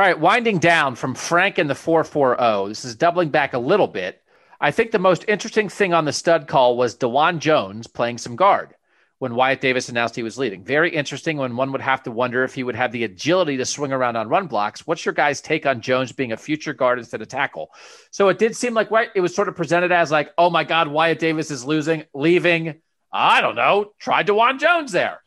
All 0.00 0.06
right, 0.06 0.18
winding 0.18 0.60
down 0.60 0.94
from 0.94 1.14
Frank 1.14 1.58
and 1.58 1.68
the 1.68 1.74
440. 1.74 2.70
This 2.70 2.86
is 2.86 2.94
doubling 2.94 3.28
back 3.28 3.52
a 3.52 3.58
little 3.58 3.86
bit. 3.86 4.22
I 4.58 4.70
think 4.70 4.92
the 4.92 4.98
most 4.98 5.26
interesting 5.28 5.68
thing 5.68 5.92
on 5.92 6.06
the 6.06 6.12
stud 6.14 6.48
call 6.48 6.78
was 6.78 6.96
Dawand 6.96 7.40
Jones 7.40 7.86
playing 7.86 8.16
some 8.16 8.34
guard 8.34 8.74
when 9.18 9.34
Wyatt 9.34 9.60
Davis 9.60 9.90
announced 9.90 10.16
he 10.16 10.22
was 10.22 10.38
leaving. 10.38 10.64
Very 10.64 10.88
interesting 10.88 11.36
when 11.36 11.54
one 11.54 11.70
would 11.72 11.82
have 11.82 12.02
to 12.04 12.10
wonder 12.10 12.44
if 12.44 12.54
he 12.54 12.62
would 12.62 12.76
have 12.76 12.92
the 12.92 13.04
agility 13.04 13.58
to 13.58 13.66
swing 13.66 13.92
around 13.92 14.16
on 14.16 14.30
run 14.30 14.46
blocks. 14.46 14.86
What's 14.86 15.04
your 15.04 15.12
guys' 15.12 15.42
take 15.42 15.66
on 15.66 15.82
Jones 15.82 16.12
being 16.12 16.32
a 16.32 16.36
future 16.38 16.72
guard 16.72 16.98
instead 16.98 17.20
of 17.20 17.28
tackle? 17.28 17.70
So 18.10 18.30
it 18.30 18.38
did 18.38 18.56
seem 18.56 18.72
like 18.72 18.90
right, 18.90 19.10
it 19.14 19.20
was 19.20 19.34
sort 19.34 19.48
of 19.48 19.54
presented 19.54 19.92
as 19.92 20.10
like, 20.10 20.32
oh 20.38 20.48
my 20.48 20.64
God, 20.64 20.88
Wyatt 20.88 21.18
Davis 21.18 21.50
is 21.50 21.62
losing, 21.62 22.04
leaving. 22.14 22.80
I 23.12 23.42
don't 23.42 23.54
know. 23.54 23.92
Try 23.98 24.22
Dawand 24.24 24.60
Jones 24.60 24.92
there. 24.92 25.20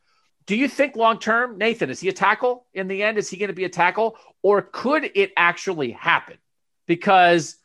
Do 0.46 0.58
you 0.58 0.68
think 0.68 0.96
long 0.96 1.20
term, 1.20 1.58
Nathan, 1.58 1.90
is 1.90 2.02
he 2.02 2.10
a 2.10 2.14
tackle 2.14 2.66
in 2.74 2.88
the 2.88 3.04
end? 3.04 3.18
Is 3.18 3.30
he 3.30 3.38
going 3.38 3.48
to 3.48 3.54
be 3.54 3.64
a 3.64 3.70
tackle? 3.70 4.18
Or 4.44 4.62
could 4.62 5.10
it 5.16 5.32
actually 5.36 5.92
happen? 5.92 6.38
Because 6.86 7.58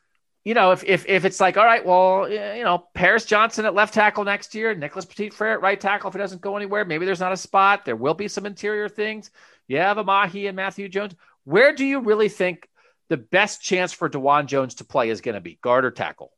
you 0.44 0.54
know, 0.54 0.70
if, 0.70 0.82
if 0.84 1.04
if 1.06 1.26
it's 1.26 1.40
like, 1.40 1.58
all 1.58 1.64
right, 1.66 1.84
well, 1.84 2.26
you 2.26 2.64
know, 2.64 2.86
Paris 2.94 3.26
Johnson 3.26 3.66
at 3.66 3.74
left 3.74 3.92
tackle 3.92 4.24
next 4.24 4.54
year, 4.54 4.74
Nicholas 4.74 5.04
Petit 5.04 5.28
Frere 5.28 5.52
at 5.52 5.60
right 5.60 5.78
tackle 5.78 6.08
if 6.08 6.16
it 6.16 6.20
doesn't 6.20 6.40
go 6.40 6.56
anywhere, 6.56 6.86
maybe 6.86 7.04
there's 7.04 7.20
not 7.20 7.32
a 7.32 7.36
spot. 7.36 7.84
There 7.84 7.96
will 7.96 8.14
be 8.14 8.28
some 8.28 8.46
interior 8.46 8.88
things. 8.88 9.30
You 9.66 9.76
have 9.76 9.98
Amahi 9.98 10.46
and 10.46 10.56
Matthew 10.56 10.88
Jones. 10.88 11.14
Where 11.44 11.74
do 11.74 11.84
you 11.84 12.00
really 12.00 12.30
think 12.30 12.66
the 13.10 13.18
best 13.18 13.60
chance 13.60 13.92
for 13.92 14.08
Dawand 14.08 14.46
Jones 14.46 14.76
to 14.76 14.84
play 14.84 15.10
is 15.10 15.20
going 15.20 15.34
to 15.34 15.42
be, 15.42 15.58
guard 15.60 15.84
or 15.84 15.90
tackle? 15.90 16.32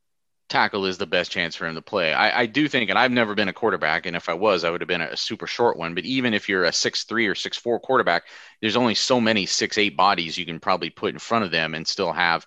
Tackle 0.50 0.84
is 0.84 0.98
the 0.98 1.06
best 1.06 1.30
chance 1.30 1.54
for 1.54 1.66
him 1.66 1.76
to 1.76 1.82
play. 1.82 2.12
I, 2.12 2.40
I, 2.40 2.46
do 2.46 2.68
think, 2.68 2.90
and 2.90 2.98
I've 2.98 3.12
never 3.12 3.34
been 3.34 3.48
a 3.48 3.52
quarterback, 3.52 4.04
and 4.04 4.16
if 4.16 4.28
I 4.28 4.34
was, 4.34 4.64
I 4.64 4.70
would 4.70 4.80
have 4.80 4.88
been 4.88 5.00
a, 5.00 5.16
super 5.16 5.46
short 5.46 5.76
one. 5.76 5.94
But 5.94 6.04
even 6.04 6.34
if 6.34 6.48
you're 6.48 6.64
a 6.64 6.72
six 6.72 7.04
three 7.04 7.26
or 7.26 7.34
six 7.34 7.56
four 7.56 7.78
quarterback, 7.78 8.24
there's 8.60 8.76
only 8.76 8.96
so 8.96 9.20
many 9.20 9.46
six 9.46 9.78
eight 9.78 9.96
bodies 9.96 10.36
you 10.36 10.44
can 10.44 10.60
probably 10.60 10.90
put 10.90 11.12
in 11.12 11.18
front 11.18 11.44
of 11.44 11.52
them 11.52 11.74
and 11.74 11.86
still 11.86 12.12
have 12.12 12.46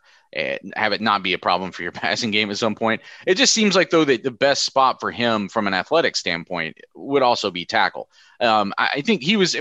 have 0.75 0.93
it 0.93 1.01
not 1.01 1.23
be 1.23 1.33
a 1.33 1.37
problem 1.37 1.71
for 1.71 1.83
your 1.83 1.91
passing 1.93 2.31
game 2.31 2.49
at 2.51 2.57
some 2.57 2.75
point. 2.75 3.01
It 3.25 3.35
just 3.35 3.53
seems 3.53 3.75
like 3.75 3.89
though 3.89 4.05
that 4.05 4.23
the 4.23 4.31
best 4.31 4.65
spot 4.65 4.99
for 4.99 5.11
him 5.11 5.49
from 5.49 5.67
an 5.67 5.73
athletic 5.73 6.15
standpoint 6.15 6.77
would 6.95 7.21
also 7.21 7.51
be 7.51 7.65
tackle. 7.65 8.09
Um, 8.39 8.73
I, 8.77 9.01
think 9.01 9.23
he 9.23 9.37
was. 9.37 9.55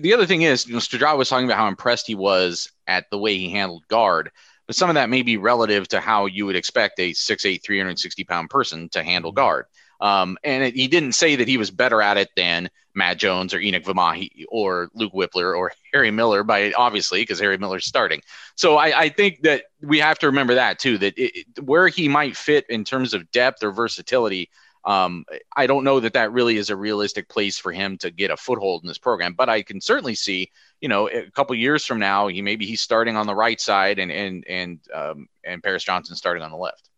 The 0.00 0.14
other 0.14 0.26
thing 0.26 0.42
is, 0.42 0.66
you 0.66 0.72
know, 0.72 0.78
Stajad 0.78 1.18
was 1.18 1.28
talking 1.28 1.46
about 1.46 1.58
how 1.58 1.68
impressed 1.68 2.06
he 2.06 2.14
was 2.14 2.72
at 2.86 3.08
the 3.10 3.18
way 3.18 3.36
he 3.36 3.50
handled 3.50 3.86
guard, 3.88 4.30
but 4.66 4.76
some 4.76 4.90
of 4.90 4.94
that 4.94 5.10
may 5.10 5.22
be 5.22 5.36
relative 5.36 5.88
to 5.88 6.00
how 6.00 6.26
you 6.26 6.46
would 6.46 6.56
expect 6.56 6.98
a 6.98 7.12
6'8", 7.12 7.62
360 7.62 8.24
pound 8.24 8.50
person 8.50 8.88
to 8.90 9.02
handle 9.02 9.30
mm-hmm. 9.30 9.36
guard. 9.36 9.66
Um, 10.00 10.36
and 10.44 10.64
it, 10.64 10.74
he 10.74 10.88
didn't 10.88 11.12
say 11.12 11.36
that 11.36 11.48
he 11.48 11.56
was 11.56 11.70
better 11.70 12.02
at 12.02 12.18
it 12.18 12.28
than 12.36 12.68
Matt 12.94 13.18
Jones 13.18 13.54
or 13.54 13.58
Enokk 13.58 13.84
Vimahi 13.84 14.44
or 14.48 14.88
Luke 14.94 15.12
Wypler 15.12 15.56
or 15.56 15.72
Harry 15.92 16.10
Miller, 16.10 16.42
by 16.42 16.72
obviously 16.72 17.22
because 17.22 17.40
Harry 17.40 17.58
Miller's 17.58 17.86
starting. 17.86 18.20
So 18.56 18.76
I, 18.76 19.00
I, 19.00 19.08
think 19.08 19.42
that 19.42 19.64
we 19.80 19.98
have 19.98 20.18
to 20.18 20.26
remember 20.26 20.54
that 20.54 20.78
too. 20.78 20.98
That 20.98 21.14
it, 21.16 21.46
where 21.62 21.88
he 21.88 22.08
might 22.08 22.36
fit 22.36 22.66
in 22.68 22.84
terms 22.84 23.14
of 23.14 23.30
depth 23.30 23.62
or 23.62 23.72
versatility, 23.72 24.50
um, 24.86 25.24
I 25.56 25.66
don't 25.66 25.82
know 25.82 25.98
that 25.98 26.12
that 26.12 26.32
really 26.32 26.56
is 26.56 26.70
a 26.70 26.76
realistic 26.76 27.28
place 27.28 27.58
for 27.58 27.72
him 27.72 27.98
to 27.98 28.10
get 28.10 28.30
a 28.30 28.36
foothold 28.36 28.84
in 28.84 28.88
this 28.88 28.98
program. 28.98 29.34
But 29.34 29.48
I 29.48 29.62
can 29.62 29.80
certainly 29.80 30.14
see, 30.14 30.52
you 30.80 30.88
know, 30.88 31.08
a 31.08 31.28
couple 31.32 31.56
years 31.56 31.84
from 31.84 31.98
now, 31.98 32.28
he 32.28 32.40
maybe 32.40 32.66
he's 32.66 32.80
starting 32.80 33.16
on 33.16 33.26
the 33.26 33.34
right 33.34 33.60
side 33.60 33.98
and 33.98 34.12
and 34.12 34.46
and 34.46 34.78
um, 34.94 35.28
and 35.44 35.60
Paris 35.60 35.82
Johnson 35.82 36.14
starting 36.14 36.44
on 36.44 36.52
the 36.52 36.56
left. 36.56 36.88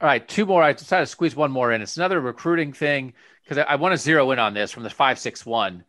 All 0.00 0.06
right, 0.06 0.26
two 0.26 0.46
more. 0.46 0.62
I 0.62 0.72
decided 0.72 1.06
to 1.06 1.10
squeeze 1.10 1.34
one 1.34 1.50
more 1.50 1.72
in. 1.72 1.82
It's 1.82 1.96
another 1.96 2.20
recruiting 2.20 2.72
thing 2.72 3.14
because 3.42 3.58
I, 3.58 3.62
I 3.62 3.74
want 3.74 3.94
to 3.94 3.98
zero 3.98 4.30
in 4.30 4.38
on 4.38 4.54
this 4.54 4.70
from 4.70 4.84
the 4.84 4.90
561. 4.90 5.84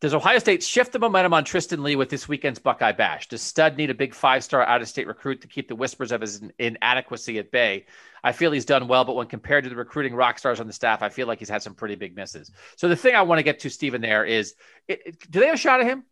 Does 0.00 0.14
Ohio 0.14 0.38
State 0.38 0.62
shift 0.62 0.92
the 0.92 0.98
momentum 0.98 1.34
on 1.34 1.44
Tristan 1.44 1.82
Leigh 1.82 1.96
with 1.96 2.08
this 2.08 2.26
weekend's 2.26 2.58
Buckeye 2.58 2.92
Bash? 2.92 3.28
Does 3.28 3.42
Stud 3.42 3.76
need 3.76 3.90
a 3.90 3.94
big 3.94 4.14
five 4.14 4.42
star 4.42 4.62
out 4.62 4.80
of 4.80 4.88
state 4.88 5.06
recruit 5.06 5.42
to 5.42 5.48
keep 5.48 5.68
the 5.68 5.76
whispers 5.76 6.10
of 6.10 6.22
his 6.22 6.40
inadequacy 6.58 7.38
at 7.38 7.50
bay? 7.50 7.84
I 8.24 8.32
feel 8.32 8.50
he's 8.50 8.64
done 8.64 8.88
well, 8.88 9.04
but 9.04 9.14
when 9.14 9.26
compared 9.26 9.64
to 9.64 9.70
the 9.70 9.76
recruiting 9.76 10.14
rock 10.14 10.38
stars 10.38 10.58
on 10.58 10.66
the 10.66 10.72
staff, 10.72 11.02
I 11.02 11.10
feel 11.10 11.26
like 11.26 11.38
he's 11.38 11.50
had 11.50 11.62
some 11.62 11.74
pretty 11.74 11.96
big 11.96 12.16
misses. 12.16 12.50
So 12.76 12.88
the 12.88 12.96
thing 12.96 13.14
I 13.14 13.22
want 13.22 13.40
to 13.40 13.42
get 13.42 13.60
to, 13.60 13.70
Stephen, 13.70 14.00
there 14.00 14.24
is 14.24 14.54
it, 14.88 15.02
it, 15.04 15.30
do 15.30 15.38
they 15.38 15.46
have 15.46 15.56
a 15.56 15.58
shot 15.58 15.80
at 15.80 15.86
him? 15.86 16.04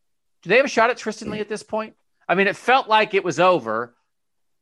Do 0.42 0.50
they 0.50 0.56
have 0.56 0.66
a 0.66 0.68
shot 0.68 0.90
at 0.90 0.98
Tristan 0.98 1.30
Leigh 1.30 1.40
at 1.40 1.48
this 1.48 1.62
point? 1.62 1.94
I 2.28 2.34
mean, 2.34 2.46
it 2.46 2.56
felt 2.56 2.88
like 2.88 3.14
it 3.14 3.24
was 3.24 3.40
over 3.40 3.94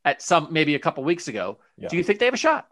at 0.04 0.22
some 0.22 0.48
maybe 0.52 0.76
a 0.76 0.78
couple 0.78 1.02
weeks 1.02 1.26
ago. 1.26 1.58
Yeah. 1.76 1.88
Do 1.88 1.96
you 1.96 2.04
think 2.04 2.20
they 2.20 2.26
have 2.26 2.34
a 2.34 2.38
shot? 2.38 2.68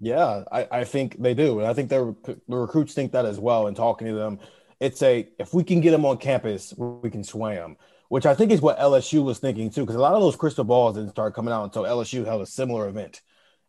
Yeah, 0.00 0.44
I, 0.50 0.68
I 0.70 0.84
think 0.84 1.20
they 1.20 1.34
do. 1.34 1.58
And 1.58 1.68
I 1.68 1.74
think 1.74 1.90
the 1.90 2.16
recruits 2.48 2.94
think 2.94 3.12
that 3.12 3.26
as 3.26 3.38
well. 3.38 3.66
And 3.66 3.76
talking 3.76 4.06
to 4.06 4.14
them, 4.14 4.38
it's 4.80 5.02
a 5.02 5.28
if 5.38 5.52
we 5.52 5.64
can 5.64 5.80
get 5.80 5.90
them 5.90 6.04
on 6.04 6.18
campus, 6.18 6.74
we 6.76 7.10
can 7.10 7.24
sway 7.24 7.56
them, 7.56 7.76
which 8.08 8.26
I 8.26 8.34
think 8.34 8.52
is 8.52 8.60
what 8.60 8.78
LSU 8.78 9.24
was 9.24 9.38
thinking 9.38 9.70
too. 9.70 9.82
Because 9.82 9.96
a 9.96 10.00
lot 10.00 10.14
of 10.14 10.20
those 10.20 10.36
crystal 10.36 10.64
balls 10.64 10.96
didn't 10.96 11.10
start 11.10 11.34
coming 11.34 11.52
out 11.52 11.64
until 11.64 11.82
LSU 11.82 12.24
held 12.24 12.42
a 12.42 12.46
similar 12.46 12.88
event, 12.88 13.20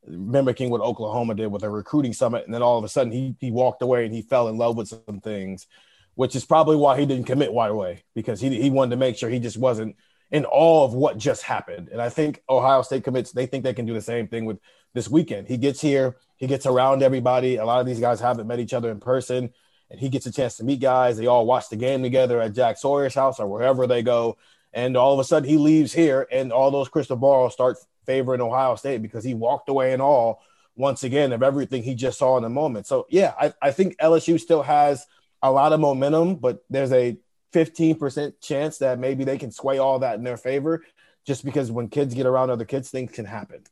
mimicking 0.08 0.70
what 0.70 0.82
Oklahoma 0.82 1.36
did 1.36 1.48
with 1.48 1.64
a 1.64 1.70
recruiting 1.70 2.14
summit. 2.14 2.46
And 2.46 2.54
then 2.54 2.62
all 2.62 2.78
of 2.78 2.84
a 2.84 2.90
sudden, 2.90 3.12
he, 3.12 3.36
he 3.40 3.52
walked 3.52 3.82
away 3.82 4.06
and 4.06 4.14
he 4.14 4.22
fell 4.22 4.48
in 4.48 4.58
love 4.58 4.78
with 4.78 4.88
some 4.88 5.20
things, 5.22 5.68
which 6.16 6.36
is 6.36 6.46
probably 6.46 6.76
why 6.76 7.00
he 7.00 7.06
didn't 7.06 7.26
commit 7.26 7.52
right 7.54 7.72
away 7.72 8.04
because 8.14 8.40
he, 8.40 8.62
he 8.62 8.70
wanted 8.70 8.92
to 8.92 8.98
make 8.98 9.18
sure 9.18 9.30
he 9.30 9.40
just 9.40 9.58
wasn't 9.58 9.96
in 10.32 10.46
awe 10.46 10.86
of 10.86 10.94
what 10.94 11.18
just 11.18 11.42
happened. 11.42 11.90
And 11.92 12.02
I 12.02 12.10
think 12.10 12.44
Ohio 12.48 12.84
State 12.84 13.04
commits, 13.04 13.32
they 13.32 13.48
think 13.48 13.64
they 13.64 13.74
can 13.74 13.86
do 13.86 13.94
the 13.94 14.02
same 14.02 14.28
thing 14.28 14.46
with 14.46 14.60
this 14.94 15.10
weekend. 15.10 15.48
He 15.48 15.58
gets 15.58 15.82
here, 15.82 16.18
he 16.38 16.46
gets 16.48 16.66
around 16.66 17.02
everybody. 17.02 17.56
A 17.56 17.66
lot 17.66 17.80
of 17.80 17.88
these 17.88 18.00
guys 18.00 18.20
haven't 18.20 18.48
met 18.48 18.60
each 18.60 18.74
other 18.74 18.92
in 18.92 19.00
person, 19.00 19.52
and 19.92 20.00
he 20.00 20.10
gets 20.10 20.26
a 20.26 20.32
chance 20.32 20.58
to 20.58 20.64
meet 20.64 20.80
guys. 20.80 21.18
They 21.18 21.28
all 21.28 21.46
watch 21.46 21.70
the 21.70 21.76
game 21.76 22.04
together 22.04 22.42
at 22.42 22.54
Jack 22.54 22.78
Sawyer's 22.78 23.16
house 23.16 23.40
or 23.40 23.48
wherever 23.48 23.88
they 23.88 24.04
go. 24.04 24.38
And 24.74 24.96
all 24.96 25.14
of 25.14 25.20
a 25.20 25.24
sudden, 25.24 25.50
he 25.50 25.58
leaves 25.58 25.92
here, 25.92 26.28
and 26.32 26.54
all 26.54 26.70
those 26.70 26.90
crystal 26.90 27.16
balls 27.18 27.54
start 27.54 27.78
favoring 28.06 28.42
Ohio 28.42 28.76
State 28.76 29.02
because 29.02 29.24
he 29.24 29.34
walked 29.34 29.68
away 29.70 29.94
in 29.94 30.02
all 30.02 30.44
once 30.76 31.04
again 31.04 31.34
of 31.34 31.42
everything 31.42 31.84
he 31.84 31.96
just 31.96 32.20
saw 32.20 32.38
in 32.38 32.44
the 32.44 32.50
moment. 32.50 32.86
So, 32.86 33.08
yeah, 33.10 33.34
I, 33.40 33.54
I 33.62 33.72
think 33.72 33.98
LSU 33.98 34.40
still 34.40 34.62
has 34.62 35.06
a 35.42 35.52
lot 35.52 35.74
of 35.74 35.80
momentum, 35.80 36.36
but 36.36 36.64
there's 36.70 36.92
a 36.92 37.18
15% 37.54 38.34
chance 38.42 38.78
that 38.78 39.00
maybe 39.00 39.24
they 39.24 39.38
can 39.38 39.52
sway 39.52 39.80
all 39.80 40.00
that 40.00 40.18
in 40.18 40.24
their 40.24 40.38
favor 40.38 40.84
just 41.26 41.44
because 41.44 41.72
when 41.72 41.90
kids 41.90 42.14
get 42.14 42.26
around 42.26 42.50
other 42.50 42.66
kids, 42.66 42.90
things 42.90 43.12
can 43.12 43.26
happen. 43.26 43.64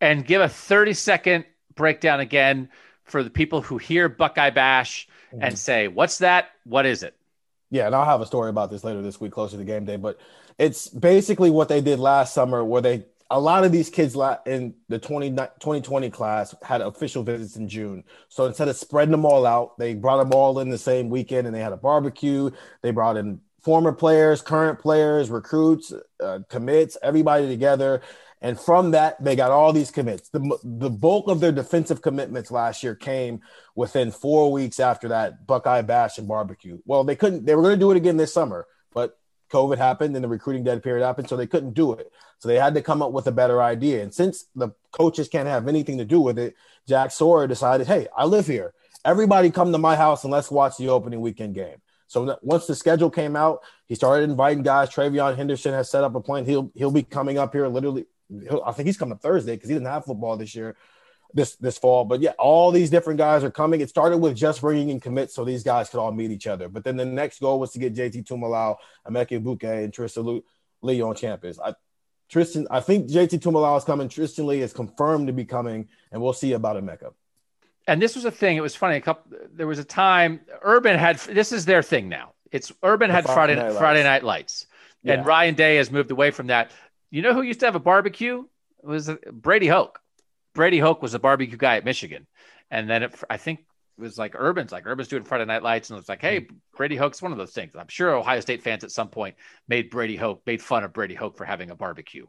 And 0.00 0.26
give 0.26 0.40
a 0.40 0.48
30 0.48 0.94
second 0.94 1.44
breakdown 1.74 2.20
again 2.20 2.70
for 3.06 3.22
the 3.22 3.30
people 3.30 3.62
who 3.62 3.78
hear 3.78 4.08
Buckeye 4.08 4.50
Bash 4.50 5.08
mm-hmm. 5.32 5.42
and 5.42 5.58
say, 5.58 5.88
What's 5.88 6.18
that? 6.18 6.50
What 6.64 6.86
is 6.86 7.02
it? 7.02 7.14
Yeah, 7.70 7.86
and 7.86 7.94
I'll 7.94 8.04
have 8.04 8.20
a 8.20 8.26
story 8.26 8.50
about 8.50 8.70
this 8.70 8.84
later 8.84 9.02
this 9.02 9.20
week, 9.20 9.32
closer 9.32 9.56
to 9.56 9.64
game 9.64 9.84
day. 9.84 9.96
But 9.96 10.18
it's 10.58 10.88
basically 10.88 11.50
what 11.50 11.68
they 11.68 11.80
did 11.80 11.98
last 11.98 12.34
summer, 12.34 12.64
where 12.64 12.82
they 12.82 13.04
a 13.30 13.40
lot 13.40 13.64
of 13.64 13.72
these 13.72 13.90
kids 13.90 14.16
in 14.46 14.74
the 14.88 14.98
20, 14.98 15.30
2020 15.30 16.10
class 16.10 16.54
had 16.62 16.80
official 16.80 17.22
visits 17.22 17.56
in 17.56 17.68
June. 17.68 18.04
So 18.28 18.46
instead 18.46 18.68
of 18.68 18.76
spreading 18.76 19.10
them 19.10 19.24
all 19.24 19.46
out, 19.46 19.78
they 19.78 19.94
brought 19.94 20.18
them 20.18 20.32
all 20.32 20.60
in 20.60 20.70
the 20.70 20.78
same 20.78 21.08
weekend 21.08 21.46
and 21.46 21.54
they 21.54 21.60
had 21.60 21.72
a 21.72 21.76
barbecue. 21.76 22.50
They 22.82 22.92
brought 22.92 23.16
in 23.16 23.40
former 23.62 23.92
players, 23.92 24.42
current 24.42 24.78
players, 24.78 25.28
recruits, 25.28 25.92
uh, 26.22 26.38
commits, 26.48 26.96
everybody 27.02 27.48
together. 27.48 28.00
And 28.42 28.60
from 28.60 28.90
that, 28.90 29.22
they 29.22 29.34
got 29.34 29.50
all 29.50 29.72
these 29.72 29.90
commits. 29.90 30.28
The, 30.28 30.58
the 30.62 30.90
bulk 30.90 31.28
of 31.28 31.40
their 31.40 31.52
defensive 31.52 32.02
commitments 32.02 32.50
last 32.50 32.82
year 32.82 32.94
came 32.94 33.40
within 33.74 34.10
four 34.10 34.52
weeks 34.52 34.78
after 34.78 35.08
that 35.08 35.46
Buckeye 35.46 35.82
Bash 35.82 36.18
and 36.18 36.28
barbecue. 36.28 36.78
Well, 36.84 37.02
they 37.02 37.16
couldn't, 37.16 37.46
they 37.46 37.54
were 37.54 37.62
going 37.62 37.74
to 37.74 37.80
do 37.80 37.90
it 37.90 37.96
again 37.96 38.18
this 38.18 38.34
summer, 38.34 38.66
but 38.92 39.18
COVID 39.50 39.78
happened 39.78 40.14
and 40.14 40.24
the 40.24 40.28
recruiting 40.28 40.64
dead 40.64 40.82
period 40.82 41.04
happened, 41.04 41.28
so 41.28 41.36
they 41.36 41.46
couldn't 41.46 41.72
do 41.72 41.92
it. 41.92 42.12
So 42.38 42.48
they 42.48 42.56
had 42.56 42.74
to 42.74 42.82
come 42.82 43.00
up 43.00 43.12
with 43.12 43.26
a 43.26 43.32
better 43.32 43.62
idea. 43.62 44.02
And 44.02 44.12
since 44.12 44.44
the 44.54 44.70
coaches 44.92 45.28
can't 45.28 45.48
have 45.48 45.66
anything 45.66 45.98
to 45.98 46.04
do 46.04 46.20
with 46.20 46.38
it, 46.38 46.54
Jack 46.86 47.12
Sawyer 47.12 47.46
decided, 47.46 47.86
hey, 47.86 48.06
I 48.14 48.26
live 48.26 48.46
here. 48.46 48.74
Everybody 49.04 49.50
come 49.50 49.72
to 49.72 49.78
my 49.78 49.96
house 49.96 50.24
and 50.24 50.32
let's 50.32 50.50
watch 50.50 50.76
the 50.76 50.88
opening 50.88 51.20
weekend 51.20 51.54
game. 51.54 51.76
So 52.08 52.38
once 52.42 52.66
the 52.66 52.74
schedule 52.74 53.10
came 53.10 53.34
out, 53.34 53.60
he 53.86 53.94
started 53.94 54.28
inviting 54.28 54.62
guys. 54.62 54.90
TreVeyon 54.90 55.36
Henderson 55.36 55.72
has 55.72 55.90
set 55.90 56.04
up 56.04 56.14
a 56.14 56.20
plan. 56.20 56.44
He'll 56.44 56.70
he'll 56.74 56.90
be 56.90 57.02
coming 57.02 57.38
up 57.38 57.52
here 57.52 57.66
literally. 57.68 58.06
I 58.64 58.72
think 58.72 58.86
he's 58.86 58.96
coming 58.96 59.18
Thursday 59.18 59.54
because 59.54 59.68
he 59.68 59.74
didn't 59.74 59.88
have 59.88 60.04
football 60.04 60.36
this 60.36 60.54
year. 60.54 60.76
this 61.34 61.56
this 61.56 61.78
fall. 61.78 62.04
But 62.04 62.20
yeah, 62.20 62.32
all 62.38 62.72
these 62.72 62.90
different 62.90 63.18
guys 63.18 63.44
are 63.44 63.50
coming. 63.50 63.80
It 63.80 63.88
started 63.88 64.18
with 64.18 64.36
just 64.36 64.60
bringing 64.60 64.88
in 64.88 65.00
commits 65.00 65.34
so 65.34 65.44
these 65.44 65.62
guys 65.62 65.88
could 65.88 66.00
all 66.00 66.12
meet 66.12 66.30
each 66.30 66.46
other. 66.46 66.68
But 66.68 66.84
then 66.84 66.96
the 66.96 67.04
next 67.04 67.40
goal 67.40 67.60
was 67.60 67.72
to 67.72 67.78
get 67.78 67.94
JT 67.94 68.24
Tuimoloau, 68.24 68.76
Emeka 69.06 69.40
Egbuka, 69.40 69.84
and 69.84 69.92
Tristan 69.92 70.42
Leigh 70.82 71.00
on 71.00 71.14
campus. 71.14 71.58
I, 71.58 71.74
Tristan, 72.28 72.66
I 72.70 72.80
think 72.80 73.08
JT 73.08 73.40
Tuimoloau 73.40 73.76
is 73.78 73.84
coming. 73.84 74.08
Tristan 74.08 74.46
Leigh 74.46 74.60
is 74.60 74.72
confirmed 74.72 75.28
to 75.28 75.32
be 75.32 75.44
coming, 75.44 75.88
and 76.10 76.20
we'll 76.20 76.32
see 76.32 76.52
about 76.52 76.76
Emeka. 76.76 77.12
And 77.86 78.02
this 78.02 78.16
was 78.16 78.24
a 78.24 78.32
thing. 78.32 78.56
It 78.56 78.62
was 78.62 78.74
funny. 78.74 78.96
A 78.96 79.00
couple. 79.00 79.38
There 79.52 79.66
was 79.66 79.78
a 79.78 79.84
time 79.84 80.40
Urban 80.62 80.98
had. 80.98 81.18
This 81.18 81.52
is 81.52 81.64
their 81.64 81.82
thing 81.82 82.08
now. 82.08 82.32
It's 82.50 82.72
Urban 82.82 83.08
the 83.08 83.14
had 83.14 83.24
Friday 83.24 83.54
Friday 83.54 83.68
Night, 83.68 83.78
Friday 83.78 84.02
Night 84.02 84.24
Lights, 84.24 84.66
yeah. 85.02 85.14
and 85.14 85.26
Ryan 85.26 85.54
Day 85.54 85.76
has 85.76 85.90
moved 85.90 86.10
away 86.10 86.32
from 86.32 86.48
that. 86.48 86.72
You 87.10 87.22
know 87.22 87.32
who 87.32 87.42
used 87.42 87.60
to 87.60 87.66
have 87.66 87.76
a 87.76 87.80
barbecue? 87.80 88.44
It 88.82 88.86
was 88.86 89.08
uh, 89.08 89.16
Brady 89.32 89.68
Hoke. 89.68 90.00
Brady 90.54 90.78
Hoke 90.78 91.02
was 91.02 91.14
a 91.14 91.18
barbecue 91.18 91.56
guy 91.56 91.76
at 91.76 91.84
Michigan, 91.84 92.26
and 92.70 92.88
then 92.88 93.02
it, 93.02 93.14
I 93.28 93.36
think 93.36 93.60
it 93.60 94.00
was 94.00 94.18
like 94.18 94.34
Urban's 94.34 94.72
like 94.72 94.86
Urban's 94.86 95.08
doing 95.08 95.24
Friday 95.24 95.44
Night 95.44 95.62
Lights, 95.62 95.90
and 95.90 95.98
it's 95.98 96.08
like, 96.08 96.22
hey, 96.22 96.48
Brady 96.76 96.96
Hoke's 96.96 97.20
one 97.20 97.32
of 97.32 97.38
those 97.38 97.52
things. 97.52 97.72
I'm 97.78 97.88
sure 97.88 98.14
Ohio 98.14 98.40
State 98.40 98.62
fans 98.62 98.82
at 98.82 98.90
some 98.90 99.08
point 99.08 99.36
made 99.68 99.90
Brady 99.90 100.16
Hoke 100.16 100.42
made 100.46 100.62
fun 100.62 100.82
of 100.84 100.92
Brady 100.92 101.14
Hoke 101.14 101.36
for 101.36 101.44
having 101.44 101.70
a 101.70 101.76
barbecue, 101.76 102.26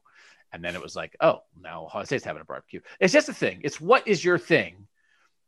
and 0.52 0.64
then 0.64 0.76
it 0.76 0.82
was 0.82 0.96
like, 0.96 1.16
oh, 1.22 1.44
now 1.62 1.86
Ohio 1.86 2.04
State's 2.04 2.26
having 2.26 2.42
a 2.42 2.46
barbecue. 2.46 2.82
It's 3.00 3.14
just 3.14 3.30
a 3.30 3.34
thing. 3.34 3.62
It's 3.64 3.82
what 3.82 4.08
is 4.08 4.24
your 4.24 4.38
thing 4.38 4.88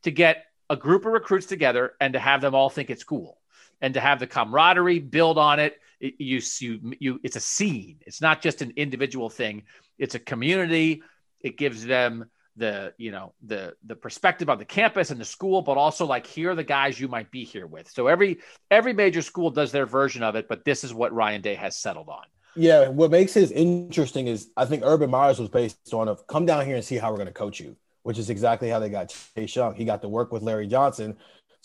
to 0.04 0.12
get 0.12 0.46
a 0.70 0.76
group 0.76 1.06
of 1.06 1.12
recruits 1.12 1.48
together 1.48 1.94
and 2.00 2.14
to 2.14 2.20
have 2.20 2.42
them 2.42 2.56
all 2.56 2.70
think 2.70 2.90
it's 2.90 3.04
cool 3.04 3.39
and 3.82 3.94
to 3.94 4.00
have 4.00 4.20
the 4.20 4.28
camaraderie 4.28 5.00
build 5.00 5.38
on 5.38 5.60
it. 5.60 5.80
it 6.00 6.16
you, 6.20 6.42
you, 6.60 6.94
you, 7.00 7.20
it's 7.24 7.36
a 7.36 7.42
scene. 7.42 8.00
It's 8.06 8.22
not 8.22 8.42
just 8.42 8.62
an 8.62 8.74
individual 8.76 9.30
thing. 9.30 9.64
It's 9.98 10.16
a 10.16 10.20
community. 10.20 11.04
It 11.42 11.58
gives 11.58 11.86
them 11.86 12.30
the 12.60 12.94
you 12.98 13.10
know 13.10 13.34
the 13.44 13.74
the 13.86 13.96
perspective 13.96 14.50
on 14.50 14.60
the 14.60 14.66
campus 14.66 15.10
and 15.12 15.20
the 15.20 15.26
school 15.26 15.62
but 15.62 15.78
also 15.78 16.06
like 16.06 16.28
here 16.28 16.52
are 16.52 16.56
the 16.56 16.64
guys 16.64 17.00
you 17.00 17.08
might 17.08 17.32
be 17.32 17.44
here 17.44 17.66
with 17.66 17.90
so 17.90 18.08
every 18.08 18.40
every 18.70 18.94
major 18.94 19.22
school 19.22 19.50
does 19.50 19.72
their 19.72 19.86
version 19.86 20.22
of 20.22 20.36
it 20.36 20.48
but 20.48 20.66
this 20.66 20.84
is 20.84 20.94
what 20.94 21.14
ryan 21.14 21.42
day 21.42 21.56
has 21.56 21.78
settled 21.78 22.10
on 22.10 22.24
yeah 22.56 22.88
what 22.90 23.10
makes 23.10 23.38
it 23.38 23.52
interesting 23.52 24.28
is 24.28 24.50
i 24.58 24.66
think 24.66 24.84
Urban 24.86 25.10
Meyer's 25.10 25.40
was 25.40 25.50
based 25.50 25.94
on 25.94 26.08
of 26.08 26.28
come 26.28 26.46
down 26.46 26.66
here 26.66 26.76
and 26.76 26.84
see 26.84 26.98
how 26.98 27.10
we're 27.10 27.18
going 27.18 27.28
to 27.28 27.34
coach 27.34 27.60
you 27.60 27.76
which 28.04 28.18
is 28.18 28.30
exactly 28.30 28.70
how 28.70 28.78
they 28.78 28.90
got 28.90 29.14
chase 29.36 29.56
young 29.56 29.74
he 29.74 29.86
got 29.86 30.02
to 30.02 30.10
work 30.10 30.32
with 30.32 30.44
larry 30.44 30.68
johnson 30.68 31.16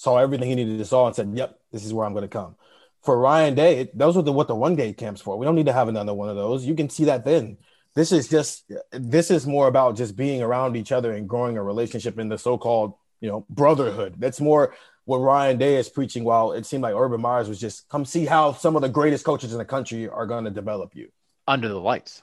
saw 0.05 0.19
everything 0.19 0.49
he 0.49 0.55
needed 0.55 0.79
to 0.79 0.85
saw 0.85 1.07
and 1.07 1.17
said 1.17 1.33
yep 1.35 1.59
this 1.73 1.85
is 1.85 1.93
where 1.93 2.07
i'm 2.07 2.13
going 2.13 2.23
to 2.23 2.29
come. 2.29 2.55
For 3.03 3.19
ryan 3.19 3.55
day 3.55 3.81
it, 3.81 3.99
those 3.99 4.17
were 4.17 4.23
the 4.23 4.33
what 4.33 4.49
the 4.49 4.55
one 4.55 4.77
day 4.77 4.93
camps 4.93 5.21
for. 5.21 5.37
We 5.37 5.45
don't 5.45 5.57
need 5.57 5.67
to 5.67 5.73
have 5.73 5.89
another 5.89 6.15
one 6.15 6.29
of 6.29 6.37
those. 6.37 6.65
You 6.65 6.75
can 6.75 6.89
see 6.89 7.05
that 7.07 7.25
then. 7.25 7.59
This 7.95 8.11
is 8.13 8.29
just 8.29 8.71
this 8.91 9.31
is 9.31 9.47
more 9.47 9.69
about 9.69 9.97
just 9.97 10.17
being 10.17 10.43
around 10.43 10.77
each 10.77 10.91
other 10.91 11.13
and 11.13 11.29
growing 11.29 11.57
a 11.57 11.63
relationship 11.63 12.19
in 12.19 12.29
the 12.29 12.39
so-called 12.39 12.95
you 13.21 13.29
know 13.29 13.47
brotherhood. 13.49 14.15
That's 14.19 14.41
more 14.41 14.75
what 15.05 15.19
ryan 15.19 15.59
day 15.59 15.77
is 15.77 15.89
preaching 15.89 16.25
while 16.25 16.53
it 16.53 16.67
seemed 16.67 16.83
like 16.83 16.95
Urban 16.95 17.21
Meyer's 17.21 17.49
was 17.49 17.61
just 17.61 17.89
come 17.89 18.05
see 18.05 18.27
how 18.27 18.53
some 18.53 18.75
of 18.75 18.83
the 18.83 18.89
greatest 18.89 19.25
coaches 19.25 19.53
in 19.53 19.59
the 19.59 19.65
country 19.65 20.09
are 20.09 20.27
going 20.27 20.45
to 20.45 20.51
develop 20.51 20.95
you. 20.95 21.09
Under 21.47 21.69
the 21.69 21.81
lights. 21.81 22.23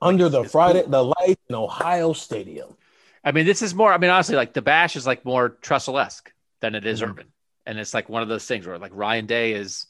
Under 0.00 0.28
the 0.28 0.44
friday 0.44 0.84
the 0.86 1.04
lights 1.04 1.42
in 1.48 1.54
ohio 1.54 2.12
stadium. 2.12 2.76
I 3.24 3.32
mean 3.32 3.46
this 3.46 3.62
is 3.62 3.74
more 3.74 3.92
i 3.92 3.98
mean 3.98 4.10
honestly 4.10 4.36
like 4.36 4.52
the 4.52 4.62
bash 4.62 4.96
is 4.96 5.06
like 5.06 5.24
more 5.24 5.50
tressel-esque 5.50 6.32
than 6.64 6.74
it 6.74 6.86
is 6.86 7.00
mm-hmm. 7.00 7.10
urban 7.10 7.26
and 7.66 7.78
it's 7.78 7.94
like 7.94 8.08
one 8.08 8.22
of 8.22 8.28
those 8.28 8.46
things 8.46 8.66
where 8.66 8.78
like 8.78 8.92
ryan 8.94 9.26
day 9.26 9.52
is 9.52 9.86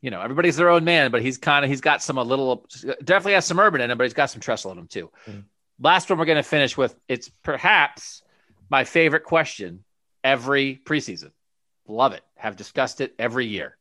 you 0.00 0.10
know, 0.10 0.20
everybody's 0.20 0.56
their 0.56 0.70
own 0.70 0.84
man, 0.84 1.10
but 1.10 1.22
he's 1.22 1.38
kind 1.38 1.64
of 1.64 1.70
he's 1.70 1.80
got 1.80 2.02
some 2.02 2.18
a 2.18 2.22
little 2.22 2.66
definitely 3.04 3.34
has 3.34 3.44
some 3.44 3.60
urban 3.60 3.80
in 3.80 3.90
him, 3.90 3.98
but 3.98 4.04
he's 4.04 4.14
got 4.14 4.30
some 4.30 4.40
Tressel 4.40 4.72
in 4.72 4.78
him 4.78 4.86
too. 4.86 5.10
Mm-hmm. 5.28 5.40
Last 5.78 6.08
one 6.08 6.18
we're 6.18 6.24
going 6.24 6.36
to 6.36 6.42
finish 6.42 6.76
with 6.76 6.94
it's 7.08 7.28
perhaps 7.42 8.22
my 8.70 8.84
favorite 8.84 9.24
question 9.24 9.84
every 10.24 10.80
preseason. 10.84 11.32
Love 11.86 12.12
it. 12.12 12.22
Have 12.36 12.56
discussed 12.56 13.00
it 13.00 13.14
every 13.18 13.46
year. 13.46 13.76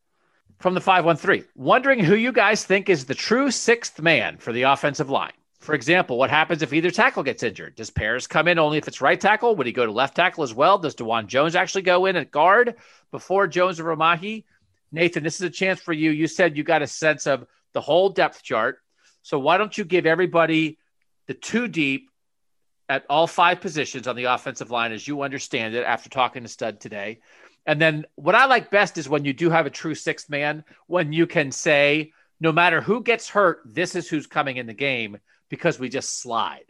From 0.59 0.73
the 0.73 0.81
513, 0.81 1.45
wondering 1.55 1.99
who 1.99 2.15
you 2.15 2.33
guys 2.33 2.65
think 2.65 2.89
is 2.89 3.05
the 3.05 3.15
true 3.15 3.49
sixth 3.49 4.01
man 4.01 4.37
for 4.37 4.51
the 4.51 4.63
offensive 4.63 5.09
line. 5.09 5.31
For 5.59 5.75
example, 5.75 6.17
what 6.17 6.29
happens 6.29 6.61
if 6.61 6.71
either 6.71 6.89
tackle 6.89 7.23
gets 7.23 7.43
injured? 7.43 7.75
Does 7.75 7.89
Paris 7.89 8.27
come 8.27 8.47
in 8.47 8.59
only 8.59 8.77
if 8.77 8.87
it's 8.87 9.01
right 9.01 9.19
tackle? 9.19 9.55
Would 9.55 9.67
he 9.67 9.73
go 9.73 9.85
to 9.85 9.91
left 9.91 10.15
tackle 10.15 10.43
as 10.43 10.53
well? 10.53 10.77
Does 10.77 10.95
Dawand 10.95 11.27
Jones 11.27 11.55
actually 11.55 11.81
go 11.81 12.05
in 12.05 12.15
at 12.15 12.31
guard 12.31 12.75
before 13.11 13.45
Jones 13.45 13.79
or 13.79 13.83
Vimahi? 13.83 14.45
Nathan, 14.91 15.23
this 15.23 15.35
is 15.35 15.41
a 15.41 15.49
chance 15.49 15.81
for 15.81 15.91
you. 15.91 16.11
You 16.11 16.27
said 16.27 16.55
you 16.55 16.63
got 16.63 16.81
a 16.81 16.87
sense 16.87 17.27
of 17.27 17.45
the 17.73 17.81
whole 17.81 18.09
depth 18.09 18.41
chart. 18.41 18.79
So 19.21 19.37
why 19.37 19.57
don't 19.57 19.77
you 19.77 19.83
give 19.83 20.05
everybody 20.05 20.77
the 21.27 21.33
two 21.33 21.67
deep 21.67 22.09
at 22.87 23.05
all 23.09 23.27
five 23.27 23.59
positions 23.59 24.07
on 24.07 24.15
the 24.15 24.23
offensive 24.23 24.71
line 24.71 24.93
as 24.93 25.07
you 25.07 25.21
understand 25.21 25.75
it 25.75 25.83
after 25.83 26.09
talking 26.09 26.43
to 26.43 26.49
Stud 26.49 26.79
today? 26.79 27.19
And 27.65 27.81
then 27.81 28.05
what 28.15 28.33
I 28.33 28.45
like 28.45 28.71
best 28.71 28.97
is 28.97 29.09
when 29.09 29.25
you 29.25 29.33
do 29.33 29.49
have 29.49 29.65
a 29.65 29.69
true 29.69 29.93
sixth 29.93 30.29
man, 30.29 30.63
when 30.87 31.11
you 31.11 31.27
can 31.27 31.51
say, 31.51 32.13
no 32.39 32.53
matter 32.53 32.79
who 32.79 33.03
gets 33.03 33.27
hurt, 33.27 33.59
this 33.65 33.93
is 33.95 34.07
who's 34.07 34.25
coming 34.25 34.55
in 34.55 34.65
the 34.65 34.73
game 34.73 35.17
because 35.49 35.79
we 35.79 35.89
just 35.89 36.21
slide. 36.21 36.65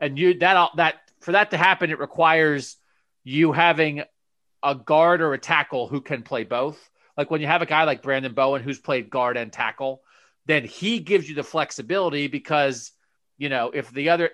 And 0.00 0.18
you 0.18 0.38
that 0.38 0.56
uh, 0.56 0.68
that 0.76 0.96
for 1.20 1.32
that 1.32 1.50
to 1.50 1.56
happen, 1.56 1.90
it 1.90 1.98
requires 1.98 2.76
you 3.24 3.52
having 3.52 4.02
a 4.62 4.74
guard 4.74 5.20
or 5.20 5.34
a 5.34 5.38
tackle 5.38 5.88
who 5.88 6.00
can 6.00 6.22
play 6.22 6.44
both 6.44 6.90
like 7.16 7.30
when 7.30 7.40
you 7.40 7.46
have 7.46 7.62
a 7.62 7.66
guy 7.66 7.84
like 7.84 8.02
Branden 8.02 8.34
Bowen 8.34 8.62
who's 8.62 8.78
played 8.78 9.10
guard 9.10 9.36
and 9.36 9.52
tackle, 9.52 10.02
then 10.46 10.64
he 10.64 10.98
gives 10.98 11.28
you 11.28 11.34
the 11.34 11.42
flexibility 11.42 12.26
because, 12.26 12.92
you 13.38 13.48
know, 13.48 13.70
if 13.72 13.90
the 13.90 14.08
other, 14.10 14.30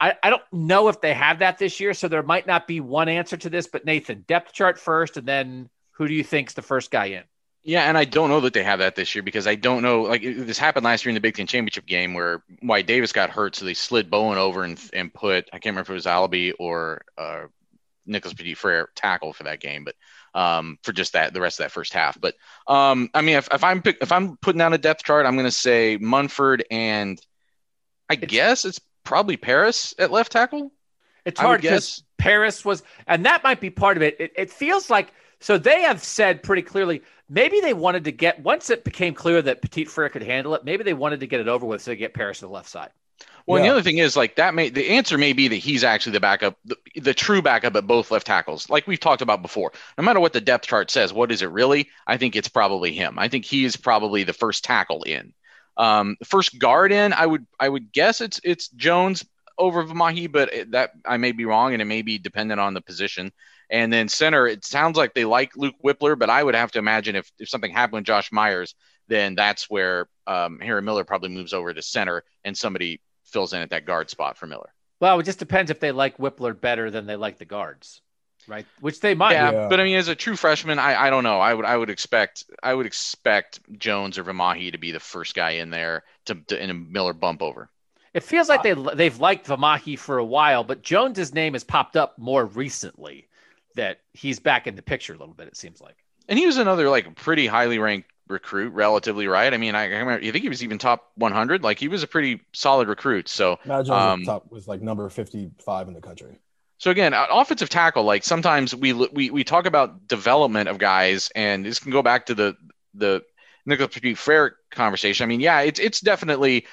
I, 0.00 0.14
I 0.22 0.30
don't 0.30 0.42
know 0.52 0.88
if 0.88 1.00
they 1.00 1.14
have 1.14 1.40
that 1.40 1.58
this 1.58 1.80
year. 1.80 1.94
So 1.94 2.08
there 2.08 2.22
might 2.22 2.46
not 2.46 2.66
be 2.66 2.80
one 2.80 3.08
answer 3.08 3.36
to 3.36 3.50
this, 3.50 3.66
but 3.66 3.84
Nathan, 3.84 4.24
depth 4.26 4.52
chart 4.52 4.78
first, 4.78 5.16
and 5.16 5.26
then 5.26 5.68
who 5.92 6.06
do 6.06 6.14
you 6.14 6.24
think's 6.24 6.54
the 6.54 6.62
first 6.62 6.90
guy 6.90 7.06
in? 7.06 7.24
Yeah, 7.64 7.88
and 7.88 7.96
I 7.96 8.04
don't 8.04 8.28
know 8.28 8.40
that 8.40 8.54
they 8.54 8.64
have 8.64 8.80
that 8.80 8.96
this 8.96 9.14
year 9.14 9.22
because 9.22 9.46
I 9.46 9.54
don't 9.54 9.82
know. 9.82 10.02
Like 10.02 10.22
this 10.22 10.58
happened 10.58 10.84
last 10.84 11.04
year 11.04 11.10
in 11.10 11.14
the 11.14 11.20
Big 11.20 11.36
Ten 11.36 11.46
championship 11.46 11.86
game 11.86 12.12
where 12.12 12.42
Wyatt 12.60 12.86
Davis 12.86 13.12
got 13.12 13.30
hurt, 13.30 13.54
so 13.54 13.64
they 13.64 13.74
slid 13.74 14.10
Bowen 14.10 14.36
over 14.36 14.64
and 14.64 14.80
and 14.92 15.14
put 15.14 15.48
I 15.52 15.58
can't 15.58 15.66
remember 15.66 15.82
if 15.82 15.90
it 15.90 15.94
was 15.94 16.06
Alabi 16.06 16.52
or 16.58 17.02
uh, 17.16 17.42
Nicholas 18.04 18.34
Petit 18.34 18.54
Frere 18.54 18.88
tackle 18.96 19.32
for 19.32 19.44
that 19.44 19.60
game, 19.60 19.84
but 19.84 19.94
um, 20.34 20.78
for 20.82 20.92
just 20.92 21.12
that 21.12 21.34
the 21.34 21.40
rest 21.40 21.60
of 21.60 21.64
that 21.64 21.72
first 21.72 21.92
half. 21.92 22.20
But 22.20 22.34
um, 22.66 23.10
I 23.14 23.20
mean, 23.20 23.36
if, 23.36 23.48
if 23.52 23.62
I'm 23.62 23.80
pick, 23.80 23.98
if 24.00 24.10
I'm 24.10 24.36
putting 24.38 24.58
down 24.58 24.72
a 24.72 24.78
depth 24.78 25.04
chart, 25.04 25.26
I'm 25.26 25.34
going 25.34 25.46
to 25.46 25.52
say 25.52 25.98
Munford 26.00 26.64
and 26.70 27.20
I 28.08 28.14
it's, 28.14 28.26
guess 28.26 28.64
it's 28.64 28.80
probably 29.04 29.36
Paris 29.36 29.94
at 29.98 30.10
left 30.10 30.32
tackle. 30.32 30.72
It's 31.24 31.38
hard 31.38 31.60
because 31.62 32.02
Paris 32.18 32.64
was, 32.64 32.82
and 33.06 33.24
that 33.26 33.44
might 33.44 33.60
be 33.60 33.70
part 33.70 33.96
of 33.96 34.02
it. 34.02 34.16
it. 34.18 34.32
It 34.36 34.50
feels 34.50 34.90
like 34.90 35.12
so 35.40 35.58
they 35.58 35.82
have 35.82 36.02
said 36.02 36.42
pretty 36.42 36.62
clearly 36.62 37.02
maybe 37.32 37.60
they 37.60 37.72
wanted 37.72 38.04
to 38.04 38.12
get 38.12 38.40
once 38.40 38.68
it 38.70 38.84
became 38.84 39.14
clear 39.14 39.40
that 39.40 39.62
Petit 39.62 39.86
Frere 39.86 40.10
could 40.10 40.22
handle 40.22 40.54
it. 40.54 40.64
Maybe 40.64 40.84
they 40.84 40.94
wanted 40.94 41.20
to 41.20 41.26
get 41.26 41.40
it 41.40 41.48
over 41.48 41.64
with 41.64 41.82
so 41.82 41.90
they 41.90 41.96
get 41.96 42.14
Paris 42.14 42.40
to 42.40 42.46
the 42.46 42.52
left 42.52 42.68
side. 42.68 42.90
Well, 43.46 43.58
yeah. 43.58 43.64
and 43.64 43.70
the 43.70 43.72
other 43.72 43.82
thing 43.82 43.98
is 43.98 44.16
like 44.16 44.36
that 44.36 44.54
may 44.54 44.68
the 44.68 44.90
answer 44.90 45.18
may 45.18 45.32
be 45.32 45.48
that 45.48 45.56
he's 45.56 45.82
actually 45.82 46.12
the 46.12 46.20
backup, 46.20 46.56
the, 46.64 46.76
the, 46.96 47.14
true 47.14 47.42
backup 47.42 47.74
at 47.74 47.86
both 47.86 48.10
left 48.10 48.26
tackles, 48.26 48.70
like 48.70 48.86
we've 48.86 49.00
talked 49.00 49.22
about 49.22 49.42
before. 49.42 49.72
No 49.98 50.04
matter 50.04 50.20
what 50.20 50.32
the 50.32 50.40
depth 50.40 50.66
chart 50.66 50.90
says, 50.90 51.12
what 51.12 51.32
is 51.32 51.42
it 51.42 51.50
really? 51.50 51.88
I 52.06 52.18
think 52.18 52.36
it's 52.36 52.48
probably 52.48 52.92
him. 52.92 53.18
I 53.18 53.28
think 53.28 53.44
he 53.44 53.64
is 53.64 53.76
probably 53.76 54.22
the 54.22 54.32
first 54.32 54.62
tackle 54.62 55.02
in. 55.02 55.32
Um, 55.76 56.16
first 56.24 56.58
guard 56.58 56.92
in, 56.92 57.12
I 57.12 57.26
would 57.26 57.46
I 57.58 57.68
would 57.68 57.92
guess 57.92 58.20
it's 58.20 58.40
it's 58.44 58.68
Jones 58.68 59.24
over 59.58 59.84
Vimahi, 59.84 60.30
but 60.30 60.52
it, 60.52 60.70
that 60.72 60.90
I 61.04 61.16
may 61.16 61.32
be 61.32 61.44
wrong, 61.44 61.72
and 61.72 61.82
it 61.82 61.86
may 61.86 62.02
be 62.02 62.18
dependent 62.18 62.60
on 62.60 62.74
the 62.74 62.80
position. 62.80 63.32
And 63.72 63.90
then 63.90 64.08
center, 64.08 64.46
it 64.46 64.66
sounds 64.66 64.98
like 64.98 65.14
they 65.14 65.24
like 65.24 65.56
Luke 65.56 65.76
Wypler, 65.82 66.16
but 66.16 66.28
I 66.28 66.44
would 66.44 66.54
have 66.54 66.70
to 66.72 66.78
imagine 66.78 67.16
if, 67.16 67.32
if 67.38 67.48
something 67.48 67.72
happened 67.72 68.00
with 68.00 68.04
Josh 68.04 68.30
Myers, 68.30 68.74
then 69.08 69.34
that's 69.34 69.70
where 69.70 70.08
um, 70.26 70.60
Harry 70.60 70.82
Miller 70.82 71.04
probably 71.04 71.30
moves 71.30 71.54
over 71.54 71.72
to 71.72 71.80
center 71.80 72.22
and 72.44 72.56
somebody 72.56 73.00
fills 73.24 73.54
in 73.54 73.62
at 73.62 73.70
that 73.70 73.86
guard 73.86 74.10
spot 74.10 74.36
for 74.36 74.46
Miller. 74.46 74.74
Well, 75.00 75.18
it 75.18 75.24
just 75.24 75.38
depends 75.38 75.70
if 75.70 75.80
they 75.80 75.90
like 75.90 76.18
Wypler 76.18 76.58
better 76.58 76.90
than 76.90 77.06
they 77.06 77.16
like 77.16 77.38
the 77.38 77.46
guards, 77.46 78.02
right? 78.46 78.66
Which 78.80 79.00
they 79.00 79.14
might. 79.14 79.32
Yeah, 79.32 79.50
yeah. 79.50 79.68
but 79.68 79.80
I 79.80 79.84
mean, 79.84 79.96
as 79.96 80.08
a 80.08 80.14
true 80.14 80.36
freshman, 80.36 80.78
I, 80.78 81.06
I 81.06 81.10
don't 81.10 81.24
know. 81.24 81.40
I 81.40 81.52
would 81.52 81.64
I 81.64 81.76
would 81.76 81.90
expect 81.90 82.44
I 82.62 82.72
would 82.72 82.86
expect 82.86 83.58
Jones 83.78 84.16
or 84.16 84.22
Vimahi 84.24 84.70
to 84.70 84.78
be 84.78 84.92
the 84.92 85.00
first 85.00 85.34
guy 85.34 85.52
in 85.52 85.70
there 85.70 86.04
to, 86.26 86.36
to 86.48 86.62
in 86.62 86.70
a 86.70 86.74
Miller 86.74 87.14
bump 87.14 87.42
over. 87.42 87.68
It 88.14 88.22
feels 88.22 88.48
like 88.48 88.62
they 88.62 88.74
they've 88.94 89.18
liked 89.18 89.48
Vimahi 89.48 89.98
for 89.98 90.18
a 90.18 90.24
while, 90.24 90.62
but 90.62 90.82
Jones's 90.82 91.34
name 91.34 91.54
has 91.54 91.64
popped 91.64 91.96
up 91.96 92.18
more 92.18 92.44
recently. 92.44 93.26
That 93.76 94.00
he's 94.12 94.38
back 94.38 94.66
in 94.66 94.76
the 94.76 94.82
picture 94.82 95.14
a 95.14 95.18
little 95.18 95.34
bit. 95.34 95.48
It 95.48 95.56
seems 95.56 95.80
like. 95.80 95.96
And 96.28 96.38
he 96.38 96.46
was 96.46 96.56
another 96.56 96.88
like 96.88 97.14
pretty 97.16 97.46
highly 97.46 97.78
ranked 97.78 98.10
recruit, 98.28 98.72
relatively 98.72 99.26
right. 99.26 99.52
I 99.52 99.56
mean, 99.56 99.74
I, 99.74 99.82
I 99.82 99.98
remember, 99.98 100.24
you 100.24 100.32
think 100.32 100.42
he 100.42 100.48
was 100.48 100.62
even 100.62 100.78
top 100.78 101.10
100. 101.16 101.62
Like 101.62 101.78
he 101.78 101.88
was 101.88 102.02
a 102.02 102.06
pretty 102.06 102.40
solid 102.52 102.88
recruit. 102.88 103.28
So 103.28 103.58
um, 103.68 104.24
top 104.24 104.50
was 104.50 104.68
like 104.68 104.82
number 104.82 105.08
55 105.08 105.88
in 105.88 105.94
the 105.94 106.00
country. 106.00 106.38
So 106.78 106.90
again, 106.90 107.14
offensive 107.14 107.68
tackle. 107.68 108.02
Like 108.02 108.24
sometimes 108.24 108.74
we 108.74 108.92
we 108.92 109.30
we 109.30 109.44
talk 109.44 109.66
about 109.66 110.08
development 110.08 110.68
of 110.68 110.78
guys, 110.78 111.30
and 111.36 111.64
this 111.64 111.78
can 111.78 111.92
go 111.92 112.02
back 112.02 112.26
to 112.26 112.34
the 112.34 112.56
the 112.94 113.22
Nicholas 113.64 113.94
Petit 113.94 114.14
Frere 114.14 114.56
conversation. 114.72 115.22
I 115.22 115.28
mean, 115.28 115.40
yeah, 115.40 115.60
it's 115.60 115.78
it's 115.78 116.00
definitely 116.00 116.66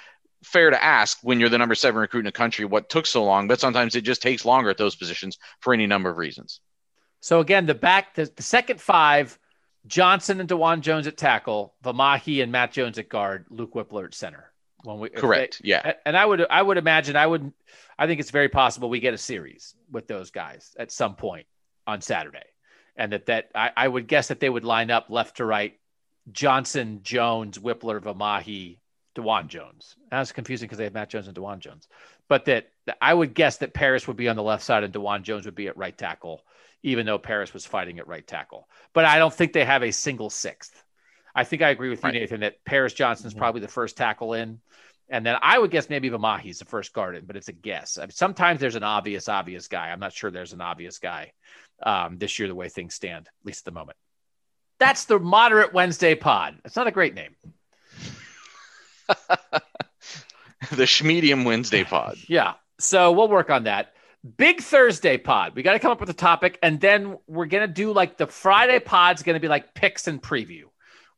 fair 0.43 0.71
to 0.71 0.83
ask 0.83 1.19
when 1.21 1.39
you're 1.39 1.49
the 1.49 1.57
number 1.57 1.75
seven 1.75 2.01
recruit 2.01 2.21
in 2.21 2.25
the 2.25 2.31
country 2.31 2.65
what 2.65 2.89
took 2.89 3.05
so 3.05 3.23
long, 3.23 3.47
but 3.47 3.59
sometimes 3.59 3.95
it 3.95 4.01
just 4.01 4.21
takes 4.21 4.45
longer 4.45 4.71
at 4.71 4.77
those 4.77 4.95
positions 4.95 5.37
for 5.59 5.73
any 5.73 5.85
number 5.85 6.09
of 6.09 6.17
reasons. 6.17 6.61
So 7.21 7.39
again, 7.39 7.65
the 7.65 7.75
back, 7.75 8.15
the, 8.15 8.31
the 8.35 8.43
second 8.43 8.79
five, 8.79 9.37
Johnson 9.87 10.39
and 10.39 10.49
Dawand 10.49 10.81
Jones 10.81 11.07
at 11.07 11.17
tackle, 11.17 11.73
Vimahi 11.83 12.43
and 12.43 12.51
Matt 12.51 12.71
Jones 12.71 12.97
at 12.97 13.09
guard, 13.09 13.45
Luke 13.49 13.73
Wypler 13.73 14.05
at 14.05 14.13
center. 14.13 14.51
When 14.83 14.99
we 14.99 15.09
correct, 15.09 15.61
they, 15.61 15.69
yeah, 15.69 15.93
and 16.05 16.15
I 16.15 16.25
would 16.25 16.45
I 16.49 16.61
would 16.61 16.77
imagine 16.77 17.17
I 17.17 17.27
would 17.27 17.51
I 17.97 18.07
think 18.07 18.21
it's 18.21 18.31
very 18.31 18.47
possible 18.47 18.89
we 18.89 19.01
get 19.01 19.13
a 19.13 19.17
series 19.17 19.75
with 19.91 20.07
those 20.07 20.31
guys 20.31 20.73
at 20.79 20.89
some 20.89 21.15
point 21.15 21.47
on 21.85 21.99
Saturday, 21.99 22.45
and 22.95 23.11
that 23.11 23.25
that 23.25 23.49
I, 23.53 23.71
I 23.75 23.87
would 23.89 24.07
guess 24.07 24.29
that 24.29 24.39
they 24.39 24.49
would 24.49 24.63
line 24.63 24.89
up 24.89 25.07
left 25.09 25.37
to 25.37 25.45
right, 25.45 25.77
Johnson, 26.31 27.01
Jones, 27.03 27.57
Wypler, 27.57 27.99
Vimahi, 27.99 28.77
Dawand 29.15 29.47
Jones. 29.47 29.97
That's 30.11 30.31
confusing 30.31 30.67
because 30.67 30.77
they 30.77 30.85
have 30.85 30.93
Matt 30.93 31.09
Jones 31.09 31.27
and 31.27 31.35
Dawand 31.35 31.59
Jones, 31.59 31.89
but 32.29 32.45
that, 32.45 32.69
that 32.85 32.97
I 33.01 33.13
would 33.13 33.33
guess 33.33 33.57
that 33.57 33.73
Paris 33.73 34.07
would 34.07 34.17
be 34.17 34.29
on 34.29 34.37
the 34.37 34.43
left 34.43 34.63
side 34.63 34.85
and 34.85 34.93
Dawand 34.93 35.23
Jones 35.23 35.43
would 35.43 35.55
be 35.55 35.67
at 35.67 35.75
right 35.75 35.97
tackle 35.97 36.45
even 36.83 37.05
though 37.05 37.17
Paris 37.17 37.53
was 37.53 37.65
fighting 37.65 37.99
at 37.99 38.07
right 38.07 38.25
tackle. 38.25 38.67
But 38.93 39.05
I 39.05 39.19
don't 39.19 39.33
think 39.33 39.53
they 39.53 39.65
have 39.65 39.83
a 39.83 39.91
single 39.91 40.29
sixth. 40.29 40.83
I 41.35 41.43
think 41.43 41.61
I 41.61 41.69
agree 41.69 41.89
with 41.89 42.03
you, 42.03 42.07
right. 42.07 42.13
Nathan, 42.13 42.41
that 42.41 42.63
Paris 42.65 42.93
Johnson's 42.93 43.33
mm-hmm. 43.33 43.39
probably 43.39 43.61
the 43.61 43.67
first 43.67 43.97
tackle 43.97 44.33
in. 44.33 44.59
And 45.09 45.25
then 45.25 45.37
I 45.41 45.57
would 45.57 45.71
guess 45.71 45.89
maybe 45.89 46.09
Vimahi's 46.09 46.59
the 46.59 46.65
first 46.65 46.93
guard 46.93 47.15
in, 47.15 47.25
but 47.25 47.35
it's 47.35 47.47
a 47.47 47.53
guess. 47.53 47.97
I 47.97 48.01
mean, 48.01 48.11
sometimes 48.11 48.59
there's 48.59 48.75
an 48.75 48.83
obvious, 48.83 49.27
obvious 49.27 49.67
guy. 49.67 49.89
I'm 49.89 49.99
not 49.99 50.13
sure 50.13 50.29
there's 50.29 50.53
an 50.53 50.61
obvious 50.61 50.99
guy 50.99 51.31
um, 51.81 52.17
this 52.17 52.37
year, 52.37 52.47
the 52.47 52.55
way 52.55 52.69
things 52.69 52.93
stand, 52.93 53.27
at 53.27 53.45
least 53.45 53.61
at 53.61 53.65
the 53.65 53.79
moment. 53.79 53.97
That's 54.79 55.05
the 55.05 55.19
Moderate 55.19 55.73
Wednesday 55.73 56.15
pod. 56.15 56.59
It's 56.63 56.75
not 56.75 56.87
a 56.87 56.91
great 56.91 57.15
name. 57.15 57.35
the 60.71 60.85
Schmedium 60.85 61.45
Wednesday 61.45 61.83
pod. 61.83 62.17
Yeah. 62.27 62.53
So 62.79 63.11
we'll 63.11 63.27
work 63.27 63.49
on 63.49 63.65
that. 63.65 63.93
Big 64.37 64.61
Thursday 64.61 65.17
pod. 65.17 65.55
We 65.55 65.63
got 65.63 65.73
to 65.73 65.79
come 65.79 65.91
up 65.91 66.01
with 66.01 66.09
a 66.09 66.13
topic, 66.13 66.59
and 66.61 66.79
then 66.79 67.17
we're 67.27 67.45
gonna 67.45 67.67
do 67.67 67.93
like 67.93 68.17
the 68.17 68.27
Friday 68.27 68.79
pod's 68.79 69.23
gonna 69.23 69.39
be 69.39 69.47
like 69.47 69.73
picks 69.73 70.07
and 70.07 70.21
preview. 70.21 70.63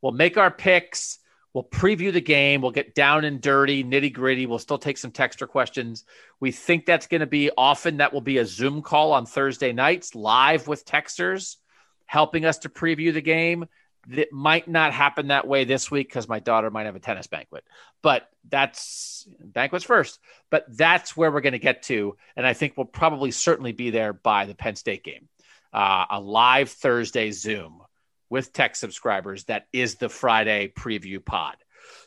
We'll 0.01 0.11
make 0.11 0.37
our 0.37 0.51
picks. 0.51 1.19
We'll 1.53 1.63
preview 1.65 2.13
the 2.13 2.21
game. 2.21 2.61
We'll 2.61 2.71
get 2.71 2.95
down 2.95 3.25
and 3.25 3.41
dirty, 3.41 3.83
nitty 3.83 4.13
gritty. 4.13 4.45
We'll 4.45 4.59
still 4.59 4.77
take 4.77 4.97
some 4.97 5.11
texture 5.11 5.47
questions. 5.47 6.05
We 6.39 6.51
think 6.51 6.85
that's 6.85 7.07
going 7.07 7.19
to 7.19 7.27
be 7.27 7.51
often 7.57 7.97
that 7.97 8.13
will 8.13 8.21
be 8.21 8.37
a 8.37 8.45
Zoom 8.45 8.81
call 8.81 9.11
on 9.11 9.25
Thursday 9.25 9.73
nights, 9.73 10.15
live 10.15 10.69
with 10.69 10.85
texters, 10.85 11.57
helping 12.05 12.45
us 12.45 12.59
to 12.59 12.69
preview 12.69 13.13
the 13.13 13.21
game 13.21 13.65
that 14.07 14.31
might 14.31 14.67
not 14.67 14.93
happen 14.93 15.27
that 15.27 15.47
way 15.47 15.63
this 15.63 15.91
week 15.91 16.07
because 16.07 16.27
my 16.27 16.39
daughter 16.39 16.69
might 16.69 16.85
have 16.85 16.95
a 16.95 16.99
tennis 16.99 17.27
banquet. 17.27 17.63
But 18.01 18.27
that's 18.49 19.27
banquets 19.39 19.85
first. 19.85 20.19
But 20.49 20.65
that's 20.67 21.15
where 21.15 21.31
we're 21.31 21.41
going 21.41 21.53
to 21.53 21.59
get 21.59 21.83
to. 21.83 22.15
And 22.35 22.45
I 22.45 22.53
think 22.53 22.73
we'll 22.75 22.85
probably 22.85 23.31
certainly 23.31 23.71
be 23.71 23.89
there 23.89 24.13
by 24.13 24.45
the 24.45 24.55
Penn 24.55 24.75
State 24.75 25.03
game. 25.03 25.27
Uh, 25.71 26.05
a 26.09 26.19
live 26.19 26.69
Thursday 26.69 27.31
Zoom 27.31 27.81
with 28.29 28.53
tech 28.53 28.75
subscribers. 28.75 29.45
That 29.45 29.67
is 29.71 29.95
the 29.95 30.09
Friday 30.09 30.73
preview 30.75 31.23
pod. 31.23 31.57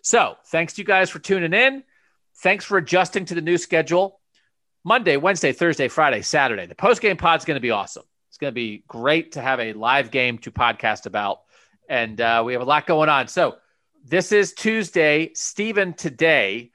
So 0.03 0.37
thanks 0.47 0.75
to 0.75 0.83
you 0.83 0.87
guys 0.87 1.11
for 1.11 1.19
tuning 1.19 1.53
in. 1.55 1.85
Thanks 2.39 2.65
for 2.65 2.79
adjusting 2.79 3.27
to 3.27 3.35
the 3.35 3.41
new 3.41 3.59
schedule. 3.59 4.21
Monday, 4.85 5.17
Wednesday, 5.17 5.53
Thursday, 5.53 5.89
Friday, 5.89 6.23
Saturday. 6.23 6.67
The 6.67 6.75
post 6.75 7.01
game 7.01 7.17
pod 7.17 7.41
is 7.41 7.45
going 7.45 7.57
to 7.57 7.61
be 7.61 7.71
awesome. 7.71 8.05
It's 8.29 8.37
going 8.37 8.51
to 8.51 8.55
be 8.55 8.85
great 8.89 9.33
to 9.33 9.41
have 9.41 9.61
a 9.61 9.73
live 9.73 10.11
game 10.11 10.39
to 10.39 10.51
podcast 10.51 11.07
about 11.07 11.41
and 11.89 12.21
uh, 12.21 12.43
we 12.45 12.53
have 12.53 12.63
a 12.63 12.67
lot 12.67 12.87
going 12.87 13.09
on. 13.09 13.29
So 13.29 13.57
this 14.05 14.33
is 14.33 14.53
Tuesday. 14.53 15.33
Stephen 15.35 15.95
today 15.95 16.71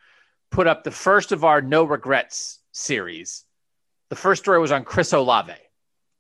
put 0.51 0.67
up 0.67 0.83
the 0.83 0.91
first 0.91 1.31
of 1.31 1.43
our 1.43 1.61
no 1.61 1.83
regrets 1.83 2.59
series. 2.71 3.45
The 4.09 4.15
first 4.15 4.43
story 4.43 4.59
was 4.59 4.71
on 4.71 4.83
Chris 4.83 5.13
Olave, 5.13 5.53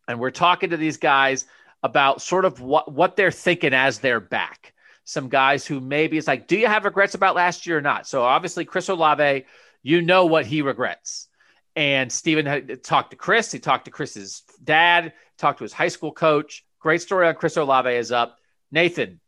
and 0.07 0.19
we're 0.19 0.31
talking 0.31 0.69
to 0.71 0.77
these 0.77 0.97
guys 0.97 1.45
about 1.81 2.21
sort 2.21 2.45
of 2.45 2.61
what 2.61 2.91
what 2.91 3.15
they're 3.15 3.31
thinking 3.31 3.73
as 3.73 3.99
they're 3.99 4.19
back. 4.19 4.73
Some 5.03 5.29
guys 5.29 5.65
who 5.65 5.79
maybe 5.79 6.17
it's 6.17 6.27
like, 6.27 6.47
do 6.47 6.57
you 6.57 6.67
have 6.67 6.85
regrets 6.85 7.15
about 7.15 7.35
last 7.35 7.65
year 7.65 7.79
or 7.79 7.81
not? 7.81 8.07
So 8.07 8.21
obviously, 8.21 8.65
Chris 8.65 8.89
Olave, 8.89 9.45
you 9.81 10.01
know 10.01 10.25
what 10.25 10.45
he 10.45 10.61
regrets. 10.61 11.27
And 11.75 12.11
Stephen 12.11 12.45
had 12.45 12.83
talked 12.83 13.11
to 13.11 13.15
Chris. 13.15 13.51
He 13.51 13.59
talked 13.59 13.85
to 13.85 13.91
Chris's 13.91 14.43
dad, 14.63 15.13
talked 15.37 15.59
to 15.59 15.63
his 15.63 15.73
high 15.73 15.87
school 15.87 16.11
coach. 16.11 16.65
Great 16.79 17.01
story 17.01 17.27
on 17.27 17.35
Chris 17.35 17.57
Olave 17.57 17.89
is 17.89 18.11
up. 18.11 18.38
Nathan, 18.71 19.19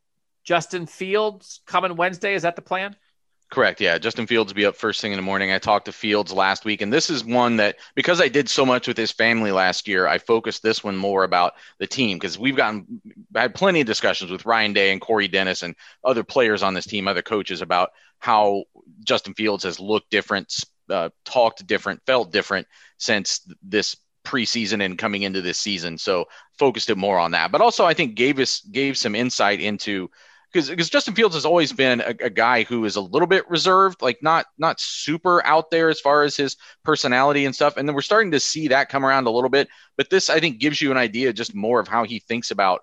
Justin 0.44 0.86
Fields 0.86 1.62
coming 1.66 1.96
Wednesday. 1.96 2.34
Is 2.34 2.44
that 2.44 2.56
the 2.56 2.62
plan? 2.62 2.96
Correct. 3.52 3.82
Yeah. 3.82 3.98
Justin 3.98 4.28
Fields 4.28 4.54
will 4.54 4.56
be 4.56 4.66
up 4.66 4.78
first 4.78 5.02
thing 5.02 5.12
in 5.12 5.18
the 5.18 5.22
morning. 5.22 5.52
I 5.52 5.60
talked 5.60 5.86
to 5.86 5.92
Fields 5.92 6.32
last 6.32 6.64
week, 6.64 6.82
and 6.82 6.92
this 6.92 7.10
is 7.10 7.26
one 7.26 7.58
that 7.58 7.76
because 7.96 8.22
I 8.22 8.30
did 8.30 8.48
so 8.48 8.66
much 8.66 8.88
with 8.88 8.96
his 8.96 9.12
family 9.12 9.52
last 9.52 9.90
year, 9.90 10.08
I 10.08 10.20
focused 10.20 10.64
this 10.64 10.86
one 10.86 10.96
more 10.96 11.26
about 11.26 11.56
the 11.78 11.86
team 11.86 12.18
because 12.18 12.40
we've 12.40 12.56
gotten 12.56 13.02
had 13.36 13.54
plenty 13.54 13.82
of 13.82 13.88
discussions 13.88 14.32
with 14.32 14.46
Ryan 14.46 14.72
Day 14.72 14.94
and 14.94 15.02
Corey 15.02 15.28
Dennis 15.28 15.64
and 15.64 15.76
other 16.02 16.24
players 16.24 16.64
on 16.64 16.74
this 16.74 16.86
team, 16.86 17.10
other 17.10 17.22
coaches 17.22 17.62
about 17.62 17.90
how 18.20 18.64
Justin 19.04 19.34
Fields 19.34 19.66
has 19.66 19.82
looked 19.82 20.10
different, 20.10 20.56
uh, 20.90 21.10
talked 21.26 21.68
different, 21.68 22.02
felt 22.06 22.32
different 22.32 22.68
since 23.00 23.42
this 23.62 23.98
preseason 24.24 24.84
and 24.84 24.98
coming 24.98 25.24
into 25.24 25.42
this 25.42 25.60
season. 25.60 25.98
So 25.98 26.26
focused 26.58 26.90
it 26.90 26.98
more 26.98 27.20
on 27.20 27.32
that. 27.32 27.52
But 27.52 27.62
also 27.62 27.86
I 27.86 27.94
think 27.94 28.16
gave 28.16 28.40
us 28.40 28.62
gave 28.62 28.98
some 28.98 29.16
insight 29.16 29.60
into 29.60 30.10
because 30.52 30.70
because 30.70 30.90
Justin 30.90 31.16
Fields 31.16 31.36
has 31.36 31.46
always 31.46 31.72
been 31.72 32.02
a, 32.02 32.14
a, 32.22 32.30
guy 32.30 32.64
who 32.64 32.86
is 32.86 32.98
a 32.98 33.02
little 33.02 33.28
bit 33.28 33.50
reserved, 33.50 34.02
like 34.02 34.22
not 34.22 34.46
not 34.58 34.80
super 34.80 35.46
out 35.46 35.72
there 35.72 35.90
as 35.90 36.00
far 36.00 36.24
as 36.24 36.36
his 36.36 36.58
personality 36.84 37.46
and 37.46 37.56
stuff. 37.56 37.78
And 37.78 37.88
then 37.88 37.96
we're 37.96 38.02
starting 38.02 38.32
to 38.32 38.40
see 38.40 38.68
that 38.70 38.90
come 38.90 39.06
around 39.06 39.28
a 39.28 39.32
little 39.32 39.50
bit. 39.50 39.70
But 39.98 40.10
this 40.10 40.30
I 40.30 40.40
think 40.40 40.60
gives 40.60 40.82
you 40.82 40.92
an 40.92 40.98
idea 40.98 41.34
just 41.34 41.56
more 41.56 41.80
of 41.80 41.88
how 41.88 42.04
he 42.04 42.20
thinks 42.20 42.52
about 42.52 42.82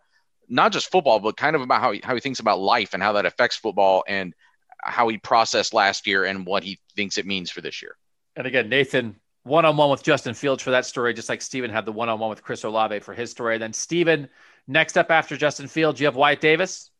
not 0.49 0.73
just 0.73 0.91
football, 0.91 1.21
but 1.21 1.37
kind 1.37 1.55
of 1.55 1.63
about 1.63 1.81
how 1.81 1.93
he, 1.93 2.01
how 2.03 2.15
he 2.15 2.21
thinks 2.21 2.41
about 2.41 2.59
life 2.59 2.95
and 2.95 3.03
how 3.03 3.13
that 3.13 3.27
affects 3.27 3.57
football 3.57 4.03
and 4.09 4.35
how 4.83 5.09
he 5.09 5.19
processed 5.19 5.75
last 5.75 6.07
year 6.07 6.25
and 6.25 6.47
what 6.47 6.63
he 6.63 6.79
thinks 6.97 7.19
it 7.19 7.27
means 7.27 7.51
for 7.51 7.61
this 7.61 7.83
year. 7.83 7.97
And 8.37 8.47
again, 8.47 8.69
Nathan 8.69 9.17
one 9.49 9.65
on 9.65 9.77
one 9.77 9.91
with 9.91 10.03
Justin 10.03 10.35
Fields 10.35 10.63
for 10.63 10.71
that 10.71 10.85
story, 10.85 11.15
just 11.15 11.29
like 11.29 11.43
Steven 11.43 11.71
had 11.71 11.85
the 11.85 11.93
one 11.93 12.09
on 12.09 12.19
one 12.19 12.31
with 12.31 12.43
Chris 12.43 12.65
Olave 12.65 13.01
for 13.01 13.15
his 13.15 13.31
story. 13.31 13.59
then 13.59 13.73
Steven, 13.73 14.29
next 14.67 14.97
up 14.97 15.11
after 15.11 15.37
Justin 15.37 15.67
Fields, 15.67 15.99
you 16.01 16.07
have 16.07 16.17
Wyatt 16.17 16.41
Davis. 16.41 16.91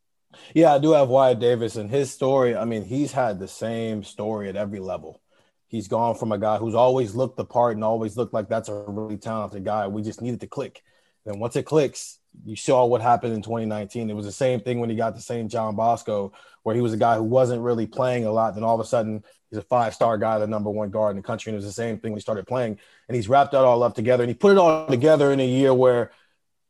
Yeah, 0.55 0.75
I 0.75 0.79
do 0.79 0.93
have 0.93 1.09
Wyatt 1.09 1.39
Davis 1.39 1.77
and 1.77 1.91
his 1.91 2.11
story. 2.11 2.57
I 2.57 2.65
mean, 2.65 2.85
he's 2.85 3.13
had 3.13 3.39
the 3.39 3.49
same 3.49 4.03
story 4.03 4.49
at 4.49 4.57
every 4.57 4.81
level. 4.81 5.21
He's 5.69 5.89
gone 5.89 6.15
from 6.17 6.33
a 6.33 6.39
guy 6.39 6.57
who's 6.57 6.75
always 6.75 7.15
looked 7.15 7.37
the 7.37 7.45
part 7.45 7.77
and 7.77 7.85
always 7.85 8.17
looked 8.17 8.35
like 8.35 8.49
that's 8.49 8.69
a 8.69 8.85
really 8.89 9.19
talented 9.19 9.65
guy. 9.65 9.87
We 9.87 10.03
just 10.03 10.23
needed 10.23 10.41
to 10.41 10.47
click. 10.47 10.83
And 11.27 11.41
once 11.41 11.57
it 11.57 11.65
clicks, 11.65 12.18
you 12.45 12.57
saw 12.57 12.85
what 12.85 13.01
happened 13.01 13.35
in 13.35 13.43
2019. 13.43 14.11
It 14.11 14.15
was 14.15 14.27
the 14.27 14.33
same 14.33 14.61
thing 14.61 14.81
when 14.81 14.91
he 14.91 14.97
got 14.97 15.15
to 15.15 15.21
St. 15.21 15.51
John 15.51 15.77
Bosco, 15.77 16.33
where 16.63 16.75
he 16.75 16.81
was 16.81 16.93
a 16.93 16.99
guy 16.99 17.17
who 17.17 17.23
wasn't 17.23 17.63
really 17.63 17.87
playing 17.87 18.25
a 18.25 18.33
lot. 18.33 18.55
Then 18.55 18.65
all 18.65 18.75
of 18.75 18.81
a 18.81 18.89
sudden, 18.89 19.25
he's 19.51 19.59
a 19.59 19.63
five 19.63 19.95
star 19.95 20.19
guy, 20.19 20.39
the 20.39 20.47
number 20.47 20.71
one 20.71 20.91
guard 20.91 21.13
in 21.13 21.17
the 21.17 21.27
country. 21.27 21.51
And 21.51 21.55
it 21.55 21.59
was 21.59 21.67
the 21.67 21.73
same 21.73 21.99
thing 21.99 22.13
when 22.13 22.19
he 22.19 22.23
started 22.23 22.47
playing. 22.47 22.79
And 23.09 23.17
he's 23.17 23.29
wrapped 23.29 23.53
that 23.53 23.65
all 23.65 23.83
up 23.83 23.95
together. 23.95 24.23
And 24.23 24.31
he 24.31 24.35
put 24.35 24.53
it 24.53 24.59
all 24.59 24.87
together 24.87 25.33
in 25.33 25.41
a 25.41 25.47
year 25.47 25.75
where 25.75 26.13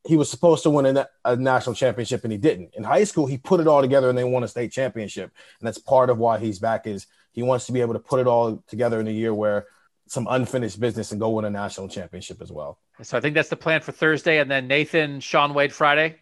he 0.07 0.15
was 0.15 0.29
supposed 0.29 0.63
to 0.63 0.69
win 0.69 0.97
a, 0.97 1.07
a, 1.25 1.35
national 1.35 1.75
championship 1.75 2.23
and 2.23 2.31
he 2.31 2.37
didn't. 2.37 2.73
In 2.75 2.83
high 2.83 3.03
school, 3.03 3.25
he 3.25 3.37
put 3.37 3.59
it 3.59 3.67
all 3.67 3.81
together 3.81 4.09
and 4.09 4.17
they 4.17 4.23
won 4.23 4.43
a 4.43 4.47
state 4.47 4.71
championship. 4.71 5.31
And 5.59 5.67
that's 5.67 5.77
part 5.77 6.09
of 6.09 6.17
why 6.17 6.39
he's 6.39 6.59
back 6.59 6.87
is 6.87 7.05
he 7.33 7.43
wants 7.43 7.65
to 7.65 7.73
be 7.73 7.81
able 7.81 7.93
to 7.93 7.99
put 7.99 8.19
it 8.19 8.27
all 8.27 8.63
together 8.67 8.99
in 8.99 9.07
a 9.07 9.11
year 9.11 9.33
where 9.33 9.67
some 10.09 10.27
unfinished 10.29 10.79
business 10.79 11.11
and 11.11 11.21
go 11.21 11.29
win 11.29 11.45
a 11.45 11.49
national 11.49 11.87
championship 11.87 12.41
as 12.41 12.51
well. 12.51 12.79
So 13.01 13.17
I 13.17 13.21
think 13.21 13.35
that's 13.35 13.49
the 13.49 13.55
plan 13.55 13.81
for 13.81 13.91
Thursday. 13.91 14.39
And 14.39 14.49
then 14.49 14.67
Nathan, 14.67 15.19
Shaun 15.19 15.53
Wade 15.53 15.71
Friday. 15.71 16.17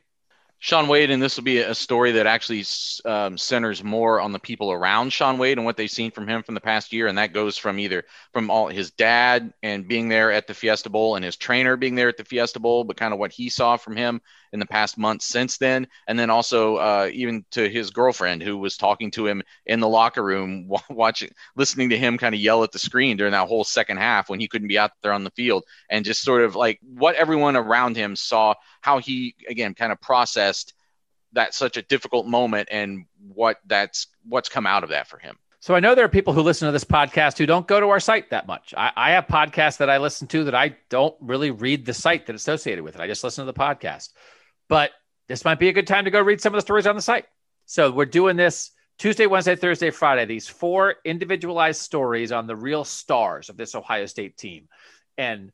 Shaun 0.59 0.87
Wade, 0.87 1.11
and 1.11 1.21
this 1.21 1.37
will 1.37 1.43
be 1.43 1.59
a 1.59 1.75
story 1.75 2.13
that 2.13 2.25
actually 2.25 2.65
um, 3.05 3.37
centers 3.37 3.83
more 3.83 4.19
on 4.19 4.31
the 4.31 4.39
people 4.39 4.71
around 4.71 5.13
Shaun 5.13 5.37
Wade 5.37 5.59
and 5.59 5.65
what 5.65 5.77
they've 5.77 5.89
seen 5.89 6.09
from 6.09 6.27
him 6.27 6.41
from 6.41 6.55
the 6.55 6.61
past 6.61 6.91
year, 6.91 7.05
and 7.05 7.19
that 7.19 7.31
goes 7.31 7.57
from 7.57 7.77
either 7.77 8.05
from 8.33 8.49
all 8.49 8.67
his 8.67 8.89
dad 8.89 9.53
and 9.61 9.87
being 9.87 10.09
there 10.09 10.31
at 10.31 10.47
the 10.47 10.55
Fiesta 10.55 10.89
Bowl, 10.89 11.15
and 11.15 11.23
his 11.23 11.37
trainer 11.37 11.77
being 11.77 11.93
there 11.93 12.09
at 12.09 12.17
the 12.17 12.25
Fiesta 12.25 12.59
Bowl, 12.59 12.83
but 12.83 12.97
kind 12.97 13.13
of 13.13 13.19
what 13.19 13.31
he 13.31 13.49
saw 13.49 13.77
from 13.77 13.95
him 13.95 14.19
in 14.51 14.59
the 14.59 14.65
past 14.65 14.97
months 14.97 15.25
since 15.25 15.57
then, 15.57 15.87
and 16.07 16.17
then 16.17 16.31
also 16.31 16.77
uh, 16.77 17.09
even 17.13 17.45
to 17.51 17.69
his 17.69 17.91
girlfriend 17.91 18.41
who 18.41 18.57
was 18.57 18.77
talking 18.77 19.11
to 19.11 19.27
him 19.27 19.43
in 19.67 19.79
the 19.79 19.87
locker 19.87 20.23
room, 20.23 20.69
watching, 20.89 21.29
listening 21.55 21.89
to 21.89 21.97
him 21.97 22.17
kind 22.17 22.33
of 22.33 22.41
yell 22.41 22.63
at 22.63 22.71
the 22.71 22.79
screen 22.79 23.15
during 23.15 23.33
that 23.33 23.47
whole 23.47 23.63
second 23.63 23.97
half 23.97 24.27
when 24.27 24.39
he 24.39 24.47
couldn't 24.47 24.69
be 24.69 24.79
out 24.79 24.91
there 25.03 25.13
on 25.13 25.23
the 25.23 25.31
field, 25.31 25.63
and 25.91 26.03
just 26.03 26.23
sort 26.23 26.41
of 26.41 26.55
like 26.55 26.79
what 26.81 27.15
everyone 27.15 27.55
around 27.55 27.95
him 27.95 28.15
saw 28.15 28.55
how 28.81 28.97
he 28.99 29.35
again 29.47 29.75
kind 29.75 29.91
of 29.91 29.99
processed 30.01 30.46
that 31.33 31.53
such 31.53 31.77
a 31.77 31.81
difficult 31.81 32.25
moment 32.25 32.69
and 32.71 33.05
what 33.27 33.57
that's 33.65 34.07
what's 34.27 34.49
come 34.49 34.65
out 34.65 34.83
of 34.83 34.89
that 34.89 35.07
for 35.07 35.17
him. 35.17 35.37
So 35.59 35.75
I 35.75 35.79
know 35.79 35.95
there 35.95 36.05
are 36.05 36.09
people 36.09 36.33
who 36.33 36.41
listen 36.41 36.67
to 36.67 36.71
this 36.71 36.83
podcast 36.83 37.37
who 37.37 37.45
don't 37.45 37.67
go 37.67 37.79
to 37.79 37.87
our 37.89 37.99
site 37.99 38.29
that 38.29 38.47
much. 38.47 38.73
I, 38.77 38.91
I, 38.95 39.11
have 39.11 39.27
podcasts 39.27 39.77
that 39.77 39.89
I 39.89 39.97
listen 39.97 40.27
to 40.29 40.45
that 40.45 40.55
I 40.55 40.77
don't 40.89 41.15
really 41.19 41.51
read 41.51 41.85
the 41.85 41.93
site 41.93 42.25
that's 42.25 42.41
associated 42.41 42.83
with 42.83 42.95
it. 42.95 43.01
I 43.01 43.07
just 43.07 43.23
listen 43.23 43.45
to 43.45 43.51
the 43.51 43.59
podcast. 43.59 44.13
But 44.69 44.91
this 45.27 45.43
might 45.43 45.59
be 45.59 45.69
a 45.69 45.73
good 45.73 45.87
time 45.87 46.05
to 46.05 46.11
go 46.11 46.21
read 46.21 46.39
some 46.41 46.53
of 46.53 46.57
the 46.57 46.61
stories 46.61 46.87
on 46.87 46.95
the 46.95 47.01
site. 47.01 47.25
So 47.65 47.91
we're 47.91 48.05
doing 48.05 48.37
this 48.37 48.71
Tuesday, 48.97 49.25
Wednesday, 49.25 49.55
Thursday, 49.55 49.89
Friday, 49.89 50.25
these 50.25 50.47
four 50.47 50.95
individualized 51.03 51.81
stories 51.81 52.31
on 52.31 52.47
the 52.47 52.55
real 52.55 52.83
stars 52.83 53.49
of 53.49 53.57
this 53.57 53.75
Ohio 53.75 54.05
State 54.05 54.37
team 54.37 54.67
and 55.17 55.51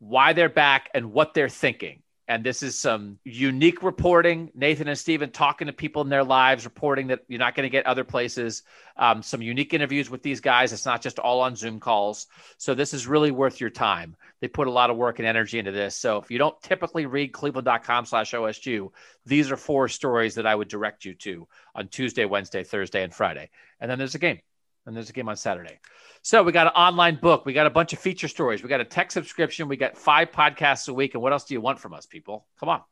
why 0.00 0.32
they're 0.32 0.48
back 0.48 0.90
and 0.94 1.12
what 1.12 1.32
they're 1.32 1.48
thinking. 1.48 2.02
And 2.26 2.42
this 2.42 2.62
is 2.62 2.78
some 2.78 3.18
unique 3.24 3.82
reporting. 3.82 4.50
Nathan 4.54 4.88
and 4.88 4.98
Steven 4.98 5.30
talking 5.30 5.66
to 5.66 5.74
people 5.74 6.00
in 6.02 6.08
their 6.08 6.24
lives, 6.24 6.64
reporting 6.64 7.08
that 7.08 7.20
you're 7.28 7.38
not 7.38 7.54
going 7.54 7.64
to 7.64 7.70
get 7.70 7.86
other 7.86 8.04
places. 8.04 8.62
Um, 8.96 9.22
some 9.22 9.42
unique 9.42 9.74
interviews 9.74 10.08
with 10.08 10.22
these 10.22 10.40
guys. 10.40 10.72
It's 10.72 10.86
not 10.86 11.02
just 11.02 11.18
all 11.18 11.42
on 11.42 11.54
Zoom 11.54 11.80
calls. 11.80 12.26
So 12.56 12.74
this 12.74 12.94
is 12.94 13.06
really 13.06 13.30
worth 13.30 13.60
your 13.60 13.68
time. 13.68 14.16
They 14.40 14.48
put 14.48 14.68
a 14.68 14.72
lot 14.72 14.88
of 14.88 14.96
work 14.96 15.18
and 15.18 15.28
energy 15.28 15.58
into 15.58 15.72
this. 15.72 15.96
So 15.96 16.16
if 16.16 16.30
you 16.30 16.38
don't 16.38 16.60
typically 16.62 17.04
read 17.04 17.32
cleveland.com 17.32 18.06
slash 18.06 18.32
OSU, 18.32 18.90
these 19.26 19.50
are 19.50 19.56
four 19.56 19.88
stories 19.88 20.36
that 20.36 20.46
I 20.46 20.54
would 20.54 20.68
direct 20.68 21.04
you 21.04 21.14
to 21.14 21.46
on 21.74 21.88
Tuesday, 21.88 22.24
Wednesday, 22.24 22.64
Thursday, 22.64 23.02
and 23.02 23.12
Friday. 23.12 23.50
And 23.80 23.90
then 23.90 23.98
there's 23.98 24.14
a 24.14 24.18
game. 24.18 24.40
And 24.86 24.94
there's 24.94 25.10
a 25.10 25.12
game 25.12 25.28
on 25.28 25.36
Saturday. 25.36 25.78
So 26.22 26.42
we 26.42 26.52
got 26.52 26.66
an 26.66 26.72
online 26.74 27.16
book. 27.16 27.46
We 27.46 27.52
got 27.52 27.66
a 27.66 27.70
bunch 27.70 27.92
of 27.92 27.98
feature 27.98 28.28
stories. 28.28 28.62
We 28.62 28.68
got 28.68 28.80
a 28.80 28.84
tech 28.84 29.10
subscription. 29.10 29.68
We 29.68 29.76
got 29.76 29.96
five 29.96 30.30
podcasts 30.30 30.88
a 30.88 30.94
week. 30.94 31.14
And 31.14 31.22
what 31.22 31.32
else 31.32 31.44
do 31.44 31.54
you 31.54 31.60
want 31.60 31.78
from 31.78 31.94
us, 31.94 32.06
people? 32.06 32.46
Come 32.60 32.68
on. 32.68 32.82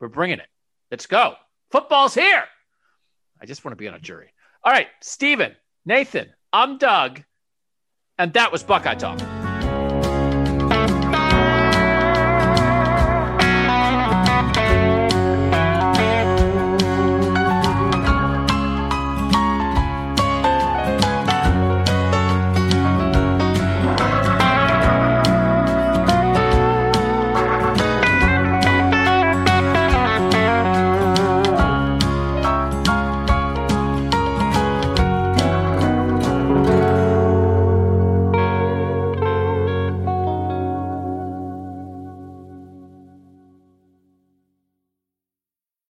We're 0.00 0.08
bringing 0.08 0.38
it. 0.38 0.48
Let's 0.90 1.06
go. 1.06 1.34
Football's 1.70 2.14
here. 2.14 2.44
I 3.40 3.46
just 3.46 3.64
want 3.64 3.72
to 3.72 3.76
be 3.76 3.88
on 3.88 3.94
a 3.94 4.00
jury. 4.00 4.32
All 4.62 4.72
right, 4.72 4.88
Steven, 5.00 5.54
Nathan, 5.84 6.32
I'm 6.52 6.78
Doug, 6.78 7.22
and 8.18 8.32
that 8.34 8.52
was 8.52 8.62
Buckeye 8.62 8.94
Talk. 8.94 9.43